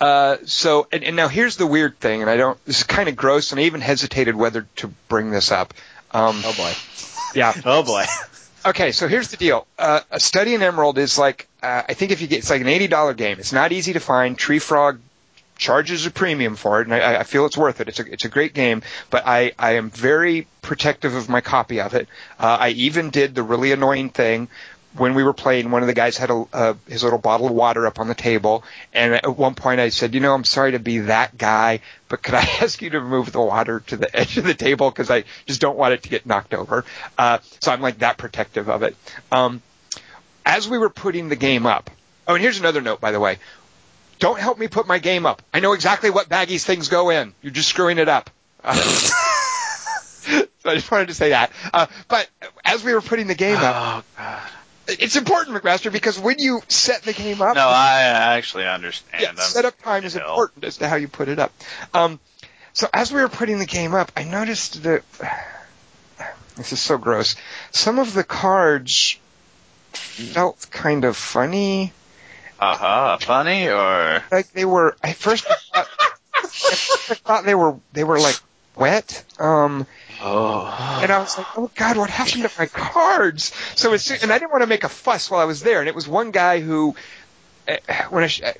uh, 0.00 0.38
so, 0.46 0.88
and, 0.90 1.04
and 1.04 1.14
now 1.14 1.28
here's 1.28 1.56
the 1.56 1.66
weird 1.66 2.00
thing, 2.00 2.22
and 2.22 2.30
I 2.30 2.36
don't. 2.36 2.58
This 2.64 2.78
is 2.78 2.84
kind 2.84 3.08
of 3.08 3.14
gross, 3.14 3.52
and 3.52 3.60
I 3.60 3.64
even 3.64 3.80
hesitated 3.80 4.34
whether 4.34 4.66
to 4.76 4.88
bring 5.08 5.30
this 5.30 5.52
up. 5.52 5.74
Um, 6.10 6.42
Oh 6.44 6.52
boy. 6.56 6.72
yeah. 7.36 7.52
Oh 7.64 7.82
boy. 7.84 8.04
Okay, 8.64 8.92
so 8.92 9.08
here's 9.08 9.28
the 9.28 9.36
deal. 9.36 9.66
Uh, 9.78 10.00
a 10.10 10.20
study 10.20 10.54
in 10.54 10.62
Emerald 10.62 10.96
is 10.98 11.18
like, 11.18 11.48
uh, 11.62 11.82
I 11.88 11.94
think 11.94 12.12
if 12.12 12.20
you 12.20 12.28
get, 12.28 12.38
it's 12.38 12.50
like 12.50 12.60
an 12.60 12.68
eighty 12.68 12.86
dollar 12.86 13.12
game. 13.12 13.38
It's 13.40 13.52
not 13.52 13.72
easy 13.72 13.94
to 13.94 14.00
find. 14.00 14.38
Tree 14.38 14.60
Frog 14.60 15.00
charges 15.56 16.06
a 16.06 16.10
premium 16.10 16.56
for 16.56 16.80
it, 16.80 16.86
and 16.86 16.94
I, 16.94 17.20
I 17.20 17.22
feel 17.24 17.44
it's 17.46 17.56
worth 17.56 17.80
it. 17.80 17.88
It's 17.88 18.00
a, 18.00 18.12
it's 18.12 18.24
a 18.24 18.28
great 18.28 18.54
game, 18.54 18.82
but 19.10 19.26
I, 19.26 19.52
I 19.58 19.72
am 19.72 19.90
very 19.90 20.46
protective 20.60 21.14
of 21.14 21.28
my 21.28 21.40
copy 21.40 21.80
of 21.80 21.94
it. 21.94 22.08
Uh, 22.38 22.56
I 22.60 22.68
even 22.70 23.10
did 23.10 23.34
the 23.34 23.42
really 23.42 23.72
annoying 23.72 24.10
thing 24.10 24.48
when 24.94 25.14
we 25.14 25.22
were 25.22 25.32
playing. 25.32 25.70
One 25.70 25.82
of 25.82 25.86
the 25.86 25.94
guys 25.94 26.16
had 26.16 26.30
a, 26.30 26.44
uh, 26.52 26.74
his 26.88 27.02
little 27.02 27.18
bottle 27.18 27.46
of 27.46 27.52
water 27.52 27.86
up 27.86 27.98
on 27.98 28.08
the 28.08 28.14
table, 28.14 28.64
and 28.92 29.14
at 29.14 29.36
one 29.36 29.54
point 29.54 29.80
I 29.80 29.88
said, 29.88 30.14
you 30.14 30.20
know, 30.20 30.34
I'm 30.34 30.44
sorry 30.44 30.72
to 30.72 30.78
be 30.78 30.98
that 31.00 31.36
guy, 31.36 31.80
but 32.08 32.22
could 32.22 32.34
I 32.34 32.40
ask 32.60 32.80
you 32.82 32.90
to 32.90 33.00
move 33.00 33.32
the 33.32 33.40
water 33.40 33.80
to 33.88 33.96
the 33.96 34.14
edge 34.14 34.38
of 34.38 34.44
the 34.44 34.54
table 34.54 34.90
because 34.90 35.10
I 35.10 35.24
just 35.46 35.60
don't 35.60 35.76
want 35.76 35.94
it 35.94 36.02
to 36.04 36.08
get 36.08 36.26
knocked 36.26 36.54
over. 36.54 36.84
Uh, 37.16 37.38
so 37.60 37.72
I'm 37.72 37.80
like 37.80 37.98
that 37.98 38.18
protective 38.18 38.68
of 38.68 38.82
it. 38.82 38.96
Um, 39.30 39.62
as 40.44 40.68
we 40.68 40.78
were 40.78 40.90
putting 40.90 41.28
the 41.28 41.36
game 41.36 41.66
up, 41.66 41.90
oh, 42.26 42.34
and 42.34 42.42
here's 42.42 42.58
another 42.58 42.80
note, 42.80 43.00
by 43.00 43.12
the 43.12 43.20
way. 43.20 43.38
Don't 44.18 44.38
help 44.38 44.58
me 44.58 44.68
put 44.68 44.86
my 44.86 44.98
game 44.98 45.26
up. 45.26 45.42
I 45.52 45.60
know 45.60 45.72
exactly 45.72 46.10
what 46.10 46.28
baggies 46.28 46.64
things 46.64 46.88
go 46.88 47.10
in. 47.10 47.34
You're 47.42 47.52
just 47.52 47.68
screwing 47.68 47.98
it 47.98 48.08
up. 48.08 48.30
Uh, 48.62 48.74
so 50.62 50.70
I 50.70 50.74
just 50.74 50.88
wanted 50.90 51.08
to 51.08 51.14
say 51.14 51.30
that. 51.30 51.50
Uh, 51.74 51.86
but 52.06 52.28
as 52.64 52.84
we 52.84 52.94
were 52.94 53.00
putting 53.00 53.26
the 53.26 53.34
game 53.34 53.56
up, 53.56 54.04
Oh. 54.18 54.50
It's 55.00 55.16
important, 55.16 55.56
McMaster, 55.56 55.92
because 55.92 56.18
when 56.18 56.38
you 56.38 56.60
set 56.68 57.02
the 57.02 57.12
game 57.12 57.40
up, 57.42 57.54
No, 57.56 57.66
I 57.68 58.02
actually 58.36 58.66
understand. 58.66 59.22
yeah, 59.22 59.42
setup 59.42 59.80
time 59.82 60.04
is 60.04 60.16
important 60.16 60.64
as 60.64 60.78
to 60.78 60.88
how 60.88 60.96
you 60.96 61.08
put 61.08 61.28
it 61.28 61.38
up. 61.38 61.52
Um, 61.94 62.18
so 62.72 62.88
as 62.92 63.12
we 63.12 63.20
were 63.20 63.28
putting 63.28 63.58
the 63.58 63.66
game 63.66 63.94
up, 63.94 64.10
I 64.16 64.24
noticed 64.24 64.82
that 64.84 65.02
this 66.56 66.72
is 66.72 66.80
so 66.80 66.98
gross. 66.98 67.36
Some 67.70 67.98
of 67.98 68.14
the 68.14 68.24
cards 68.24 69.18
felt 69.92 70.68
kind 70.70 71.04
of 71.04 71.16
funny. 71.16 71.92
Uh-huh. 72.60 73.18
Funny 73.20 73.68
or 73.68 74.22
Like 74.30 74.52
they 74.52 74.64
were. 74.64 74.96
I 75.02 75.12
first 75.12 75.44
thought, 75.44 75.88
I 76.34 76.42
first 76.42 77.22
thought 77.24 77.44
they 77.44 77.54
were 77.56 77.76
they 77.92 78.04
were 78.04 78.20
like 78.20 78.36
wet. 78.76 79.24
Um, 79.38 79.86
oh. 80.22 81.00
and 81.02 81.10
I 81.10 81.18
was 81.18 81.36
like, 81.36 81.46
oh 81.56 81.70
god, 81.74 81.96
what 81.96 82.10
happened 82.10 82.44
to 82.44 82.50
my 82.58 82.66
cards? 82.66 83.52
So 83.74 83.92
as 83.92 84.04
soon, 84.04 84.18
and 84.22 84.32
I 84.32 84.38
didn't 84.38 84.52
want 84.52 84.62
to 84.62 84.68
make 84.68 84.84
a 84.84 84.88
fuss 84.88 85.30
while 85.30 85.40
I 85.40 85.44
was 85.44 85.62
there. 85.62 85.80
And 85.80 85.88
it 85.88 85.94
was 85.94 86.08
one 86.08 86.30
guy 86.30 86.60
who, 86.60 86.94
uh, 87.68 87.76
when 88.10 88.24
I, 88.24 88.26
sh- 88.28 88.42
uh, 88.42 88.52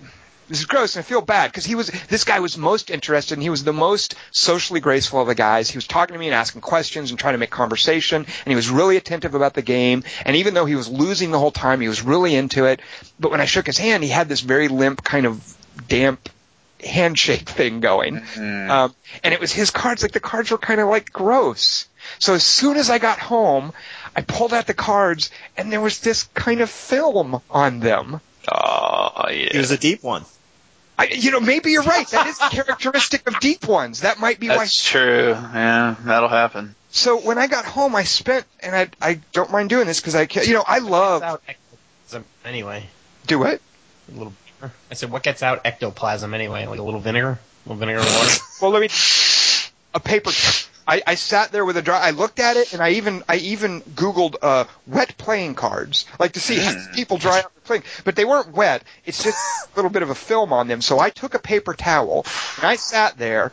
this 0.48 0.60
is 0.60 0.66
gross, 0.66 0.96
and 0.96 1.02
I 1.02 1.08
feel 1.08 1.22
bad 1.22 1.50
because 1.50 1.64
he 1.64 1.74
was 1.74 1.88
this 2.08 2.24
guy 2.24 2.40
was 2.40 2.58
most 2.58 2.90
interested, 2.90 3.34
and 3.34 3.42
he 3.42 3.48
was 3.48 3.64
the 3.64 3.72
most 3.72 4.16
socially 4.32 4.80
graceful 4.80 5.20
of 5.20 5.26
the 5.26 5.34
guys. 5.34 5.70
He 5.70 5.78
was 5.78 5.86
talking 5.86 6.12
to 6.12 6.18
me 6.20 6.26
and 6.26 6.34
asking 6.34 6.60
questions 6.60 7.10
and 7.10 7.18
trying 7.18 7.34
to 7.34 7.38
make 7.38 7.50
conversation, 7.50 8.16
and 8.16 8.46
he 8.46 8.54
was 8.54 8.68
really 8.68 8.98
attentive 8.98 9.34
about 9.34 9.54
the 9.54 9.62
game. 9.62 10.04
And 10.26 10.36
even 10.36 10.52
though 10.52 10.66
he 10.66 10.74
was 10.74 10.90
losing 10.90 11.30
the 11.30 11.38
whole 11.38 11.52
time, 11.52 11.80
he 11.80 11.88
was 11.88 12.02
really 12.02 12.34
into 12.34 12.66
it. 12.66 12.80
But 13.18 13.30
when 13.30 13.40
I 13.40 13.46
shook 13.46 13.66
his 13.66 13.78
hand, 13.78 14.02
he 14.02 14.10
had 14.10 14.28
this 14.28 14.40
very 14.40 14.68
limp, 14.68 15.02
kind 15.02 15.24
of 15.24 15.56
damp 15.88 16.28
handshake 16.82 17.48
thing 17.48 17.80
going. 17.80 18.20
Mhm. 18.20 18.70
Um, 18.70 18.94
and 19.22 19.32
it 19.34 19.40
was 19.40 19.52
his 19.52 19.70
cards. 19.70 20.02
Like 20.02 20.12
the 20.12 20.20
cards 20.20 20.50
were 20.50 20.58
kind 20.58 20.80
of 20.80 20.88
like 20.88 21.12
gross. 21.12 21.86
So 22.18 22.34
as 22.34 22.44
soon 22.44 22.76
as 22.76 22.90
I 22.90 22.98
got 22.98 23.18
home, 23.18 23.72
I 24.16 24.22
pulled 24.22 24.52
out 24.52 24.66
the 24.66 24.74
cards, 24.74 25.30
and 25.56 25.72
there 25.72 25.80
was 25.80 26.00
this 26.00 26.24
kind 26.34 26.60
of 26.60 26.70
film 26.70 27.40
on 27.50 27.80
them. 27.80 28.20
Oh 28.50 29.24
It 29.28 29.56
was 29.56 29.70
a 29.70 29.78
deep 29.78 30.02
one. 30.02 30.24
I, 30.98 31.06
you 31.06 31.30
know, 31.30 31.40
maybe 31.40 31.70
you're 31.70 31.82
right. 31.82 32.06
That 32.08 32.26
is 32.26 32.38
characteristic 32.38 33.26
of 33.26 33.40
deep 33.40 33.66
ones. 33.66 34.02
That 34.02 34.20
might 34.20 34.38
be 34.38 34.48
why. 34.48 34.58
That's 34.58 34.84
true. 34.84 35.30
Yeah, 35.30 35.94
that'll 36.04 36.28
happen. 36.28 36.74
So 36.90 37.18
when 37.18 37.38
I 37.38 37.46
got 37.46 37.64
home, 37.64 37.96
I 37.96 38.04
spent, 38.04 38.44
and 38.60 38.76
I, 38.76 38.90
I 39.00 39.20
don't 39.32 39.50
mind 39.50 39.70
doing 39.70 39.86
this 39.86 40.00
because 40.00 40.14
I, 40.14 40.26
can, 40.26 40.44
you 40.44 40.52
know, 40.52 40.64
I 40.66 40.78
love 40.78 41.22
out 41.22 41.42
anyway. 42.44 42.86
do 43.26 43.44
it. 43.44 43.62
A 44.10 44.16
little. 44.16 44.34
I 44.90 44.94
said, 44.94 45.10
what 45.10 45.22
gets 45.22 45.42
out 45.42 45.62
ectoplasm 45.64 46.34
anyway? 46.34 46.66
Like 46.66 46.78
a 46.78 46.82
little 46.82 47.00
vinegar, 47.00 47.38
a 47.66 47.68
little 47.68 47.78
vinegar 47.80 48.00
and 48.00 48.08
water. 48.08 48.30
Well, 48.60 48.70
let 48.70 48.80
me 48.80 48.88
a 49.94 49.98
paper. 50.00 50.30
I, 50.86 51.02
I 51.06 51.14
sat 51.16 51.50
there 51.52 51.64
with 51.64 51.76
a 51.76 51.82
dry. 51.82 51.98
I 52.00 52.10
looked 52.10 52.38
at 52.40 52.56
it, 52.56 52.72
and 52.72 52.80
I 52.82 52.90
even 52.90 53.22
I 53.28 53.36
even 53.36 53.80
Googled 53.82 54.36
uh, 54.40 54.64
wet 54.86 55.16
playing 55.18 55.54
cards, 55.56 56.06
like 56.20 56.32
to 56.32 56.40
see 56.40 56.58
how 56.58 56.72
Mm. 56.72 56.94
people 56.94 57.18
dry 57.18 57.38
out 57.38 57.52
their 57.54 57.62
playing. 57.64 57.82
But 58.04 58.14
they 58.16 58.24
weren't 58.24 58.52
wet. 58.52 58.84
It's 59.04 59.22
just 59.22 59.36
a 59.72 59.76
little 59.76 59.90
bit 59.90 60.02
of 60.02 60.10
a 60.10 60.14
film 60.14 60.52
on 60.52 60.68
them. 60.68 60.80
So 60.80 60.98
I 61.00 61.10
took 61.10 61.34
a 61.34 61.38
paper 61.40 61.74
towel 61.74 62.24
and 62.56 62.64
I 62.66 62.76
sat 62.76 63.18
there, 63.18 63.52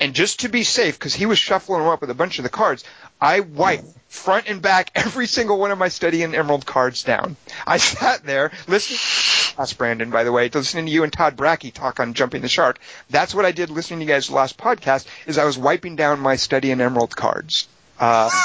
and 0.00 0.14
just 0.14 0.40
to 0.40 0.48
be 0.48 0.62
safe, 0.62 0.98
because 0.98 1.14
he 1.14 1.26
was 1.26 1.38
shuffling 1.38 1.80
them 1.80 1.88
up 1.88 2.00
with 2.00 2.10
a 2.10 2.14
bunch 2.14 2.38
of 2.38 2.42
the 2.44 2.48
cards, 2.48 2.84
I 3.20 3.40
wiped 3.40 3.86
front 4.08 4.48
and 4.48 4.62
back 4.62 4.90
every 4.94 5.26
single 5.26 5.58
one 5.58 5.70
of 5.70 5.78
my 5.78 5.88
study 5.88 6.22
in 6.22 6.34
emerald 6.34 6.64
cards 6.64 7.02
down. 7.02 7.36
I 7.66 7.78
sat 7.78 8.24
there 8.24 8.52
listening. 8.68 9.58
Last 9.58 9.78
Brandon, 9.78 10.10
by 10.10 10.24
the 10.24 10.32
way, 10.32 10.48
listening 10.48 10.86
to 10.86 10.92
you 10.92 11.04
and 11.04 11.12
Todd 11.12 11.36
Brackey 11.36 11.72
talk 11.72 12.00
on 12.00 12.14
Jumping 12.14 12.42
the 12.42 12.48
Shark. 12.48 12.78
That's 13.10 13.34
what 13.34 13.44
I 13.44 13.52
did 13.52 13.70
listening 13.70 14.00
to 14.00 14.04
you 14.04 14.10
guys' 14.10 14.30
last 14.30 14.56
podcast. 14.56 15.06
Is 15.26 15.38
I 15.38 15.44
was 15.44 15.58
wiping 15.58 15.96
down 15.96 16.20
my 16.20 16.36
study 16.36 16.70
in 16.70 16.80
emerald 16.80 17.14
cards. 17.14 17.68
Uh. 17.98 18.30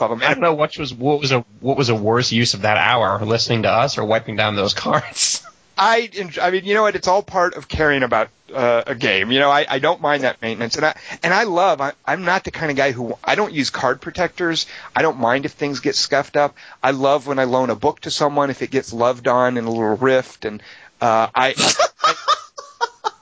I 0.00 0.06
don't 0.06 0.40
know 0.40 0.54
what 0.54 0.78
was 0.78 0.94
what 0.94 1.18
was 1.18 1.32
a 1.32 1.44
what 1.60 1.76
was 1.76 1.88
a 1.88 1.94
worse 1.94 2.30
use 2.30 2.54
of 2.54 2.62
that 2.62 2.76
hour, 2.76 3.24
listening 3.24 3.62
to 3.62 3.68
us 3.68 3.98
or 3.98 4.04
wiping 4.04 4.36
down 4.36 4.54
those 4.54 4.74
cards. 4.74 5.44
I, 5.78 6.08
enj- 6.12 6.42
I 6.42 6.50
mean, 6.50 6.64
you 6.64 6.74
know 6.74 6.82
what? 6.82 6.96
It's 6.96 7.08
all 7.08 7.22
part 7.22 7.54
of 7.54 7.68
caring 7.68 8.02
about 8.02 8.28
uh, 8.52 8.82
a 8.86 8.94
game. 8.94 9.30
You 9.30 9.38
know, 9.38 9.50
I, 9.50 9.66
I 9.68 9.78
don't 9.78 10.00
mind 10.00 10.24
that 10.24 10.40
maintenance, 10.42 10.76
and 10.76 10.84
I 10.86 10.96
and 11.22 11.32
I 11.32 11.44
love. 11.44 11.80
I, 11.80 11.92
I'm 12.06 12.24
not 12.24 12.44
the 12.44 12.50
kind 12.50 12.70
of 12.70 12.76
guy 12.76 12.92
who 12.92 13.16
I 13.22 13.34
don't 13.34 13.52
use 13.52 13.70
card 13.70 14.00
protectors. 14.00 14.66
I 14.96 15.02
don't 15.02 15.18
mind 15.18 15.44
if 15.44 15.52
things 15.52 15.80
get 15.80 15.94
scuffed 15.94 16.36
up. 16.36 16.56
I 16.82 16.90
love 16.90 17.26
when 17.26 17.38
I 17.38 17.44
loan 17.44 17.70
a 17.70 17.76
book 17.76 18.00
to 18.00 18.10
someone 18.10 18.50
if 18.50 18.62
it 18.62 18.70
gets 18.70 18.92
loved 18.92 19.28
on 19.28 19.56
and 19.56 19.66
a 19.66 19.70
little 19.70 19.96
rift, 19.96 20.44
and 20.44 20.62
uh, 21.00 21.28
I. 21.34 21.54
I 21.56 22.14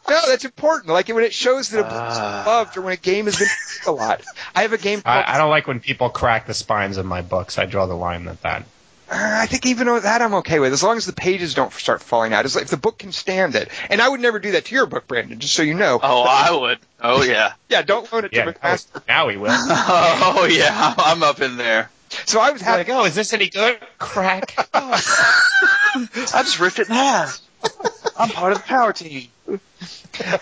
No, 0.09 0.21
that's 0.29 0.45
important. 0.45 0.93
Like 0.93 1.09
when 1.09 1.25
it 1.25 1.35
shows 1.35 1.71
that 1.71 1.81
a 1.81 1.83
book's 1.83 1.95
Ah. 1.97 2.45
loved, 2.47 2.77
or 2.77 2.83
when 2.83 2.93
a 2.93 2.97
game 2.97 3.25
has 3.25 3.39
been 3.41 3.49
a 3.89 3.91
lot. 3.91 4.23
I 4.55 4.63
have 4.63 4.73
a 4.73 4.79
game 4.79 5.03
I, 5.05 5.35
I 5.35 5.37
don't 5.37 5.51
like 5.51 5.67
when 5.67 5.81
people 5.81 6.11
crack 6.11 6.47
the 6.47 6.55
spines 6.55 6.97
of 6.97 7.05
my 7.05 7.23
books. 7.23 7.59
I 7.59 7.67
draw 7.67 7.87
the 7.87 7.97
line 7.97 8.29
at 8.29 8.41
that. 8.43 8.65
Uh, 9.09 9.15
I 9.43 9.47
think 9.47 9.67
even 9.67 9.87
though 9.87 10.01
that 10.01 10.21
I'm 10.23 10.35
okay 10.35 10.59
with, 10.59 10.73
as 10.73 10.83
long 10.83 10.97
as 10.97 11.07
the 11.07 11.13
pages 11.13 11.55
don't 11.55 11.73
start 11.73 12.03
falling 12.03 12.33
out. 12.33 12.45
It's 12.45 12.55
like 12.57 12.65
if 12.65 12.71
the 12.71 12.77
book 12.77 12.99
can 12.99 13.13
stand 13.13 13.55
it. 13.55 13.69
And 13.89 14.01
I 14.03 14.09
would 14.09 14.21
never 14.21 14.39
do 14.41 14.53
that 14.53 14.65
to 14.67 14.75
your 14.75 14.87
book, 14.87 15.07
Brandon, 15.07 15.39
just 15.39 15.55
so 15.55 15.63
you 15.63 15.75
know. 15.75 16.01
Oh, 16.03 16.23
I 16.23 16.51
would. 16.51 16.79
Oh 17.01 17.23
yeah. 17.23 17.53
Yeah, 17.69 17.83
don't 17.83 18.11
loan 18.13 18.25
it 18.25 18.31
to 18.33 18.37
Yeah, 18.37 18.53
McMaster. 18.53 19.03
now 19.07 19.29
he 19.29 19.37
will. 19.37 19.51
Oh 19.59 20.49
yeah. 20.51 20.95
I'm 20.99 21.23
up 21.23 21.41
in 21.41 21.57
there. 21.57 21.91
So 22.27 22.41
I 22.41 22.51
was 22.53 22.63
like, 22.63 22.89
oh, 22.89 23.05
is 23.05 23.15
this 23.15 23.33
any 23.33 23.49
good? 23.49 23.79
Crack. 23.99 24.55
I 24.75 25.01
just 26.43 26.59
ripped 26.61 26.79
it 26.79 26.89
in 26.89 26.95
half. 26.95 27.41
I'm 28.19 28.29
part 28.31 28.53
of 28.53 28.59
the 28.59 28.65
power 28.65 28.93
team. 28.93 29.29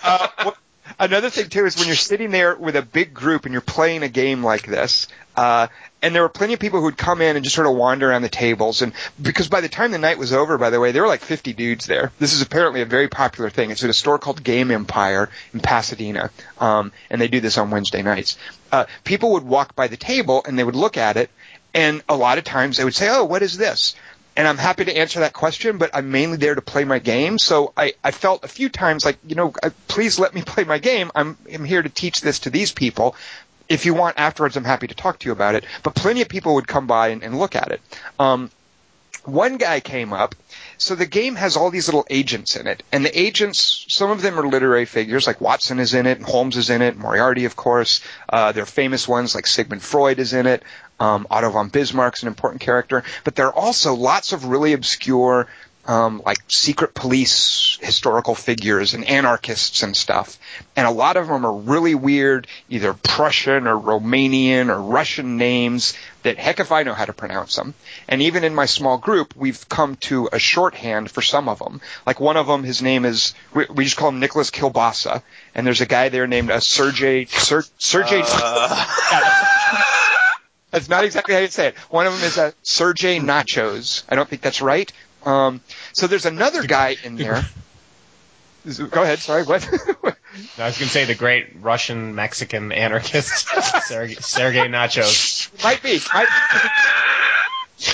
Uh, 0.03 0.29
what- 0.43 0.57
another 0.99 1.31
thing 1.31 1.49
too 1.49 1.65
is 1.67 1.77
when 1.77 1.87
you're 1.87 1.97
sitting 1.97 2.31
there 2.31 2.55
with 2.55 2.77
a 2.77 2.83
big 2.83 3.15
group 3.15 3.45
and 3.47 3.53
you're 3.53 3.61
playing 3.63 4.03
a 4.03 4.09
game 4.09 4.45
like 4.45 4.67
this, 4.67 5.09
uh, 5.37 5.69
and 6.05 6.15
there 6.15 6.21
were 6.21 6.29
plenty 6.29 6.53
of 6.53 6.61
people 6.61 6.83
who'd 6.83 6.99
come 6.99 7.23
in 7.23 7.35
and 7.35 7.43
just 7.43 7.57
sort 7.57 7.67
of 7.67 7.75
wander 7.75 8.11
around 8.11 8.21
the 8.21 8.29
tables, 8.29 8.83
and 8.83 8.93
because 9.21 9.49
by 9.49 9.63
the 9.63 9.71
time 9.71 9.91
the 9.91 9.99
night 9.99 10.19
was 10.19 10.35
over, 10.35 10.59
by 10.59 10.69
the 10.69 10.79
way, 10.79 10.93
there 10.93 11.01
were 11.01 11.09
like 11.09 11.23
50 11.23 11.55
dudes 11.55 11.87
there. 11.87 12.13
This 12.19 12.35
is 12.35 12.43
apparently 12.43 12.83
a 12.83 12.87
very 12.87 13.09
popular 13.09 13.49
thing. 13.49 13.71
It's 13.71 13.83
at 13.83 13.89
a 13.89 13.95
store 13.95 14.19
called 14.19 14.45
Game 14.45 14.71
Empire 14.71 15.31
in 15.55 15.61
Pasadena, 15.61 16.31
um, 16.61 16.93
and 17.09 17.19
they 17.19 17.29
do 17.29 17.41
this 17.41 17.57
on 17.57 17.71
Wednesday 17.71 18.03
nights. 18.03 18.37
Uh, 18.71 18.85
people 19.05 19.33
would 19.33 19.45
walk 19.45 19.75
by 19.75 19.89
the 19.89 19.97
table 19.97 20.43
and 20.47 20.59
they 20.59 20.65
would 20.65 20.77
look 20.77 20.99
at 20.99 21.17
it, 21.17 21.31
and 21.73 22.03
a 22.07 22.17
lot 22.17 22.37
of 22.37 22.45
times 22.45 22.77
they 22.77 22.85
would 22.85 22.95
say, 22.95 23.09
"Oh, 23.09 23.25
what 23.25 23.43
is 23.43 23.57
this?" 23.57 23.95
and 24.37 24.49
I'm 24.49 24.59
happy 24.59 24.85
to 24.85 24.97
answer 24.97 25.21
that 25.21 25.33
question, 25.33 25.79
but 25.79 25.91
I'm 25.95 26.11
mainly 26.11 26.37
there 26.37 26.55
to 26.55 26.63
play 26.63 26.85
my 26.85 26.99
game. 26.99 27.39
So 27.39 27.73
I, 27.77 27.95
I 28.03 28.11
felt 28.11 28.45
a 28.45 28.49
few 28.49 28.69
times 28.69 29.05
like, 29.05 29.19
you 29.27 29.37
know, 29.37 29.53
uh, 29.63 29.71
please 29.87 30.19
let 30.19 30.35
me 30.35 30.43
play 30.47 30.65
my 30.65 30.79
game. 30.79 31.11
I'm, 31.15 31.37
I'm 31.53 31.65
here 31.65 31.83
to 31.83 31.89
teach 31.89 32.21
this 32.21 32.41
to 32.41 32.51
these 32.51 32.73
people. 32.73 33.15
If 33.69 33.87
you 33.87 33.95
want 33.95 34.19
afterwards, 34.19 34.57
I'm 34.57 34.65
happy 34.65 34.87
to 34.87 34.95
talk 34.95 35.19
to 35.21 35.27
you 35.27 35.33
about 35.33 35.55
it. 35.55 35.65
But 35.83 35.95
plenty 35.95 36.23
of 36.23 36.29
people 36.29 36.55
would 36.57 36.69
come 36.69 36.87
by 36.87 37.09
and, 37.09 37.23
and 37.23 37.39
look 37.39 37.57
at 37.57 37.73
it. 37.73 37.81
Um, 38.19 38.51
one 39.25 39.57
guy 39.57 39.81
came 39.81 40.13
up. 40.13 40.35
So 40.77 40.95
the 40.95 41.07
game 41.07 41.37
has 41.37 41.57
all 41.57 41.71
these 41.71 41.89
little 41.89 42.05
agents 42.11 42.57
in 42.57 42.67
it, 42.67 42.83
and 42.93 43.05
the 43.05 43.19
agents, 43.19 43.87
some 43.89 44.11
of 44.11 44.23
them 44.23 44.39
are 44.39 44.47
literary 44.47 44.85
figures, 44.85 45.27
like 45.27 45.41
Watson 45.41 45.79
is 45.79 45.95
in 45.95 46.07
it, 46.07 46.19
and 46.19 46.27
Holmes 46.27 46.57
is 46.57 46.69
in 46.69 46.83
it, 46.83 46.97
Moriarty, 46.97 47.45
of 47.45 47.57
course. 47.57 48.01
Uh, 48.29 48.53
there 48.53 48.65
are 48.65 48.67
famous 48.67 49.07
ones 49.07 49.35
like 49.35 49.47
Sigmund 49.47 49.83
Freud 49.83 50.19
is 50.19 50.33
in 50.33 50.47
it. 50.47 50.63
Um, 50.99 51.27
Otto 51.31 51.51
von 51.51 51.71
Bismarck's 51.71 52.23
an 52.23 52.29
important 52.29 52.61
character, 52.61 53.03
but 53.23 53.35
there 53.35 53.47
are 53.47 53.55
also 53.55 53.95
lots 53.95 54.33
of 54.33 54.47
really 54.47 54.73
obscure, 54.73 55.49
um, 55.87 56.23
like 56.25 56.39
secret 56.49 56.95
police 56.95 57.79
historical 57.81 58.35
figures 58.35 58.95
and 58.95 59.05
anarchists 59.05 59.83
and 59.83 59.97
stuff. 59.97 60.39
And 60.77 60.87
a 60.87 60.91
lot 60.91 61.17
of 61.17 61.29
them 61.29 61.45
are 61.45 61.53
really 61.53 61.95
weird, 61.95 62.47
either 62.69 62.95
Prussian 62.95 63.67
or 63.67 63.79
Romanian 63.79 64.69
or 64.69 64.81
Russian 64.81 65.37
names 65.37 65.95
that 66.23 66.39
heck 66.39 66.59
if 66.59 66.73
I 66.73 66.85
know 66.85 66.95
how 66.95 67.05
to 67.05 67.13
pronounce 67.13 67.57
them. 67.57 67.75
And 68.09 68.23
even 68.23 68.45
in 68.45 68.55
my 68.55 68.65
small 68.65 68.97
group, 68.97 69.37
we've 69.37 69.69
come 69.69 69.97
to 69.97 70.31
a 70.33 70.39
shorthand 70.39 71.11
for 71.11 71.21
some 71.21 71.49
of 71.49 71.59
them. 71.59 71.83
Like 72.07 72.19
one 72.19 72.39
of 72.39 72.47
them, 72.47 72.65
his 72.65 72.81
name 72.81 73.05
is, 73.05 73.35
we, 73.53 73.67
we 73.67 73.85
just 73.85 73.97
call 73.97 74.09
him 74.09 74.21
Nicholas 74.21 74.51
Kilbasa. 74.51 75.23
And 75.55 75.67
there's 75.67 75.83
a 75.83 75.87
guy 75.87 76.09
there 76.09 76.27
named 76.27 76.51
uh, 76.51 76.61
Sergey, 76.61 77.27
Ser, 77.27 77.63
Sergey, 77.79 78.23
that's 80.71 80.89
not 80.89 81.05
exactly 81.05 81.35
how 81.35 81.41
you 81.41 81.49
say 81.49 81.69
it. 81.69 81.79
One 81.91 82.07
of 82.07 82.15
them 82.15 82.23
is 82.27 82.37
uh, 82.37 82.51
Sergey 82.63 83.21
Nachos. 83.21 84.03
I 84.09 84.17
don't 84.17 84.29
think 84.29 84.43
that's 84.43 84.61
right. 84.61 84.91
Um, 85.25 85.61
so 85.93 86.07
there's 86.07 86.27
another 86.27 86.63
guy 86.63 86.97
in 87.05 87.17
there. 87.17 87.45
Go 88.91 89.03
ahead. 89.03 89.19
Sorry. 89.19 89.43
What? 89.43 89.63
I 90.59 90.67
was 90.67 90.79
going 90.79 90.87
to 90.87 90.89
say 90.89 91.05
the 91.05 91.15
great 91.15 91.57
Russian 91.61 92.15
Mexican 92.15 92.73
anarchist 92.73 93.49
Sergey, 93.87 94.15
Sergey 94.15 94.69
Nachos. 94.69 95.51
Might 95.63 95.83
be. 95.83 96.01
Might 96.13 96.29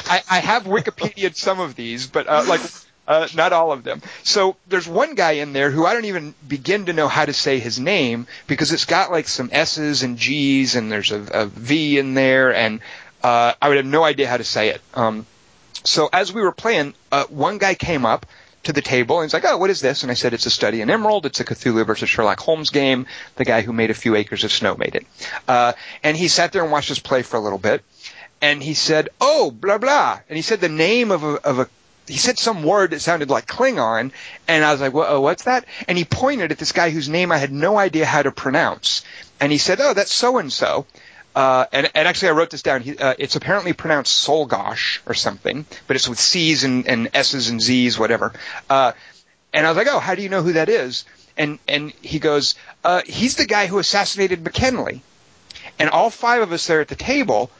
I, 0.06 0.22
I 0.30 0.38
have 0.38 0.64
Wikipedia 0.64 1.34
some 1.34 1.58
of 1.58 1.74
these, 1.74 2.06
but 2.06 2.28
uh, 2.28 2.44
like 2.46 2.60
uh, 3.08 3.26
not 3.34 3.52
all 3.52 3.72
of 3.72 3.82
them. 3.82 4.00
So 4.22 4.56
there's 4.68 4.86
one 4.86 5.16
guy 5.16 5.32
in 5.32 5.52
there 5.52 5.70
who 5.70 5.84
I 5.84 5.94
don't 5.94 6.04
even 6.04 6.34
begin 6.46 6.86
to 6.86 6.92
know 6.92 7.08
how 7.08 7.24
to 7.24 7.32
say 7.32 7.58
his 7.58 7.80
name 7.80 8.28
because 8.46 8.72
it's 8.72 8.84
got 8.84 9.10
like 9.10 9.26
some 9.26 9.48
S's 9.52 10.04
and 10.04 10.16
G's 10.16 10.76
and 10.76 10.92
there's 10.92 11.10
a, 11.10 11.20
a 11.32 11.46
V 11.46 11.98
in 11.98 12.14
there, 12.14 12.54
and 12.54 12.80
uh, 13.22 13.54
I 13.60 13.68
would 13.68 13.78
have 13.78 13.86
no 13.86 14.04
idea 14.04 14.28
how 14.28 14.36
to 14.36 14.44
say 14.44 14.68
it. 14.68 14.80
Um, 14.94 15.26
so 15.84 16.08
as 16.12 16.32
we 16.32 16.42
were 16.42 16.52
playing, 16.52 16.94
uh, 17.12 17.24
one 17.24 17.58
guy 17.58 17.74
came 17.74 18.04
up 18.06 18.26
to 18.62 18.72
the 18.72 18.82
table 18.82 19.20
and 19.20 19.26
he's 19.26 19.32
like, 19.34 19.44
"Oh, 19.46 19.56
what 19.56 19.70
is 19.70 19.80
this?" 19.80 20.02
And 20.02 20.10
I 20.10 20.14
said, 20.14 20.34
"It's 20.34 20.46
a 20.46 20.50
study 20.50 20.80
in 20.82 20.90
Emerald. 20.90 21.24
It's 21.26 21.40
a 21.40 21.44
Cthulhu 21.44 21.86
versus 21.86 22.10
Sherlock 22.10 22.40
Holmes 22.40 22.70
game. 22.70 23.06
The 23.36 23.44
guy 23.44 23.62
who 23.62 23.72
made 23.72 23.90
a 23.90 23.94
few 23.94 24.14
acres 24.16 24.44
of 24.44 24.52
snow 24.52 24.74
made 24.76 24.94
it." 24.94 25.06
Uh, 25.48 25.72
and 26.02 26.16
he 26.16 26.28
sat 26.28 26.52
there 26.52 26.62
and 26.62 26.70
watched 26.70 26.90
us 26.90 26.98
play 26.98 27.22
for 27.22 27.36
a 27.36 27.40
little 27.40 27.58
bit, 27.58 27.82
and 28.42 28.62
he 28.62 28.74
said, 28.74 29.08
"Oh, 29.20 29.50
blah 29.50 29.78
blah," 29.78 30.20
and 30.28 30.36
he 30.36 30.42
said 30.42 30.60
the 30.60 30.68
name 30.68 31.10
of 31.10 31.24
a 31.24 31.34
of 31.36 31.58
a. 31.60 31.68
He 32.06 32.18
said 32.18 32.38
some 32.38 32.64
word 32.64 32.90
that 32.90 33.00
sounded 33.00 33.30
like 33.30 33.46
Klingon, 33.46 34.10
and 34.48 34.64
I 34.64 34.72
was 34.72 34.80
like, 34.80 34.92
"Wha- 34.92 35.16
uh, 35.16 35.20
"What's 35.20 35.44
that?" 35.44 35.64
And 35.88 35.96
he 35.96 36.04
pointed 36.04 36.50
at 36.50 36.58
this 36.58 36.72
guy 36.72 36.90
whose 36.90 37.08
name 37.08 37.32
I 37.32 37.38
had 37.38 37.52
no 37.52 37.78
idea 37.78 38.04
how 38.04 38.22
to 38.22 38.32
pronounce, 38.32 39.02
and 39.40 39.50
he 39.52 39.58
said, 39.58 39.80
"Oh, 39.80 39.94
that's 39.94 40.12
so 40.12 40.38
and 40.38 40.52
so." 40.52 40.86
Uh, 41.34 41.66
and, 41.72 41.90
and 41.94 42.08
actually, 42.08 42.28
I 42.28 42.32
wrote 42.32 42.50
this 42.50 42.62
down. 42.62 42.80
He, 42.80 42.96
uh, 42.96 43.14
it's 43.18 43.36
apparently 43.36 43.72
pronounced 43.72 44.26
Solgosh 44.26 45.00
or 45.06 45.14
something, 45.14 45.64
but 45.86 45.96
it's 45.96 46.08
with 46.08 46.18
C's 46.18 46.64
and, 46.64 46.86
and 46.88 47.10
S's 47.14 47.48
and 47.48 47.60
Z's, 47.60 47.98
whatever. 47.98 48.32
Uh, 48.68 48.92
and 49.52 49.66
I 49.66 49.70
was 49.70 49.76
like, 49.76 49.86
"Oh, 49.88 50.00
how 50.00 50.14
do 50.14 50.22
you 50.22 50.28
know 50.28 50.42
who 50.42 50.54
that 50.54 50.68
is?" 50.68 51.04
And 51.36 51.58
and 51.68 51.92
he 52.02 52.18
goes, 52.18 52.56
uh, 52.84 53.02
"He's 53.06 53.36
the 53.36 53.46
guy 53.46 53.66
who 53.66 53.78
assassinated 53.78 54.42
McKinley." 54.42 55.02
And 55.78 55.88
all 55.88 56.10
five 56.10 56.42
of 56.42 56.52
us 56.52 56.66
there 56.66 56.80
at 56.80 56.88
the 56.88 56.96
table 56.96 57.50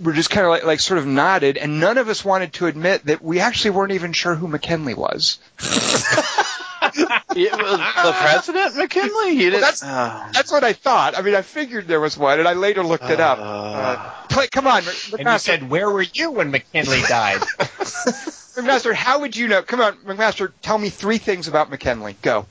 were 0.00 0.12
just 0.12 0.30
kind 0.30 0.44
of 0.44 0.50
like, 0.50 0.64
like 0.64 0.80
sort 0.80 0.98
of 0.98 1.06
nodded, 1.06 1.56
and 1.56 1.78
none 1.80 1.98
of 1.98 2.08
us 2.08 2.24
wanted 2.24 2.52
to 2.54 2.66
admit 2.66 3.06
that 3.06 3.22
we 3.22 3.40
actually 3.40 3.70
weren't 3.70 3.92
even 3.92 4.12
sure 4.12 4.34
who 4.34 4.48
McKinley 4.48 4.94
was. 4.94 5.38
It 7.34 7.52
was 7.52 7.78
the 7.78 8.12
president, 8.20 8.76
McKinley. 8.76 9.30
You 9.32 9.50
didn't. 9.50 9.60
that's- 9.60 9.82
oh. 9.84 10.30
That's 10.32 10.50
what 10.52 10.64
I 10.64 10.72
thought. 10.72 11.16
I 11.16 11.22
mean, 11.22 11.34
I 11.34 11.42
figured 11.42 11.86
there 11.88 12.00
was 12.00 12.16
one, 12.18 12.38
and 12.38 12.48
I 12.48 12.52
later 12.54 12.82
looked 12.82 13.08
it 13.10 13.20
up. 13.20 13.38
Uh. 13.38 14.10
Uh, 14.34 14.46
come 14.50 14.66
on, 14.66 14.82
And 15.18 15.28
you 15.28 15.38
said, 15.38 15.68
where 15.70 15.90
were 15.90 16.02
you 16.02 16.30
when 16.32 16.50
McKinley 16.50 17.02
died? 17.08 17.40
McMaster, 18.54 18.92
how 18.92 19.20
would 19.20 19.34
you 19.36 19.48
know? 19.48 19.62
Come 19.62 19.80
on, 19.80 19.96
McMaster, 19.98 20.52
tell 20.62 20.76
me 20.78 20.90
three 20.90 21.18
things 21.18 21.48
about 21.48 21.70
McKinley. 21.70 22.16
Go. 22.22 22.46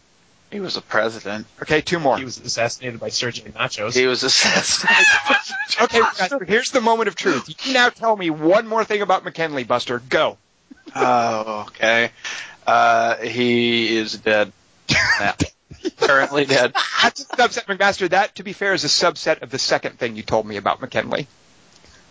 He 0.52 0.60
was 0.60 0.76
a 0.76 0.82
president. 0.82 1.48
Okay, 1.62 1.80
two 1.82 2.00
more. 2.00 2.18
he 2.18 2.26
was 2.26 2.38
assassinated 2.38 3.00
by 3.00 3.08
Sergey 3.10 3.44
Nachos. 3.52 3.96
He 3.96 4.06
was 4.08 4.24
assassinated. 4.24 4.98
Okay, 5.82 6.00
McMaster, 6.02 6.46
here's 6.46 6.72
the 6.72 6.82
moment 6.82 7.08
of 7.08 7.16
truth. 7.16 7.48
You 7.48 7.56
can 7.56 7.72
now 7.74 7.88
tell 7.90 8.16
me 8.18 8.30
one 8.30 8.68
more 8.68 8.84
thing 8.84 9.02
about 9.02 9.24
McKinley, 9.24 9.64
Buster. 9.64 10.00
Go. 10.10 10.38
oh, 10.94 11.66
okay. 11.70 12.12
Uh, 12.68 13.18
he 13.18 13.96
is 13.98 14.14
dead. 14.18 14.52
Currently 15.98 16.46
dead. 16.46 16.74
That's 17.02 17.22
a 17.22 17.26
subset, 17.26 17.66
McMaster. 17.66 18.10
That, 18.10 18.36
to 18.36 18.44
be 18.44 18.54
fair, 18.54 18.74
is 18.74 18.84
a 18.84 18.88
subset 18.88 19.42
of 19.42 19.50
the 19.50 19.60
second 19.60 19.98
thing 19.98 20.16
you 20.16 20.24
told 20.24 20.46
me 20.46 20.58
about 20.58 20.82
McKinley. 20.82 21.28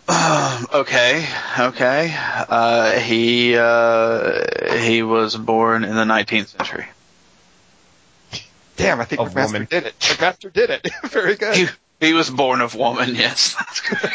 Um, 0.07 0.67
okay, 0.73 1.25
okay. 1.57 2.13
Uh, 2.17 2.91
he 2.99 3.55
uh, 3.55 4.77
he 4.79 5.03
was 5.03 5.37
born 5.37 5.83
in 5.85 5.95
the 5.95 6.03
19th 6.03 6.47
century. 6.47 6.85
Damn, 8.77 8.99
I 8.99 9.05
think 9.05 9.21
A 9.21 9.25
McMaster 9.25 9.45
woman. 9.45 9.67
did 9.69 9.85
it. 9.85 9.99
McMaster 9.99 10.51
did 10.51 10.69
it. 10.71 10.87
Very 11.05 11.35
good. 11.35 11.55
He, 11.55 11.67
he 11.99 12.13
was 12.13 12.29
born 12.29 12.61
of 12.61 12.73
woman. 12.75 13.15
Yes, 13.15 13.55
that's 13.55 13.79
good. 13.89 14.11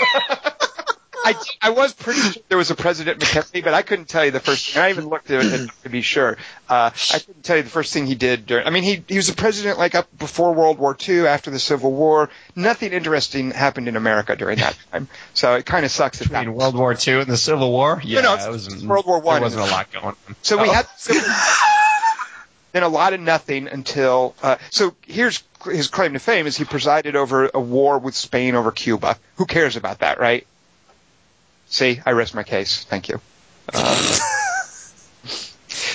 I, 1.27 1.35
I 1.63 1.71
was 1.71 1.93
pretty 1.93 2.21
sure 2.21 2.43
there 2.49 2.59
was 2.59 2.71
a 2.71 2.75
President 2.75 3.19
McKinley, 3.21 3.63
but 3.63 3.75
I 3.75 3.83
couldn't 3.83 4.09
tell 4.09 4.25
you 4.25 4.31
the 4.31 4.41
first 4.41 4.71
thing. 4.71 4.83
I 4.83 4.91
even 4.91 5.09
looked 5.09 5.31
at 5.31 5.45
it 5.45 5.71
to 5.83 5.89
be 5.89 6.01
sure. 6.03 6.37
Uh, 6.69 6.91
I 7.13 7.19
couldn't 7.19 7.43
tell 7.43 7.57
you 7.57 7.63
the 7.63 7.69
first 7.71 7.93
thing 7.93 8.07
he 8.07 8.15
did. 8.15 8.47
During, 8.47 8.67
I 8.67 8.71
mean, 8.71 8.83
he 8.85 9.03
he 9.09 9.17
was 9.17 9.29
a 9.29 9.35
president 9.35 9.79
like 9.79 9.95
up 9.95 10.07
before 10.19 10.55
World 10.55 10.79
War 10.79 10.97
II, 11.09 11.27
after 11.27 11.51
the 11.51 11.59
Civil 11.59 11.93
War. 11.93 12.31
Nothing 12.55 12.93
interesting 12.93 13.51
happened 13.51 13.89
in 13.89 13.97
America 13.97 14.37
during 14.37 14.59
that 14.59 14.77
time, 14.93 15.09
so 15.35 15.55
it 15.55 15.67
kind 15.67 15.85
of 15.85 15.91
sucks 15.91 16.19
that 16.21 16.29
that. 16.31 16.41
Between 16.41 16.57
World 16.57 16.77
War 16.77 16.95
II 16.95 17.21
and 17.21 17.27
the 17.27 17.37
Civil 17.37 17.71
War? 17.73 18.01
Yeah, 18.05 18.21
no, 18.21 18.35
it's- 18.35 18.47
it 18.47 18.51
was 18.53 18.85
World 18.87 19.07
War 19.07 19.21
One. 19.21 19.35
There 19.37 19.43
wasn't 19.43 19.63
a 19.63 19.71
lot 19.71 19.93
going 19.93 20.05
on. 20.07 20.17
So 20.43 20.57
we 20.63 20.69
Oh. 20.69 20.73
had 20.73 20.87
Civil 20.97 21.23
then 22.73 22.83
a 22.83 22.89
lot 22.89 23.13
of 23.15 23.21
nothing 23.21 23.69
until. 23.69 24.35
Uh, 24.43 24.57
so 24.71 24.95
here's 25.07 25.43
his 25.65 25.89
claim 25.89 26.13
to 26.13 26.19
fame 26.19 26.47
is 26.47 26.57
he 26.57 26.65
presided 26.65 27.17
over 27.17 27.51
a 27.53 27.61
war 27.61 27.99
with 27.99 28.15
Spain 28.15 28.55
over 28.55 28.71
Cuba. 28.71 29.19
Who 29.37 29.47
cares 29.47 29.77
about 29.77 30.01
that, 30.01 30.21
right? 30.21 30.47
See, 31.69 32.01
I 32.05 32.13
rest 32.13 32.35
my 32.35 32.43
case. 32.43 32.85
Thank 32.85 33.09
you. 33.09 33.21
Uh, 33.73 33.95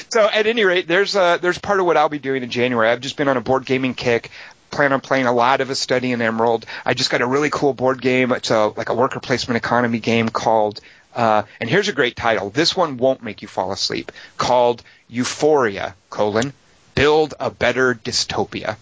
so 0.09 0.30
at 0.30 0.47
any 0.47 0.63
rate, 0.63 0.88
there's 0.88 1.15
uh, 1.15 1.38
there's 1.38 1.57
part 1.57 1.80
of 1.80 1.86
what 1.86 1.97
I'll 1.97 2.09
be 2.09 2.19
doing 2.19 2.43
in 2.43 2.49
January. 2.49 2.89
I've 2.89 3.01
just 3.01 3.17
been 3.17 3.28
on 3.28 3.38
a 3.38 3.41
board 3.41 3.65
gaming 3.65 3.93
kick. 3.93 4.32
Plan 4.69 4.93
on 4.93 5.01
playing 5.01 5.26
a 5.26 5.34
lot 5.34 5.59
of 5.59 5.69
a 5.69 5.76
study 5.76 6.11
in 6.13 6.22
Emerald. 6.22 6.65
I 6.86 6.93
just 6.93 7.09
got 7.09 7.22
a 7.22 7.28
really 7.28 7.49
cool 7.49 7.74
board 7.74 8.01
game. 8.01 8.32
It's 8.32 8.51
a 8.51 8.67
like 8.67 8.89
a 8.89 8.93
worker 8.93 9.19
placement 9.19 9.57
economy 9.57 9.99
game 9.99 10.30
called. 10.30 10.80
Uh, 11.13 11.43
and 11.59 11.69
here's 11.69 11.89
a 11.89 11.93
great 11.93 12.15
title. 12.15 12.49
This 12.49 12.76
one 12.76 12.95
won't 12.95 13.22
make 13.22 13.41
you 13.41 13.49
fall 13.49 13.74
asleep. 13.74 14.13
Called 14.38 14.82
Euphoria: 15.09 15.95
colon 16.09 16.53
Build 16.95 17.34
a 17.39 17.49
Better 17.49 17.95
Dystopia. 17.95 18.78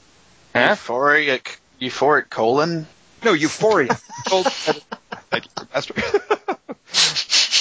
Huh? 0.56 0.76
Euphoric, 0.76 1.58
euphoric 1.80 2.30
colon. 2.30 2.88
No, 3.24 3.34
Euphoria. 3.34 3.98
Build 4.30 4.48
a 4.48 4.50
better, 4.66 4.82
thank 5.30 5.46
you, 5.46 5.68
Master. 5.74 5.94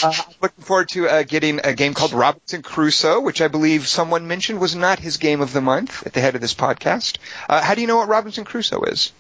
Uh, 0.01 0.13
I'm 0.17 0.35
looking 0.41 0.65
forward 0.65 0.89
to 0.91 1.09
uh, 1.09 1.23
getting 1.25 1.61
a 1.65 1.75
game 1.75 1.93
called 1.93 2.13
Robinson 2.13 2.63
Crusoe, 2.63 3.21
which 3.21 3.41
I 3.41 3.49
believe 3.49 3.89
someone 3.89 4.29
mentioned 4.29 4.61
was 4.61 4.77
not 4.77 5.01
his 5.01 5.17
game 5.17 5.41
of 5.41 5.53
the 5.53 5.61
month 5.61 6.07
at 6.07 6.13
the 6.13 6.21
head 6.21 6.37
of 6.37 6.41
this 6.41 6.55
podcast. 6.55 7.19
Uh, 7.49 7.61
how 7.61 7.75
do 7.75 7.81
you 7.81 7.89
know 7.89 7.97
what 7.97 8.09
Robinson 8.09 8.45
Crusoe 8.45 8.83
is? 8.83 9.13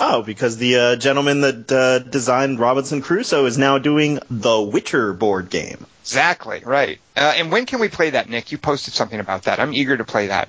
Oh, 0.00 0.22
because 0.22 0.56
the 0.56 0.76
uh, 0.76 0.96
gentleman 0.96 1.42
that 1.42 1.70
uh, 1.70 1.98
designed 1.98 2.58
Robinson 2.58 3.02
Crusoe 3.02 3.44
is 3.44 3.58
now 3.58 3.76
doing 3.76 4.20
the 4.30 4.58
Witcher 4.58 5.12
board 5.12 5.50
game. 5.50 5.86
Exactly, 6.00 6.62
right. 6.64 6.98
Uh, 7.14 7.34
and 7.36 7.52
when 7.52 7.66
can 7.66 7.78
we 7.78 7.88
play 7.88 8.10
that, 8.10 8.28
Nick? 8.28 8.52
You 8.52 8.58
posted 8.58 8.94
something 8.94 9.20
about 9.20 9.42
that. 9.42 9.60
I'm 9.60 9.74
eager 9.74 9.96
to 9.96 10.04
play 10.04 10.28
that. 10.28 10.48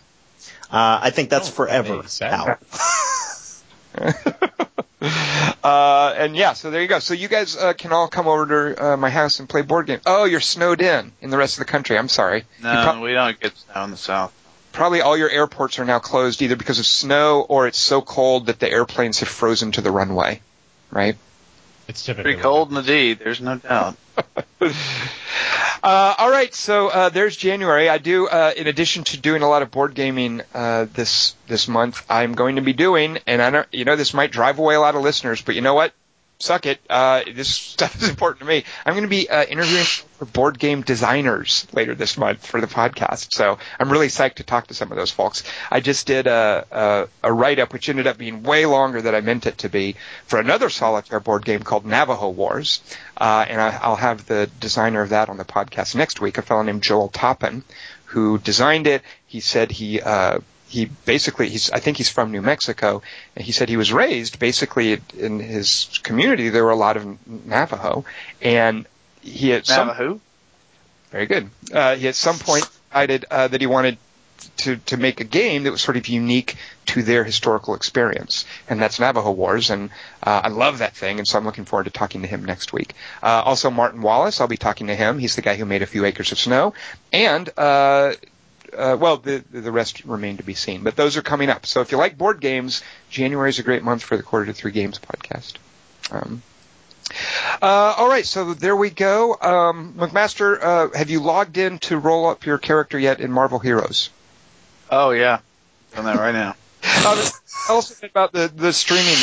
I 0.71 1.11
think 1.11 1.29
that's 1.29 1.49
oh, 1.49 1.51
forever 1.51 2.03
out. 2.21 2.59
Uh, 5.63 6.13
and 6.17 6.35
yeah, 6.35 6.51
so 6.51 6.71
there 6.71 6.81
you 6.81 6.89
go. 6.89 6.99
So 6.99 7.13
you 7.13 7.29
guys 7.29 7.55
uh, 7.55 7.71
can 7.71 7.93
all 7.93 8.09
come 8.09 8.27
over 8.27 8.73
to 8.73 8.85
uh, 8.85 8.97
my 8.97 9.09
house 9.09 9.39
and 9.39 9.47
play 9.47 9.61
board 9.61 9.87
games. 9.87 10.01
Oh, 10.05 10.25
you're 10.25 10.41
snowed 10.41 10.81
in 10.81 11.13
in 11.21 11.29
the 11.29 11.37
rest 11.37 11.55
of 11.55 11.59
the 11.59 11.71
country. 11.71 11.97
I'm 11.97 12.09
sorry. 12.09 12.43
No, 12.61 12.91
pro- 12.91 13.01
we 13.01 13.13
don't 13.13 13.39
get 13.39 13.55
snow 13.55 13.85
in 13.85 13.91
the 13.91 13.95
south. 13.97 14.33
Probably 14.73 14.99
all 14.99 15.15
your 15.15 15.29
airports 15.29 15.79
are 15.79 15.85
now 15.85 15.99
closed 15.99 16.41
either 16.41 16.57
because 16.57 16.79
of 16.79 16.85
snow 16.85 17.45
or 17.47 17.65
it's 17.65 17.77
so 17.77 18.01
cold 18.01 18.47
that 18.47 18.59
the 18.59 18.69
airplanes 18.69 19.19
have 19.19 19.29
frozen 19.29 19.71
to 19.73 19.81
the 19.81 19.89
runway. 19.89 20.41
Right? 20.91 21.15
It's 21.87 22.03
typically 22.03 22.33
pretty 22.33 22.41
cold 22.41 22.69
in 22.69 22.75
the 22.75 22.81
indeed. 22.81 23.19
There's 23.19 23.41
no 23.41 23.57
doubt. 23.57 23.95
Uh, 25.83 26.15
all 26.17 26.31
right, 26.31 26.53
so 26.55 26.87
uh, 26.87 27.09
there's 27.09 27.35
January. 27.35 27.89
I 27.89 27.97
do, 27.97 28.25
uh, 28.25 28.53
in 28.55 28.67
addition 28.67 29.03
to 29.03 29.17
doing 29.17 29.41
a 29.41 29.49
lot 29.49 29.63
of 29.63 29.69
board 29.69 29.93
gaming 29.93 30.41
uh, 30.53 30.85
this 30.93 31.35
this 31.47 31.67
month, 31.67 32.05
I'm 32.09 32.35
going 32.35 32.55
to 32.55 32.61
be 32.61 32.71
doing, 32.71 33.19
and 33.27 33.41
I 33.41 33.49
don't, 33.49 33.67
you 33.73 33.83
know, 33.83 33.97
this 33.97 34.13
might 34.13 34.31
drive 34.31 34.59
away 34.59 34.75
a 34.75 34.79
lot 34.79 34.95
of 34.95 35.01
listeners, 35.01 35.41
but 35.41 35.55
you 35.55 35.61
know 35.61 35.73
what? 35.73 35.91
Suck 36.43 36.65
it. 36.65 36.81
Uh, 36.89 37.21
this 37.33 37.47
stuff 37.47 37.95
is 37.95 38.09
important 38.09 38.41
to 38.41 38.45
me. 38.45 38.65
I'm 38.85 38.95
going 38.95 39.03
to 39.03 39.09
be 39.09 39.29
uh, 39.29 39.45
interviewing 39.45 39.85
for 40.17 40.25
board 40.25 40.59
game 40.59 40.81
designers 40.81 41.65
later 41.71 41.95
this 41.95 42.17
month 42.17 42.45
for 42.45 42.59
the 42.59 42.67
podcast. 42.67 43.33
So 43.33 43.59
I'm 43.79 43.89
really 43.89 44.09
psyched 44.09 44.35
to 44.35 44.43
talk 44.43 44.67
to 44.67 44.73
some 44.73 44.91
of 44.91 44.97
those 44.97 45.09
folks. 45.09 45.43
I 45.71 45.79
just 45.79 46.05
did 46.05 46.27
a, 46.27 46.65
a, 46.69 47.07
a 47.29 47.31
write 47.31 47.59
up, 47.59 47.71
which 47.71 47.87
ended 47.87 48.07
up 48.07 48.17
being 48.17 48.43
way 48.43 48.65
longer 48.65 49.01
than 49.01 49.15
I 49.15 49.21
meant 49.21 49.45
it 49.45 49.59
to 49.59 49.69
be, 49.69 49.95
for 50.25 50.37
another 50.37 50.69
solitaire 50.69 51.21
board 51.21 51.45
game 51.45 51.61
called 51.61 51.85
Navajo 51.85 52.27
Wars. 52.27 52.81
Uh, 53.15 53.45
and 53.47 53.61
I, 53.61 53.87
will 53.87 53.95
have 53.95 54.25
the 54.25 54.49
designer 54.59 55.01
of 55.01 55.11
that 55.11 55.29
on 55.29 55.37
the 55.37 55.45
podcast 55.45 55.95
next 55.95 56.19
week, 56.19 56.37
a 56.37 56.41
fellow 56.41 56.63
named 56.63 56.83
Joel 56.83 57.07
Toppen, 57.07 57.63
who 58.07 58.37
designed 58.37 58.87
it. 58.87 59.01
He 59.27 59.39
said 59.39 59.71
he 59.71 60.01
uh, 60.01 60.39
he 60.73 60.85
basically 60.85 61.49
he's 61.49 61.69
I 61.69 61.79
think 61.79 61.97
he's 61.97 62.09
from 62.09 62.31
New 62.31 62.41
Mexico 62.41 63.03
and 63.35 63.45
he 63.45 63.51
said 63.51 63.69
he 63.69 63.77
was 63.77 63.93
raised 63.93 64.39
basically 64.39 64.99
in 65.15 65.39
his 65.39 65.99
community 66.01 66.49
there 66.49 66.63
were 66.63 66.71
a 66.71 66.75
lot 66.75 66.97
of 66.97 67.05
Navajo 67.27 68.05
and 68.41 68.87
he 69.21 69.53
at 69.53 69.69
Navajo? 69.69 70.13
Some, 70.13 70.21
very 71.11 71.27
good. 71.27 71.49
Uh, 71.71 71.95
he 71.95 72.07
at 72.07 72.15
some 72.15 72.39
point 72.39 72.67
decided 72.89 73.25
uh, 73.29 73.47
that 73.49 73.61
he 73.61 73.67
wanted 73.67 73.99
to 74.57 74.77
to 74.77 74.97
make 74.97 75.21
a 75.21 75.23
game 75.23 75.63
that 75.63 75.71
was 75.71 75.81
sort 75.81 75.95
of 75.95 76.07
unique 76.07 76.55
to 76.87 77.03
their 77.03 77.23
historical 77.23 77.75
experience 77.75 78.45
and 78.67 78.81
that's 78.81 78.99
Navajo 78.99 79.29
Wars 79.31 79.69
and 79.69 79.91
uh, 80.23 80.41
I 80.43 80.47
love 80.47 80.79
that 80.79 80.95
thing 80.95 81.19
and 81.19 81.27
so 81.27 81.37
I'm 81.37 81.45
looking 81.45 81.65
forward 81.65 81.83
to 81.83 81.91
talking 81.91 82.23
to 82.23 82.27
him 82.27 82.43
next 82.45 82.73
week. 82.73 82.95
Uh, 83.21 83.43
also 83.45 83.69
Martin 83.69 84.01
Wallace 84.01 84.41
I'll 84.41 84.47
be 84.47 84.57
talking 84.57 84.87
to 84.87 84.95
him. 84.95 85.19
He's 85.19 85.35
the 85.35 85.43
guy 85.43 85.55
who 85.55 85.65
made 85.65 85.83
a 85.83 85.85
few 85.85 86.03
acres 86.03 86.31
of 86.31 86.39
snow 86.39 86.73
and 87.13 87.47
uh, 87.57 88.13
uh, 88.75 88.97
well, 88.99 89.17
the 89.17 89.43
the 89.51 89.71
rest 89.71 90.05
remain 90.05 90.37
to 90.37 90.43
be 90.43 90.53
seen. 90.53 90.83
But 90.83 90.95
those 90.95 91.17
are 91.17 91.21
coming 91.21 91.49
up. 91.49 91.65
So 91.65 91.81
if 91.81 91.91
you 91.91 91.97
like 91.97 92.17
board 92.17 92.39
games, 92.39 92.81
January 93.09 93.49
is 93.49 93.59
a 93.59 93.63
great 93.63 93.83
month 93.83 94.03
for 94.03 94.17
the 94.17 94.23
Quarter 94.23 94.47
to 94.47 94.53
Three 94.53 94.71
Games 94.71 94.99
podcast. 94.99 95.53
Um, 96.11 96.41
uh, 97.61 97.95
all 97.97 98.07
right, 98.07 98.25
so 98.25 98.53
there 98.53 98.75
we 98.75 98.89
go. 98.89 99.37
Um, 99.39 99.93
McMaster, 99.97 100.61
uh, 100.61 100.97
have 100.97 101.09
you 101.09 101.19
logged 101.19 101.57
in 101.57 101.79
to 101.79 101.97
roll 101.97 102.27
up 102.27 102.45
your 102.45 102.57
character 102.57 102.97
yet 102.97 103.19
in 103.19 103.31
Marvel 103.31 103.59
Heroes? 103.59 104.09
Oh 104.89 105.11
yeah, 105.11 105.39
doing 105.93 106.05
that 106.05 106.17
right 106.17 106.33
now. 106.33 106.55
uh, 106.83 107.29
tell 107.67 107.77
us 107.77 107.97
a 107.97 108.01
bit 108.01 108.11
about 108.11 108.31
the 108.31 108.51
the 108.53 108.73
streaming 108.73 109.15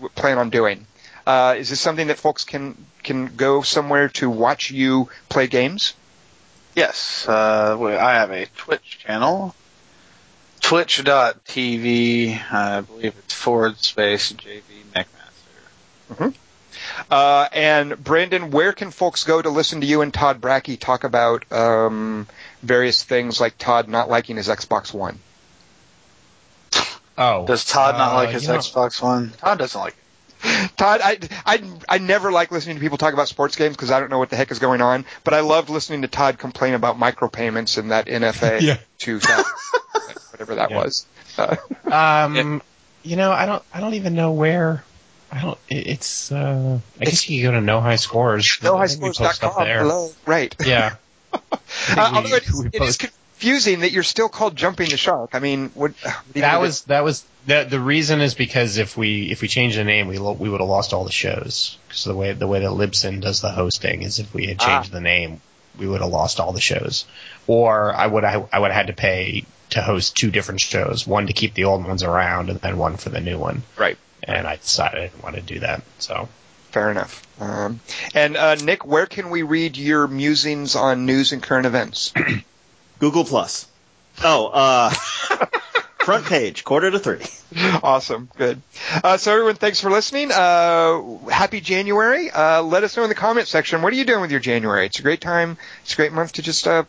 you 0.00 0.08
plan 0.10 0.38
on 0.38 0.50
doing. 0.50 0.86
Uh, 1.26 1.56
is 1.58 1.68
this 1.68 1.80
something 1.80 2.06
that 2.06 2.18
folks 2.18 2.44
can 2.44 2.76
can 3.02 3.26
go 3.36 3.62
somewhere 3.62 4.08
to 4.08 4.30
watch 4.30 4.70
you 4.70 5.08
play 5.28 5.46
games? 5.46 5.94
Yes, 6.78 7.26
uh, 7.28 7.76
I 7.76 8.12
have 8.12 8.30
a 8.30 8.46
Twitch 8.56 9.00
channel, 9.00 9.52
twitch.tv, 10.60 12.52
I 12.52 12.80
believe 12.82 13.14
it's 13.18 13.34
forward 13.34 13.78
space 13.78 14.32
JV 14.32 14.62
McMaster. 14.94 16.12
Mm-hmm. 16.12 16.28
Uh, 17.10 17.48
and 17.52 18.04
Brandon, 18.04 18.52
where 18.52 18.72
can 18.72 18.92
folks 18.92 19.24
go 19.24 19.42
to 19.42 19.50
listen 19.50 19.80
to 19.80 19.88
you 19.88 20.02
and 20.02 20.14
Todd 20.14 20.40
Brakke 20.40 20.78
talk 20.78 21.02
about 21.02 21.50
um, 21.50 22.28
various 22.62 23.02
things 23.02 23.40
like 23.40 23.58
Todd 23.58 23.88
not 23.88 24.08
liking 24.08 24.36
his 24.36 24.46
Xbox 24.46 24.94
One? 24.94 25.18
Oh, 27.18 27.44
does 27.44 27.64
Todd 27.64 27.98
not 27.98 28.12
uh, 28.12 28.14
like 28.14 28.30
his 28.30 28.46
Xbox 28.46 29.02
know. 29.02 29.08
One? 29.08 29.32
Todd 29.38 29.58
doesn't 29.58 29.80
like 29.80 29.94
it. 29.94 30.07
Todd, 30.76 31.00
I, 31.02 31.18
I, 31.44 31.62
I 31.88 31.98
never 31.98 32.30
like 32.30 32.50
listening 32.50 32.76
to 32.76 32.80
people 32.80 32.98
talk 32.98 33.12
about 33.12 33.28
sports 33.28 33.56
games 33.56 33.76
because 33.76 33.90
I 33.90 34.00
don't 34.00 34.10
know 34.10 34.18
what 34.18 34.30
the 34.30 34.36
heck 34.36 34.50
is 34.50 34.58
going 34.58 34.80
on. 34.80 35.04
But 35.24 35.34
I 35.34 35.40
loved 35.40 35.70
listening 35.70 36.02
to 36.02 36.08
Todd 36.08 36.38
complain 36.38 36.74
about 36.74 36.98
micropayments 36.98 37.78
and 37.78 37.90
that 37.90 38.06
NFA 38.06 38.60
yeah. 38.62 38.78
2000, 38.98 39.44
whatever 40.30 40.54
that 40.56 40.70
yeah. 40.70 40.76
was. 40.76 41.06
Uh, 41.36 41.56
um, 41.90 42.62
you 43.02 43.16
know, 43.16 43.32
I 43.32 43.46
don't, 43.46 43.62
I 43.72 43.80
don't 43.80 43.94
even 43.94 44.14
know 44.14 44.32
where. 44.32 44.84
I 45.30 45.42
don't. 45.42 45.58
It, 45.68 45.86
It's. 45.88 46.32
Uh, 46.32 46.80
I 46.98 47.02
it's, 47.02 47.10
guess 47.10 47.28
you 47.28 47.42
can 47.42 47.52
go 47.52 47.58
to 47.58 47.64
no 47.64 47.80
high 47.80 47.96
scores. 47.96 48.58
NoHighScores.com. 48.60 49.66
Hello. 49.66 50.10
Right. 50.24 50.54
Yeah. 50.64 50.96
uh, 51.32 51.48
although 51.96 52.34
it 52.34 52.48
is, 52.48 52.64
it 52.72 52.82
is 52.82 52.98
confusing 53.38 53.80
that 53.80 53.92
you're 53.92 54.02
still 54.02 54.28
called 54.28 54.56
jumping 54.56 54.90
the 54.90 54.96
shark. 54.96 55.30
I 55.32 55.38
mean, 55.38 55.70
what, 55.74 55.92
what 56.02 56.34
that 56.34 56.60
was 56.60 56.82
that 56.84 57.04
was 57.04 57.24
the 57.46 57.66
the 57.68 57.80
reason 57.80 58.20
is 58.20 58.34
because 58.34 58.78
if 58.78 58.96
we 58.96 59.30
if 59.30 59.40
we 59.40 59.48
change 59.48 59.76
the 59.76 59.84
name, 59.84 60.08
we 60.08 60.18
lo- 60.18 60.32
we 60.32 60.48
would 60.48 60.60
have 60.60 60.68
lost 60.68 60.92
all 60.92 61.04
the 61.04 61.12
shows. 61.12 61.78
Because 61.86 62.04
the 62.04 62.14
way 62.14 62.32
the 62.32 62.48
way 62.48 62.60
that 62.60 62.70
Libsyn 62.70 63.20
does 63.20 63.40
the 63.40 63.50
hosting 63.50 64.02
is 64.02 64.18
if 64.18 64.34
we 64.34 64.46
had 64.46 64.58
changed 64.58 64.90
ah. 64.90 64.94
the 64.94 65.00
name, 65.00 65.40
we 65.78 65.86
would 65.86 66.00
have 66.00 66.10
lost 66.10 66.40
all 66.40 66.52
the 66.52 66.60
shows, 66.60 67.04
or 67.46 67.94
I 67.94 68.06
would 68.06 68.24
I, 68.24 68.44
I 68.52 68.58
would 68.58 68.72
have 68.72 68.86
had 68.86 68.86
to 68.88 68.92
pay 68.92 69.44
to 69.70 69.82
host 69.82 70.16
two 70.16 70.30
different 70.30 70.60
shows, 70.60 71.06
one 71.06 71.26
to 71.26 71.32
keep 71.32 71.54
the 71.54 71.64
old 71.64 71.86
ones 71.86 72.02
around, 72.02 72.50
and 72.50 72.60
then 72.60 72.76
one 72.76 72.96
for 72.96 73.10
the 73.10 73.20
new 73.20 73.38
one. 73.38 73.62
Right. 73.76 73.98
And 74.24 74.46
I 74.46 74.56
decided 74.56 74.98
I 74.98 75.06
didn't 75.08 75.22
want 75.22 75.36
to 75.36 75.42
do 75.42 75.60
that. 75.60 75.82
So. 75.98 76.28
Fair 76.70 76.90
enough. 76.90 77.26
Um, 77.40 77.80
and 78.14 78.36
uh, 78.36 78.54
Nick, 78.56 78.84
where 78.84 79.06
can 79.06 79.30
we 79.30 79.42
read 79.42 79.76
your 79.76 80.06
musings 80.06 80.74
on 80.76 81.06
news 81.06 81.32
and 81.32 81.42
current 81.42 81.66
events? 81.66 82.12
Google 82.98 83.24
Plus. 83.24 83.66
Oh, 84.24 84.46
uh, 84.48 84.90
front 86.00 86.24
page, 86.24 86.64
quarter 86.64 86.90
to 86.90 86.98
three. 86.98 87.24
Awesome, 87.82 88.28
good. 88.36 88.60
Uh, 89.04 89.16
so 89.16 89.32
everyone, 89.32 89.54
thanks 89.54 89.80
for 89.80 89.90
listening. 89.90 90.30
Uh, 90.32 91.18
happy 91.28 91.60
January. 91.60 92.30
Uh, 92.30 92.62
let 92.62 92.82
us 92.82 92.96
know 92.96 93.04
in 93.04 93.08
the 93.08 93.14
comment 93.14 93.46
section. 93.46 93.82
What 93.82 93.92
are 93.92 93.96
you 93.96 94.04
doing 94.04 94.20
with 94.20 94.30
your 94.30 94.40
January? 94.40 94.86
It's 94.86 94.98
a 94.98 95.02
great 95.02 95.20
time. 95.20 95.56
It's 95.82 95.92
a 95.92 95.96
great 95.96 96.12
month 96.12 96.32
to 96.32 96.42
just 96.42 96.66
uh, 96.66 96.84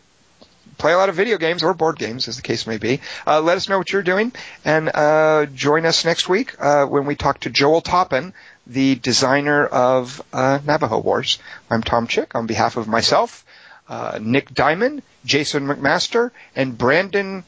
play 0.78 0.94
a 0.94 0.98
lot 0.98 1.10
of 1.10 1.16
video 1.16 1.38
games 1.38 1.64
or 1.64 1.74
board 1.74 1.98
games, 2.00 2.28
as 2.28 2.36
the 2.36 2.42
case 2.42 2.66
may 2.66 2.78
be. 2.78 3.00
Uh, 3.28 3.42
let 3.42 3.58
us 3.58 3.70
know 3.70 3.78
what 3.78 3.92
you're 3.92 4.04
doing, 4.04 4.32
and 4.66 4.90
uh, 4.94 5.46
join 5.54 5.86
us 5.86 6.04
next 6.06 6.28
week 6.28 6.56
when 6.60 7.06
we 7.06 7.16
talk 7.16 7.42
to 7.42 7.50
Joel 7.50 7.82
Toppen, 7.82 8.34
the 8.66 8.96
designer 8.96 9.66
of 9.66 10.22
Navajo 10.34 11.00
Wars. 11.00 11.40
I'm 11.70 11.84
Tom 11.84 12.08
Chick 12.08 12.36
on 12.36 12.48
behalf 12.48 12.76
of 12.78 12.88
myself 12.88 13.46
uh, 13.90 14.20
Nick 14.22 14.54
Diamond, 14.54 15.02
Jason 15.26 15.68
McMaster, 15.68 16.32
and 16.56 16.78
Brandon 16.78 17.44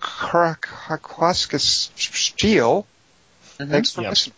Cackowski-Schnell. 0.00 2.86
Mm-hmm. 3.58 3.70
Thanks 3.70 3.92
for 3.92 4.02
yep. 4.02 4.10
listening. 4.10 4.34